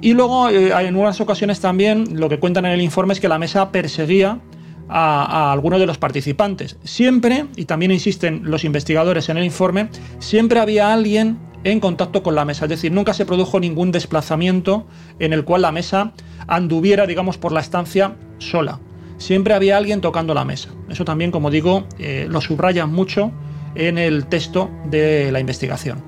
y 0.00 0.14
luego 0.14 0.48
eh, 0.48 0.72
en 0.86 0.96
unas 0.96 1.20
ocasiones 1.20 1.60
también 1.60 2.18
lo 2.18 2.28
que 2.28 2.38
cuentan 2.38 2.64
en 2.64 2.72
el 2.72 2.80
informe 2.80 3.12
es 3.12 3.20
que 3.20 3.28
la 3.28 3.38
mesa 3.38 3.70
perseguía 3.70 4.40
a, 4.88 5.52
algunos 5.52 5.80
de 5.80 5.86
los 5.86 5.98
participantes. 5.98 6.76
Siempre, 6.84 7.46
y 7.56 7.64
también 7.64 7.90
insisten 7.92 8.42
los 8.44 8.64
investigadores 8.64 9.28
en 9.28 9.38
el 9.38 9.44
informe, 9.44 9.88
siempre 10.18 10.60
había 10.60 10.92
alguien 10.92 11.38
en 11.64 11.80
contacto 11.80 12.22
con 12.22 12.34
la 12.34 12.44
mesa, 12.44 12.64
es 12.64 12.70
decir, 12.70 12.92
nunca 12.92 13.14
se 13.14 13.26
produjo 13.26 13.60
ningún 13.60 13.92
desplazamiento 13.92 14.86
en 15.18 15.32
el 15.32 15.44
cual 15.44 15.62
la 15.62 15.72
mesa 15.72 16.12
anduviera, 16.46 17.06
digamos, 17.06 17.38
por 17.38 17.52
la 17.52 17.60
estancia 17.60 18.16
sola. 18.38 18.80
Siempre 19.18 19.54
había 19.54 19.76
alguien 19.76 20.00
tocando 20.00 20.34
la 20.34 20.44
mesa. 20.44 20.70
Eso 20.88 21.04
también, 21.04 21.30
como 21.30 21.50
digo, 21.50 21.84
eh, 21.98 22.26
lo 22.28 22.40
subrayan 22.40 22.92
mucho 22.92 23.30
en 23.74 23.98
el 23.98 24.26
texto 24.26 24.70
de 24.86 25.30
la 25.30 25.40
investigación. 25.40 26.02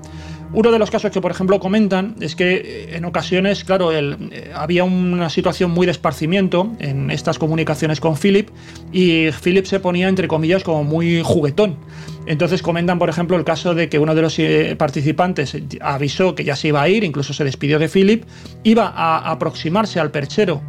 Uno 0.55 0.71
de 0.71 0.79
los 0.79 0.89
casos 0.89 1.11
que, 1.11 1.19
por 1.19 1.31
ejemplo, 1.31 1.59
comentan 1.59 2.15
es 2.21 2.33
que 2.33 2.55
eh, 2.55 2.95
en 2.95 3.03
ocasiones, 3.03 3.65
claro, 3.65 3.91
eh, 3.91 4.51
había 4.53 4.85
una 4.85 5.29
situación 5.29 5.71
muy 5.71 5.85
de 5.85 5.91
esparcimiento 5.91 6.71
en 6.79 7.11
estas 7.11 7.37
comunicaciones 7.37 7.99
con 7.99 8.15
Philip 8.15 8.47
y 8.93 9.31
Philip 9.31 9.65
se 9.65 9.81
ponía, 9.81 10.07
entre 10.07 10.29
comillas, 10.29 10.63
como 10.63 10.85
muy 10.85 11.21
juguetón. 11.21 11.75
Entonces 12.25 12.61
comentan, 12.61 12.99
por 12.99 13.09
ejemplo, 13.09 13.35
el 13.35 13.43
caso 13.43 13.75
de 13.75 13.89
que 13.89 13.99
uno 13.99 14.15
de 14.15 14.21
los 14.21 14.39
eh, 14.39 14.77
participantes 14.77 15.57
avisó 15.81 16.35
que 16.35 16.45
ya 16.45 16.55
se 16.55 16.69
iba 16.69 16.81
a 16.81 16.87
ir, 16.87 17.03
incluso 17.03 17.33
se 17.33 17.43
despidió 17.43 17.77
de 17.77 17.89
Philip, 17.89 18.23
iba 18.63 18.87
a 18.87 19.29
aproximarse 19.29 19.99
al 19.99 20.11
perchero 20.11 20.61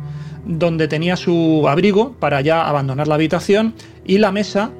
donde 0.45 0.89
tenía 0.89 1.17
su 1.17 1.65
abrigo 1.69 2.13
para 2.19 2.41
ya 2.41 2.69
abandonar 2.69 3.09
la 3.09 3.17
habitación 3.17 3.75
y 4.05 4.19
la 4.19 4.33
mesa 4.33 4.71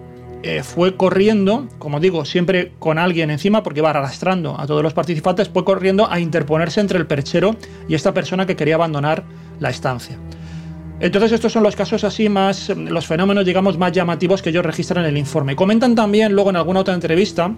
eh, 0.43 0.63
fue 0.63 0.97
corriendo, 0.97 1.67
como 1.79 2.01
digo, 2.01 2.25
siempre 2.25 2.73
con 2.79 2.99
alguien 2.99 3.31
encima, 3.31 3.63
porque 3.63 3.81
iba 3.81 3.91
arrastrando 3.91 4.59
a 4.59 4.67
todos 4.67 4.83
los 4.83 4.95
participantes, 4.95 5.49
fue 5.49 5.65
corriendo 5.65 6.11
a 6.11 6.21
interponerse 6.21 6.81
entre 6.81 6.99
el 6.99 7.07
perchero 7.07 7.57
y 7.89 7.95
esta 7.95 8.15
persona 8.15 8.47
que 8.47 8.57
quería 8.57 8.77
abandonar 8.77 9.25
la 9.59 9.71
estancia. 9.71 10.19
Entonces 10.99 11.33
estos 11.33 11.53
son 11.53 11.63
los 11.63 11.77
casos 11.77 12.05
así 12.05 12.29
más, 12.29 12.71
los 12.71 13.07
fenómenos 13.07 13.45
digamos 13.45 13.77
más 13.77 13.93
llamativos 13.93 14.41
que 14.41 14.51
ellos 14.51 14.65
registran 14.65 15.05
en 15.05 15.11
el 15.11 15.19
informe. 15.19 15.55
Comentan 15.55 15.95
también 15.95 16.33
luego 16.33 16.51
en 16.51 16.57
alguna 16.57 16.81
otra 16.81 16.95
entrevista 16.95 17.55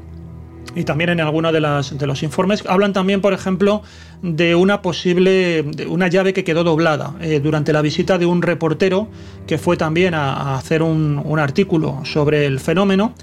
y 0.75 0.85
también 0.85 1.11
en 1.11 1.21
alguno 1.21 1.53
de, 1.53 1.61
de 1.61 2.07
los 2.07 2.23
informes 2.23 2.65
hablan 2.67 2.93
también, 2.93 3.21
por 3.21 3.33
ejemplo, 3.33 3.83
de 4.23 4.55
una 4.55 4.83
posible, 4.83 5.63
de 5.63 5.87
una 5.87 6.09
llave 6.09 6.33
que 6.33 6.45
quedó 6.45 6.65
doblada 6.65 7.15
eh, 7.21 7.41
durante 7.41 7.73
la 7.73 7.83
visita 7.83 8.19
de 8.19 8.27
un 8.27 8.43
reportero 8.43 9.09
que 9.47 9.59
fue 9.59 9.77
también 9.77 10.15
a, 10.15 10.33
a 10.33 10.59
hacer 10.59 10.83
un, 10.83 11.21
un, 11.25 11.39
artículo 11.39 12.01
sobre 12.05 12.47
el 12.47 12.61
fenómeno. 12.61 13.15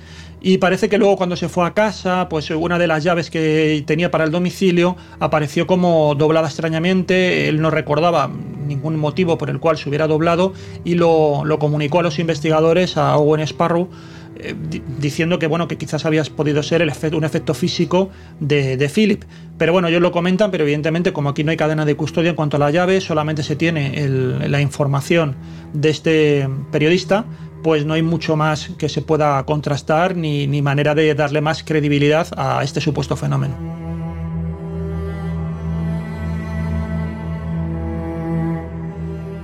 Y 0.41 0.59
parece 0.59 0.89
que 0.89 0.99
luego 0.99 1.17
cuando 1.17 1.35
se 1.35 1.49
fue 1.49 1.65
a 1.65 1.73
casa, 1.73 2.29
pues 2.29 2.51
una 2.51 2.77
de 2.77 2.85
las 2.85 3.03
llaves 3.03 3.31
que 3.31 3.83
tenía 3.87 4.11
para 4.11 4.25
el 4.25 4.31
domicilio 4.31 4.95
apareció 5.19 5.65
como 5.65 6.13
doblada 6.13 6.47
extrañamente. 6.47 7.49
Él 7.49 7.59
no 7.61 7.71
recordaba 7.71 8.29
ningún 8.67 8.95
motivo 8.97 9.39
por 9.39 9.49
el 9.49 9.59
cual 9.59 9.77
se 9.77 9.89
hubiera 9.89 10.05
doblado 10.05 10.53
y 10.83 10.95
lo, 10.95 11.45
lo 11.45 11.57
comunicó 11.57 11.99
a 11.99 12.03
los 12.03 12.19
investigadores, 12.19 12.95
a 12.95 13.17
Owen 13.17 13.41
Sparrow, 13.41 13.89
eh, 14.37 14.55
diciendo 14.99 15.39
que 15.39 15.47
bueno 15.47 15.67
que 15.67 15.77
quizás 15.77 16.05
habías 16.05 16.29
podido 16.29 16.61
ser 16.63 16.81
el 16.81 16.89
efecto, 16.89 17.17
un 17.17 17.23
efecto 17.23 17.53
físico 17.53 18.09
de, 18.39 18.77
de, 18.77 18.89
Philip. 18.89 19.23
Pero 19.57 19.71
bueno, 19.71 19.87
ellos 19.87 20.01
lo 20.01 20.11
comentan, 20.11 20.51
pero 20.51 20.63
evidentemente 20.63 21.13
como 21.13 21.29
aquí 21.29 21.43
no 21.43 21.51
hay 21.51 21.57
cadena 21.57 21.85
de 21.85 21.95
custodia 21.95 22.31
en 22.31 22.35
cuanto 22.35 22.57
a 22.57 22.59
la 22.59 22.71
llave, 22.71 22.99
solamente 23.01 23.43
se 23.43 23.55
tiene 23.55 24.03
el, 24.03 24.51
la 24.51 24.61
información 24.61 25.35
de 25.73 25.89
este 25.89 26.49
periodista, 26.71 27.25
pues 27.63 27.85
no 27.85 27.93
hay 27.93 28.01
mucho 28.01 28.35
más 28.35 28.69
que 28.77 28.89
se 28.89 29.01
pueda 29.01 29.43
contrastar 29.45 30.15
ni, 30.15 30.47
ni 30.47 30.61
manera 30.61 30.95
de 30.95 31.15
darle 31.15 31.41
más 31.41 31.63
credibilidad 31.63 32.27
a 32.37 32.63
este 32.63 32.81
supuesto 32.81 33.15
fenómeno. 33.15 33.84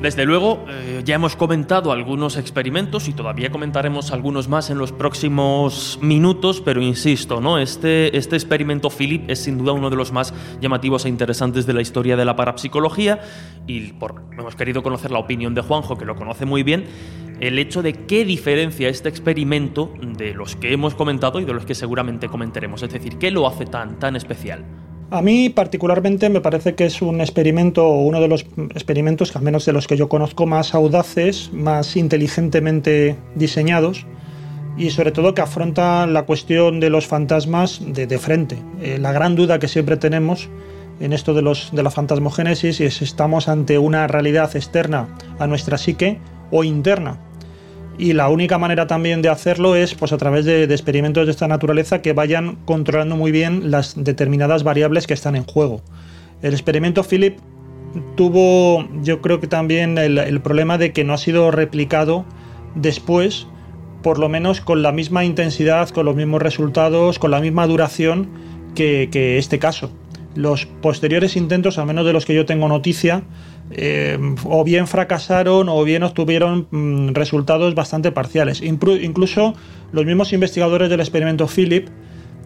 Desde 0.02 0.26
luego, 0.26 0.66
eh, 0.68 1.04
ya 1.06 1.14
hemos 1.14 1.36
comentado 1.36 1.92
algunos 1.92 2.36
experimentos 2.36 3.08
y 3.08 3.14
todavía 3.14 3.52
comentaremos 3.52 4.12
algunos 4.12 4.48
más 4.50 4.72
en 4.72 4.80
los 4.80 4.92
próximos 4.92 6.00
minutos, 6.02 6.60
pero 6.60 6.82
insisto, 6.82 7.40
¿no? 7.40 7.60
este, 7.60 8.18
este 8.18 8.36
experimento 8.36 8.90
Philip 8.90 9.30
es 9.30 9.44
sin 9.44 9.60
duda 9.60 9.74
uno 9.74 9.92
de 9.92 9.96
los 9.96 10.12
más 10.12 10.34
llamativos 10.60 11.06
e 11.06 11.10
interesantes 11.10 11.68
de 11.68 11.74
la 11.74 11.82
historia 11.82 12.18
de 12.18 12.26
la 12.26 12.36
parapsicología 12.36 13.20
y 13.68 13.94
por, 13.94 14.24
hemos 14.36 14.56
querido 14.56 14.82
conocer 14.82 15.12
la 15.12 15.20
opinión 15.20 15.54
de 15.54 15.62
Juanjo, 15.62 15.96
que 15.96 16.06
lo 16.06 16.16
conoce 16.16 16.48
muy 16.48 16.64
bien, 16.64 16.86
el 17.40 17.60
hecho 17.60 17.84
de 17.84 17.94
qué 17.94 18.26
diferencia 18.26 18.90
este 18.90 19.08
experimento 19.08 19.94
de 20.02 20.34
los 20.34 20.56
que 20.56 20.74
hemos 20.74 20.96
comentado 20.96 21.40
y 21.40 21.46
de 21.46 21.54
los 21.54 21.68
que 21.68 21.76
seguramente 21.76 22.28
comentaremos, 22.28 22.82
es 22.82 22.92
decir, 22.92 23.20
qué 23.20 23.30
lo 23.30 23.46
hace 23.46 23.68
tan, 23.68 24.00
tan 24.00 24.16
especial. 24.16 24.66
A 25.12 25.22
mí 25.22 25.50
particularmente 25.50 26.30
me 26.30 26.40
parece 26.40 26.74
que 26.74 26.86
es 26.86 27.02
un 27.02 27.20
experimento, 27.20 27.86
uno 27.90 28.22
de 28.22 28.30
los 28.30 28.46
experimentos, 28.74 29.36
al 29.36 29.42
menos 29.42 29.66
de 29.66 29.74
los 29.74 29.86
que 29.86 29.98
yo 29.98 30.08
conozco, 30.08 30.46
más 30.46 30.74
audaces, 30.74 31.52
más 31.52 31.98
inteligentemente 31.98 33.18
diseñados 33.36 34.06
y 34.78 34.92
sobre 34.92 35.12
todo 35.12 35.34
que 35.34 35.42
afronta 35.42 36.08
la 36.08 36.24
cuestión 36.24 36.80
de 36.80 36.90
los 36.90 37.08
fantasmas 37.08 37.82
de, 37.86 38.18
frente. 38.20 38.58
Eh, 38.82 39.00
la 39.02 39.12
gran 39.12 39.36
duda 39.36 39.60
que 39.60 39.68
siempre 39.68 39.98
tenemos 39.98 40.48
en 41.02 41.12
esto 41.12 41.34
de, 41.34 41.42
los, 41.42 41.72
de 41.74 41.84
la 41.84 41.92
fantasmogénesis 41.92 42.80
es 42.80 43.02
estamos 43.02 43.50
ante 43.50 43.78
una 43.78 44.08
realidad 44.08 44.56
externa 44.56 45.10
a 45.40 45.46
nuestra 45.46 45.78
psique 45.78 46.20
o 46.52 46.64
interna. 46.64 47.20
Y 48.02 48.14
la 48.14 48.30
única 48.30 48.58
manera 48.58 48.88
también 48.88 49.22
de 49.22 49.30
hacerlo 49.30 49.76
es 49.76 49.94
pues, 49.94 50.12
a 50.12 50.18
través 50.18 50.44
de, 50.44 50.64
experimentos 50.64 51.28
de 51.28 51.32
esta 51.32 51.48
naturaleza 51.48 52.02
que 52.02 52.14
vayan 52.14 52.58
controlando 52.66 53.16
muy 53.16 53.32
bien 53.32 53.70
las 53.70 53.94
determinadas 53.96 54.64
variables 54.64 55.06
que 55.06 55.14
están 55.14 55.36
en 55.36 55.44
juego. 55.44 55.84
El 56.42 56.54
experimento 56.54 57.04
Philip 57.04 57.38
tuvo, 58.16 58.90
yo 59.04 59.22
creo 59.22 59.40
que 59.40 59.46
también 59.46 60.00
el, 60.00 60.18
el 60.18 60.42
problema 60.42 60.80
de 60.80 60.94
que 60.94 61.04
no 61.04 61.14
ha 61.14 61.20
sido 61.20 61.52
replicado 61.52 62.26
después, 62.74 63.46
por 64.02 64.18
lo 64.18 64.30
menos 64.30 64.62
con 64.62 64.82
la 64.82 64.92
misma 64.92 65.24
intensidad, 65.24 65.88
con 65.90 66.08
los 66.08 66.16
mismos 66.16 66.42
resultados, 66.42 67.20
con 67.20 67.30
la 67.30 67.40
misma 67.40 67.68
duración 67.68 68.32
que, 68.74 69.10
que 69.12 69.38
este 69.38 69.60
caso. 69.60 69.92
Los 70.34 70.66
posteriores 70.66 71.36
intentos, 71.36 71.78
al 71.78 71.86
menos 71.86 72.08
de 72.08 72.14
los 72.14 72.26
que 72.26 72.34
yo 72.34 72.48
tengo 72.48 72.68
noticia, 72.68 73.22
eh, 73.74 74.18
o 74.46 74.64
bien 74.64 74.88
fracasaron 74.88 75.70
o 75.70 75.84
bien 75.84 76.04
obtuvieron 76.04 76.68
mm, 76.72 77.10
resultados 77.14 77.76
bastante 77.76 78.12
parciales. 78.12 78.62
Incluso 78.62 79.54
los 79.92 80.06
mismos 80.06 80.34
investigadores 80.34 80.90
del 80.90 81.00
experimento 81.00 81.48
Philip 81.48 81.88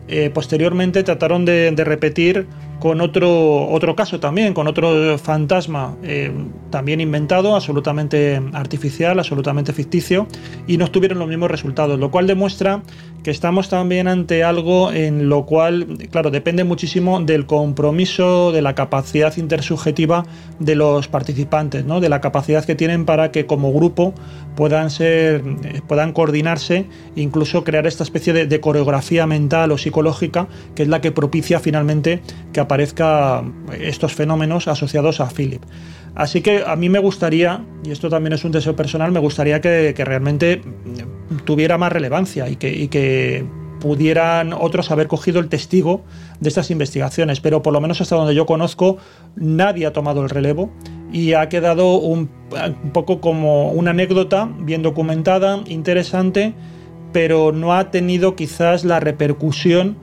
eh, 0.07 0.30
posteriormente 0.34 1.03
trataron 1.03 1.45
de 1.45 1.72
repetir 1.84 2.47
con 2.80 3.02
otro, 3.02 3.68
otro 3.69 3.95
caso 3.95 4.19
también, 4.19 4.53
con 4.53 4.68
otro 4.68 5.18
fantasma 5.18 5.95
eh, 6.03 6.31
también 6.69 7.02
inventado, 7.02 7.56
absolutamente 7.56 8.41
artificial, 8.53 9.18
absolutamente 9.18 9.73
ficticio, 9.73 10.27
y 10.68 10.77
no 10.77 10.85
obtuvieron 10.85 11.19
los 11.19 11.27
mismos 11.27 11.49
resultados, 11.49 11.99
lo 11.99 12.11
cual 12.11 12.27
demuestra 12.27 12.81
que 13.26 13.31
estamos 13.31 13.69
también 13.69 14.07
ante 14.07 14.43
algo 14.43 14.91
en 14.91 15.30
lo 15.30 15.47
cual, 15.47 15.97
claro, 16.11 16.30
depende 16.30 16.64
muchísimo 16.64 17.19
del 17.22 17.47
compromiso, 17.47 18.52
de 18.52 18.61
la 18.61 18.76
capacidad 18.76 19.35
intersubjetiva 19.38 20.27
de 20.60 20.76
los 20.76 21.07
participantes, 21.07 21.85
¿no? 21.85 22.02
de 22.02 22.10
la 22.10 22.22
capacidad 22.22 22.64
que 22.64 22.76
tienen 22.76 23.06
para 23.06 23.31
que 23.31 23.47
como 23.47 23.73
grupo 23.73 24.14
puedan 24.56 24.90
ser, 24.90 25.44
eh, 25.64 25.82
puedan 25.88 26.14
coordinarse, 26.14 26.86
incluso 27.15 27.64
crear 27.64 27.88
esta 27.88 28.03
especie 28.03 28.34
de, 28.34 28.45
de 28.48 28.60
coreografía 28.60 29.27
mental 29.27 29.72
o 29.72 29.77
psicológica 29.77 30.48
que 30.76 30.84
es 30.84 30.90
la 30.90 31.02
que 31.02 31.11
propicia 31.11 31.60
finalmente 31.60 32.22
que 32.53 32.60
aparezca 32.60 33.44
estos 33.80 34.14
fenómenos 34.14 34.68
asociados 34.68 35.19
a 35.19 35.30
Philip. 35.30 35.64
Así 36.15 36.41
que 36.41 36.64
a 36.65 36.76
mí 36.77 36.88
me 36.88 36.99
gustaría, 36.99 37.65
y 37.84 37.91
esto 37.91 38.10
también 38.10 38.34
es 38.34 38.45
un 38.45 38.52
deseo 38.52 38.76
personal, 38.76 39.11
me 39.11 39.19
gustaría 39.19 39.60
que, 39.60 39.94
que 39.95 40.06
realmente 40.06 40.61
tuviera 41.44 41.77
más 41.77 41.91
relevancia 41.91 42.48
y 42.49 42.56
que, 42.56 42.73
y 42.73 42.88
que 42.88 43.45
pudieran 43.82 44.53
otros 44.53 44.91
haber 44.91 45.07
cogido 45.07 45.40
el 45.40 45.49
testigo 45.49 46.03
de 46.40 46.49
estas 46.49 46.72
investigaciones, 46.72 47.41
pero 47.41 47.61
por 47.61 47.73
lo 47.73 47.82
menos 47.82 47.99
hasta 48.02 48.15
donde 48.15 48.34
yo 48.34 48.45
conozco 48.45 48.98
nadie 49.36 49.86
ha 49.86 49.94
tomado 49.94 50.23
el 50.23 50.30
relevo 50.30 50.72
y 51.15 51.31
ha 51.31 51.47
quedado 51.47 51.95
un, 51.95 52.29
poco 52.91 53.21
como 53.21 53.71
una 53.71 53.91
anécdota 53.91 54.49
bien 54.59 54.81
documentada, 54.81 55.63
interesante, 55.65 56.53
pero 57.13 57.53
no 57.53 57.73
ha 57.73 57.89
tenido 57.89 58.35
quizás 58.35 58.83
la 58.83 58.99
repercusión 58.99 59.95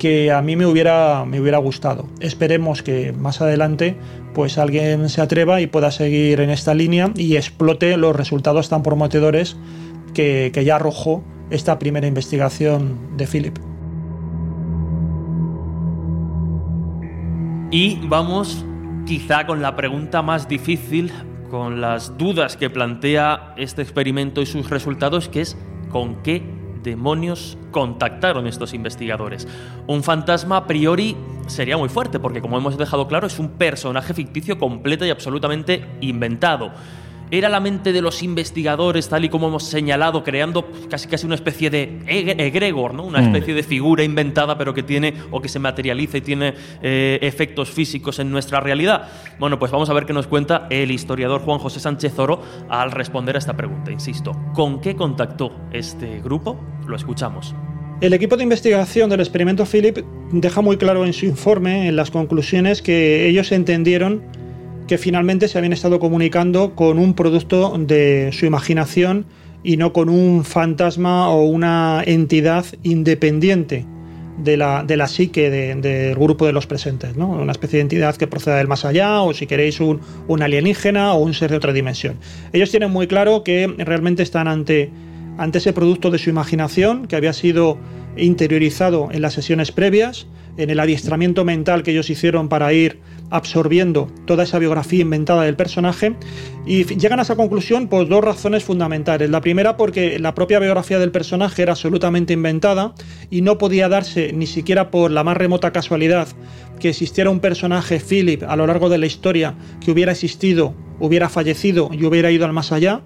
que 0.00 0.32
a 0.32 0.42
mí 0.42 0.56
me 0.56 0.66
hubiera, 0.66 1.24
me 1.24 1.40
hubiera 1.40 1.58
gustado. 1.58 2.08
Esperemos 2.18 2.82
que 2.82 3.12
más 3.12 3.40
adelante 3.40 3.96
pues 4.34 4.58
alguien 4.58 5.08
se 5.08 5.20
atreva 5.20 5.60
y 5.60 5.68
pueda 5.68 5.92
seguir 5.92 6.40
en 6.40 6.50
esta 6.50 6.74
línea 6.74 7.12
y 7.14 7.36
explote 7.36 7.96
los 7.96 8.16
resultados 8.16 8.68
tan 8.68 8.82
prometedores 8.82 9.56
que, 10.14 10.50
que 10.52 10.64
ya 10.64 10.74
arrojó 10.74 11.22
esta 11.50 11.78
primera 11.78 12.08
investigación 12.08 13.16
de 13.16 13.28
Philip. 13.28 13.56
Y 17.70 18.00
vamos 18.08 18.64
quizá 19.06 19.46
con 19.46 19.62
la 19.62 19.76
pregunta 19.76 20.20
más 20.20 20.48
difícil, 20.48 21.12
con 21.48 21.80
las 21.80 22.18
dudas 22.18 22.56
que 22.56 22.68
plantea 22.68 23.54
este 23.56 23.80
experimento 23.80 24.42
y 24.42 24.46
sus 24.46 24.68
resultados, 24.68 25.28
que 25.28 25.42
es 25.42 25.56
¿con 25.90 26.22
qué 26.24 26.42
demonios 26.82 27.56
contactaron 27.70 28.48
estos 28.48 28.74
investigadores? 28.74 29.46
Un 29.86 30.02
fantasma 30.02 30.56
a 30.56 30.66
priori 30.66 31.16
sería 31.46 31.76
muy 31.76 31.88
fuerte, 31.88 32.18
porque 32.18 32.40
como 32.40 32.58
hemos 32.58 32.76
dejado 32.76 33.06
claro, 33.06 33.28
es 33.28 33.38
un 33.38 33.50
personaje 33.50 34.12
ficticio 34.12 34.58
completo 34.58 35.06
y 35.06 35.10
absolutamente 35.10 35.86
inventado. 36.00 36.72
Era 37.30 37.48
la 37.48 37.58
mente 37.60 37.92
de 37.92 38.00
los 38.00 38.22
investigadores, 38.22 39.08
tal 39.08 39.24
y 39.24 39.28
como 39.28 39.48
hemos 39.48 39.64
señalado, 39.64 40.22
creando 40.22 40.68
casi 40.88 41.08
casi 41.08 41.26
una 41.26 41.34
especie 41.34 41.70
de 41.70 41.98
eg- 42.06 42.36
egregor, 42.40 42.94
¿no? 42.94 43.04
Una 43.04 43.20
Mm. 43.20 43.26
especie 43.34 43.54
de 43.54 43.62
figura 43.64 44.04
inventada, 44.04 44.56
pero 44.56 44.72
que 44.74 44.82
tiene 44.84 45.12
o 45.32 45.40
que 45.40 45.48
se 45.48 45.58
materializa 45.58 46.18
y 46.18 46.20
tiene 46.20 46.54
eh, 46.82 47.18
efectos 47.22 47.70
físicos 47.70 48.18
en 48.20 48.30
nuestra 48.30 48.60
realidad. 48.60 49.08
Bueno, 49.40 49.58
pues 49.58 49.72
vamos 49.72 49.90
a 49.90 49.92
ver 49.92 50.06
qué 50.06 50.12
nos 50.12 50.26
cuenta 50.28 50.66
el 50.70 50.90
historiador 50.92 51.40
Juan 51.40 51.58
José 51.58 51.80
Sánchez 51.80 52.16
Oro 52.18 52.40
al 52.68 52.92
responder 52.92 53.34
a 53.34 53.38
esta 53.38 53.56
pregunta. 53.56 53.90
Insisto, 53.90 54.32
¿con 54.54 54.80
qué 54.80 54.94
contactó 54.94 55.50
este 55.72 56.20
grupo? 56.20 56.60
Lo 56.86 56.94
escuchamos. 56.94 57.54
El 58.00 58.12
equipo 58.12 58.36
de 58.36 58.42
investigación 58.44 59.08
del 59.10 59.20
experimento 59.20 59.64
Philip 59.64 59.98
deja 60.30 60.60
muy 60.60 60.76
claro 60.76 61.04
en 61.06 61.12
su 61.12 61.24
informe, 61.26 61.88
en 61.88 61.96
las 61.96 62.10
conclusiones, 62.10 62.82
que 62.82 63.26
ellos 63.26 63.50
entendieron 63.52 64.22
que 64.86 64.98
finalmente 64.98 65.48
se 65.48 65.58
habían 65.58 65.72
estado 65.72 65.98
comunicando 65.98 66.74
con 66.74 66.98
un 66.98 67.14
producto 67.14 67.76
de 67.78 68.30
su 68.32 68.46
imaginación 68.46 69.26
y 69.64 69.76
no 69.76 69.92
con 69.92 70.08
un 70.08 70.44
fantasma 70.44 71.28
o 71.30 71.44
una 71.44 72.02
entidad 72.06 72.64
independiente 72.82 73.84
de 74.38 74.56
la, 74.56 74.84
de 74.84 74.96
la 74.98 75.06
psique 75.08 75.48
de- 75.50 75.74
del 75.76 76.14
grupo 76.14 76.44
de 76.46 76.52
los 76.52 76.66
presentes, 76.66 77.16
¿no? 77.16 77.28
una 77.30 77.52
especie 77.52 77.78
de 77.78 77.82
entidad 77.82 78.16
que 78.16 78.26
proceda 78.26 78.56
del 78.58 78.68
más 78.68 78.84
allá 78.84 79.22
o 79.22 79.32
si 79.32 79.46
queréis 79.46 79.80
un, 79.80 80.00
un 80.28 80.42
alienígena 80.42 81.14
o 81.14 81.18
un 81.22 81.32
ser 81.34 81.50
de 81.50 81.56
otra 81.56 81.72
dimensión. 81.72 82.16
Ellos 82.52 82.70
tienen 82.70 82.90
muy 82.90 83.06
claro 83.06 83.42
que 83.42 83.66
realmente 83.78 84.22
están 84.22 84.46
ante, 84.46 84.90
ante 85.38 85.58
ese 85.58 85.72
producto 85.72 86.10
de 86.10 86.18
su 86.18 86.30
imaginación 86.30 87.06
que 87.06 87.16
había 87.16 87.32
sido 87.32 87.78
interiorizado 88.16 89.08
en 89.12 89.22
las 89.22 89.34
sesiones 89.34 89.72
previas, 89.72 90.26
en 90.56 90.70
el 90.70 90.80
adiestramiento 90.80 91.44
mental 91.44 91.82
que 91.82 91.90
ellos 91.90 92.08
hicieron 92.08 92.48
para 92.48 92.72
ir 92.72 93.00
absorbiendo 93.30 94.08
toda 94.24 94.44
esa 94.44 94.58
biografía 94.58 95.02
inventada 95.02 95.42
del 95.42 95.56
personaje 95.56 96.14
y 96.64 96.84
llegan 96.84 97.18
a 97.18 97.22
esa 97.22 97.36
conclusión 97.36 97.88
por 97.88 98.08
dos 98.08 98.24
razones 98.24 98.64
fundamentales. 98.64 99.30
La 99.30 99.40
primera 99.40 99.76
porque 99.76 100.18
la 100.18 100.34
propia 100.34 100.58
biografía 100.58 100.98
del 100.98 101.10
personaje 101.10 101.62
era 101.62 101.72
absolutamente 101.72 102.32
inventada 102.32 102.94
y 103.30 103.42
no 103.42 103.58
podía 103.58 103.88
darse 103.88 104.32
ni 104.32 104.46
siquiera 104.46 104.90
por 104.90 105.10
la 105.10 105.24
más 105.24 105.36
remota 105.36 105.72
casualidad 105.72 106.28
que 106.80 106.90
existiera 106.90 107.30
un 107.30 107.40
personaje 107.40 108.00
Philip 108.00 108.42
a 108.42 108.56
lo 108.56 108.66
largo 108.66 108.88
de 108.88 108.98
la 108.98 109.06
historia 109.06 109.54
que 109.84 109.90
hubiera 109.90 110.12
existido, 110.12 110.74
hubiera 111.00 111.28
fallecido 111.28 111.90
y 111.92 112.04
hubiera 112.04 112.30
ido 112.30 112.44
al 112.44 112.52
más 112.52 112.72
allá 112.72 113.02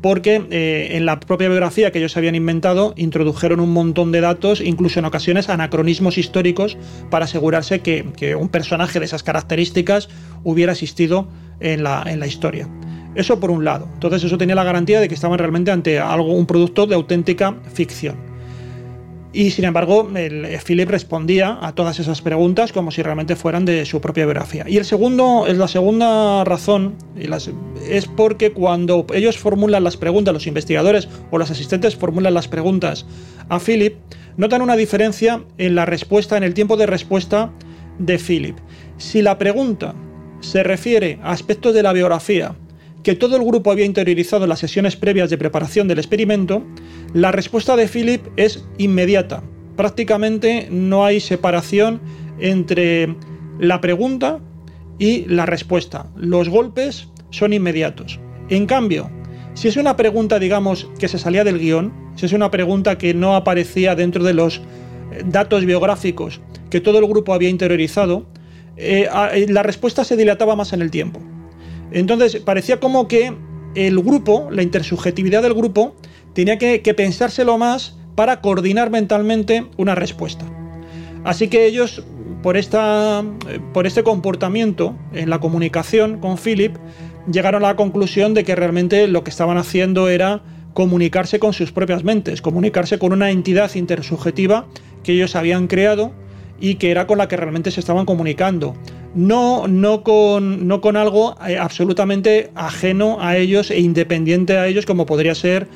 porque 0.00 0.46
eh, 0.50 0.88
en 0.92 1.06
la 1.06 1.20
propia 1.20 1.48
biografía 1.48 1.90
que 1.90 1.98
ellos 1.98 2.16
habían 2.16 2.34
inventado 2.34 2.94
introdujeron 2.96 3.60
un 3.60 3.72
montón 3.72 4.12
de 4.12 4.20
datos, 4.20 4.60
incluso 4.60 4.98
en 4.98 5.04
ocasiones 5.04 5.48
anacronismos 5.48 6.18
históricos, 6.18 6.76
para 7.10 7.24
asegurarse 7.24 7.80
que, 7.80 8.36
un 8.38 8.48
personaje 8.48 8.98
de 8.98 9.04
esas 9.04 9.22
características 9.22 10.08
hubiera 10.44 10.72
existido 10.72 11.28
en 11.60 11.82
la, 11.82 12.04
en 12.06 12.20
la 12.20 12.26
historia. 12.26 12.68
Eso 13.14 13.40
por 13.40 13.50
un 13.50 13.64
lado. 13.64 13.88
Entonces 13.94 14.22
eso 14.24 14.36
tenía 14.36 14.54
la 14.54 14.64
garantía 14.64 15.00
de 15.00 15.08
que 15.08 15.14
estaban 15.14 15.38
realmente 15.38 15.70
ante 15.70 15.98
algo, 15.98 16.34
un 16.34 16.46
producto 16.46 16.86
de 16.86 16.94
auténtica 16.94 17.56
ficción. 17.72 18.35
Y 19.36 19.50
sin 19.50 19.66
embargo, 19.66 20.10
el, 20.14 20.46
Philip 20.66 20.88
respondía 20.88 21.58
a 21.60 21.74
todas 21.74 22.00
esas 22.00 22.22
preguntas 22.22 22.72
como 22.72 22.90
si 22.90 23.02
realmente 23.02 23.36
fueran 23.36 23.66
de 23.66 23.84
su 23.84 24.00
propia 24.00 24.24
biografía. 24.24 24.64
Y 24.66 24.78
el 24.78 24.86
segundo, 24.86 25.44
la 25.46 25.68
segunda 25.68 26.42
razón 26.44 26.94
es 27.86 28.06
porque 28.06 28.52
cuando 28.52 29.04
ellos 29.12 29.36
formulan 29.36 29.84
las 29.84 29.98
preguntas, 29.98 30.32
los 30.32 30.46
investigadores 30.46 31.10
o 31.30 31.36
los 31.36 31.50
asistentes 31.50 31.96
formulan 31.96 32.32
las 32.32 32.48
preguntas 32.48 33.04
a 33.50 33.60
Philip, 33.60 33.96
notan 34.38 34.62
una 34.62 34.74
diferencia 34.74 35.44
en 35.58 35.74
la 35.74 35.84
respuesta, 35.84 36.38
en 36.38 36.42
el 36.42 36.54
tiempo 36.54 36.78
de 36.78 36.86
respuesta 36.86 37.52
de 37.98 38.16
Philip. 38.16 38.56
Si 38.96 39.20
la 39.20 39.36
pregunta 39.36 39.94
se 40.40 40.62
refiere 40.62 41.18
a 41.22 41.32
aspectos 41.32 41.74
de 41.74 41.82
la 41.82 41.92
biografía 41.92 42.56
que 43.06 43.14
todo 43.14 43.36
el 43.36 43.44
grupo 43.44 43.70
había 43.70 43.84
interiorizado 43.84 44.42
en 44.42 44.48
las 44.48 44.58
sesiones 44.58 44.96
previas 44.96 45.30
de 45.30 45.38
preparación 45.38 45.86
del 45.86 45.98
experimento, 46.00 46.64
la 47.14 47.30
respuesta 47.30 47.76
de 47.76 47.86
Philip 47.86 48.26
es 48.36 48.64
inmediata. 48.78 49.44
Prácticamente 49.76 50.66
no 50.72 51.04
hay 51.04 51.20
separación 51.20 52.00
entre 52.40 53.14
la 53.60 53.80
pregunta 53.80 54.40
y 54.98 55.24
la 55.26 55.46
respuesta. 55.46 56.08
Los 56.16 56.48
golpes 56.48 57.06
son 57.30 57.52
inmediatos. 57.52 58.18
En 58.48 58.66
cambio, 58.66 59.08
si 59.54 59.68
es 59.68 59.76
una 59.76 59.96
pregunta, 59.96 60.40
digamos, 60.40 60.90
que 60.98 61.06
se 61.06 61.20
salía 61.20 61.44
del 61.44 61.60
guion, 61.60 61.92
si 62.16 62.26
es 62.26 62.32
una 62.32 62.50
pregunta 62.50 62.98
que 62.98 63.14
no 63.14 63.36
aparecía 63.36 63.94
dentro 63.94 64.24
de 64.24 64.34
los 64.34 64.56
eh, 65.12 65.22
datos 65.24 65.64
biográficos 65.64 66.40
que 66.70 66.80
todo 66.80 66.98
el 66.98 67.06
grupo 67.06 67.32
había 67.34 67.50
interiorizado, 67.50 68.26
eh, 68.76 69.06
a- 69.12 69.30
eh, 69.36 69.46
la 69.48 69.62
respuesta 69.62 70.02
se 70.02 70.16
dilataba 70.16 70.56
más 70.56 70.72
en 70.72 70.82
el 70.82 70.90
tiempo. 70.90 71.20
Entonces 71.90 72.36
parecía 72.36 72.80
como 72.80 73.08
que 73.08 73.32
el 73.74 74.00
grupo, 74.00 74.48
la 74.50 74.62
intersubjetividad 74.62 75.42
del 75.42 75.54
grupo, 75.54 75.94
tenía 76.32 76.58
que, 76.58 76.80
pensárselo 76.94 77.58
más 77.58 77.96
para 78.14 78.40
coordinar 78.40 78.90
mentalmente 78.90 79.66
una 79.76 79.94
respuesta. 79.94 80.44
Así 81.24 81.48
que 81.48 81.66
ellos 81.66 82.04
por, 82.42 82.56
esta, 82.56 83.24
eh, 83.48 83.60
por 83.72 83.86
este 83.86 84.02
comportamiento 84.02 84.96
en 85.12 85.30
la 85.30 85.40
comunicación 85.40 86.18
con 86.18 86.38
Philip, 86.38 86.76
llegaron 87.30 87.64
a 87.64 87.68
la 87.68 87.76
conclusión 87.76 88.34
de 88.34 88.44
que 88.44 88.54
realmente 88.54 89.08
lo 89.08 89.24
que 89.24 89.30
estaban 89.30 89.58
haciendo 89.58 90.08
era 90.08 90.42
comunicarse 90.72 91.38
con 91.38 91.52
sus 91.52 91.72
propias 91.72 92.04
mentes, 92.04 92.42
comunicarse 92.42 92.98
con 92.98 93.12
una 93.12 93.30
entidad 93.30 93.74
intersubjetiva 93.74 94.66
que 95.02 95.12
ellos 95.12 95.34
habían 95.34 95.68
creado 95.68 96.12
y 96.60 96.74
que 96.74 96.90
era 96.90 97.06
con 97.06 97.18
la 97.18 97.28
que 97.28 97.36
realmente 97.36 97.70
se 97.70 97.80
estaban 97.80 98.04
comunicando. 98.04 98.74
No, 99.16 99.66
no, 99.66 100.02
con, 100.02 100.68
no 100.68 100.82
con 100.82 100.94
algo 100.94 101.38
eh, 101.48 101.56
absolutamente 101.56 102.50
ajeno 102.54 103.16
a 103.18 103.38
ellos 103.38 103.70
e 103.70 103.80
independiente 103.80 104.58
a 104.58 104.66
ellos, 104.66 104.84
como 104.84 105.06
podría 105.06 105.34
ser 105.34 105.68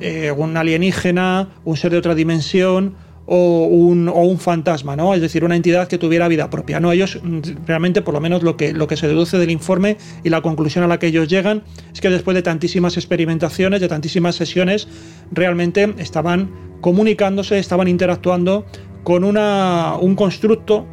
eh, 0.00 0.32
un 0.34 0.56
alienígena, 0.56 1.50
un 1.66 1.76
ser 1.76 1.92
de 1.92 1.98
otra 1.98 2.14
dimensión 2.14 2.94
o 3.26 3.66
un, 3.66 4.08
o 4.08 4.22
un, 4.22 4.38
fantasma, 4.38 4.96
¿no? 4.96 5.12
Es 5.12 5.20
decir, 5.20 5.44
una 5.44 5.56
entidad 5.56 5.88
que 5.88 5.98
tuviera 5.98 6.26
vida 6.26 6.48
propia. 6.48 6.80
No, 6.80 6.90
ellos 6.90 7.20
mm, 7.22 7.66
realmente, 7.66 8.00
por 8.00 8.14
lo 8.14 8.20
menos 8.20 8.42
lo 8.42 8.56
que, 8.56 8.72
lo 8.72 8.86
que 8.86 8.96
se 8.96 9.06
deduce 9.08 9.36
del 9.36 9.50
informe 9.50 9.98
y 10.24 10.30
la 10.30 10.40
conclusión 10.40 10.82
a 10.82 10.86
la 10.86 10.98
que 10.98 11.08
ellos 11.08 11.28
llegan, 11.28 11.64
es 11.92 12.00
que 12.00 12.08
después 12.08 12.34
de 12.34 12.40
tantísimas 12.40 12.96
experimentaciones, 12.96 13.82
de 13.82 13.88
tantísimas 13.88 14.36
sesiones, 14.36 14.88
realmente 15.30 15.92
estaban 15.98 16.50
comunicándose, 16.80 17.58
estaban 17.58 17.88
interactuando 17.88 18.64
con 19.02 19.22
una, 19.22 19.96
un 20.00 20.14
constructo 20.14 20.86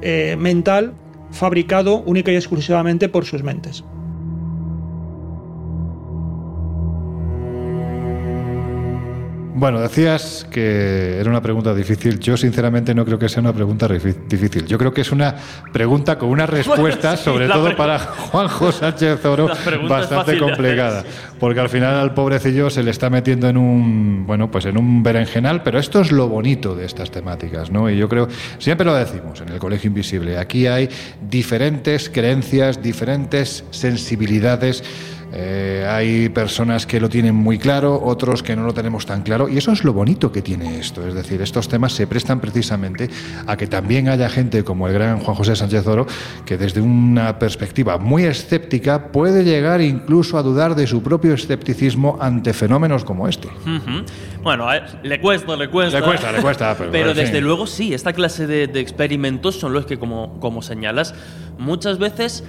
eh, 0.00 0.36
mental 0.38 0.94
fabricado 1.30 2.02
única 2.02 2.32
y 2.32 2.36
exclusivamente 2.36 3.08
por 3.08 3.24
sus 3.24 3.42
mentes. 3.42 3.84
Bueno, 9.60 9.78
decías 9.78 10.46
que 10.50 11.18
era 11.20 11.28
una 11.28 11.42
pregunta 11.42 11.74
difícil. 11.74 12.18
Yo 12.18 12.34
sinceramente 12.38 12.94
no 12.94 13.04
creo 13.04 13.18
que 13.18 13.28
sea 13.28 13.42
una 13.42 13.52
pregunta 13.52 13.86
difícil. 13.86 14.64
Yo 14.64 14.78
creo 14.78 14.94
que 14.94 15.02
es 15.02 15.12
una 15.12 15.34
pregunta 15.70 16.16
con 16.16 16.30
una 16.30 16.46
respuesta, 16.46 17.14
sí, 17.14 17.24
sobre 17.24 17.46
todo 17.46 17.76
para 17.76 17.98
Juanjo 17.98 18.72
Sánchez 18.72 19.22
Oro, 19.26 19.50
bastante 19.86 20.38
complicada. 20.38 21.04
Porque 21.38 21.60
al 21.60 21.68
final 21.68 21.96
al 21.96 22.14
pobrecillo 22.14 22.70
se 22.70 22.82
le 22.82 22.90
está 22.90 23.10
metiendo 23.10 23.50
en 23.50 23.58
un, 23.58 24.26
bueno, 24.26 24.50
pues 24.50 24.64
en 24.64 24.78
un 24.78 25.02
berenjenal, 25.02 25.62
pero 25.62 25.78
esto 25.78 26.00
es 26.00 26.10
lo 26.10 26.26
bonito 26.26 26.74
de 26.74 26.86
estas 26.86 27.10
temáticas, 27.10 27.70
¿no? 27.70 27.90
Y 27.90 27.98
yo 27.98 28.08
creo, 28.08 28.28
siempre 28.58 28.86
lo 28.86 28.94
decimos 28.94 29.42
en 29.42 29.50
el 29.50 29.58
Colegio 29.58 29.88
Invisible, 29.88 30.38
aquí 30.38 30.68
hay 30.68 30.88
diferentes 31.28 32.08
creencias, 32.08 32.82
diferentes 32.82 33.62
sensibilidades 33.72 34.82
eh, 35.32 35.86
hay 35.88 36.28
personas 36.28 36.86
que 36.86 37.00
lo 37.00 37.08
tienen 37.08 37.34
muy 37.34 37.58
claro, 37.58 38.00
otros 38.02 38.42
que 38.42 38.56
no 38.56 38.64
lo 38.64 38.74
tenemos 38.74 39.06
tan 39.06 39.22
claro, 39.22 39.48
y 39.48 39.58
eso 39.58 39.72
es 39.72 39.84
lo 39.84 39.92
bonito 39.92 40.32
que 40.32 40.42
tiene 40.42 40.78
esto. 40.78 41.06
Es 41.06 41.14
decir, 41.14 41.40
estos 41.42 41.68
temas 41.68 41.92
se 41.92 42.06
prestan 42.06 42.40
precisamente 42.40 43.08
a 43.46 43.56
que 43.56 43.66
también 43.66 44.08
haya 44.08 44.28
gente 44.28 44.64
como 44.64 44.88
el 44.88 44.94
gran 44.94 45.20
Juan 45.20 45.36
José 45.36 45.54
Sánchez 45.54 45.86
Oro, 45.86 46.06
que 46.44 46.58
desde 46.58 46.80
una 46.80 47.38
perspectiva 47.38 47.98
muy 47.98 48.24
escéptica 48.24 49.08
puede 49.12 49.44
llegar 49.44 49.80
incluso 49.80 50.38
a 50.38 50.42
dudar 50.42 50.74
de 50.74 50.86
su 50.86 51.02
propio 51.02 51.34
escepticismo 51.34 52.18
ante 52.20 52.52
fenómenos 52.52 53.04
como 53.04 53.28
este. 53.28 53.48
Uh 53.48 53.78
-huh. 53.78 54.04
Bueno, 54.42 54.66
le 55.02 55.20
cuesta, 55.20 55.56
le 55.56 55.68
cuesta. 55.68 56.00
Le 56.00 56.06
cuesta, 56.06 56.32
le 56.32 56.40
cuesta. 56.40 56.74
Pero, 56.78 56.90
pero 56.92 57.14
desde 57.14 57.40
luego 57.40 57.66
sí, 57.66 57.92
esta 57.92 58.12
clase 58.12 58.46
de, 58.46 58.66
de 58.66 58.80
experimentos 58.80 59.58
son 59.58 59.72
los 59.72 59.86
que, 59.86 59.98
como, 59.98 60.38
como 60.40 60.62
señalas, 60.62 61.14
muchas 61.58 61.98
veces 61.98 62.44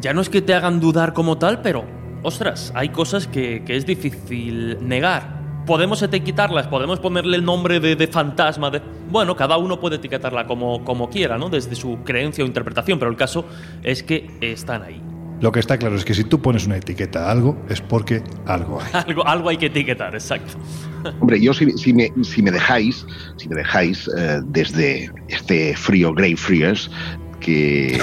ya 0.00 0.12
no 0.12 0.20
es 0.20 0.28
que 0.28 0.42
te 0.42 0.54
hagan 0.54 0.80
dudar 0.80 1.12
como 1.12 1.38
tal, 1.38 1.62
pero, 1.62 1.84
ostras, 2.22 2.72
hay 2.74 2.90
cosas 2.90 3.26
que, 3.26 3.64
que 3.64 3.76
es 3.76 3.86
difícil 3.86 4.78
negar. 4.86 5.38
Podemos 5.66 6.00
etiquetarlas, 6.02 6.66
podemos 6.66 6.98
ponerle 6.98 7.36
el 7.36 7.44
nombre 7.44 7.78
de, 7.78 7.94
de 7.94 8.06
fantasma, 8.06 8.70
de... 8.70 8.80
Bueno, 9.10 9.36
cada 9.36 9.58
uno 9.58 9.78
puede 9.78 9.96
etiquetarla 9.96 10.46
como, 10.46 10.82
como 10.84 11.10
quiera, 11.10 11.36
¿no? 11.36 11.50
Desde 11.50 11.74
su 11.74 11.98
creencia 12.04 12.42
o 12.42 12.46
interpretación, 12.46 12.98
pero 12.98 13.10
el 13.10 13.16
caso 13.16 13.44
es 13.82 14.02
que 14.02 14.30
están 14.40 14.82
ahí. 14.82 15.02
Lo 15.40 15.52
que 15.52 15.60
está 15.60 15.78
claro 15.78 15.94
es 15.94 16.04
que 16.04 16.14
si 16.14 16.24
tú 16.24 16.42
pones 16.42 16.66
una 16.66 16.76
etiqueta 16.76 17.28
a 17.28 17.30
algo, 17.30 17.56
es 17.68 17.80
porque 17.80 18.22
algo 18.46 18.80
hay. 18.80 18.90
algo, 19.06 19.26
algo 19.26 19.48
hay 19.50 19.56
que 19.56 19.66
etiquetar, 19.66 20.14
exacto. 20.14 20.54
Hombre, 21.20 21.40
yo 21.40 21.54
si, 21.54 21.70
si, 21.78 21.92
me, 21.92 22.10
si 22.22 22.42
me, 22.42 22.50
dejáis, 22.50 23.06
si 23.36 23.48
me 23.48 23.56
dejáis 23.56 24.10
eh, 24.16 24.40
desde 24.46 25.10
este 25.28 25.76
frío 25.76 26.12
Grey 26.12 26.34
Freers, 26.34 26.90
que 27.40 27.98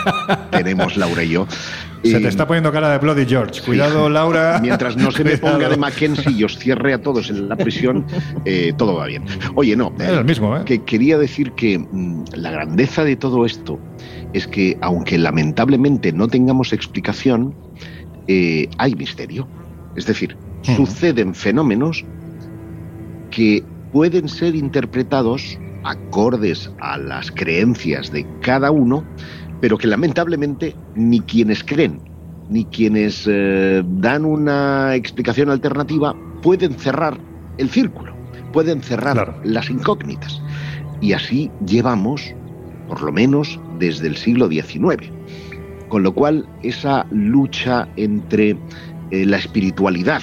tenemos 0.50 0.96
Laura 0.96 1.22
y 1.24 1.30
yo. 1.30 1.46
Se 2.04 2.18
te 2.18 2.28
está 2.28 2.46
poniendo 2.46 2.72
cara 2.72 2.90
de 2.90 2.98
Bloody 2.98 3.24
George. 3.26 3.62
Cuidado, 3.62 4.06
sí, 4.06 4.12
Laura. 4.12 4.58
Mientras 4.60 4.96
no 4.96 5.12
se 5.12 5.22
me 5.22 5.38
ponga 5.38 5.68
de 5.68 5.76
Mackenzie 5.76 6.32
y 6.32 6.42
os 6.42 6.58
cierre 6.58 6.94
a 6.94 7.00
todos 7.00 7.30
en 7.30 7.48
la 7.48 7.56
prisión, 7.56 8.04
eh, 8.44 8.72
todo 8.76 8.96
va 8.96 9.06
bien. 9.06 9.24
Oye, 9.54 9.76
no. 9.76 9.94
Es 9.98 10.08
el 10.08 10.24
mismo, 10.24 10.56
¿eh? 10.56 10.62
Que 10.64 10.82
quería 10.82 11.16
decir 11.16 11.52
que 11.52 11.78
mmm, 11.78 12.24
la 12.34 12.50
grandeza 12.50 13.04
de 13.04 13.14
todo 13.14 13.46
esto 13.46 13.78
es 14.32 14.48
que, 14.48 14.76
aunque 14.80 15.16
lamentablemente 15.16 16.12
no 16.12 16.26
tengamos 16.26 16.72
explicación, 16.72 17.54
eh, 18.26 18.68
hay 18.78 18.94
misterio. 18.96 19.46
Es 19.94 20.06
decir, 20.06 20.36
uh 20.36 20.66
-huh. 20.66 20.76
suceden 20.76 21.34
fenómenos 21.34 22.04
que 23.30 23.62
pueden 23.92 24.28
ser 24.28 24.54
interpretados 24.56 25.58
acordes 25.84 26.70
a 26.80 26.98
las 26.98 27.30
creencias 27.30 28.10
de 28.12 28.26
cada 28.40 28.70
uno, 28.70 29.04
pero 29.60 29.78
que 29.78 29.86
lamentablemente 29.86 30.74
ni 30.94 31.20
quienes 31.20 31.62
creen 31.64 32.00
ni 32.52 32.64
quienes 32.66 33.26
eh, 33.26 33.82
dan 33.84 34.24
una 34.24 34.94
explicación 34.94 35.48
alternativa 35.48 36.14
pueden 36.42 36.74
cerrar 36.74 37.16
el 37.58 37.70
círculo, 37.70 38.14
pueden 38.52 38.82
cerrar 38.82 39.14
claro. 39.14 39.34
las 39.42 39.70
incógnitas. 39.70 40.40
Y 41.00 41.14
así 41.14 41.50
llevamos, 41.66 42.34
por 42.88 43.02
lo 43.02 43.10
menos, 43.10 43.58
desde 43.78 44.08
el 44.08 44.16
siglo 44.16 44.48
XIX. 44.48 45.10
Con 45.88 46.02
lo 46.02 46.12
cual, 46.14 46.46
esa 46.62 47.06
lucha 47.10 47.88
entre 47.96 48.56
eh, 49.10 49.26
la 49.26 49.38
espiritualidad, 49.38 50.22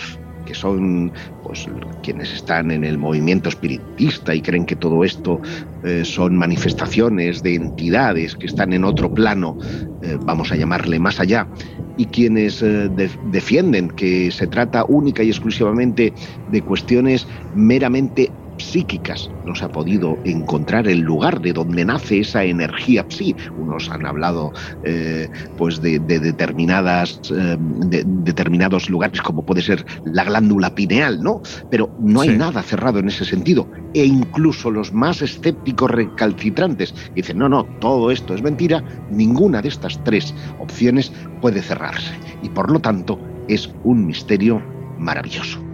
que 0.49 0.55
son 0.55 1.13
pues 1.43 1.69
quienes 2.01 2.33
están 2.33 2.71
en 2.71 2.83
el 2.83 2.97
movimiento 2.97 3.49
espiritista 3.49 4.33
y 4.33 4.41
creen 4.41 4.65
que 4.65 4.75
todo 4.75 5.03
esto 5.03 5.41
eh, 5.83 6.03
son 6.03 6.35
manifestaciones 6.35 7.43
de 7.43 7.53
entidades 7.53 8.35
que 8.35 8.47
están 8.47 8.73
en 8.73 8.83
otro 8.83 9.13
plano, 9.13 9.57
eh, 10.01 10.17
vamos 10.19 10.51
a 10.51 10.55
llamarle 10.55 10.97
más 10.97 11.19
allá, 11.19 11.51
y 11.95 12.07
quienes 12.07 12.63
eh, 12.63 12.89
de 12.89 13.11
defienden 13.21 13.91
que 13.91 14.31
se 14.31 14.47
trata 14.47 14.85
única 14.87 15.21
y 15.21 15.29
exclusivamente 15.29 16.15
de 16.47 16.63
cuestiones 16.63 17.27
meramente 17.51 18.33
psíquicas. 18.59 19.29
No 19.45 19.55
se 19.55 19.65
ha 19.65 19.69
podido 19.69 20.17
encontrar 20.25 20.87
el 20.87 20.99
lugar 20.99 21.41
de 21.41 21.53
donde 21.53 21.85
nace 21.85 22.19
esa 22.19 22.43
energía 22.43 23.05
psí. 23.09 23.35
Unos 23.57 23.89
han 23.89 24.05
hablado 24.05 24.51
eh, 24.83 25.29
pues 25.57 25.81
de, 25.81 25.99
de 25.99 26.19
determinadas 26.19 27.19
eh, 27.31 27.57
de 27.59 28.03
determinados 28.05 28.89
lugares 28.89 29.21
como 29.21 29.45
puede 29.45 29.61
ser 29.61 29.85
la 30.03 30.23
glándula 30.23 30.73
pineal, 30.75 31.21
¿no? 31.21 31.41
Pero 31.69 31.89
no 31.99 32.21
hay 32.21 32.29
sí. 32.29 32.37
nada 32.37 32.61
cerrado 32.61 32.99
en 32.99 33.07
ese 33.07 33.25
sentido. 33.25 33.69
E 33.93 34.05
incluso 34.05 34.69
los 34.69 34.93
más 34.93 35.21
escépticos 35.21 35.89
recalcitrantes 35.91 36.93
dicen, 37.15 37.37
no, 37.39 37.49
no, 37.49 37.63
todo 37.79 38.11
esto 38.11 38.33
es 38.33 38.41
mentira, 38.41 38.83
ninguna 39.09 39.61
de 39.61 39.69
estas 39.69 40.03
tres 40.03 40.33
opciones 40.59 41.11
puede 41.41 41.61
cerrarse. 41.61 42.13
Y 42.43 42.49
por 42.49 42.71
lo 42.71 42.79
tanto 42.79 43.19
es 43.47 43.69
un 43.83 44.05
misterio 44.05 44.61
maravilloso. 44.97 45.68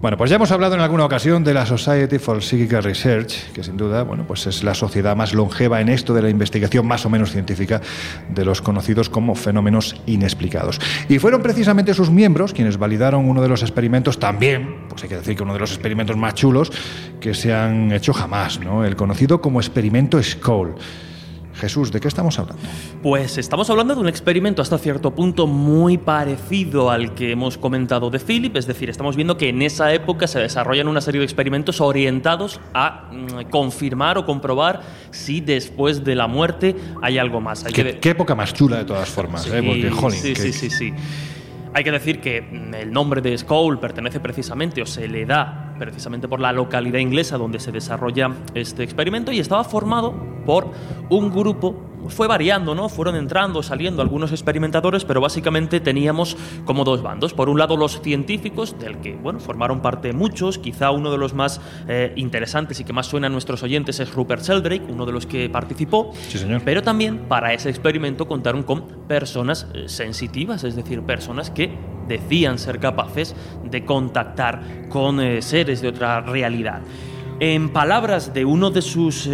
Bueno, 0.00 0.16
pues 0.16 0.30
ya 0.30 0.36
hemos 0.36 0.50
hablado 0.50 0.74
en 0.76 0.80
alguna 0.80 1.04
ocasión 1.04 1.44
de 1.44 1.52
la 1.52 1.66
Society 1.66 2.18
for 2.18 2.42
Psychical 2.42 2.82
Research, 2.82 3.52
que 3.52 3.62
sin 3.62 3.76
duda, 3.76 4.02
bueno, 4.02 4.24
pues 4.26 4.46
es 4.46 4.64
la 4.64 4.72
sociedad 4.72 5.14
más 5.14 5.34
longeva 5.34 5.82
en 5.82 5.90
esto 5.90 6.14
de 6.14 6.22
la 6.22 6.30
investigación 6.30 6.86
más 6.86 7.04
o 7.04 7.10
menos 7.10 7.32
científica 7.32 7.82
de 8.30 8.46
los 8.46 8.62
conocidos 8.62 9.10
como 9.10 9.34
fenómenos 9.34 9.94
inexplicados. 10.06 10.80
Y 11.10 11.18
fueron 11.18 11.42
precisamente 11.42 11.92
sus 11.92 12.08
miembros 12.08 12.54
quienes 12.54 12.78
validaron 12.78 13.28
uno 13.28 13.42
de 13.42 13.48
los 13.48 13.60
experimentos 13.60 14.18
también, 14.18 14.86
pues 14.88 15.02
hay 15.02 15.10
que 15.10 15.16
decir 15.16 15.36
que 15.36 15.42
uno 15.42 15.52
de 15.52 15.60
los 15.60 15.72
experimentos 15.72 16.16
más 16.16 16.32
chulos 16.32 16.72
que 17.20 17.34
se 17.34 17.52
han 17.52 17.92
hecho 17.92 18.14
jamás, 18.14 18.58
¿no? 18.58 18.86
El 18.86 18.96
conocido 18.96 19.42
como 19.42 19.60
experimento 19.60 20.22
Skoll. 20.22 20.76
Jesús, 21.60 21.92
¿de 21.92 22.00
qué 22.00 22.08
estamos 22.08 22.38
hablando? 22.38 22.62
Pues 23.02 23.38
estamos 23.38 23.68
hablando 23.70 23.94
de 23.94 24.00
un 24.00 24.08
experimento 24.08 24.62
hasta 24.62 24.78
cierto 24.78 25.14
punto 25.14 25.46
muy 25.46 25.98
parecido 25.98 26.90
al 26.90 27.14
que 27.14 27.32
hemos 27.32 27.58
comentado 27.58 28.10
de 28.10 28.18
Philip, 28.18 28.56
es 28.56 28.66
decir, 28.66 28.88
estamos 28.90 29.14
viendo 29.14 29.36
que 29.36 29.50
en 29.50 29.62
esa 29.62 29.92
época 29.92 30.26
se 30.26 30.40
desarrollan 30.40 30.88
una 30.88 31.00
serie 31.00 31.20
de 31.20 31.24
experimentos 31.24 31.80
orientados 31.80 32.60
a 32.74 33.10
mm, 33.12 33.50
confirmar 33.50 34.18
o 34.18 34.24
comprobar 34.24 34.80
si 35.10 35.40
después 35.40 36.02
de 36.02 36.14
la 36.14 36.26
muerte 36.26 36.74
hay 37.02 37.18
algo 37.18 37.40
más. 37.40 37.64
Hay 37.64 37.72
¿Qué, 37.72 37.84
que... 37.84 37.98
qué 37.98 38.10
época 38.10 38.34
más 38.34 38.54
chula 38.54 38.78
de 38.78 38.84
todas 38.84 39.08
formas, 39.08 39.42
sí, 39.42 39.50
¿eh? 39.52 39.62
Porque, 39.62 39.90
jolín, 39.90 40.20
sí, 40.20 40.32
que... 40.32 40.40
sí, 40.40 40.52
sí, 40.52 40.70
sí. 40.70 40.94
Hay 41.72 41.84
que 41.84 41.92
decir 41.92 42.20
que 42.20 42.42
mm, 42.42 42.74
el 42.74 42.92
nombre 42.92 43.20
de 43.20 43.36
Skull 43.36 43.78
pertenece 43.78 44.20
precisamente 44.20 44.82
o 44.82 44.86
se 44.86 45.08
le 45.08 45.24
da 45.26 45.74
precisamente 45.78 46.28
por 46.28 46.40
la 46.40 46.52
localidad 46.52 46.98
inglesa 46.98 47.38
donde 47.38 47.58
se 47.58 47.72
desarrolla 47.72 48.30
este 48.54 48.82
experimento 48.82 49.32
y 49.32 49.40
estaba 49.40 49.64
formado 49.64 50.14
por 50.44 50.70
un 51.08 51.30
grupo 51.30 51.89
fue 52.08 52.26
variando, 52.26 52.74
¿no? 52.74 52.88
Fueron 52.88 53.16
entrando, 53.16 53.62
saliendo 53.62 54.02
algunos 54.02 54.32
experimentadores, 54.32 55.04
pero 55.04 55.20
básicamente 55.20 55.80
teníamos 55.80 56.36
como 56.64 56.84
dos 56.84 57.02
bandos. 57.02 57.34
Por 57.34 57.48
un 57.48 57.58
lado, 57.58 57.76
los 57.76 58.00
científicos, 58.00 58.78
del 58.78 58.98
que, 58.98 59.14
bueno, 59.14 59.40
formaron 59.40 59.80
parte 59.80 60.12
muchos. 60.12 60.58
Quizá 60.58 60.90
uno 60.90 61.10
de 61.10 61.18
los 61.18 61.34
más 61.34 61.60
eh, 61.88 62.12
interesantes 62.16 62.80
y 62.80 62.84
que 62.84 62.92
más 62.92 63.06
suena 63.06 63.26
a 63.26 63.30
nuestros 63.30 63.62
oyentes 63.62 64.00
es 64.00 64.12
Rupert 64.14 64.42
Sheldrake, 64.42 64.84
uno 64.88 65.06
de 65.06 65.12
los 65.12 65.26
que 65.26 65.48
participó. 65.48 66.12
Sí, 66.28 66.38
señor. 66.38 66.62
Pero 66.64 66.82
también 66.82 67.18
para 67.28 67.52
ese 67.52 67.68
experimento 67.70 68.26
contaron 68.26 68.62
con 68.62 68.82
personas 69.06 69.66
eh, 69.74 69.88
sensitivas, 69.88 70.64
es 70.64 70.76
decir, 70.76 71.02
personas 71.02 71.50
que 71.50 71.70
decían 72.08 72.58
ser 72.58 72.80
capaces 72.80 73.34
de 73.64 73.84
contactar 73.84 74.88
con 74.88 75.20
eh, 75.20 75.42
seres 75.42 75.80
de 75.80 75.88
otra 75.88 76.20
realidad. 76.20 76.80
En 77.38 77.70
palabras 77.70 78.34
de 78.34 78.44
uno 78.44 78.70
de 78.70 78.82
sus 78.82 79.26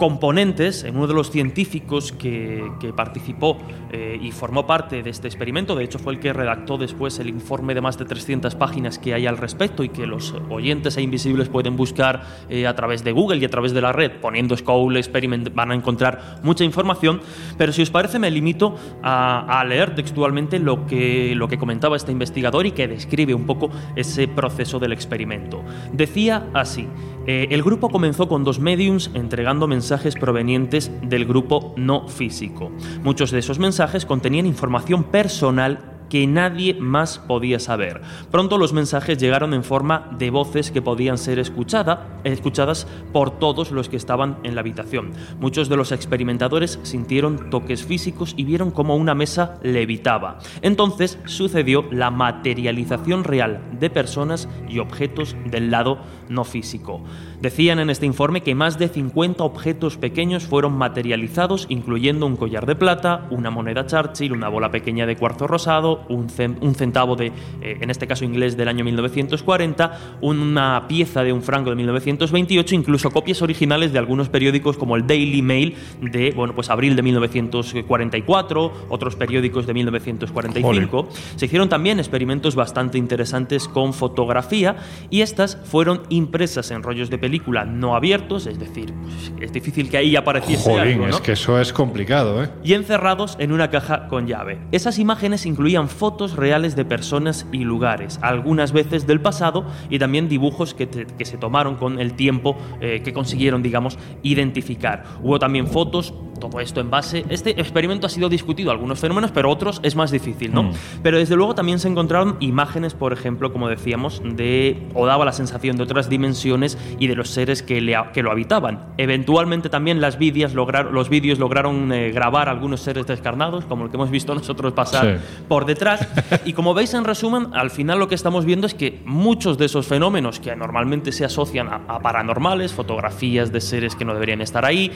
componentes, 0.00 0.82
en 0.84 0.96
uno 0.96 1.06
de 1.06 1.12
los 1.12 1.30
científicos 1.30 2.10
que, 2.10 2.72
que 2.80 2.90
participó 2.94 3.58
eh, 3.92 4.18
y 4.18 4.32
formó 4.32 4.66
parte 4.66 5.02
de 5.02 5.10
este 5.10 5.28
experimento, 5.28 5.76
de 5.76 5.84
hecho 5.84 5.98
fue 5.98 6.14
el 6.14 6.20
que 6.20 6.32
redactó 6.32 6.78
después 6.78 7.18
el 7.18 7.28
informe 7.28 7.74
de 7.74 7.82
más 7.82 7.98
de 7.98 8.06
300 8.06 8.54
páginas 8.54 8.98
que 8.98 9.12
hay 9.12 9.26
al 9.26 9.36
respecto 9.36 9.84
y 9.84 9.90
que 9.90 10.06
los 10.06 10.34
oyentes 10.48 10.96
e 10.96 11.02
invisibles 11.02 11.50
pueden 11.50 11.76
buscar 11.76 12.22
eh, 12.48 12.66
a 12.66 12.74
través 12.74 13.04
de 13.04 13.12
Google 13.12 13.40
y 13.40 13.44
a 13.44 13.50
través 13.50 13.74
de 13.74 13.82
la 13.82 13.92
red, 13.92 14.12
poniendo 14.22 14.56
Skoll 14.56 14.96
Experiment 14.96 15.54
van 15.54 15.70
a 15.70 15.74
encontrar 15.74 16.40
mucha 16.42 16.64
información, 16.64 17.20
pero 17.58 17.70
si 17.70 17.82
os 17.82 17.90
parece 17.90 18.18
me 18.18 18.30
limito 18.30 18.76
a, 19.02 19.62
leer 19.68 19.94
textualmente 19.94 20.58
lo 20.58 20.86
que, 20.86 21.34
lo 21.36 21.46
que 21.46 21.58
comentaba 21.58 21.94
este 21.94 22.10
investigador 22.10 22.64
y 22.64 22.72
que 22.72 22.88
describe 22.88 23.34
un 23.34 23.44
poco 23.44 23.68
ese 23.96 24.28
proceso 24.28 24.78
del 24.78 24.92
experimento. 24.92 25.62
Decía 25.92 26.48
así, 26.54 26.88
eh, 27.26 27.48
el 27.50 27.62
grupo 27.62 27.90
comenzó 27.90 28.28
con 28.28 28.44
dos 28.44 28.58
mediums 28.58 29.10
entregando 29.12 29.66
mensajes 29.66 29.89
provenientes 30.18 30.90
del 31.02 31.24
grupo 31.24 31.74
no 31.76 32.08
físico. 32.08 32.70
Muchos 33.02 33.30
de 33.30 33.40
esos 33.40 33.58
mensajes 33.58 34.06
contenían 34.06 34.46
información 34.46 35.04
personal 35.04 35.90
que 36.10 36.26
nadie 36.26 36.74
más 36.74 37.18
podía 37.18 37.58
saber. 37.58 38.02
Pronto 38.30 38.58
los 38.58 38.74
mensajes 38.74 39.16
llegaron 39.16 39.54
en 39.54 39.64
forma 39.64 40.10
de 40.18 40.30
voces 40.30 40.70
que 40.70 40.82
podían 40.82 41.16
ser 41.16 41.38
escuchada, 41.38 42.20
escuchadas 42.24 42.86
por 43.12 43.38
todos 43.38 43.70
los 43.70 43.88
que 43.88 43.96
estaban 43.96 44.38
en 44.42 44.54
la 44.54 44.60
habitación. 44.60 45.12
Muchos 45.38 45.70
de 45.70 45.76
los 45.76 45.92
experimentadores 45.92 46.80
sintieron 46.82 47.48
toques 47.48 47.84
físicos 47.84 48.34
y 48.36 48.44
vieron 48.44 48.72
cómo 48.72 48.96
una 48.96 49.14
mesa 49.14 49.58
levitaba. 49.62 50.40
Entonces 50.60 51.18
sucedió 51.24 51.84
la 51.90 52.10
materialización 52.10 53.24
real 53.24 53.62
de 53.78 53.88
personas 53.88 54.48
y 54.68 54.80
objetos 54.80 55.36
del 55.46 55.70
lado 55.70 56.00
no 56.30 56.44
físico. 56.44 57.02
Decían 57.42 57.78
en 57.78 57.90
este 57.90 58.06
informe 58.06 58.42
que 58.42 58.54
más 58.54 58.78
de 58.78 58.88
50 58.88 59.44
objetos 59.44 59.96
pequeños 59.98 60.44
fueron 60.44 60.72
materializados, 60.72 61.66
incluyendo 61.68 62.24
un 62.26 62.36
collar 62.36 62.64
de 62.66 62.76
plata, 62.76 63.26
una 63.30 63.50
moneda 63.50 63.86
Churchill, 63.86 64.32
una 64.32 64.48
bola 64.48 64.70
pequeña 64.70 65.04
de 65.06 65.16
cuarzo 65.16 65.46
rosado, 65.46 66.04
un, 66.08 66.28
cen- 66.28 66.56
un 66.62 66.74
centavo 66.74 67.16
de, 67.16 67.26
eh, 67.60 67.78
en 67.80 67.90
este 67.90 68.06
caso 68.06 68.24
inglés, 68.24 68.56
del 68.56 68.68
año 68.68 68.84
1940, 68.84 70.18
una 70.22 70.86
pieza 70.88 71.22
de 71.22 71.32
un 71.32 71.42
franco 71.42 71.70
de 71.70 71.76
1928, 71.76 72.74
incluso 72.74 73.10
copias 73.10 73.42
originales 73.42 73.92
de 73.92 73.98
algunos 73.98 74.28
periódicos 74.28 74.76
como 74.76 74.96
el 74.96 75.06
Daily 75.06 75.42
Mail 75.42 75.74
de, 76.00 76.30
bueno, 76.32 76.54
pues 76.54 76.70
abril 76.70 76.94
de 76.96 77.02
1944, 77.02 78.72
otros 78.88 79.16
periódicos 79.16 79.66
de 79.66 79.74
1945. 79.74 81.08
Se 81.36 81.46
hicieron 81.46 81.68
también 81.68 81.98
experimentos 81.98 82.54
bastante 82.54 82.98
interesantes 82.98 83.68
con 83.68 83.92
fotografía 83.92 84.76
y 85.10 85.22
estas 85.22 85.56
fueron 85.64 86.02
impresas 86.20 86.70
en 86.70 86.82
rollos 86.82 87.10
de 87.10 87.18
película 87.18 87.64
no 87.64 87.96
abiertos, 87.96 88.46
es 88.46 88.58
decir, 88.58 88.92
pues, 89.02 89.32
es 89.40 89.52
difícil 89.52 89.88
que 89.90 89.96
ahí 89.96 90.14
apareciese 90.16 90.70
Jolín, 90.70 90.92
algo, 90.94 91.06
¿no? 91.08 91.14
es 91.16 91.20
que 91.20 91.32
eso 91.32 91.58
es 91.60 91.72
complicado, 91.72 92.44
¿eh? 92.44 92.50
y 92.62 92.74
encerrados 92.74 93.36
en 93.40 93.52
una 93.52 93.70
caja 93.70 94.06
con 94.08 94.26
llave. 94.26 94.58
Esas 94.72 94.98
imágenes 94.98 95.46
incluían 95.46 95.88
fotos 95.88 96.36
reales 96.36 96.76
de 96.76 96.84
personas 96.84 97.46
y 97.52 97.64
lugares, 97.64 98.18
algunas 98.22 98.72
veces 98.72 99.06
del 99.06 99.20
pasado 99.20 99.64
y 99.88 99.98
también 99.98 100.28
dibujos 100.28 100.74
que, 100.74 100.86
te- 100.86 101.06
que 101.06 101.24
se 101.24 101.38
tomaron 101.38 101.76
con 101.76 101.98
el 101.98 102.12
tiempo 102.14 102.56
eh, 102.80 103.00
que 103.02 103.12
consiguieron, 103.12 103.62
digamos, 103.62 103.98
identificar. 104.22 105.04
Hubo 105.22 105.38
también 105.38 105.66
fotos, 105.66 106.14
todo 106.40 106.60
esto 106.60 106.80
en 106.80 106.90
base. 106.90 107.24
Este 107.28 107.60
experimento 107.60 108.06
ha 108.06 108.10
sido 108.10 108.28
discutido, 108.28 108.70
algunos 108.70 108.98
fenómenos, 108.98 109.30
pero 109.30 109.50
otros 109.50 109.80
es 109.82 109.94
más 109.96 110.10
difícil, 110.10 110.52
¿no? 110.54 110.64
Mm. 110.64 110.72
Pero 111.02 111.18
desde 111.18 111.36
luego 111.36 111.54
también 111.54 111.78
se 111.78 111.88
encontraron 111.88 112.36
imágenes, 112.40 112.94
por 112.94 113.12
ejemplo, 113.12 113.52
como 113.52 113.68
decíamos, 113.68 114.22
de 114.24 114.86
o 114.94 115.06
daba 115.06 115.24
la 115.24 115.32
sensación 115.32 115.76
de 115.76 115.82
otras 115.82 116.08
dimensiones 116.10 116.76
y 116.98 117.06
de 117.06 117.14
los 117.16 117.30
seres 117.30 117.62
que, 117.62 117.80
le, 117.80 117.96
que 118.12 118.22
lo 118.22 118.30
habitaban. 118.30 118.86
Eventualmente 118.98 119.70
también 119.70 120.00
las 120.02 120.18
vídeos 120.18 120.52
lograron, 120.52 120.92
los 120.92 121.08
vídeos 121.08 121.38
lograron 121.38 121.90
eh, 121.92 122.10
grabar 122.10 122.48
algunos 122.50 122.80
seres 122.82 123.06
descarnados, 123.06 123.64
como 123.64 123.84
el 123.84 123.90
que 123.90 123.96
hemos 123.96 124.10
visto 124.10 124.34
nosotros 124.34 124.74
pasar 124.74 124.90
Sí. 125.18 125.44
por 125.48 125.64
detrás. 125.64 126.06
Y 126.44 126.52
como 126.52 126.74
veis 126.74 126.92
en 126.94 127.04
resumen, 127.04 127.48
al 127.54 127.70
final 127.70 127.98
lo 127.98 128.08
que 128.08 128.14
estamos 128.14 128.44
viendo 128.44 128.66
es 128.66 128.74
que 128.74 129.00
muchos 129.06 129.56
de 129.56 129.66
esos 129.66 129.86
fenómenos 129.86 130.40
que 130.40 130.54
normalmente 130.56 131.12
se 131.12 131.24
asocian 131.24 131.68
a, 131.68 131.80
a 131.88 132.00
paranormales, 132.00 132.72
fotografías 132.72 133.52
de 133.52 133.60
seres 133.60 133.94
que 133.94 134.04
no 134.04 134.12
deberían 134.14 134.40
estar 134.40 134.64
ahí, 134.64 134.90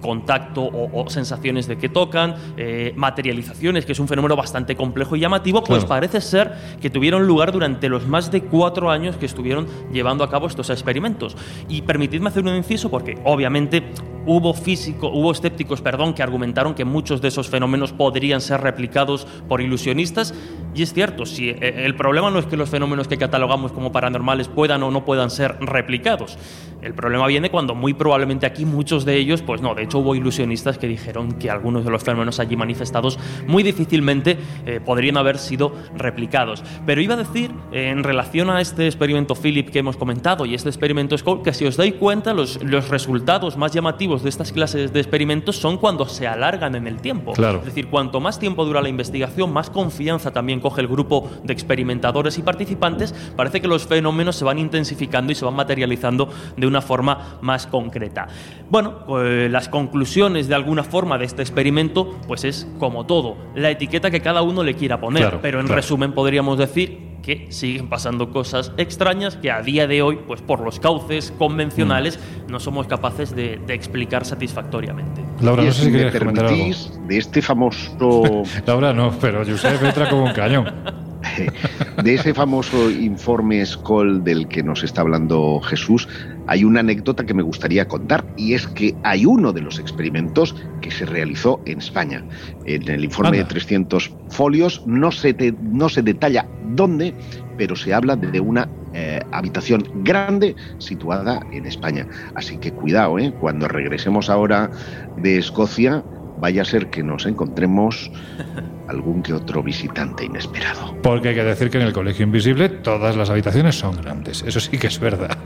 contacto 0.00 0.62
o, 0.62 1.02
o 1.04 1.10
sensaciones 1.10 1.66
de 1.66 1.76
que 1.76 1.88
tocan, 1.88 2.36
eh, 2.56 2.92
materializaciones, 2.96 3.84
que 3.84 3.92
es 3.92 3.98
un 3.98 4.06
fenómeno 4.06 4.36
bastante 4.36 4.76
complejo 4.76 5.16
y 5.16 5.20
llamativo, 5.20 5.62
pues 5.64 5.80
Claro. 5.80 5.88
parece 5.88 6.20
ser 6.20 6.52
que 6.80 6.88
tuvieron 6.90 7.26
lugar 7.26 7.50
durante 7.52 7.88
los 7.88 8.06
más 8.06 8.30
de 8.30 8.42
cuatro 8.42 8.90
años 8.90 9.16
que 9.16 9.26
estuvieron 9.26 9.66
llevando 9.92 10.22
a 10.24 10.30
cabo 10.30 10.46
estos 10.58 10.70
experimentos. 10.70 11.36
Y 11.68 11.82
permitidme 11.82 12.28
hacer 12.28 12.44
un 12.44 12.56
inciso 12.56 12.90
porque 12.90 13.18
obviamente 13.24 13.82
hubo 14.26 14.52
físico, 14.52 15.08
hubo 15.08 15.32
escépticos, 15.32 15.80
perdón, 15.80 16.12
que 16.12 16.22
argumentaron 16.22 16.74
que 16.74 16.84
muchos 16.84 17.22
de 17.22 17.28
esos 17.28 17.48
fenómenos 17.48 17.92
podrían 17.92 18.40
ser 18.40 18.60
replicados 18.60 19.26
por 19.48 19.62
ilusionistas. 19.62 20.34
Y 20.74 20.82
es 20.82 20.92
cierto, 20.92 21.24
si 21.24 21.48
eh, 21.48 21.86
el 21.86 21.94
problema 21.96 22.30
no 22.30 22.38
es 22.38 22.46
que 22.46 22.56
los 22.56 22.68
fenómenos 22.68 23.08
que 23.08 23.16
catalogamos 23.16 23.72
como 23.72 23.90
paranormales 23.90 24.48
puedan 24.48 24.82
o 24.82 24.90
no 24.90 25.04
puedan 25.04 25.30
ser 25.30 25.56
replicados. 25.60 26.38
El 26.82 26.94
problema 26.94 27.26
viene 27.26 27.50
cuando 27.50 27.74
muy 27.74 27.94
probablemente 27.94 28.46
aquí 28.46 28.64
muchos 28.64 29.04
de 29.04 29.16
ellos, 29.16 29.42
pues 29.42 29.62
no, 29.62 29.74
de 29.74 29.84
hecho 29.84 29.98
hubo 29.98 30.14
ilusionistas 30.14 30.78
que 30.78 30.86
dijeron 30.86 31.32
que 31.32 31.50
algunos 31.50 31.84
de 31.84 31.90
los 31.90 32.04
fenómenos 32.04 32.38
allí 32.38 32.54
manifestados 32.54 33.18
muy 33.46 33.62
difícilmente 33.62 34.38
eh, 34.66 34.80
podrían 34.84 35.16
haber 35.16 35.38
sido 35.38 35.72
replicados. 35.96 36.62
Pero 36.86 37.00
iba 37.00 37.14
a 37.14 37.16
decir, 37.16 37.50
eh, 37.72 37.88
en 37.88 38.04
relación 38.04 38.50
a 38.50 38.60
este 38.60 38.86
experimento 38.86 39.34
Philip 39.34 39.70
que 39.70 39.78
hemos 39.78 39.96
comentado 39.96 40.44
y 40.48 40.54
este 40.54 40.68
experimento 40.68 41.16
Skoll, 41.16 41.42
que 41.42 41.52
si 41.52 41.66
os 41.66 41.76
dais 41.76 41.94
cuenta, 41.94 42.32
los, 42.32 42.62
los 42.62 42.88
resultados 42.88 43.56
más 43.56 43.72
llamativos 43.72 44.22
de 44.22 44.28
estas 44.28 44.52
clases 44.52 44.92
de 44.92 45.00
experimentos 45.00 45.56
son 45.56 45.78
cuando 45.78 46.06
se 46.06 46.26
alargan 46.26 46.74
en 46.74 46.86
el 46.86 47.00
tiempo. 47.00 47.32
Claro. 47.32 47.58
Es 47.58 47.66
decir, 47.66 47.88
cuanto 47.88 48.20
más 48.20 48.38
tiempo 48.38 48.64
dura 48.64 48.80
la 48.80 48.88
investigación, 48.88 49.52
más 49.52 49.70
confianza 49.70 50.30
también 50.32 50.60
coge 50.60 50.80
el 50.80 50.88
grupo 50.88 51.28
de 51.44 51.52
experimentadores 51.52 52.38
y 52.38 52.42
participantes, 52.42 53.14
parece 53.36 53.60
que 53.60 53.68
los 53.68 53.86
fenómenos 53.86 54.36
se 54.36 54.44
van 54.44 54.58
intensificando 54.58 55.32
y 55.32 55.34
se 55.34 55.44
van 55.44 55.54
materializando 55.54 56.28
de 56.56 56.66
una 56.66 56.80
forma 56.80 57.38
más 57.40 57.66
concreta. 57.66 58.28
Bueno, 58.70 59.04
pues 59.06 59.50
las 59.50 59.68
conclusiones 59.68 60.48
de 60.48 60.54
alguna 60.54 60.84
forma 60.84 61.18
de 61.18 61.24
este 61.24 61.42
experimento, 61.42 62.16
pues 62.26 62.44
es 62.44 62.66
como 62.78 63.06
todo, 63.06 63.36
la 63.54 63.70
etiqueta 63.70 64.10
que 64.10 64.20
cada 64.20 64.42
uno 64.42 64.62
le 64.62 64.74
quiera 64.74 65.00
poner, 65.00 65.22
Claro, 65.22 65.38
pero 65.42 65.60
en 65.60 65.66
claro. 65.66 65.80
resumen 65.80 66.12
podríamos 66.12 66.58
decir 66.58 67.08
que 67.22 67.46
siguen 67.50 67.88
pasando 67.88 68.30
cosas 68.30 68.72
extrañas 68.78 69.36
que 69.36 69.50
a 69.50 69.60
día 69.60 69.86
de 69.86 70.00
hoy, 70.02 70.18
pues 70.28 70.40
por 70.42 70.60
los 70.60 70.78
cauces 70.78 71.32
convencionales, 71.36 72.20
Mm. 72.46 72.52
no 72.52 72.60
somos 72.60 72.86
capaces 72.86 73.34
de, 73.34 73.58
de 73.66 73.74
explicar 73.74 74.24
satisfactoriamente. 74.24 75.22
Laura, 75.40 75.64
no 75.64 75.72
sé 75.72 75.84
si 75.86 75.90
quieres 75.90 76.16
comentar 76.16 76.44
algo. 76.44 76.56
permitís, 76.56 76.92
de 77.08 77.18
este 77.18 77.42
famoso 77.42 78.42
Laura 78.66 78.92
no, 78.92 79.10
pero 79.20 79.44
Josep 79.44 79.82
entra 79.82 80.08
como 80.08 80.24
un 80.26 80.32
cañón. 80.32 80.72
de 82.04 82.14
ese 82.14 82.32
famoso 82.32 82.90
informe 82.90 83.64
Skoll 83.66 84.22
del 84.22 84.46
que 84.48 84.62
nos 84.62 84.84
está 84.84 85.00
hablando 85.00 85.60
Jesús, 85.60 86.08
hay 86.46 86.62
una 86.64 86.80
anécdota 86.80 87.24
que 87.26 87.34
me 87.34 87.42
gustaría 87.42 87.88
contar 87.88 88.24
y 88.36 88.54
es 88.54 88.66
que 88.68 88.94
hay 89.02 89.26
uno 89.26 89.52
de 89.52 89.60
los 89.60 89.78
experimentos 89.78 90.54
que 90.80 90.90
se 90.90 91.04
realizó 91.06 91.60
en 91.66 91.78
España. 91.78 92.24
En 92.66 92.88
el 92.88 93.04
informe 93.04 93.38
Anda. 93.38 93.38
de 93.38 93.44
300 93.44 94.12
folios 94.30 94.82
no 94.86 95.10
se, 95.10 95.34
te- 95.34 95.54
no 95.60 95.88
se 95.88 96.02
detalla 96.02 96.46
dónde, 96.68 97.14
pero 97.58 97.76
se 97.76 97.92
habla 97.92 98.16
de 98.16 98.40
una 98.40 98.68
eh, 98.94 99.20
habitación 99.32 99.84
grande 99.96 100.56
situada 100.78 101.44
en 101.52 101.66
España. 101.66 102.06
Así 102.34 102.56
que 102.56 102.72
cuidado, 102.72 103.18
¿eh? 103.18 103.34
cuando 103.38 103.68
regresemos 103.68 104.30
ahora 104.30 104.70
de 105.18 105.38
Escocia, 105.38 106.02
vaya 106.40 106.62
a 106.62 106.64
ser 106.64 106.88
que 106.88 107.02
nos 107.02 107.26
encontremos 107.26 108.10
algún 108.88 109.22
que 109.22 109.32
otro 109.32 109.62
visitante 109.62 110.24
inesperado. 110.24 110.96
Porque 111.02 111.28
hay 111.28 111.34
que 111.34 111.44
decir 111.44 111.70
que 111.70 111.78
en 111.78 111.86
el 111.86 111.92
Colegio 111.92 112.24
Invisible 112.24 112.68
todas 112.68 113.16
las 113.16 113.30
habitaciones 113.30 113.78
son 113.78 113.96
grandes, 113.96 114.42
eso 114.42 114.60
sí 114.60 114.78
que 114.78 114.88
es 114.88 114.98
verdad. 114.98 115.38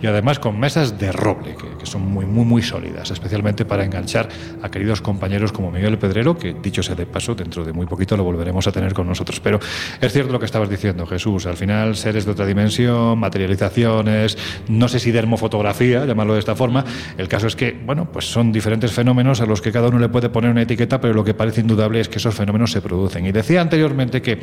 Y 0.00 0.06
además 0.06 0.38
con 0.38 0.58
mesas 0.58 0.98
de 0.98 1.12
roble, 1.12 1.54
que, 1.56 1.78
que 1.78 1.86
son 1.86 2.02
muy, 2.02 2.24
muy, 2.24 2.44
muy 2.44 2.62
sólidas, 2.62 3.10
especialmente 3.10 3.64
para 3.64 3.84
enganchar 3.84 4.28
a 4.62 4.70
queridos 4.70 5.00
compañeros 5.00 5.52
como 5.52 5.70
Miguel 5.70 5.98
Pedrero, 5.98 6.36
que 6.36 6.54
dicho 6.54 6.82
sea 6.82 6.94
de 6.94 7.06
paso, 7.06 7.34
dentro 7.34 7.64
de 7.64 7.72
muy 7.72 7.86
poquito 7.86 8.16
lo 8.16 8.24
volveremos 8.24 8.66
a 8.66 8.72
tener 8.72 8.94
con 8.94 9.06
nosotros. 9.06 9.40
Pero 9.40 9.58
es 10.00 10.12
cierto 10.12 10.32
lo 10.32 10.38
que 10.38 10.46
estabas 10.46 10.68
diciendo, 10.68 11.06
Jesús. 11.06 11.46
Al 11.46 11.56
final, 11.56 11.96
seres 11.96 12.24
de 12.24 12.30
otra 12.32 12.46
dimensión, 12.46 13.18
materializaciones, 13.18 14.38
no 14.68 14.88
sé 14.88 14.98
si 14.98 15.10
dermofotografía, 15.10 16.04
llamarlo 16.04 16.34
de 16.34 16.40
esta 16.40 16.54
forma. 16.54 16.84
El 17.16 17.28
caso 17.28 17.46
es 17.46 17.56
que, 17.56 17.78
bueno, 17.84 18.10
pues 18.12 18.26
son 18.26 18.52
diferentes 18.52 18.92
fenómenos 18.92 19.40
a 19.40 19.46
los 19.46 19.60
que 19.60 19.72
cada 19.72 19.88
uno 19.88 19.98
le 19.98 20.08
puede 20.08 20.28
poner 20.28 20.50
una 20.50 20.62
etiqueta, 20.62 21.00
pero 21.00 21.14
lo 21.14 21.24
que 21.24 21.34
parece 21.34 21.60
indudable 21.60 22.00
es 22.00 22.08
que 22.08 22.18
esos 22.18 22.34
fenómenos 22.34 22.72
se 22.72 22.80
producen. 22.84 23.26
Y 23.26 23.32
decía 23.32 23.60
anteriormente 23.60 24.22
que 24.22 24.38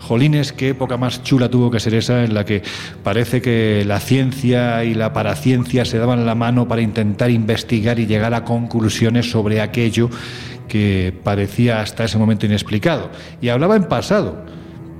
Jolines, 0.00 0.52
qué 0.52 0.70
época 0.70 0.96
más 0.96 1.22
chula 1.22 1.48
tuvo 1.48 1.70
que 1.70 1.78
ser 1.78 1.94
esa 1.94 2.24
en 2.24 2.34
la 2.34 2.44
que 2.44 2.62
parece 3.02 3.40
que 3.40 3.84
la 3.86 4.00
ciencia 4.00 4.84
y 4.84 4.94
la 4.94 5.12
paraciencia 5.12 5.84
se 5.84 5.98
daban 5.98 6.26
la 6.26 6.34
mano 6.34 6.66
para 6.66 6.82
intentar 6.82 7.30
investigar 7.30 7.98
y 7.98 8.06
llegar 8.06 8.34
a 8.34 8.44
conclusiones 8.44 9.30
sobre 9.30 9.60
aquello 9.60 10.10
que 10.68 11.14
parecía 11.22 11.80
hasta 11.80 12.04
ese 12.04 12.18
momento 12.18 12.46
inexplicado. 12.46 13.10
Y 13.40 13.48
hablaba 13.48 13.76
en 13.76 13.84
pasado. 13.84 14.44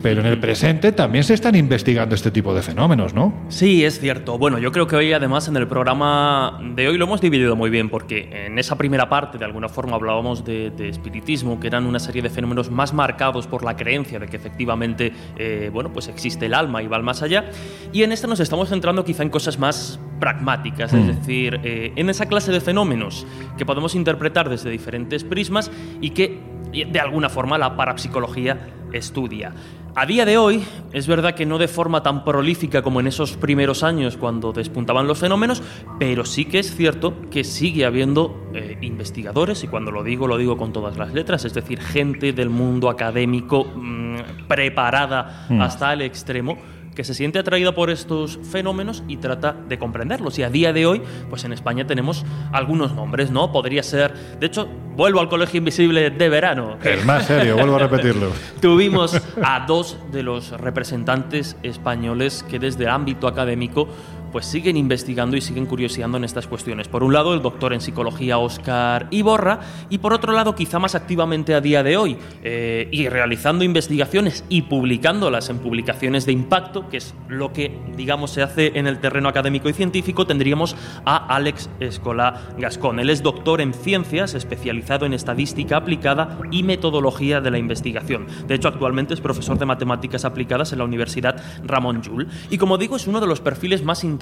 Pero 0.03 0.21
en 0.21 0.27
el 0.27 0.39
presente 0.41 0.91
también 0.91 1.23
se 1.23 1.35
están 1.35 1.55
investigando 1.55 2.15
este 2.17 2.31
tipo 2.33 2.53
de 2.55 2.63
fenómenos, 2.63 3.15
¿no? 3.15 3.33
Sí, 3.49 3.85
es 3.85 4.01
cierto. 4.01 4.37
Bueno, 4.37 4.59
yo 4.59 4.73
creo 4.73 4.87
que 4.89 4.97
hoy 4.97 5.13
además 5.13 5.47
en 5.47 5.57
el 5.57 5.69
programa 5.69 6.59
de 6.75 6.89
hoy 6.89 6.99
lo 6.99 7.05
hemos 7.05 7.21
dividido 7.21 7.55
muy 7.55 7.71
bien 7.71 7.89
porque 7.89 8.47
en 8.47 8.59
esa 8.59 8.77
primera 8.77 9.09
parte 9.09 9.39
de 9.39 9.45
alguna 9.45 9.69
forma 9.69 9.95
hablábamos 9.95 10.45
de, 10.45 10.71
de 10.71 10.89
espiritismo, 10.89 11.61
que 11.61 11.69
eran 11.69 11.87
una 11.87 12.01
serie 12.01 12.21
de 12.21 12.31
fenómenos 12.31 12.71
más 12.71 12.93
marcados 12.93 13.47
por 13.47 13.65
la 13.65 13.77
creencia 13.77 14.19
de 14.19 14.27
que 14.27 14.37
efectivamente, 14.37 15.13
eh, 15.39 15.71
bueno, 15.73 15.93
pues 15.93 16.09
existe 16.09 16.47
el 16.47 16.55
alma 16.55 16.83
y 16.83 16.89
va 16.89 16.97
al 16.97 17.05
más 17.05 17.23
allá. 17.23 17.45
Y 17.93 18.03
en 18.03 18.11
esta 18.11 18.27
nos 18.27 18.41
estamos 18.41 18.69
centrando 18.71 19.05
quizá 19.05 19.23
en 19.23 19.31
cosas 19.31 19.59
más 19.61 20.01
pragmáticas, 20.19 20.93
es 20.93 21.01
Mm. 21.05 21.07
decir, 21.07 21.61
eh, 21.63 21.93
en 21.95 22.11
esa 22.11 22.27
clase 22.27 22.51
de 22.51 22.61
fenómenos 22.61 23.25
que 23.57 23.65
podemos 23.65 23.95
interpretar 23.95 24.49
desde 24.49 24.69
diferentes 24.71 25.23
prismas 25.23 25.71
y 26.01 26.11
que 26.11 26.41
de 26.73 27.01
alguna 27.01 27.29
forma 27.29 27.57
la 27.59 27.77
parapsicología 27.77 28.59
estudia. 28.93 29.53
A 29.95 30.07
día 30.07 30.25
de 30.25 30.39
hoy, 30.39 30.65
es 30.95 31.07
verdad 31.07 31.35
que 31.35 31.45
no 31.45 31.59
de 31.59 31.69
forma 31.69 32.03
tan 32.03 32.25
prolífica 32.25 32.81
como 32.81 33.01
en 33.01 33.07
esos 33.07 33.37
primeros 33.37 33.83
años 33.83 34.17
cuando 34.17 34.51
despuntaban 34.51 35.07
los 35.07 35.19
fenómenos, 35.19 35.63
pero 35.99 36.25
sí 36.25 36.47
que 36.47 36.61
es 36.61 36.75
cierto 36.75 37.15
que 37.31 37.45
sigue 37.45 37.85
habiendo 37.85 38.49
eh, 38.55 38.79
investigadores, 38.81 39.63
y 39.65 39.69
cuando 39.69 39.91
lo 39.91 40.03
digo, 40.03 40.27
lo 40.27 40.39
digo 40.39 40.57
con 40.57 40.73
todas 40.73 40.97
las 40.97 41.13
letras, 41.13 41.45
es 41.45 41.53
decir, 41.53 41.79
gente 41.79 42.33
del 42.33 42.49
mundo 42.49 42.89
académico 42.89 43.65
mm, 43.65 44.47
preparada 44.49 45.47
Mm. 45.51 45.61
hasta 45.61 45.93
el 45.93 46.03
extremo 46.03 46.57
que 46.95 47.05
se 47.05 47.15
siente 47.15 47.39
atraída 47.39 47.75
por 47.75 47.91
estos 47.91 48.39
fenómenos 48.51 49.03
y 49.09 49.17
trata 49.17 49.57
de 49.69 49.79
comprenderlos. 49.79 50.39
Y 50.39 50.43
a 50.43 50.51
día 50.51 50.73
de 50.73 50.87
hoy, 50.87 51.03
pues 51.31 51.45
en 51.45 51.53
España 51.53 51.87
tenemos 51.87 52.25
algunos 52.53 52.95
nombres, 52.95 53.31
¿no? 53.31 53.53
Podría 53.53 53.83
ser, 53.83 54.15
de 54.39 54.47
hecho, 54.47 54.69
vuelvo 54.97 55.21
al 55.21 55.29
Colegio 55.29 55.59
Invisible 55.59 56.11
de 56.11 56.29
verano. 56.29 56.79
El 56.83 57.05
más 57.05 57.27
serio, 57.27 57.57
vuelvo 57.57 57.77
a 57.77 57.81
repetirlo. 57.81 58.31
Tuvimos 58.61 59.21
a 59.43 59.65
dos 59.67 59.97
de 60.11 60.23
los 60.23 60.51
representantes 60.51 61.57
españoles 61.63 62.45
que 62.49 62.59
desde 62.59 62.85
el 62.85 62.91
ámbito 62.91 63.27
académico 63.27 63.89
pues 64.33 64.47
siguen 64.47 64.77
investigando 64.77 65.37
y 65.37 65.43
siguen 65.43 65.67
curioseando 65.67 66.17
en 66.17 66.25
estas 66.25 66.47
cuestiones. 66.47 66.89
Por 66.89 67.05
un 67.05 67.13
lado, 67.13 67.35
el 67.35 67.43
doctor 67.43 67.75
en 67.75 67.81
psicología 67.81 68.39
Oscar 68.39 69.07
Iborra 69.11 69.61
y 69.91 69.99
por 69.99 70.15
otro 70.15 70.33
lado, 70.33 70.55
quizá 70.55 70.79
más 70.79 70.95
activamente 70.95 71.55
a 71.55 71.61
día 71.61 71.83
de 71.83 71.97
hoy, 71.97 72.17
eh, 72.43 72.89
y 72.91 73.09
realizando 73.09 73.63
investigaciones 73.63 74.45
y 74.49 74.63
publicándolas 74.63 75.51
en 75.51 75.59
publicaciones 75.59 76.25
de 76.25 76.33
impacto, 76.33 76.89
que 76.89 76.97
es 76.97 77.15
lo 77.29 77.53
que, 77.53 77.79
digamos, 77.97 78.31
se 78.31 78.43
hace 78.43 78.73
en 78.79 78.87
el 78.87 78.99
terreno 78.99 79.29
académico 79.29 79.69
y 79.69 79.75
científico, 79.75 80.27
tendríamos 80.27 80.75
a 81.05 81.35
Alex 81.35 81.69
Escola 81.81 82.55
Gascón. 82.59 82.99
Él 83.01 83.11
es 83.11 83.23
doctor 83.23 83.61
en 83.61 83.75
ciencias, 83.75 84.35
especializado 84.35 85.05
en 85.05 85.13
estadística 85.13 85.77
aplicada 85.77 86.39
y 86.51 86.63
metodología 86.63 87.41
de 87.41 87.51
la 87.51 87.59
investigación. 87.59 88.27
De 88.47 88.55
hecho, 88.55 88.69
actualmente 88.69 89.13
es 89.13 89.21
profesor 89.21 89.59
de 89.59 89.67
matemáticas 89.67 90.25
aplicadas 90.25 90.73
en 90.73 90.79
la 90.79 90.85
Universidad 90.85 91.43
Ramón 91.65 92.01
Llull. 92.03 92.29
Y 92.49 92.57
como 92.57 92.79
digo, 92.79 92.97
es 92.97 93.07
uno 93.07 93.21
de 93.21 93.27
los 93.27 93.41
perfiles 93.41 93.85
más 93.85 94.05
interesantes 94.05 94.22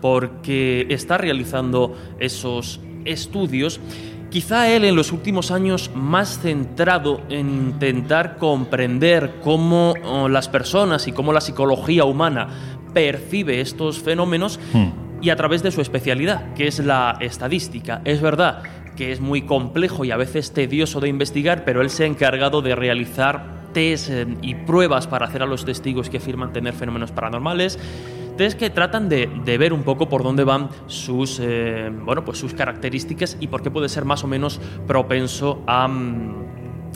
porque 0.00 0.86
está 0.90 1.18
realizando 1.18 1.96
esos 2.18 2.80
estudios 3.04 3.80
Quizá 4.34 4.68
él 4.68 4.84
en 4.84 4.96
los 4.96 5.12
últimos 5.12 5.52
años 5.52 5.92
más 5.94 6.40
centrado 6.40 7.20
en 7.28 7.48
intentar 7.50 8.36
comprender 8.36 9.34
cómo 9.44 9.94
oh, 10.04 10.28
las 10.28 10.48
personas 10.48 11.06
y 11.06 11.12
cómo 11.12 11.32
la 11.32 11.40
psicología 11.40 12.04
humana 12.04 12.48
percibe 12.92 13.60
estos 13.60 14.00
fenómenos 14.00 14.58
y 15.22 15.30
a 15.30 15.36
través 15.36 15.62
de 15.62 15.70
su 15.70 15.80
especialidad, 15.80 16.52
que 16.54 16.66
es 16.66 16.80
la 16.80 17.16
estadística. 17.20 18.02
Es 18.04 18.20
verdad 18.20 18.64
que 18.96 19.12
es 19.12 19.20
muy 19.20 19.42
complejo 19.42 20.04
y 20.04 20.10
a 20.10 20.16
veces 20.16 20.52
tedioso 20.52 20.98
de 20.98 21.08
investigar, 21.08 21.64
pero 21.64 21.80
él 21.80 21.88
se 21.88 22.02
ha 22.02 22.06
encargado 22.08 22.60
de 22.60 22.74
realizar 22.74 23.70
test 23.72 24.10
eh, 24.10 24.26
y 24.42 24.56
pruebas 24.56 25.06
para 25.06 25.26
hacer 25.26 25.44
a 25.44 25.46
los 25.46 25.64
testigos 25.64 26.10
que 26.10 26.16
afirman 26.16 26.52
tener 26.52 26.74
fenómenos 26.74 27.12
paranormales. 27.12 27.78
Test 28.36 28.58
que 28.58 28.70
tratan 28.70 29.08
de, 29.08 29.30
de 29.44 29.58
ver 29.58 29.72
un 29.72 29.82
poco 29.82 30.08
por 30.08 30.22
dónde 30.22 30.44
van 30.44 30.68
sus, 30.86 31.40
eh, 31.40 31.90
bueno, 32.04 32.24
pues 32.24 32.38
sus 32.38 32.54
características 32.54 33.36
y 33.40 33.46
por 33.46 33.62
qué 33.62 33.70
puede 33.70 33.88
ser 33.88 34.04
más 34.04 34.24
o 34.24 34.26
menos 34.26 34.60
propenso 34.86 35.62
a, 35.66 35.86
mm, 35.86 36.54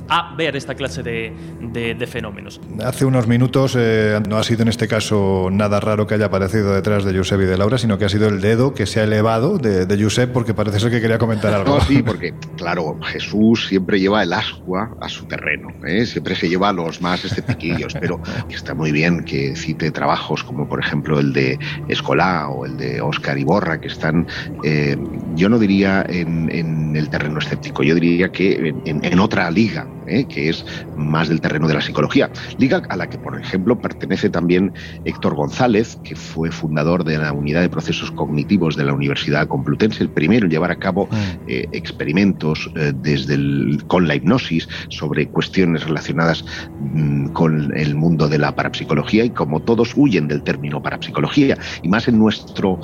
a 0.08 0.34
ver 0.36 0.56
esta 0.56 0.74
clase 0.74 1.02
de, 1.02 1.32
de- 1.60 1.94
de 1.94 2.06
fenómenos. 2.06 2.60
Hace 2.84 3.04
unos 3.04 3.26
minutos 3.26 3.76
eh, 3.78 4.20
no 4.28 4.36
ha 4.38 4.44
sido 4.44 4.62
en 4.62 4.68
este 4.68 4.88
caso 4.88 5.48
nada 5.50 5.80
raro 5.80 6.06
que 6.06 6.14
haya 6.14 6.26
aparecido 6.26 6.74
detrás 6.74 7.04
de 7.04 7.16
Josep 7.16 7.40
y 7.40 7.44
de 7.44 7.58
Laura, 7.58 7.78
sino 7.78 7.98
que 7.98 8.04
ha 8.04 8.08
sido 8.08 8.28
el 8.28 8.40
dedo 8.40 8.74
que 8.74 8.86
se 8.86 9.00
ha 9.00 9.04
elevado 9.04 9.58
de, 9.58 9.86
de 9.86 10.02
Josep 10.02 10.32
porque 10.32 10.54
parece 10.54 10.80
ser 10.80 10.90
que 10.90 11.00
quería 11.00 11.18
comentar 11.18 11.52
algo. 11.52 11.76
No, 11.76 11.80
sí, 11.84 12.02
porque, 12.06 12.34
claro, 12.56 12.98
Jesús 13.02 13.66
siempre 13.68 14.00
lleva 14.00 14.22
el 14.22 14.32
ascua 14.32 14.96
a 15.00 15.08
su 15.08 15.26
terreno, 15.26 15.68
¿eh? 15.86 16.06
siempre 16.06 16.34
se 16.34 16.48
lleva 16.48 16.70
a 16.70 16.72
los 16.72 17.00
más 17.00 17.24
esceptiquillos, 17.24 17.94
pero 18.00 18.20
está 18.48 18.74
muy 18.74 18.92
bien 18.92 19.24
que 19.24 19.54
cite 19.56 19.90
trabajos 19.90 20.42
como, 20.44 20.68
por 20.68 20.80
ejemplo, 20.80 21.18
el 21.18 21.32
de 21.32 21.58
Escolá 21.88 22.48
o 22.48 22.64
el 22.66 22.76
de 22.76 23.00
Oscar 23.00 23.38
Iborra, 23.38 23.80
que 23.80 23.88
están, 23.88 24.26
eh, 24.64 24.96
yo 25.34 25.48
no 25.48 25.58
diría 25.58 26.04
en, 26.08 26.50
en 26.50 26.96
el 26.96 27.08
terreno 27.10 27.38
escéptico, 27.38 27.82
yo 27.82 27.94
diría 27.94 28.30
que 28.30 28.52
en, 28.68 28.82
en- 28.84 29.04
en 29.04 29.20
otra 29.20 29.50
liga, 29.50 29.86
¿eh? 30.08 30.26
que 30.26 30.48
es 30.48 30.64
más 30.94 31.28
del 31.28 31.40
terreno 31.40 31.68
de 31.68 31.74
la 31.74 31.80
psicología. 31.80 32.30
Liga 32.56 32.82
a 32.88 32.96
la 32.96 33.06
que, 33.08 33.18
por 33.18 33.38
ejemplo, 33.38 33.80
pertenece 33.80 34.30
también 34.30 34.72
Héctor 35.04 35.34
González, 35.34 35.96
que 36.02 36.16
fue 36.16 36.50
fundador 36.50 37.04
de 37.04 37.18
la 37.18 37.32
Unidad 37.32 37.60
de 37.62 37.70
Procesos 37.70 38.10
Cognitivos 38.10 38.76
de 38.76 38.84
la 38.84 38.92
Universidad 38.94 39.46
Complutense, 39.48 40.02
el 40.02 40.10
primero 40.12 40.46
en 40.46 40.50
llevar 40.50 40.70
a 40.70 40.76
cabo 40.76 41.08
eh, 41.44 41.68
experimentos 41.72 42.70
eh, 42.74 42.92
desde 42.94 43.34
el- 43.34 43.82
con 43.86 44.06
la 44.08 44.14
hipnosis 44.14 44.66
sobre 44.88 45.30
cuestiones 45.30 45.84
relacionadas 45.84 46.44
mm, 46.78 47.28
con 47.28 47.76
el 47.76 47.94
mundo 47.94 48.28
de 48.28 48.38
la 48.38 48.52
parapsicología 48.54 49.24
y 49.24 49.32
como 49.32 49.62
todos 49.62 49.92
huyen 49.96 50.28
del 50.28 50.42
término 50.42 50.80
parapsicología 50.82 51.56
y 51.82 51.88
más 51.88 52.08
en 52.08 52.18
nuestro 52.18 52.78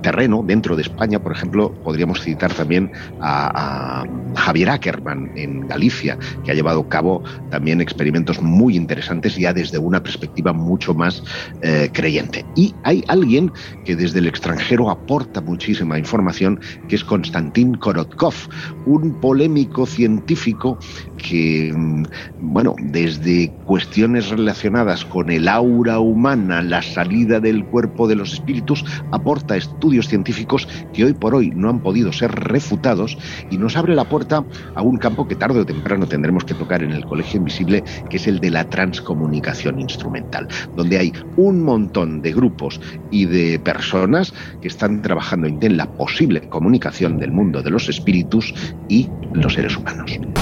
terreno 0.00 0.42
dentro 0.46 0.76
de 0.76 0.82
España 0.82 1.18
por 1.20 1.32
ejemplo 1.32 1.78
podríamos 1.82 2.20
citar 2.22 2.54
también 2.54 2.90
a, 3.18 4.00
a 4.02 4.04
Javier 4.34 4.70
Ackerman 4.70 5.30
en 5.34 5.66
Galicia 5.66 6.18
que 6.42 6.50
ha 6.50 6.54
llevado 6.62 6.80
a 6.82 6.88
cabo 6.88 7.22
también 7.50 7.80
experimentos 7.80 8.40
muy 8.40 8.76
interesantes 8.76 9.36
ya 9.36 9.52
desde 9.52 9.78
una 9.78 10.00
perspectiva 10.00 10.52
mucho 10.52 10.94
más 10.94 11.22
eh, 11.60 11.90
creyente. 11.92 12.46
Y 12.54 12.72
hay 12.84 13.02
alguien 13.08 13.50
que 13.84 13.96
desde 13.96 14.20
el 14.20 14.28
extranjero 14.28 14.90
aporta 14.90 15.40
muchísima 15.40 15.98
información 15.98 16.60
que 16.88 16.94
es 16.94 17.04
Konstantin 17.04 17.74
Korotkov 17.74 18.34
un 18.86 19.20
polémico 19.20 19.86
científico 19.86 20.78
que, 21.16 21.72
mm, 21.74 22.04
bueno, 22.40 22.76
desde 22.78 23.50
cuestiones 23.64 24.30
relacionadas 24.30 25.04
con 25.04 25.30
el 25.30 25.48
aura 25.48 25.98
humana, 25.98 26.62
la 26.62 26.82
salida 26.82 27.40
del 27.40 27.64
cuerpo 27.64 28.06
de 28.06 28.16
los 28.16 28.32
espíritus, 28.32 28.84
aporta 29.10 29.56
estudios 29.56 30.08
científicos 30.08 30.68
que 30.92 31.04
hoy 31.04 31.14
por 31.14 31.34
hoy 31.34 31.50
no 31.50 31.68
han 31.68 31.80
podido 31.80 32.12
ser 32.12 32.32
refutados 32.32 33.18
y 33.50 33.58
nos 33.58 33.76
abre 33.76 33.94
la 33.94 34.04
puerta 34.04 34.44
a 34.74 34.82
un 34.82 34.98
campo 34.98 35.26
que 35.26 35.34
tarde 35.34 35.60
o 35.60 35.66
temprano 35.66 36.06
tendremos 36.06 36.44
que 36.44 36.51
tocar 36.54 36.82
en 36.82 36.92
el 36.92 37.04
Colegio 37.04 37.38
Invisible, 37.38 37.84
que 38.08 38.16
es 38.16 38.26
el 38.26 38.40
de 38.40 38.50
la 38.50 38.64
transcomunicación 38.64 39.80
instrumental, 39.80 40.46
donde 40.76 40.98
hay 40.98 41.12
un 41.36 41.62
montón 41.62 42.22
de 42.22 42.32
grupos 42.32 42.80
y 43.10 43.26
de 43.26 43.58
personas 43.58 44.32
que 44.60 44.68
están 44.68 45.02
trabajando 45.02 45.48
en 45.48 45.76
la 45.76 45.86
posible 45.86 46.48
comunicación 46.48 47.18
del 47.18 47.32
mundo 47.32 47.62
de 47.62 47.70
los 47.70 47.88
espíritus 47.88 48.54
y 48.88 49.08
los 49.32 49.54
seres 49.54 49.76
humanos. 49.76 50.41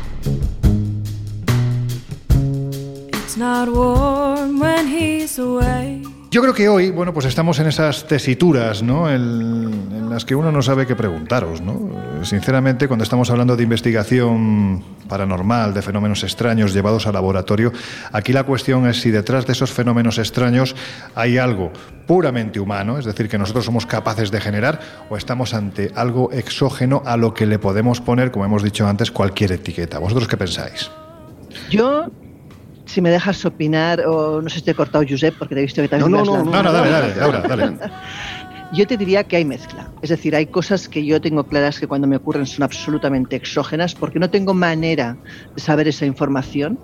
Not 3.41 3.69
warm 3.69 4.59
when 4.61 4.87
he's 4.87 5.39
away. 5.39 6.03
Yo 6.29 6.41
creo 6.41 6.53
que 6.53 6.69
hoy, 6.69 6.91
bueno, 6.91 7.11
pues 7.11 7.25
estamos 7.25 7.59
en 7.59 7.67
esas 7.67 8.07
tesituras, 8.07 8.83
¿no? 8.83 9.09
En, 9.09 9.19
en 9.91 10.09
las 10.09 10.23
que 10.23 10.35
uno 10.35 10.51
no 10.51 10.61
sabe 10.61 10.85
qué 10.85 10.95
preguntaros, 10.95 11.59
¿no? 11.59 11.77
Sinceramente, 12.23 12.87
cuando 12.87 13.03
estamos 13.03 13.29
hablando 13.31 13.57
de 13.57 13.63
investigación 13.63 14.83
paranormal, 15.09 15.73
de 15.73 15.81
fenómenos 15.81 16.23
extraños 16.23 16.71
llevados 16.71 17.07
al 17.07 17.13
laboratorio, 17.15 17.73
aquí 18.13 18.31
la 18.31 18.43
cuestión 18.43 18.87
es 18.87 19.01
si 19.01 19.09
detrás 19.09 19.45
de 19.47 19.53
esos 19.53 19.71
fenómenos 19.71 20.19
extraños 20.19 20.75
hay 21.15 21.37
algo 21.37 21.71
puramente 22.07 22.59
humano, 22.59 22.97
es 22.99 23.05
decir, 23.05 23.27
que 23.27 23.39
nosotros 23.39 23.65
somos 23.65 23.85
capaces 23.85 24.31
de 24.31 24.39
generar, 24.39 24.79
o 25.09 25.17
estamos 25.17 25.53
ante 25.53 25.91
algo 25.95 26.31
exógeno 26.31 27.01
a 27.05 27.17
lo 27.17 27.33
que 27.33 27.45
le 27.47 27.57
podemos 27.57 27.99
poner, 28.01 28.31
como 28.31 28.45
hemos 28.45 28.63
dicho 28.63 28.87
antes, 28.87 29.11
cualquier 29.11 29.51
etiqueta. 29.51 29.97
¿Vosotros 29.97 30.27
qué 30.27 30.37
pensáis? 30.37 30.91
Yo, 31.69 32.05
si 32.91 33.01
me 33.01 33.09
dejas 33.09 33.43
opinar, 33.45 34.01
o 34.05 34.41
no 34.41 34.49
sé 34.49 34.59
si 34.59 34.65
te 34.65 34.71
he 34.71 34.75
cortado, 34.75 35.05
Josep, 35.07 35.37
porque 35.37 35.55
te 35.55 35.61
he 35.61 35.63
visto 35.63 35.81
que 35.81 35.87
también 35.87 36.11
No, 36.11 36.17
me 36.17 36.25
no, 36.25 36.43
no, 36.43 36.51
no, 36.51 36.63
no, 36.63 36.73
dale, 36.73 37.13
dale. 37.13 37.77
Yo 38.73 38.87
te 38.87 38.95
diría 38.95 39.25
que 39.25 39.35
hay 39.35 39.43
mezcla. 39.43 39.91
Es 40.01 40.09
decir, 40.09 40.33
hay 40.33 40.45
cosas 40.45 40.87
que 40.87 41.05
yo 41.05 41.19
tengo 41.19 41.45
claras 41.45 41.77
que 41.77 41.87
cuando 41.87 42.07
me 42.07 42.15
ocurren 42.15 42.45
son 42.45 42.63
absolutamente 42.63 43.35
exógenas 43.35 43.95
porque 43.95 44.17
no 44.17 44.29
tengo 44.29 44.53
manera 44.53 45.17
de 45.53 45.61
saber 45.61 45.89
esa 45.89 46.05
información. 46.05 46.79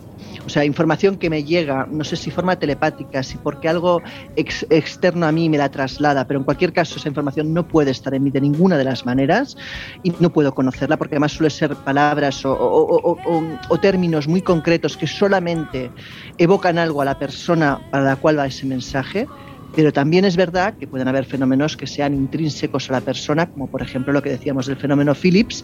O 0.48 0.50
sea, 0.50 0.64
información 0.64 1.18
que 1.18 1.30
me 1.30 1.44
llega, 1.44 1.86
no 1.92 2.06
sé 2.06 2.16
si 2.16 2.32
forma 2.32 2.56
telepática, 2.56 3.22
si 3.22 3.38
porque 3.38 3.68
algo 3.68 4.02
ex- 4.34 4.66
externo 4.70 5.26
a 5.28 5.32
mí 5.34 5.50
me 5.50 5.58
la 5.58 5.70
traslada, 5.70 6.26
pero 6.26 6.40
en 6.40 6.46
cualquier 6.46 6.72
caso 6.72 7.00
esa 7.00 7.10
información 7.10 7.54
no 7.54 7.68
puede 7.68 7.92
estar 7.92 8.14
en 8.14 8.24
mí 8.24 8.32
de 8.32 8.40
ninguna 8.40 8.78
de 8.78 8.86
las 8.86 9.06
maneras 9.06 9.56
y 10.02 10.12
no 10.20 10.32
puedo 10.32 10.54
conocerla 10.54 10.96
porque 10.98 11.16
además 11.16 11.34
suele 11.34 11.50
ser 11.50 11.76
palabras 11.84 12.46
o- 12.46 13.20
o 13.68 13.78
términos 13.80 14.28
muy 14.30 14.42
concretos 14.42 14.96
que 14.96 15.06
solamente 15.08 15.94
evocan 16.38 16.78
algo 16.78 17.02
a 17.02 17.06
la 17.06 17.16
persona 17.16 17.82
para 17.90 18.06
la 18.06 18.16
cual 18.16 18.40
va 18.40 18.48
ese 18.48 18.66
mensaje. 18.66 19.28
Pero 19.78 19.94
también 19.94 20.26
es 20.26 20.36
verdad 20.36 20.76
que 20.76 20.88
pueden 20.88 21.08
haber 21.08 21.26
fenómenos 21.26 21.78
que 21.78 21.86
sean 21.86 22.16
intrínsecos 22.16 22.90
a 22.90 22.94
la 22.94 23.02
persona, 23.02 23.46
como 23.46 23.68
por 23.68 23.84
ejemplo 23.84 24.12
lo 24.12 24.24
que 24.24 24.32
decíamos 24.32 24.66
del 24.66 24.76
fenómeno 24.76 25.14
Phillips, 25.14 25.64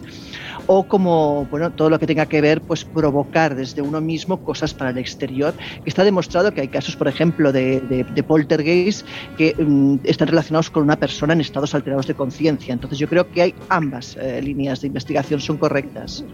o 0.68 0.86
como 0.86 1.46
bueno, 1.50 1.72
todo 1.72 1.90
lo 1.90 1.98
que 1.98 2.06
tenga 2.06 2.24
que 2.26 2.40
ver, 2.40 2.60
pues 2.60 2.84
provocar 2.84 3.56
desde 3.56 3.82
uno 3.82 4.00
mismo 4.00 4.40
cosas 4.40 4.72
para 4.72 4.90
el 4.90 4.98
exterior. 4.98 5.52
Está 5.84 6.04
demostrado 6.04 6.54
que 6.54 6.60
hay 6.60 6.68
casos, 6.68 6.94
por 6.94 7.08
ejemplo, 7.08 7.50
de, 7.50 8.24
poltergeist 8.24 9.04
que 9.36 9.52
mm, 9.58 9.96
están 10.04 10.28
relacionados 10.28 10.70
con 10.70 10.84
una 10.84 10.94
persona 10.94 11.32
en 11.32 11.40
estados 11.40 11.74
alterados 11.74 12.06
de 12.06 12.14
conciencia. 12.14 12.72
Entonces 12.72 13.00
yo 13.00 13.08
creo 13.08 13.28
que 13.32 13.42
hay 13.42 13.54
ambas 13.68 14.16
eh, 14.16 14.40
líneas 14.40 14.80
de 14.80 14.86
investigación 14.86 15.40
son 15.40 15.56
correctas. 15.56 16.24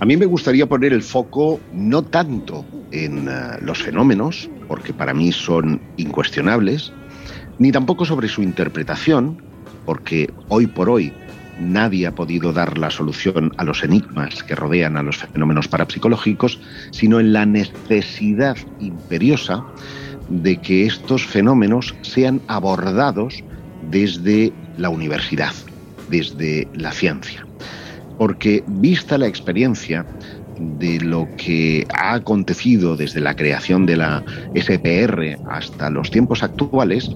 A 0.00 0.04
mí 0.04 0.18
me 0.18 0.26
gustaría 0.26 0.66
poner 0.66 0.92
el 0.92 1.02
foco 1.02 1.58
no 1.72 2.02
tanto 2.02 2.62
en 2.92 3.26
eh, 3.26 3.32
los 3.62 3.82
fenómenos, 3.82 4.50
porque 4.68 4.92
para 4.92 5.14
mí 5.14 5.32
son 5.32 5.80
incuestionables, 5.96 6.92
ni 7.58 7.72
tampoco 7.72 8.04
sobre 8.04 8.28
su 8.28 8.42
interpretación, 8.42 9.40
porque 9.84 10.30
hoy 10.48 10.66
por 10.66 10.90
hoy 10.90 11.12
nadie 11.58 12.06
ha 12.06 12.14
podido 12.14 12.52
dar 12.52 12.76
la 12.78 12.90
solución 12.90 13.52
a 13.56 13.64
los 13.64 13.82
enigmas 13.82 14.42
que 14.42 14.54
rodean 14.54 14.96
a 14.96 15.02
los 15.02 15.18
fenómenos 15.18 15.68
parapsicológicos, 15.68 16.60
sino 16.90 17.20
en 17.20 17.32
la 17.32 17.46
necesidad 17.46 18.56
imperiosa 18.78 19.64
de 20.28 20.56
que 20.60 20.86
estos 20.86 21.24
fenómenos 21.24 21.94
sean 22.02 22.40
abordados 22.48 23.42
desde 23.90 24.52
la 24.76 24.90
universidad, 24.90 25.52
desde 26.08 26.68
la 26.74 26.92
ciencia. 26.92 27.46
Porque 28.18 28.64
vista 28.66 29.18
la 29.18 29.26
experiencia 29.26 30.06
de 30.58 31.00
lo 31.00 31.28
que 31.36 31.86
ha 31.94 32.14
acontecido 32.14 32.96
desde 32.96 33.20
la 33.20 33.34
creación 33.34 33.86
de 33.86 33.96
la 33.96 34.24
SPR 34.54 35.38
hasta 35.50 35.90
los 35.90 36.10
tiempos 36.10 36.42
actuales, 36.42 37.10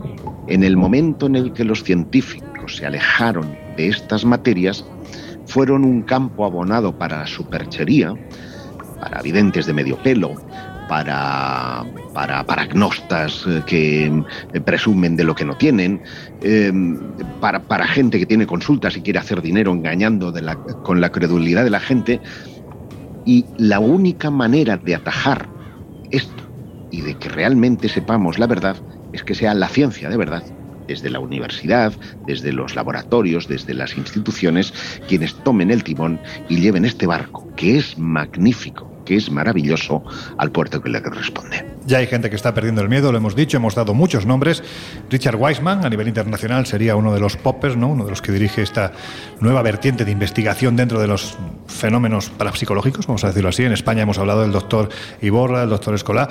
en 0.49 0.65
el 0.65 0.77
momento 0.77 1.27
en 1.27 1.37
el 1.37 1.53
que 1.53 1.65
los 1.65 1.83
científicos 1.83 2.77
se 2.77 2.87
alejaron 2.87 3.57
de 3.77 3.89
estas 3.89 4.25
materias, 4.25 4.85
fueron 5.47 5.85
un 5.85 6.03
campo 6.03 6.45
abonado 6.45 6.97
para 6.97 7.27
superchería, 7.27 8.15
para 9.01 9.23
videntes 9.23 9.67
de 9.67 9.73
medio 9.73 9.97
pelo, 10.03 10.35
para, 10.91 11.85
para, 12.13 12.45
eh, 12.65 13.63
que 13.65 14.07
eh, 14.53 14.61
presumen 14.61 15.15
de 15.15 15.23
lo 15.23 15.37
que 15.37 15.45
no 15.45 15.57
tienen, 15.57 16.03
eh, 16.43 16.73
para, 17.41 17.61
para 17.63 17.87
gente 17.87 18.19
que 18.19 18.27
tiene 18.27 18.45
consultas 18.45 18.97
y 18.97 19.01
quiere 19.01 19.21
hacer 19.21 19.41
dinero 19.41 19.71
engañando 19.71 20.35
con 20.83 21.01
la 21.01 21.13
credulidad 21.13 21.63
de 21.63 21.71
la 21.71 21.79
gente. 21.79 22.21
Y 23.25 23.45
la 23.59 23.81
única 23.81 24.31
manera 24.31 24.77
de 24.77 24.95
atajar 24.95 25.49
esto 26.11 26.43
y 26.91 27.03
de 27.03 27.15
que 27.15 27.29
realmente 27.29 27.89
sepamos 27.89 28.39
la 28.39 28.47
verdad 28.47 28.77
es 29.13 29.23
que 29.23 29.35
sea 29.35 29.55
la 29.55 29.69
ciencia 29.69 30.09
de 30.09 30.17
verdad, 30.17 30.43
desde 30.89 31.11
la 31.11 31.21
universidad, 31.21 31.93
desde 32.27 32.53
los 32.53 32.75
laboratorios, 32.75 33.47
desde 33.47 33.75
las 33.75 33.97
instituciones, 33.97 34.73
quienes 35.09 35.35
tomen 35.45 35.71
el 35.71 35.85
timón 35.85 36.21
y 36.49 36.61
lleven 36.61 36.85
este 36.85 37.07
barco, 37.07 37.49
que 37.57 37.77
es 37.79 37.97
magnífico, 37.97 38.91
que 39.11 39.17
es 39.17 39.29
maravilloso, 39.29 40.05
al 40.39 40.53
puerto 40.53 40.81
que 40.81 40.89
le 40.89 41.03
corresponde. 41.03 41.67
Ya 41.85 41.99
hay 41.99 42.07
gente 42.07 42.31
que 42.31 42.37
está 42.37 42.55
perdiendo 42.55 42.81
el 42.81 42.89
miedo, 42.89 43.11
lo 43.11 43.19
hemos 43.19 43.35
dicho, 43.35 43.57
hemos 43.57 43.75
dado 43.75 43.93
muchos 43.93 44.25
nombres. 44.25 44.63
Richard 45.11 45.35
Weissman, 45.35 45.85
a 45.85 45.91
nivel 45.91 46.07
internacional, 46.07 46.65
sería 46.65 46.95
uno 46.95 47.13
de 47.13 47.19
los 47.19 47.37
poppers, 47.37 47.77
¿no? 47.77 47.89
uno 47.89 48.05
de 48.05 48.11
los 48.11 48.23
que 48.23 48.31
dirige 48.31 48.63
esta 48.63 48.93
nueva 49.41 49.63
vertiente 49.63 50.05
de 50.05 50.13
investigación 50.13 50.77
dentro 50.77 51.01
de 51.01 51.09
los 51.09 51.37
fenómenos 51.67 52.31
parapsicológicos, 52.31 53.09
vamos 53.09 53.25
a 53.25 53.29
decirlo 53.29 53.49
así. 53.49 53.65
En 53.65 53.73
España 53.73 54.03
hemos 54.03 54.19
hablado 54.21 54.43
del 54.43 54.53
doctor 54.53 54.89
Iborra, 55.21 55.65
el 55.65 55.71
doctor 55.71 55.97
Escolá. 55.97 56.29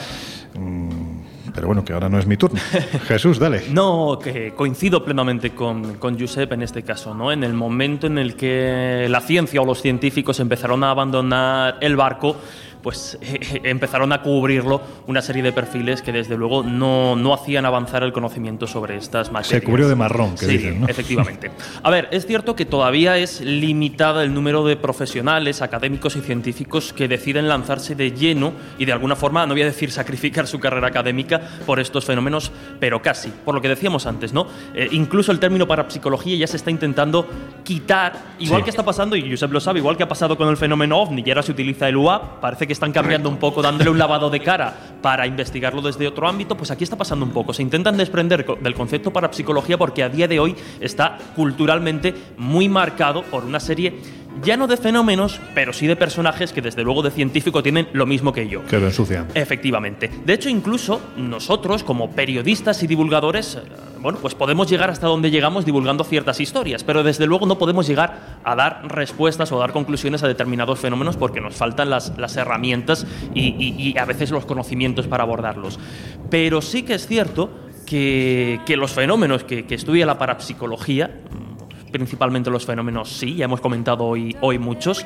Mm, 0.57 1.49
Pero 1.53 1.67
bueno, 1.67 1.83
que 1.83 1.91
ahora 1.91 2.07
no 2.07 2.17
es 2.17 2.27
mi 2.27 2.37
turno. 2.37 2.61
Jesús, 3.07 3.39
dale. 3.39 3.63
No, 3.71 4.17
que 4.23 4.53
coincido 4.53 5.03
plenamente 5.03 5.49
con, 5.49 5.95
con 5.95 6.17
Josep 6.17 6.53
en 6.53 6.61
este 6.61 6.83
caso, 6.83 7.13
¿no? 7.13 7.31
En 7.33 7.43
el 7.43 7.53
momento 7.53 8.07
en 8.07 8.17
el 8.17 8.35
que 8.35 9.07
la 9.09 9.19
ciencia 9.19 9.61
o 9.61 9.65
los 9.65 9.81
científicos 9.81 10.39
empezaron 10.39 10.83
a 10.85 10.91
abandonar 10.91 11.77
el 11.81 11.97
barco, 11.97 12.37
pues 12.81 13.17
eh, 13.21 13.61
empezaron 13.63 14.11
a 14.13 14.21
cubrirlo 14.21 14.81
una 15.07 15.21
serie 15.21 15.43
de 15.43 15.51
perfiles 15.51 16.01
que 16.01 16.11
desde 16.11 16.37
luego 16.37 16.63
no, 16.63 17.15
no 17.15 17.33
hacían 17.33 17.65
avanzar 17.65 18.03
el 18.03 18.13
conocimiento 18.13 18.67
sobre 18.67 18.97
estas 18.97 19.31
materias. 19.31 19.61
Se 19.61 19.65
cubrió 19.65 19.87
de 19.89 19.95
marrón, 19.95 20.35
que 20.35 20.45
sí, 20.45 20.57
dicen, 20.57 20.81
¿no? 20.81 20.87
efectivamente. 20.87 21.51
A 21.83 21.89
ver, 21.89 22.07
es 22.11 22.25
cierto 22.25 22.55
que 22.55 22.65
todavía 22.65 23.17
es 23.17 23.41
limitada 23.41 24.23
el 24.23 24.33
número 24.33 24.65
de 24.65 24.77
profesionales, 24.77 25.61
académicos 25.61 26.15
y 26.15 26.21
científicos 26.21 26.93
que 26.93 27.07
deciden 27.07 27.47
lanzarse 27.47 27.95
de 27.95 28.11
lleno 28.11 28.53
y 28.77 28.85
de 28.85 28.93
alguna 28.93 29.15
forma, 29.15 29.45
no 29.45 29.53
voy 29.53 29.61
a 29.61 29.65
decir 29.65 29.91
sacrificar 29.91 30.47
su 30.47 30.59
carrera 30.59 30.87
académica 30.87 31.41
por 31.65 31.79
estos 31.79 32.05
fenómenos, 32.05 32.51
pero 32.79 33.01
casi. 33.01 33.29
Por 33.29 33.55
lo 33.55 33.61
que 33.61 33.69
decíamos 33.69 34.05
antes, 34.05 34.33
¿no? 34.33 34.47
Eh, 34.73 34.87
incluso 34.91 35.31
el 35.31 35.39
término 35.39 35.67
parapsicología 35.67 36.35
ya 36.37 36.47
se 36.47 36.57
está 36.57 36.71
intentando 36.71 37.27
quitar, 37.63 38.13
igual 38.39 38.61
Sí. 38.61 38.63
que 38.65 38.69
está 38.71 38.83
pasando, 38.83 39.15
y 39.15 39.29
Josep 39.29 39.51
lo 39.51 39.59
sabe, 39.59 39.79
igual 39.79 39.97
que 39.97 40.03
ha 40.03 40.07
pasado 40.07 40.37
con 40.37 40.47
el 40.49 40.57
fenómeno 40.57 40.97
OVNI, 40.99 41.23
y 41.25 41.29
ahora 41.29 41.43
se 41.43 41.51
utiliza 41.51 41.87
el 41.87 41.97
UAP, 41.97 42.39
parece 42.41 42.67
que 42.67 42.68
están 42.73 42.91
cambiando 42.91 43.29
un 43.29 43.37
poco, 43.37 43.61
dándole 43.61 43.89
un 43.89 43.97
lavado 43.97 44.29
de 44.29 44.39
cara 44.39 44.73
para 45.01 45.27
investigarlo 45.27 45.81
desde 45.81 46.07
otro 46.07 46.27
ámbito, 46.27 46.55
pues 46.55 46.71
aquí 46.71 46.83
está 46.83 46.97
pasando 46.97 47.25
un 47.25 47.31
poco. 47.31 47.53
Se 47.53 47.61
intentan 47.61 47.97
desprender 47.97 48.45
del 48.45 48.73
concepto 48.73 49.11
parapsicología 49.11 49.77
porque 49.77 50.03
a 50.03 50.09
día 50.09 50.27
de 50.27 50.39
hoy 50.39 50.55
está 50.79 51.17
culturalmente 51.35 52.13
muy 52.37 52.69
marcado 52.69 53.23
por 53.23 53.45
una 53.45 53.59
serie 53.59 53.99
ya 54.43 54.55
no 54.57 54.67
de 54.67 54.77
fenómenos, 54.77 55.41
pero 55.53 55.73
sí 55.73 55.87
de 55.87 55.95
personajes 55.95 56.53
que 56.53 56.61
desde 56.61 56.83
luego 56.83 57.01
de 57.01 57.11
científico 57.11 57.61
tienen 57.63 57.87
lo 57.93 58.05
mismo 58.05 58.31
que 58.31 58.47
yo. 58.47 58.63
Que 58.65 58.79
lo 58.79 58.85
ensucian. 58.87 59.27
Efectivamente. 59.33 60.09
De 60.25 60.33
hecho, 60.33 60.49
incluso 60.49 61.01
nosotros, 61.17 61.83
como 61.83 62.11
periodistas 62.11 62.81
y 62.83 62.87
divulgadores, 62.87 63.55
eh, 63.55 63.61
bueno, 63.99 64.19
pues 64.21 64.35
podemos 64.35 64.69
llegar 64.69 64.89
hasta 64.89 65.07
donde 65.07 65.29
llegamos 65.31 65.65
divulgando 65.65 66.03
ciertas 66.05 66.39
historias, 66.39 66.83
pero 66.85 67.03
desde 67.03 67.25
luego 67.25 67.45
no 67.47 67.57
podemos 67.57 67.85
llegar 67.87 68.39
a 68.43 68.55
dar 68.55 68.81
respuestas 68.87 69.51
o 69.51 69.59
dar 69.59 69.73
conclusiones 69.73 70.23
a 70.23 70.27
determinados 70.27 70.79
fenómenos 70.79 71.17
porque 71.17 71.41
nos 71.41 71.55
faltan 71.55 71.89
las, 71.89 72.17
las 72.17 72.37
herramientas 72.37 73.05
y, 73.33 73.47
y- 73.59 73.75
y 73.93 73.97
a 73.97 74.05
veces 74.05 74.31
los 74.31 74.45
conocimientos 74.45 75.07
para 75.07 75.23
abordarlos. 75.23 75.79
Pero 76.29 76.61
sí 76.61 76.83
que 76.83 76.93
es 76.93 77.07
cierto 77.07 77.49
que, 77.85 78.61
que 78.65 78.77
los 78.77 78.91
fenómenos 78.91 79.43
que, 79.43 79.65
que 79.65 79.75
estudia 79.75 80.05
la 80.05 80.17
parapsicología, 80.17 81.11
principalmente 81.91 82.49
los 82.49 82.65
fenómenos 82.65 83.09
sí, 83.09 83.35
ya 83.35 83.45
hemos 83.45 83.61
comentado 83.61 84.05
hoy, 84.05 84.35
hoy 84.41 84.59
muchos, 84.59 85.05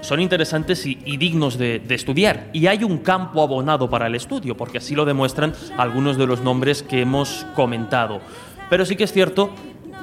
son 0.00 0.20
interesantes 0.20 0.84
y, 0.84 1.16
dignos 1.16 1.56
de 1.56 1.82
estudiar. 1.88 2.50
Y 2.52 2.66
hay 2.66 2.84
un 2.84 2.98
campo 2.98 3.42
abonado 3.42 3.88
para 3.88 4.06
el 4.06 4.14
estudio, 4.14 4.56
porque 4.56 4.78
así 4.78 4.94
lo 4.94 5.06
demuestran 5.06 5.54
algunos 5.78 6.18
de 6.18 6.26
los 6.26 6.42
nombres 6.42 6.82
que 6.82 7.00
hemos 7.00 7.46
comentado. 7.54 8.20
Pero 8.68 8.84
sí 8.84 8.96
que 8.96 9.04
es 9.04 9.12
cierto 9.12 9.50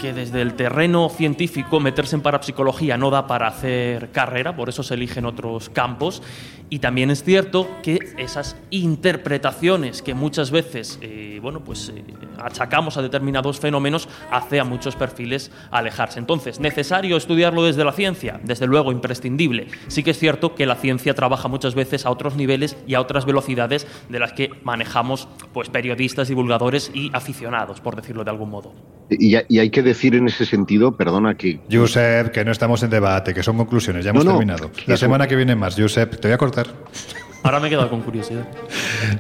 que 0.02 0.14
desde 0.14 0.42
el 0.42 0.56
terreno 0.56 1.10
científico 1.10 1.80
meterse 1.80 2.16
en 2.16 2.24
parapsicología 2.24 2.98
no 2.98 3.12
da 3.12 3.28
para 3.28 3.46
hacer 3.46 4.10
carrera, 4.10 4.56
por 4.56 4.68
eso 4.68 4.82
se 4.82 4.96
eligen 4.96 5.26
otros 5.26 5.70
campos. 5.70 6.24
Y 6.72 6.80
también 6.80 7.12
es 7.12 7.24
cierto 7.24 7.68
que 7.84 8.00
esas 8.18 8.56
interpretaciones 8.72 10.02
que 10.02 10.16
muchas 10.16 10.50
veces 10.50 10.98
eh, 11.02 11.32
bueno, 11.42 11.64
pues, 11.64 11.90
eh, 11.90 12.04
achacamos 12.38 12.98
a 12.98 13.02
determinados 13.02 13.60
fenómenos 13.60 14.08
hace 14.32 14.60
a 14.60 14.64
muchos 14.64 14.96
perfiles 14.96 15.52
alejarse. 15.72 16.20
Entonces, 16.20 16.60
¿necesario 16.60 17.18
estudiarlo 17.18 17.64
desde 17.64 17.84
la 17.84 17.92
ciencia? 17.92 18.40
Desde 18.44 18.68
luego, 18.68 18.92
imprescindible. 18.92 19.68
Sí 19.88 20.04
que 20.04 20.12
es 20.12 20.20
cierto 20.20 20.56
que 20.56 20.66
la 20.66 20.76
ciencia 20.76 21.14
trabaja 21.14 21.48
muchas 21.48 21.76
veces 21.76 22.06
a 22.06 22.12
otros 22.12 22.36
niveles 22.36 22.78
y 22.88 22.94
a 22.94 23.02
otras 23.02 23.26
velocidades 23.26 23.88
de 24.10 24.20
las 24.20 24.34
que 24.34 24.52
manejamos 24.64 25.28
pues, 25.54 25.70
periodistas, 25.70 26.28
divulgadores 26.28 26.92
y 26.94 27.10
aficionados, 27.14 27.82
por 27.82 27.96
decirlo 27.96 28.24
de 28.24 28.32
algún 28.32 28.50
modo. 28.50 28.74
Y, 29.10 29.36
hay 29.36 29.70
que 29.70 29.84
decir 29.94 30.16
en 30.16 30.28
ese 30.28 30.46
sentido, 30.46 30.96
perdona 30.96 31.36
que... 31.36 31.60
Josep, 31.72 32.32
que 32.32 32.44
no 32.46 32.52
estamos 32.52 32.82
en 32.84 32.90
debate, 32.90 33.34
que 33.34 33.44
son 33.44 33.58
conclusiones, 33.58 34.04
ya 34.06 34.12
hemos 34.12 34.26
No, 34.26 34.32
no, 34.32 34.38
terminado. 34.38 34.72
La 34.86 34.98
semana 34.98 35.28
que 35.28 35.36
viene 35.36 35.56
más, 35.56 35.76
Josep, 35.78 36.20
te 36.20 36.28
voy 36.28 36.34
a 36.34 36.38
cortar. 36.38 36.68
Ahora 37.44 37.60
me 37.60 37.68
he 37.68 37.70
quedado 37.72 37.90
con 37.90 38.02
curiosidad. 38.02 38.48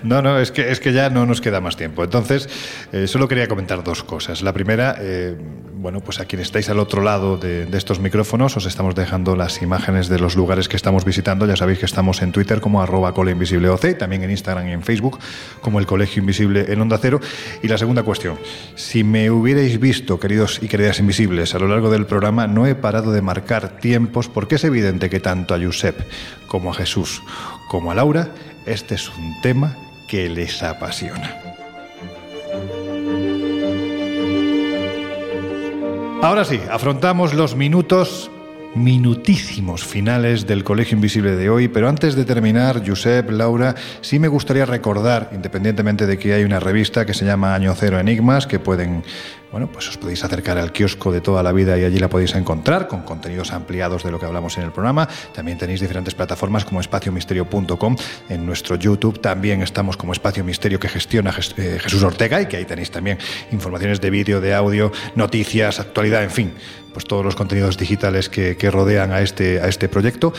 No, 0.03 0.21
no, 0.21 0.39
es 0.39 0.51
que, 0.51 0.69
es 0.69 0.79
que 0.79 0.93
ya 0.93 1.09
no 1.09 1.25
nos 1.25 1.41
queda 1.41 1.59
más 1.59 1.75
tiempo. 1.75 2.03
Entonces, 2.03 2.47
eh, 2.91 3.07
solo 3.07 3.27
quería 3.27 3.47
comentar 3.47 3.83
dos 3.83 4.03
cosas. 4.03 4.43
La 4.43 4.53
primera, 4.53 4.95
eh, 4.99 5.35
bueno, 5.81 5.99
pues 5.99 6.19
a 6.19 6.25
quien 6.25 6.41
estáis 6.43 6.69
al 6.69 6.77
otro 6.77 7.01
lado 7.01 7.37
de, 7.37 7.67
estos 7.73 7.99
micrófonos, 7.99 8.55
os 8.55 8.67
estamos 8.67 8.93
dejando 8.93 9.35
las 9.35 9.63
imágenes 9.63 10.09
de 10.09 10.19
los 10.19 10.35
lugares 10.35 10.69
que 10.69 10.75
estamos 10.75 11.05
visitando. 11.05 11.47
Ya 11.47 11.55
sabéis 11.55 11.79
que 11.79 11.87
estamos 11.87 12.21
en 12.21 12.31
Twitter 12.31 12.61
como 12.61 12.83
arroba 12.83 13.15
coleinvisibleoc, 13.15 13.97
también 13.97 14.21
en 14.21 14.29
Instagram 14.29 14.67
y 14.67 14.73
en 14.73 14.83
Facebook 14.83 15.17
como 15.61 15.79
el 15.79 15.87
Colegio 15.87 16.19
Invisible 16.19 16.71
en 16.71 16.79
Onda 16.81 16.99
Cero. 17.01 17.19
Y 17.63 17.67
la 17.67 17.79
segunda 17.79 18.03
cuestión, 18.03 18.37
si 18.75 19.03
me 19.03 19.31
hubierais 19.31 19.79
visto, 19.79 20.19
queridos 20.19 20.59
y 20.61 20.67
queridas 20.67 20.99
invisibles, 20.99 21.55
a 21.55 21.59
lo 21.59 21.67
largo 21.67 21.89
del 21.89 22.05
programa, 22.05 22.45
no 22.45 22.67
he 22.67 22.75
parado 22.75 23.11
de 23.11 23.23
marcar 23.23 23.79
tiempos 23.79 24.27
porque 24.27 24.55
es 24.55 24.63
evidente 24.63 25.09
que 25.09 25.19
tanto 25.19 25.55
a 25.55 25.59
Josep 25.59 25.99
como 26.47 26.69
a 26.69 26.75
Jesús 26.75 27.23
como 27.69 27.89
a 27.89 27.95
Laura, 27.95 28.29
este 28.67 28.95
es 28.95 29.09
un 29.09 29.41
tema 29.41 29.75
que 30.07 30.29
les 30.29 30.61
apasiona. 30.61 31.50
Ahora 36.21 36.45
sí, 36.45 36.61
afrontamos 36.69 37.33
los 37.33 37.55
minutos 37.55 38.29
minutísimos 38.75 39.83
finales 39.83 40.45
del 40.45 40.63
Colegio 40.63 40.95
Invisible 40.95 41.35
de 41.35 41.49
hoy, 41.49 41.67
pero 41.67 41.89
antes 41.89 42.15
de 42.15 42.25
terminar, 42.25 42.87
Josep, 42.87 43.31
Laura, 43.31 43.73
sí 44.01 44.19
me 44.19 44.27
gustaría 44.27 44.65
recordar, 44.65 45.31
independientemente 45.33 46.05
de 46.05 46.19
que 46.19 46.33
hay 46.33 46.43
una 46.43 46.59
revista 46.59 47.05
que 47.05 47.15
se 47.15 47.25
llama 47.25 47.55
Año 47.55 47.73
Cero 47.75 47.99
Enigmas, 47.99 48.45
que 48.45 48.59
pueden, 48.59 49.03
bueno, 49.51 49.67
pues 49.67 49.89
os 49.89 49.97
podéis 49.97 50.23
acercar 50.23 50.57
al 50.57 50.71
kiosco 50.71 51.11
de 51.11 51.19
toda 51.19 51.43
la 51.43 51.51
vida 51.51 51.77
y 51.77 51.83
allí 51.83 51.99
la 51.99 52.09
podéis 52.09 52.35
encontrar 52.35 52.87
con 52.87 53.01
contenidos 53.01 53.51
ampliados 53.51 54.03
de 54.03 54.11
lo 54.11 54.19
que 54.19 54.25
hablamos 54.25 54.57
en 54.57 54.63
el 54.63 54.71
programa. 54.71 55.09
También 55.33 55.57
tenéis 55.57 55.81
diferentes 55.81 56.15
plataformas 56.15 56.63
como 56.63 56.79
espaciomisterio.com. 56.79 57.95
En 58.29 58.45
nuestro 58.45 58.77
YouTube 58.77 59.19
también 59.19 59.61
estamos 59.61 59.97
como 59.97 60.13
Espacio 60.13 60.45
Misterio 60.45 60.79
que 60.79 60.87
gestiona 60.87 61.35
eh, 61.57 61.77
Jesús 61.81 62.01
Ortega 62.03 62.41
y 62.41 62.45
que 62.45 62.57
ahí 62.57 62.65
tenéis 62.65 62.91
también 62.91 63.17
informaciones 63.51 63.99
de 63.99 64.09
vídeo, 64.09 64.39
de 64.39 64.53
audio, 64.53 64.91
noticias, 65.15 65.81
actualidad, 65.81 66.23
en 66.23 66.31
fin, 66.31 66.53
pues 66.93 67.05
todos 67.05 67.25
los 67.25 67.35
contenidos 67.35 67.77
digitales 67.77 68.29
que, 68.29 68.55
que 68.55 68.71
rodean 68.71 69.11
a 69.11 69.21
este, 69.21 69.59
a 69.59 69.67
este 69.67 69.89
proyecto. 69.89 70.33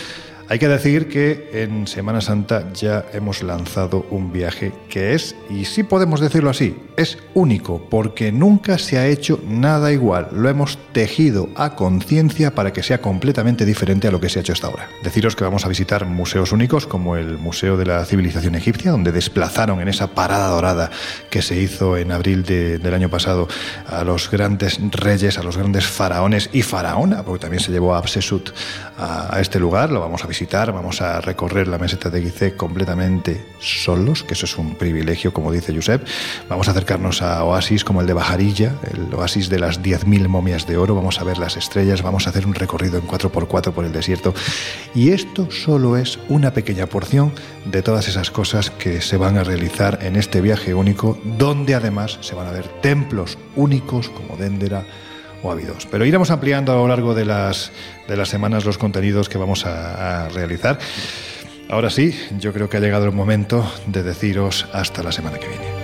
Hay 0.52 0.58
que 0.58 0.68
decir 0.68 1.08
que 1.08 1.48
en 1.54 1.86
Semana 1.86 2.20
Santa 2.20 2.70
ya 2.74 3.06
hemos 3.14 3.42
lanzado 3.42 4.04
un 4.10 4.34
viaje 4.34 4.70
que 4.90 5.14
es, 5.14 5.34
y 5.48 5.64
sí 5.64 5.82
podemos 5.82 6.20
decirlo 6.20 6.50
así, 6.50 6.76
es 6.98 7.16
único, 7.32 7.86
porque 7.88 8.32
nunca 8.32 8.76
se 8.76 8.98
ha 8.98 9.06
hecho 9.06 9.40
nada 9.48 9.92
igual. 9.92 10.28
Lo 10.30 10.50
hemos 10.50 10.76
tejido 10.92 11.48
a 11.56 11.74
conciencia 11.74 12.54
para 12.54 12.70
que 12.74 12.82
sea 12.82 13.00
completamente 13.00 13.64
diferente 13.64 14.08
a 14.08 14.10
lo 14.10 14.20
que 14.20 14.28
se 14.28 14.40
ha 14.40 14.42
hecho 14.42 14.52
hasta 14.52 14.66
ahora. 14.66 14.90
Deciros 15.02 15.36
que 15.36 15.44
vamos 15.44 15.64
a 15.64 15.68
visitar 15.70 16.04
museos 16.04 16.52
únicos 16.52 16.86
como 16.86 17.16
el 17.16 17.38
Museo 17.38 17.78
de 17.78 17.86
la 17.86 18.04
Civilización 18.04 18.54
Egipcia, 18.54 18.90
donde 18.90 19.10
desplazaron 19.10 19.80
en 19.80 19.88
esa 19.88 20.08
parada 20.08 20.48
dorada 20.48 20.90
que 21.30 21.40
se 21.40 21.58
hizo 21.58 21.96
en 21.96 22.12
abril 22.12 22.42
de- 22.42 22.76
del 22.76 22.92
año 22.92 23.08
pasado 23.08 23.48
a 23.86 24.04
los 24.04 24.30
grandes 24.30 24.78
reyes, 24.90 25.38
a 25.38 25.42
los 25.42 25.56
grandes 25.56 25.86
faraones 25.86 26.50
y 26.52 26.60
faraona, 26.60 27.22
porque 27.24 27.40
también 27.40 27.62
se 27.62 27.72
llevó 27.72 27.94
a 27.94 27.98
Absesut 28.00 28.50
a, 28.98 29.40
este 29.40 29.58
lugar, 29.58 29.90
lo 29.90 30.00
vamos 30.00 30.24
a 30.24 30.26
visitar, 30.26 30.72
vamos 30.72 31.00
a 31.00 31.20
recorrer 31.20 31.68
la 31.68 31.78
meseta 31.78 32.10
de 32.10 32.22
Gizeh 32.22 32.56
completamente 32.56 33.44
solos, 33.58 34.22
que 34.22 34.34
eso 34.34 34.46
es 34.46 34.56
un 34.58 34.74
privilegio, 34.74 35.32
como 35.32 35.52
dice 35.52 35.74
Josep. 35.74 36.06
Vamos 36.48 36.68
a 36.68 36.72
acercarnos 36.72 37.22
a 37.22 37.44
oasis 37.44 37.84
como 37.84 38.00
el 38.00 38.06
de 38.06 38.12
Bajarilla, 38.12 38.74
el 38.92 39.12
oasis 39.14 39.48
de 39.48 39.58
las 39.58 39.82
10.000 39.82 40.28
momias 40.28 40.66
de 40.66 40.76
oro, 40.76 40.94
vamos 40.94 41.20
a 41.20 41.24
ver 41.24 41.38
las 41.38 41.56
estrellas, 41.56 42.02
vamos 42.02 42.26
a 42.26 42.30
hacer 42.30 42.46
un 42.46 42.54
recorrido 42.54 42.98
en 42.98 43.06
4x4 43.06 43.72
por 43.72 43.84
el 43.84 43.92
desierto. 43.92 44.34
Y 44.94 45.10
esto 45.10 45.50
solo 45.50 45.96
es 45.96 46.18
una 46.28 46.52
pequeña 46.52 46.86
porción 46.86 47.32
de 47.64 47.82
todas 47.82 48.08
esas 48.08 48.30
cosas 48.30 48.70
que 48.70 49.00
se 49.00 49.16
van 49.16 49.38
a 49.38 49.44
realizar 49.44 49.98
en 50.02 50.16
este 50.16 50.40
viaje 50.40 50.74
único, 50.74 51.18
donde 51.24 51.74
además 51.74 52.18
se 52.20 52.34
van 52.34 52.46
a 52.46 52.52
ver 52.52 52.68
templos 52.80 53.38
únicos 53.56 54.08
como 54.08 54.36
Dendera 54.36 54.84
o 55.42 55.50
Abidos. 55.50 55.86
Pero 55.90 56.04
iremos 56.04 56.30
ampliando 56.30 56.72
a 56.72 56.76
lo 56.76 56.88
largo 56.88 57.14
de 57.14 57.24
las, 57.24 57.72
de 58.08 58.16
las 58.16 58.28
semanas 58.28 58.64
los 58.64 58.78
contenidos 58.78 59.28
que 59.28 59.38
vamos 59.38 59.66
a, 59.66 60.26
a 60.26 60.28
realizar. 60.28 60.78
Ahora 61.68 61.90
sí, 61.90 62.14
yo 62.38 62.52
creo 62.52 62.68
que 62.68 62.76
ha 62.76 62.80
llegado 62.80 63.06
el 63.06 63.12
momento 63.12 63.70
de 63.86 64.02
deciros 64.02 64.66
hasta 64.72 65.02
la 65.02 65.12
semana 65.12 65.38
que 65.38 65.48
viene. 65.48 65.81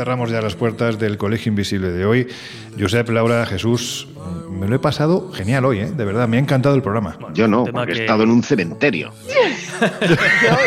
Cerramos 0.00 0.30
ya 0.30 0.40
las 0.40 0.54
puertas 0.54 0.98
del 0.98 1.18
Colegio 1.18 1.50
Invisible 1.50 1.90
de 1.90 2.06
hoy. 2.06 2.26
Josep, 2.78 3.10
Laura, 3.10 3.44
Jesús, 3.44 4.08
me 4.50 4.66
lo 4.66 4.76
he 4.76 4.78
pasado 4.78 5.30
genial 5.30 5.66
hoy, 5.66 5.80
¿eh? 5.80 5.90
De 5.94 6.06
verdad, 6.06 6.26
me 6.26 6.38
ha 6.38 6.40
encantado 6.40 6.74
el 6.74 6.80
programa. 6.80 7.18
Yo 7.34 7.46
no, 7.46 7.66
porque 7.66 7.92
que- 7.92 7.98
he 7.98 8.00
estado 8.04 8.22
en 8.22 8.30
un 8.30 8.42
cementerio. 8.42 9.12
Yo 10.00 10.14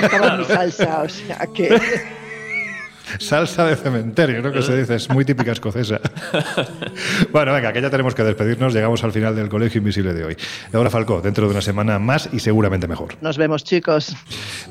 estaba 0.06 0.34
en 0.36 0.40
mi 0.40 0.46
salsa, 0.46 1.02
o 1.02 1.10
sea 1.10 1.48
que. 1.52 1.80
Salsa 3.20 3.66
de 3.66 3.76
cementerio, 3.76 4.42
¿no? 4.42 4.52
Que 4.52 4.62
se 4.62 4.76
dice, 4.78 4.96
es 4.96 5.10
muy 5.10 5.26
típica 5.26 5.52
escocesa. 5.52 6.00
bueno, 7.32 7.54
venga, 7.54 7.74
que 7.74 7.82
ya 7.82 7.90
tenemos 7.90 8.16
que 8.16 8.24
despedirnos. 8.24 8.74
Llegamos 8.74 9.04
al 9.04 9.12
final 9.12 9.36
del 9.36 9.50
Colegio 9.50 9.80
Invisible 9.80 10.14
de 10.14 10.24
hoy. 10.26 10.38
Laura 10.72 10.90
Falcó, 10.90 11.22
dentro 11.22 11.46
de 11.46 11.52
una 11.52 11.62
semana 11.62 12.00
más 12.00 12.30
y 12.32 12.40
seguramente 12.40 12.88
mejor. 12.88 13.16
Nos 13.22 13.38
vemos, 13.38 13.64
chicos. 13.64 14.16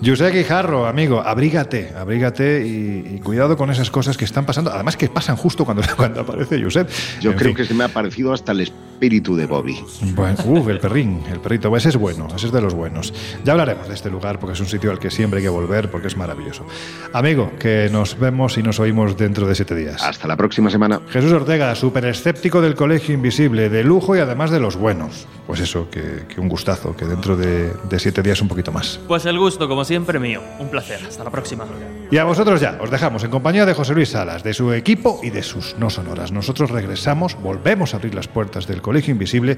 José 0.04 0.30
Guijarro, 0.30 0.86
amigo, 0.86 1.20
abrígate, 1.20 1.92
abrígate 1.96 2.66
y, 2.66 3.16
y 3.16 3.20
cuidado 3.20 3.56
con 3.56 3.70
esas 3.70 3.90
cosas 3.90 4.16
que 4.16 4.24
están 4.24 4.46
pasando. 4.46 4.72
Además 4.72 4.96
que 4.96 5.08
pasan 5.08 5.36
justo 5.36 5.64
cuando, 5.64 5.82
cuando 5.96 6.20
aparece 6.20 6.62
Josep. 6.62 6.88
Yo 7.20 7.32
En 7.32 7.36
creo 7.36 7.48
fin. 7.50 7.56
que 7.56 7.64
se 7.64 7.74
me 7.74 7.84
ha 7.84 7.88
parecido 7.88 8.32
hasta 8.32 8.52
el 8.52 8.60
espíritu 8.92 9.34
de 9.34 9.46
Bobby. 9.46 9.82
Bueno, 10.14 10.36
uf, 10.46 10.68
el 10.68 10.78
perrín, 10.78 11.22
el 11.30 11.40
perrito, 11.40 11.74
ese 11.76 11.88
es 11.88 11.96
bueno, 11.96 12.28
ese 12.34 12.46
es 12.46 12.52
de 12.52 12.60
los 12.60 12.74
buenos. 12.74 13.12
Ya 13.44 13.52
hablaremos 13.52 13.88
de 13.88 13.94
este 13.94 14.10
lugar 14.10 14.38
porque 14.38 14.52
es 14.54 14.60
un 14.60 14.66
sitio 14.66 14.90
al 14.90 14.98
que 14.98 15.10
siempre 15.10 15.38
hay 15.38 15.44
que 15.44 15.48
volver 15.48 15.90
porque 15.90 16.08
es 16.08 16.16
maravilloso. 16.16 16.64
Amigo, 17.12 17.52
que 17.58 17.88
nos 17.90 18.18
vemos 18.18 18.58
y 18.58 18.62
nos 18.62 18.78
oímos 18.78 19.16
dentro 19.16 19.46
de 19.46 19.54
siete 19.54 19.74
días. 19.74 20.02
Hasta 20.02 20.28
la 20.28 20.36
próxima 20.36 20.70
semana. 20.70 21.00
Jesús 21.08 21.32
Ortega, 21.32 21.74
súper 21.74 22.04
escéptico 22.04 22.60
del 22.60 22.74
colegio 22.74 23.14
invisible, 23.14 23.68
de 23.68 23.82
lujo 23.82 24.14
y 24.14 24.20
además 24.20 24.50
de 24.50 24.60
los 24.60 24.76
buenos. 24.76 25.26
Pues 25.46 25.58
eso, 25.60 25.90
que, 25.90 26.24
que 26.28 26.40
un 26.40 26.48
gustazo, 26.48 26.94
que 26.94 27.04
dentro 27.04 27.36
de, 27.36 27.72
de 27.88 27.98
siete 27.98 28.22
días 28.22 28.40
un 28.40 28.48
poquito 28.48 28.70
más. 28.70 29.00
Pues 29.08 29.26
el 29.26 29.38
gusto, 29.38 29.68
como 29.68 29.84
siempre, 29.84 30.20
mío. 30.20 30.40
Un 30.60 30.68
placer. 30.68 31.00
Hasta 31.06 31.24
la 31.24 31.30
próxima. 31.30 31.64
Y 32.10 32.18
a 32.18 32.24
vosotros 32.24 32.60
ya, 32.60 32.78
os 32.80 32.90
dejamos 32.90 33.24
en 33.24 33.30
compañía 33.30 33.66
de 33.66 33.74
José 33.74 33.94
Luis 33.94 34.10
Salas, 34.10 34.44
de 34.44 34.54
su 34.54 34.72
equipo 34.72 35.18
y 35.22 35.30
de 35.30 35.42
sus 35.42 35.74
no 35.78 35.90
sonoras. 35.90 36.30
Nosotros 36.30 36.70
regresamos, 36.70 37.36
volvemos 37.42 37.94
a 37.94 37.96
abrir 37.96 38.14
las 38.14 38.28
puertas 38.28 38.66
del 38.66 38.80
Colegio 38.80 38.91
Invisible 39.00 39.56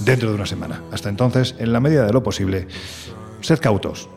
dentro 0.00 0.28
de 0.30 0.34
una 0.34 0.46
semana. 0.46 0.82
Hasta 0.92 1.08
entonces, 1.08 1.54
en 1.58 1.72
la 1.72 1.80
medida 1.80 2.06
de 2.06 2.12
lo 2.12 2.22
posible, 2.22 2.66
sed 3.40 3.58
cautos 3.60 4.08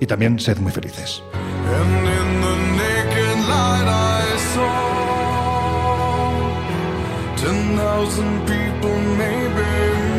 y 0.00 0.06
también 0.06 0.38
sed 0.38 0.58
muy 0.58 0.72
felices. 0.72 1.22
And 1.66 2.06
in 2.06 2.40
the 2.40 2.56
naked 2.76 3.38
light 3.48 3.88
I 3.88 4.38
saw 4.54 4.82
10,000 7.36 8.40
people, 8.46 8.96
maybe 9.16 9.66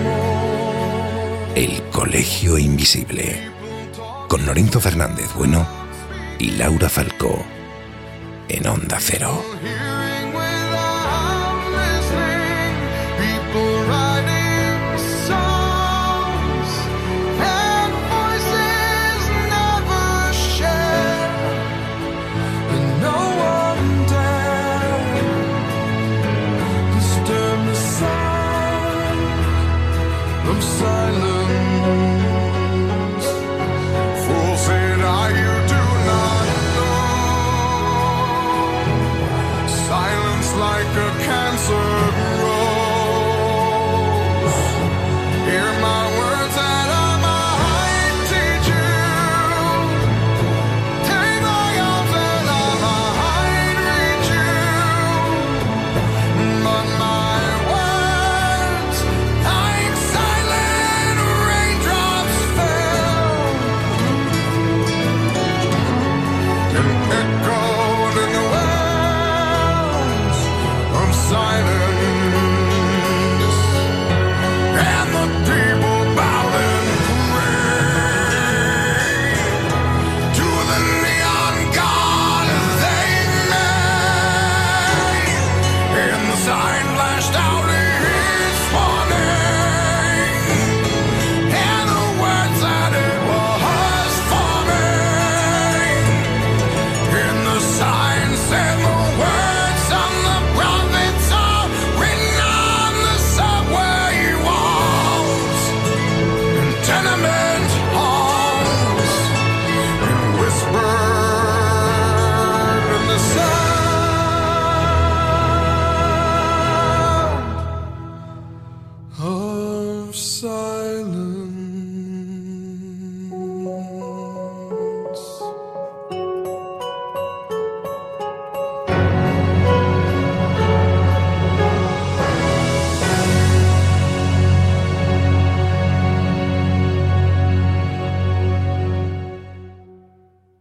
more. 0.04 1.54
El 1.56 1.82
Colegio 1.92 2.58
Invisible. 2.58 3.52
Con 4.28 4.46
Lorenzo 4.46 4.80
Fernández 4.80 5.34
Bueno 5.36 5.68
y 6.40 6.52
Laura 6.52 6.90
Falcó 6.90 7.44
en 8.50 8.68
Onda 8.68 8.98
Cero. 9.00 9.44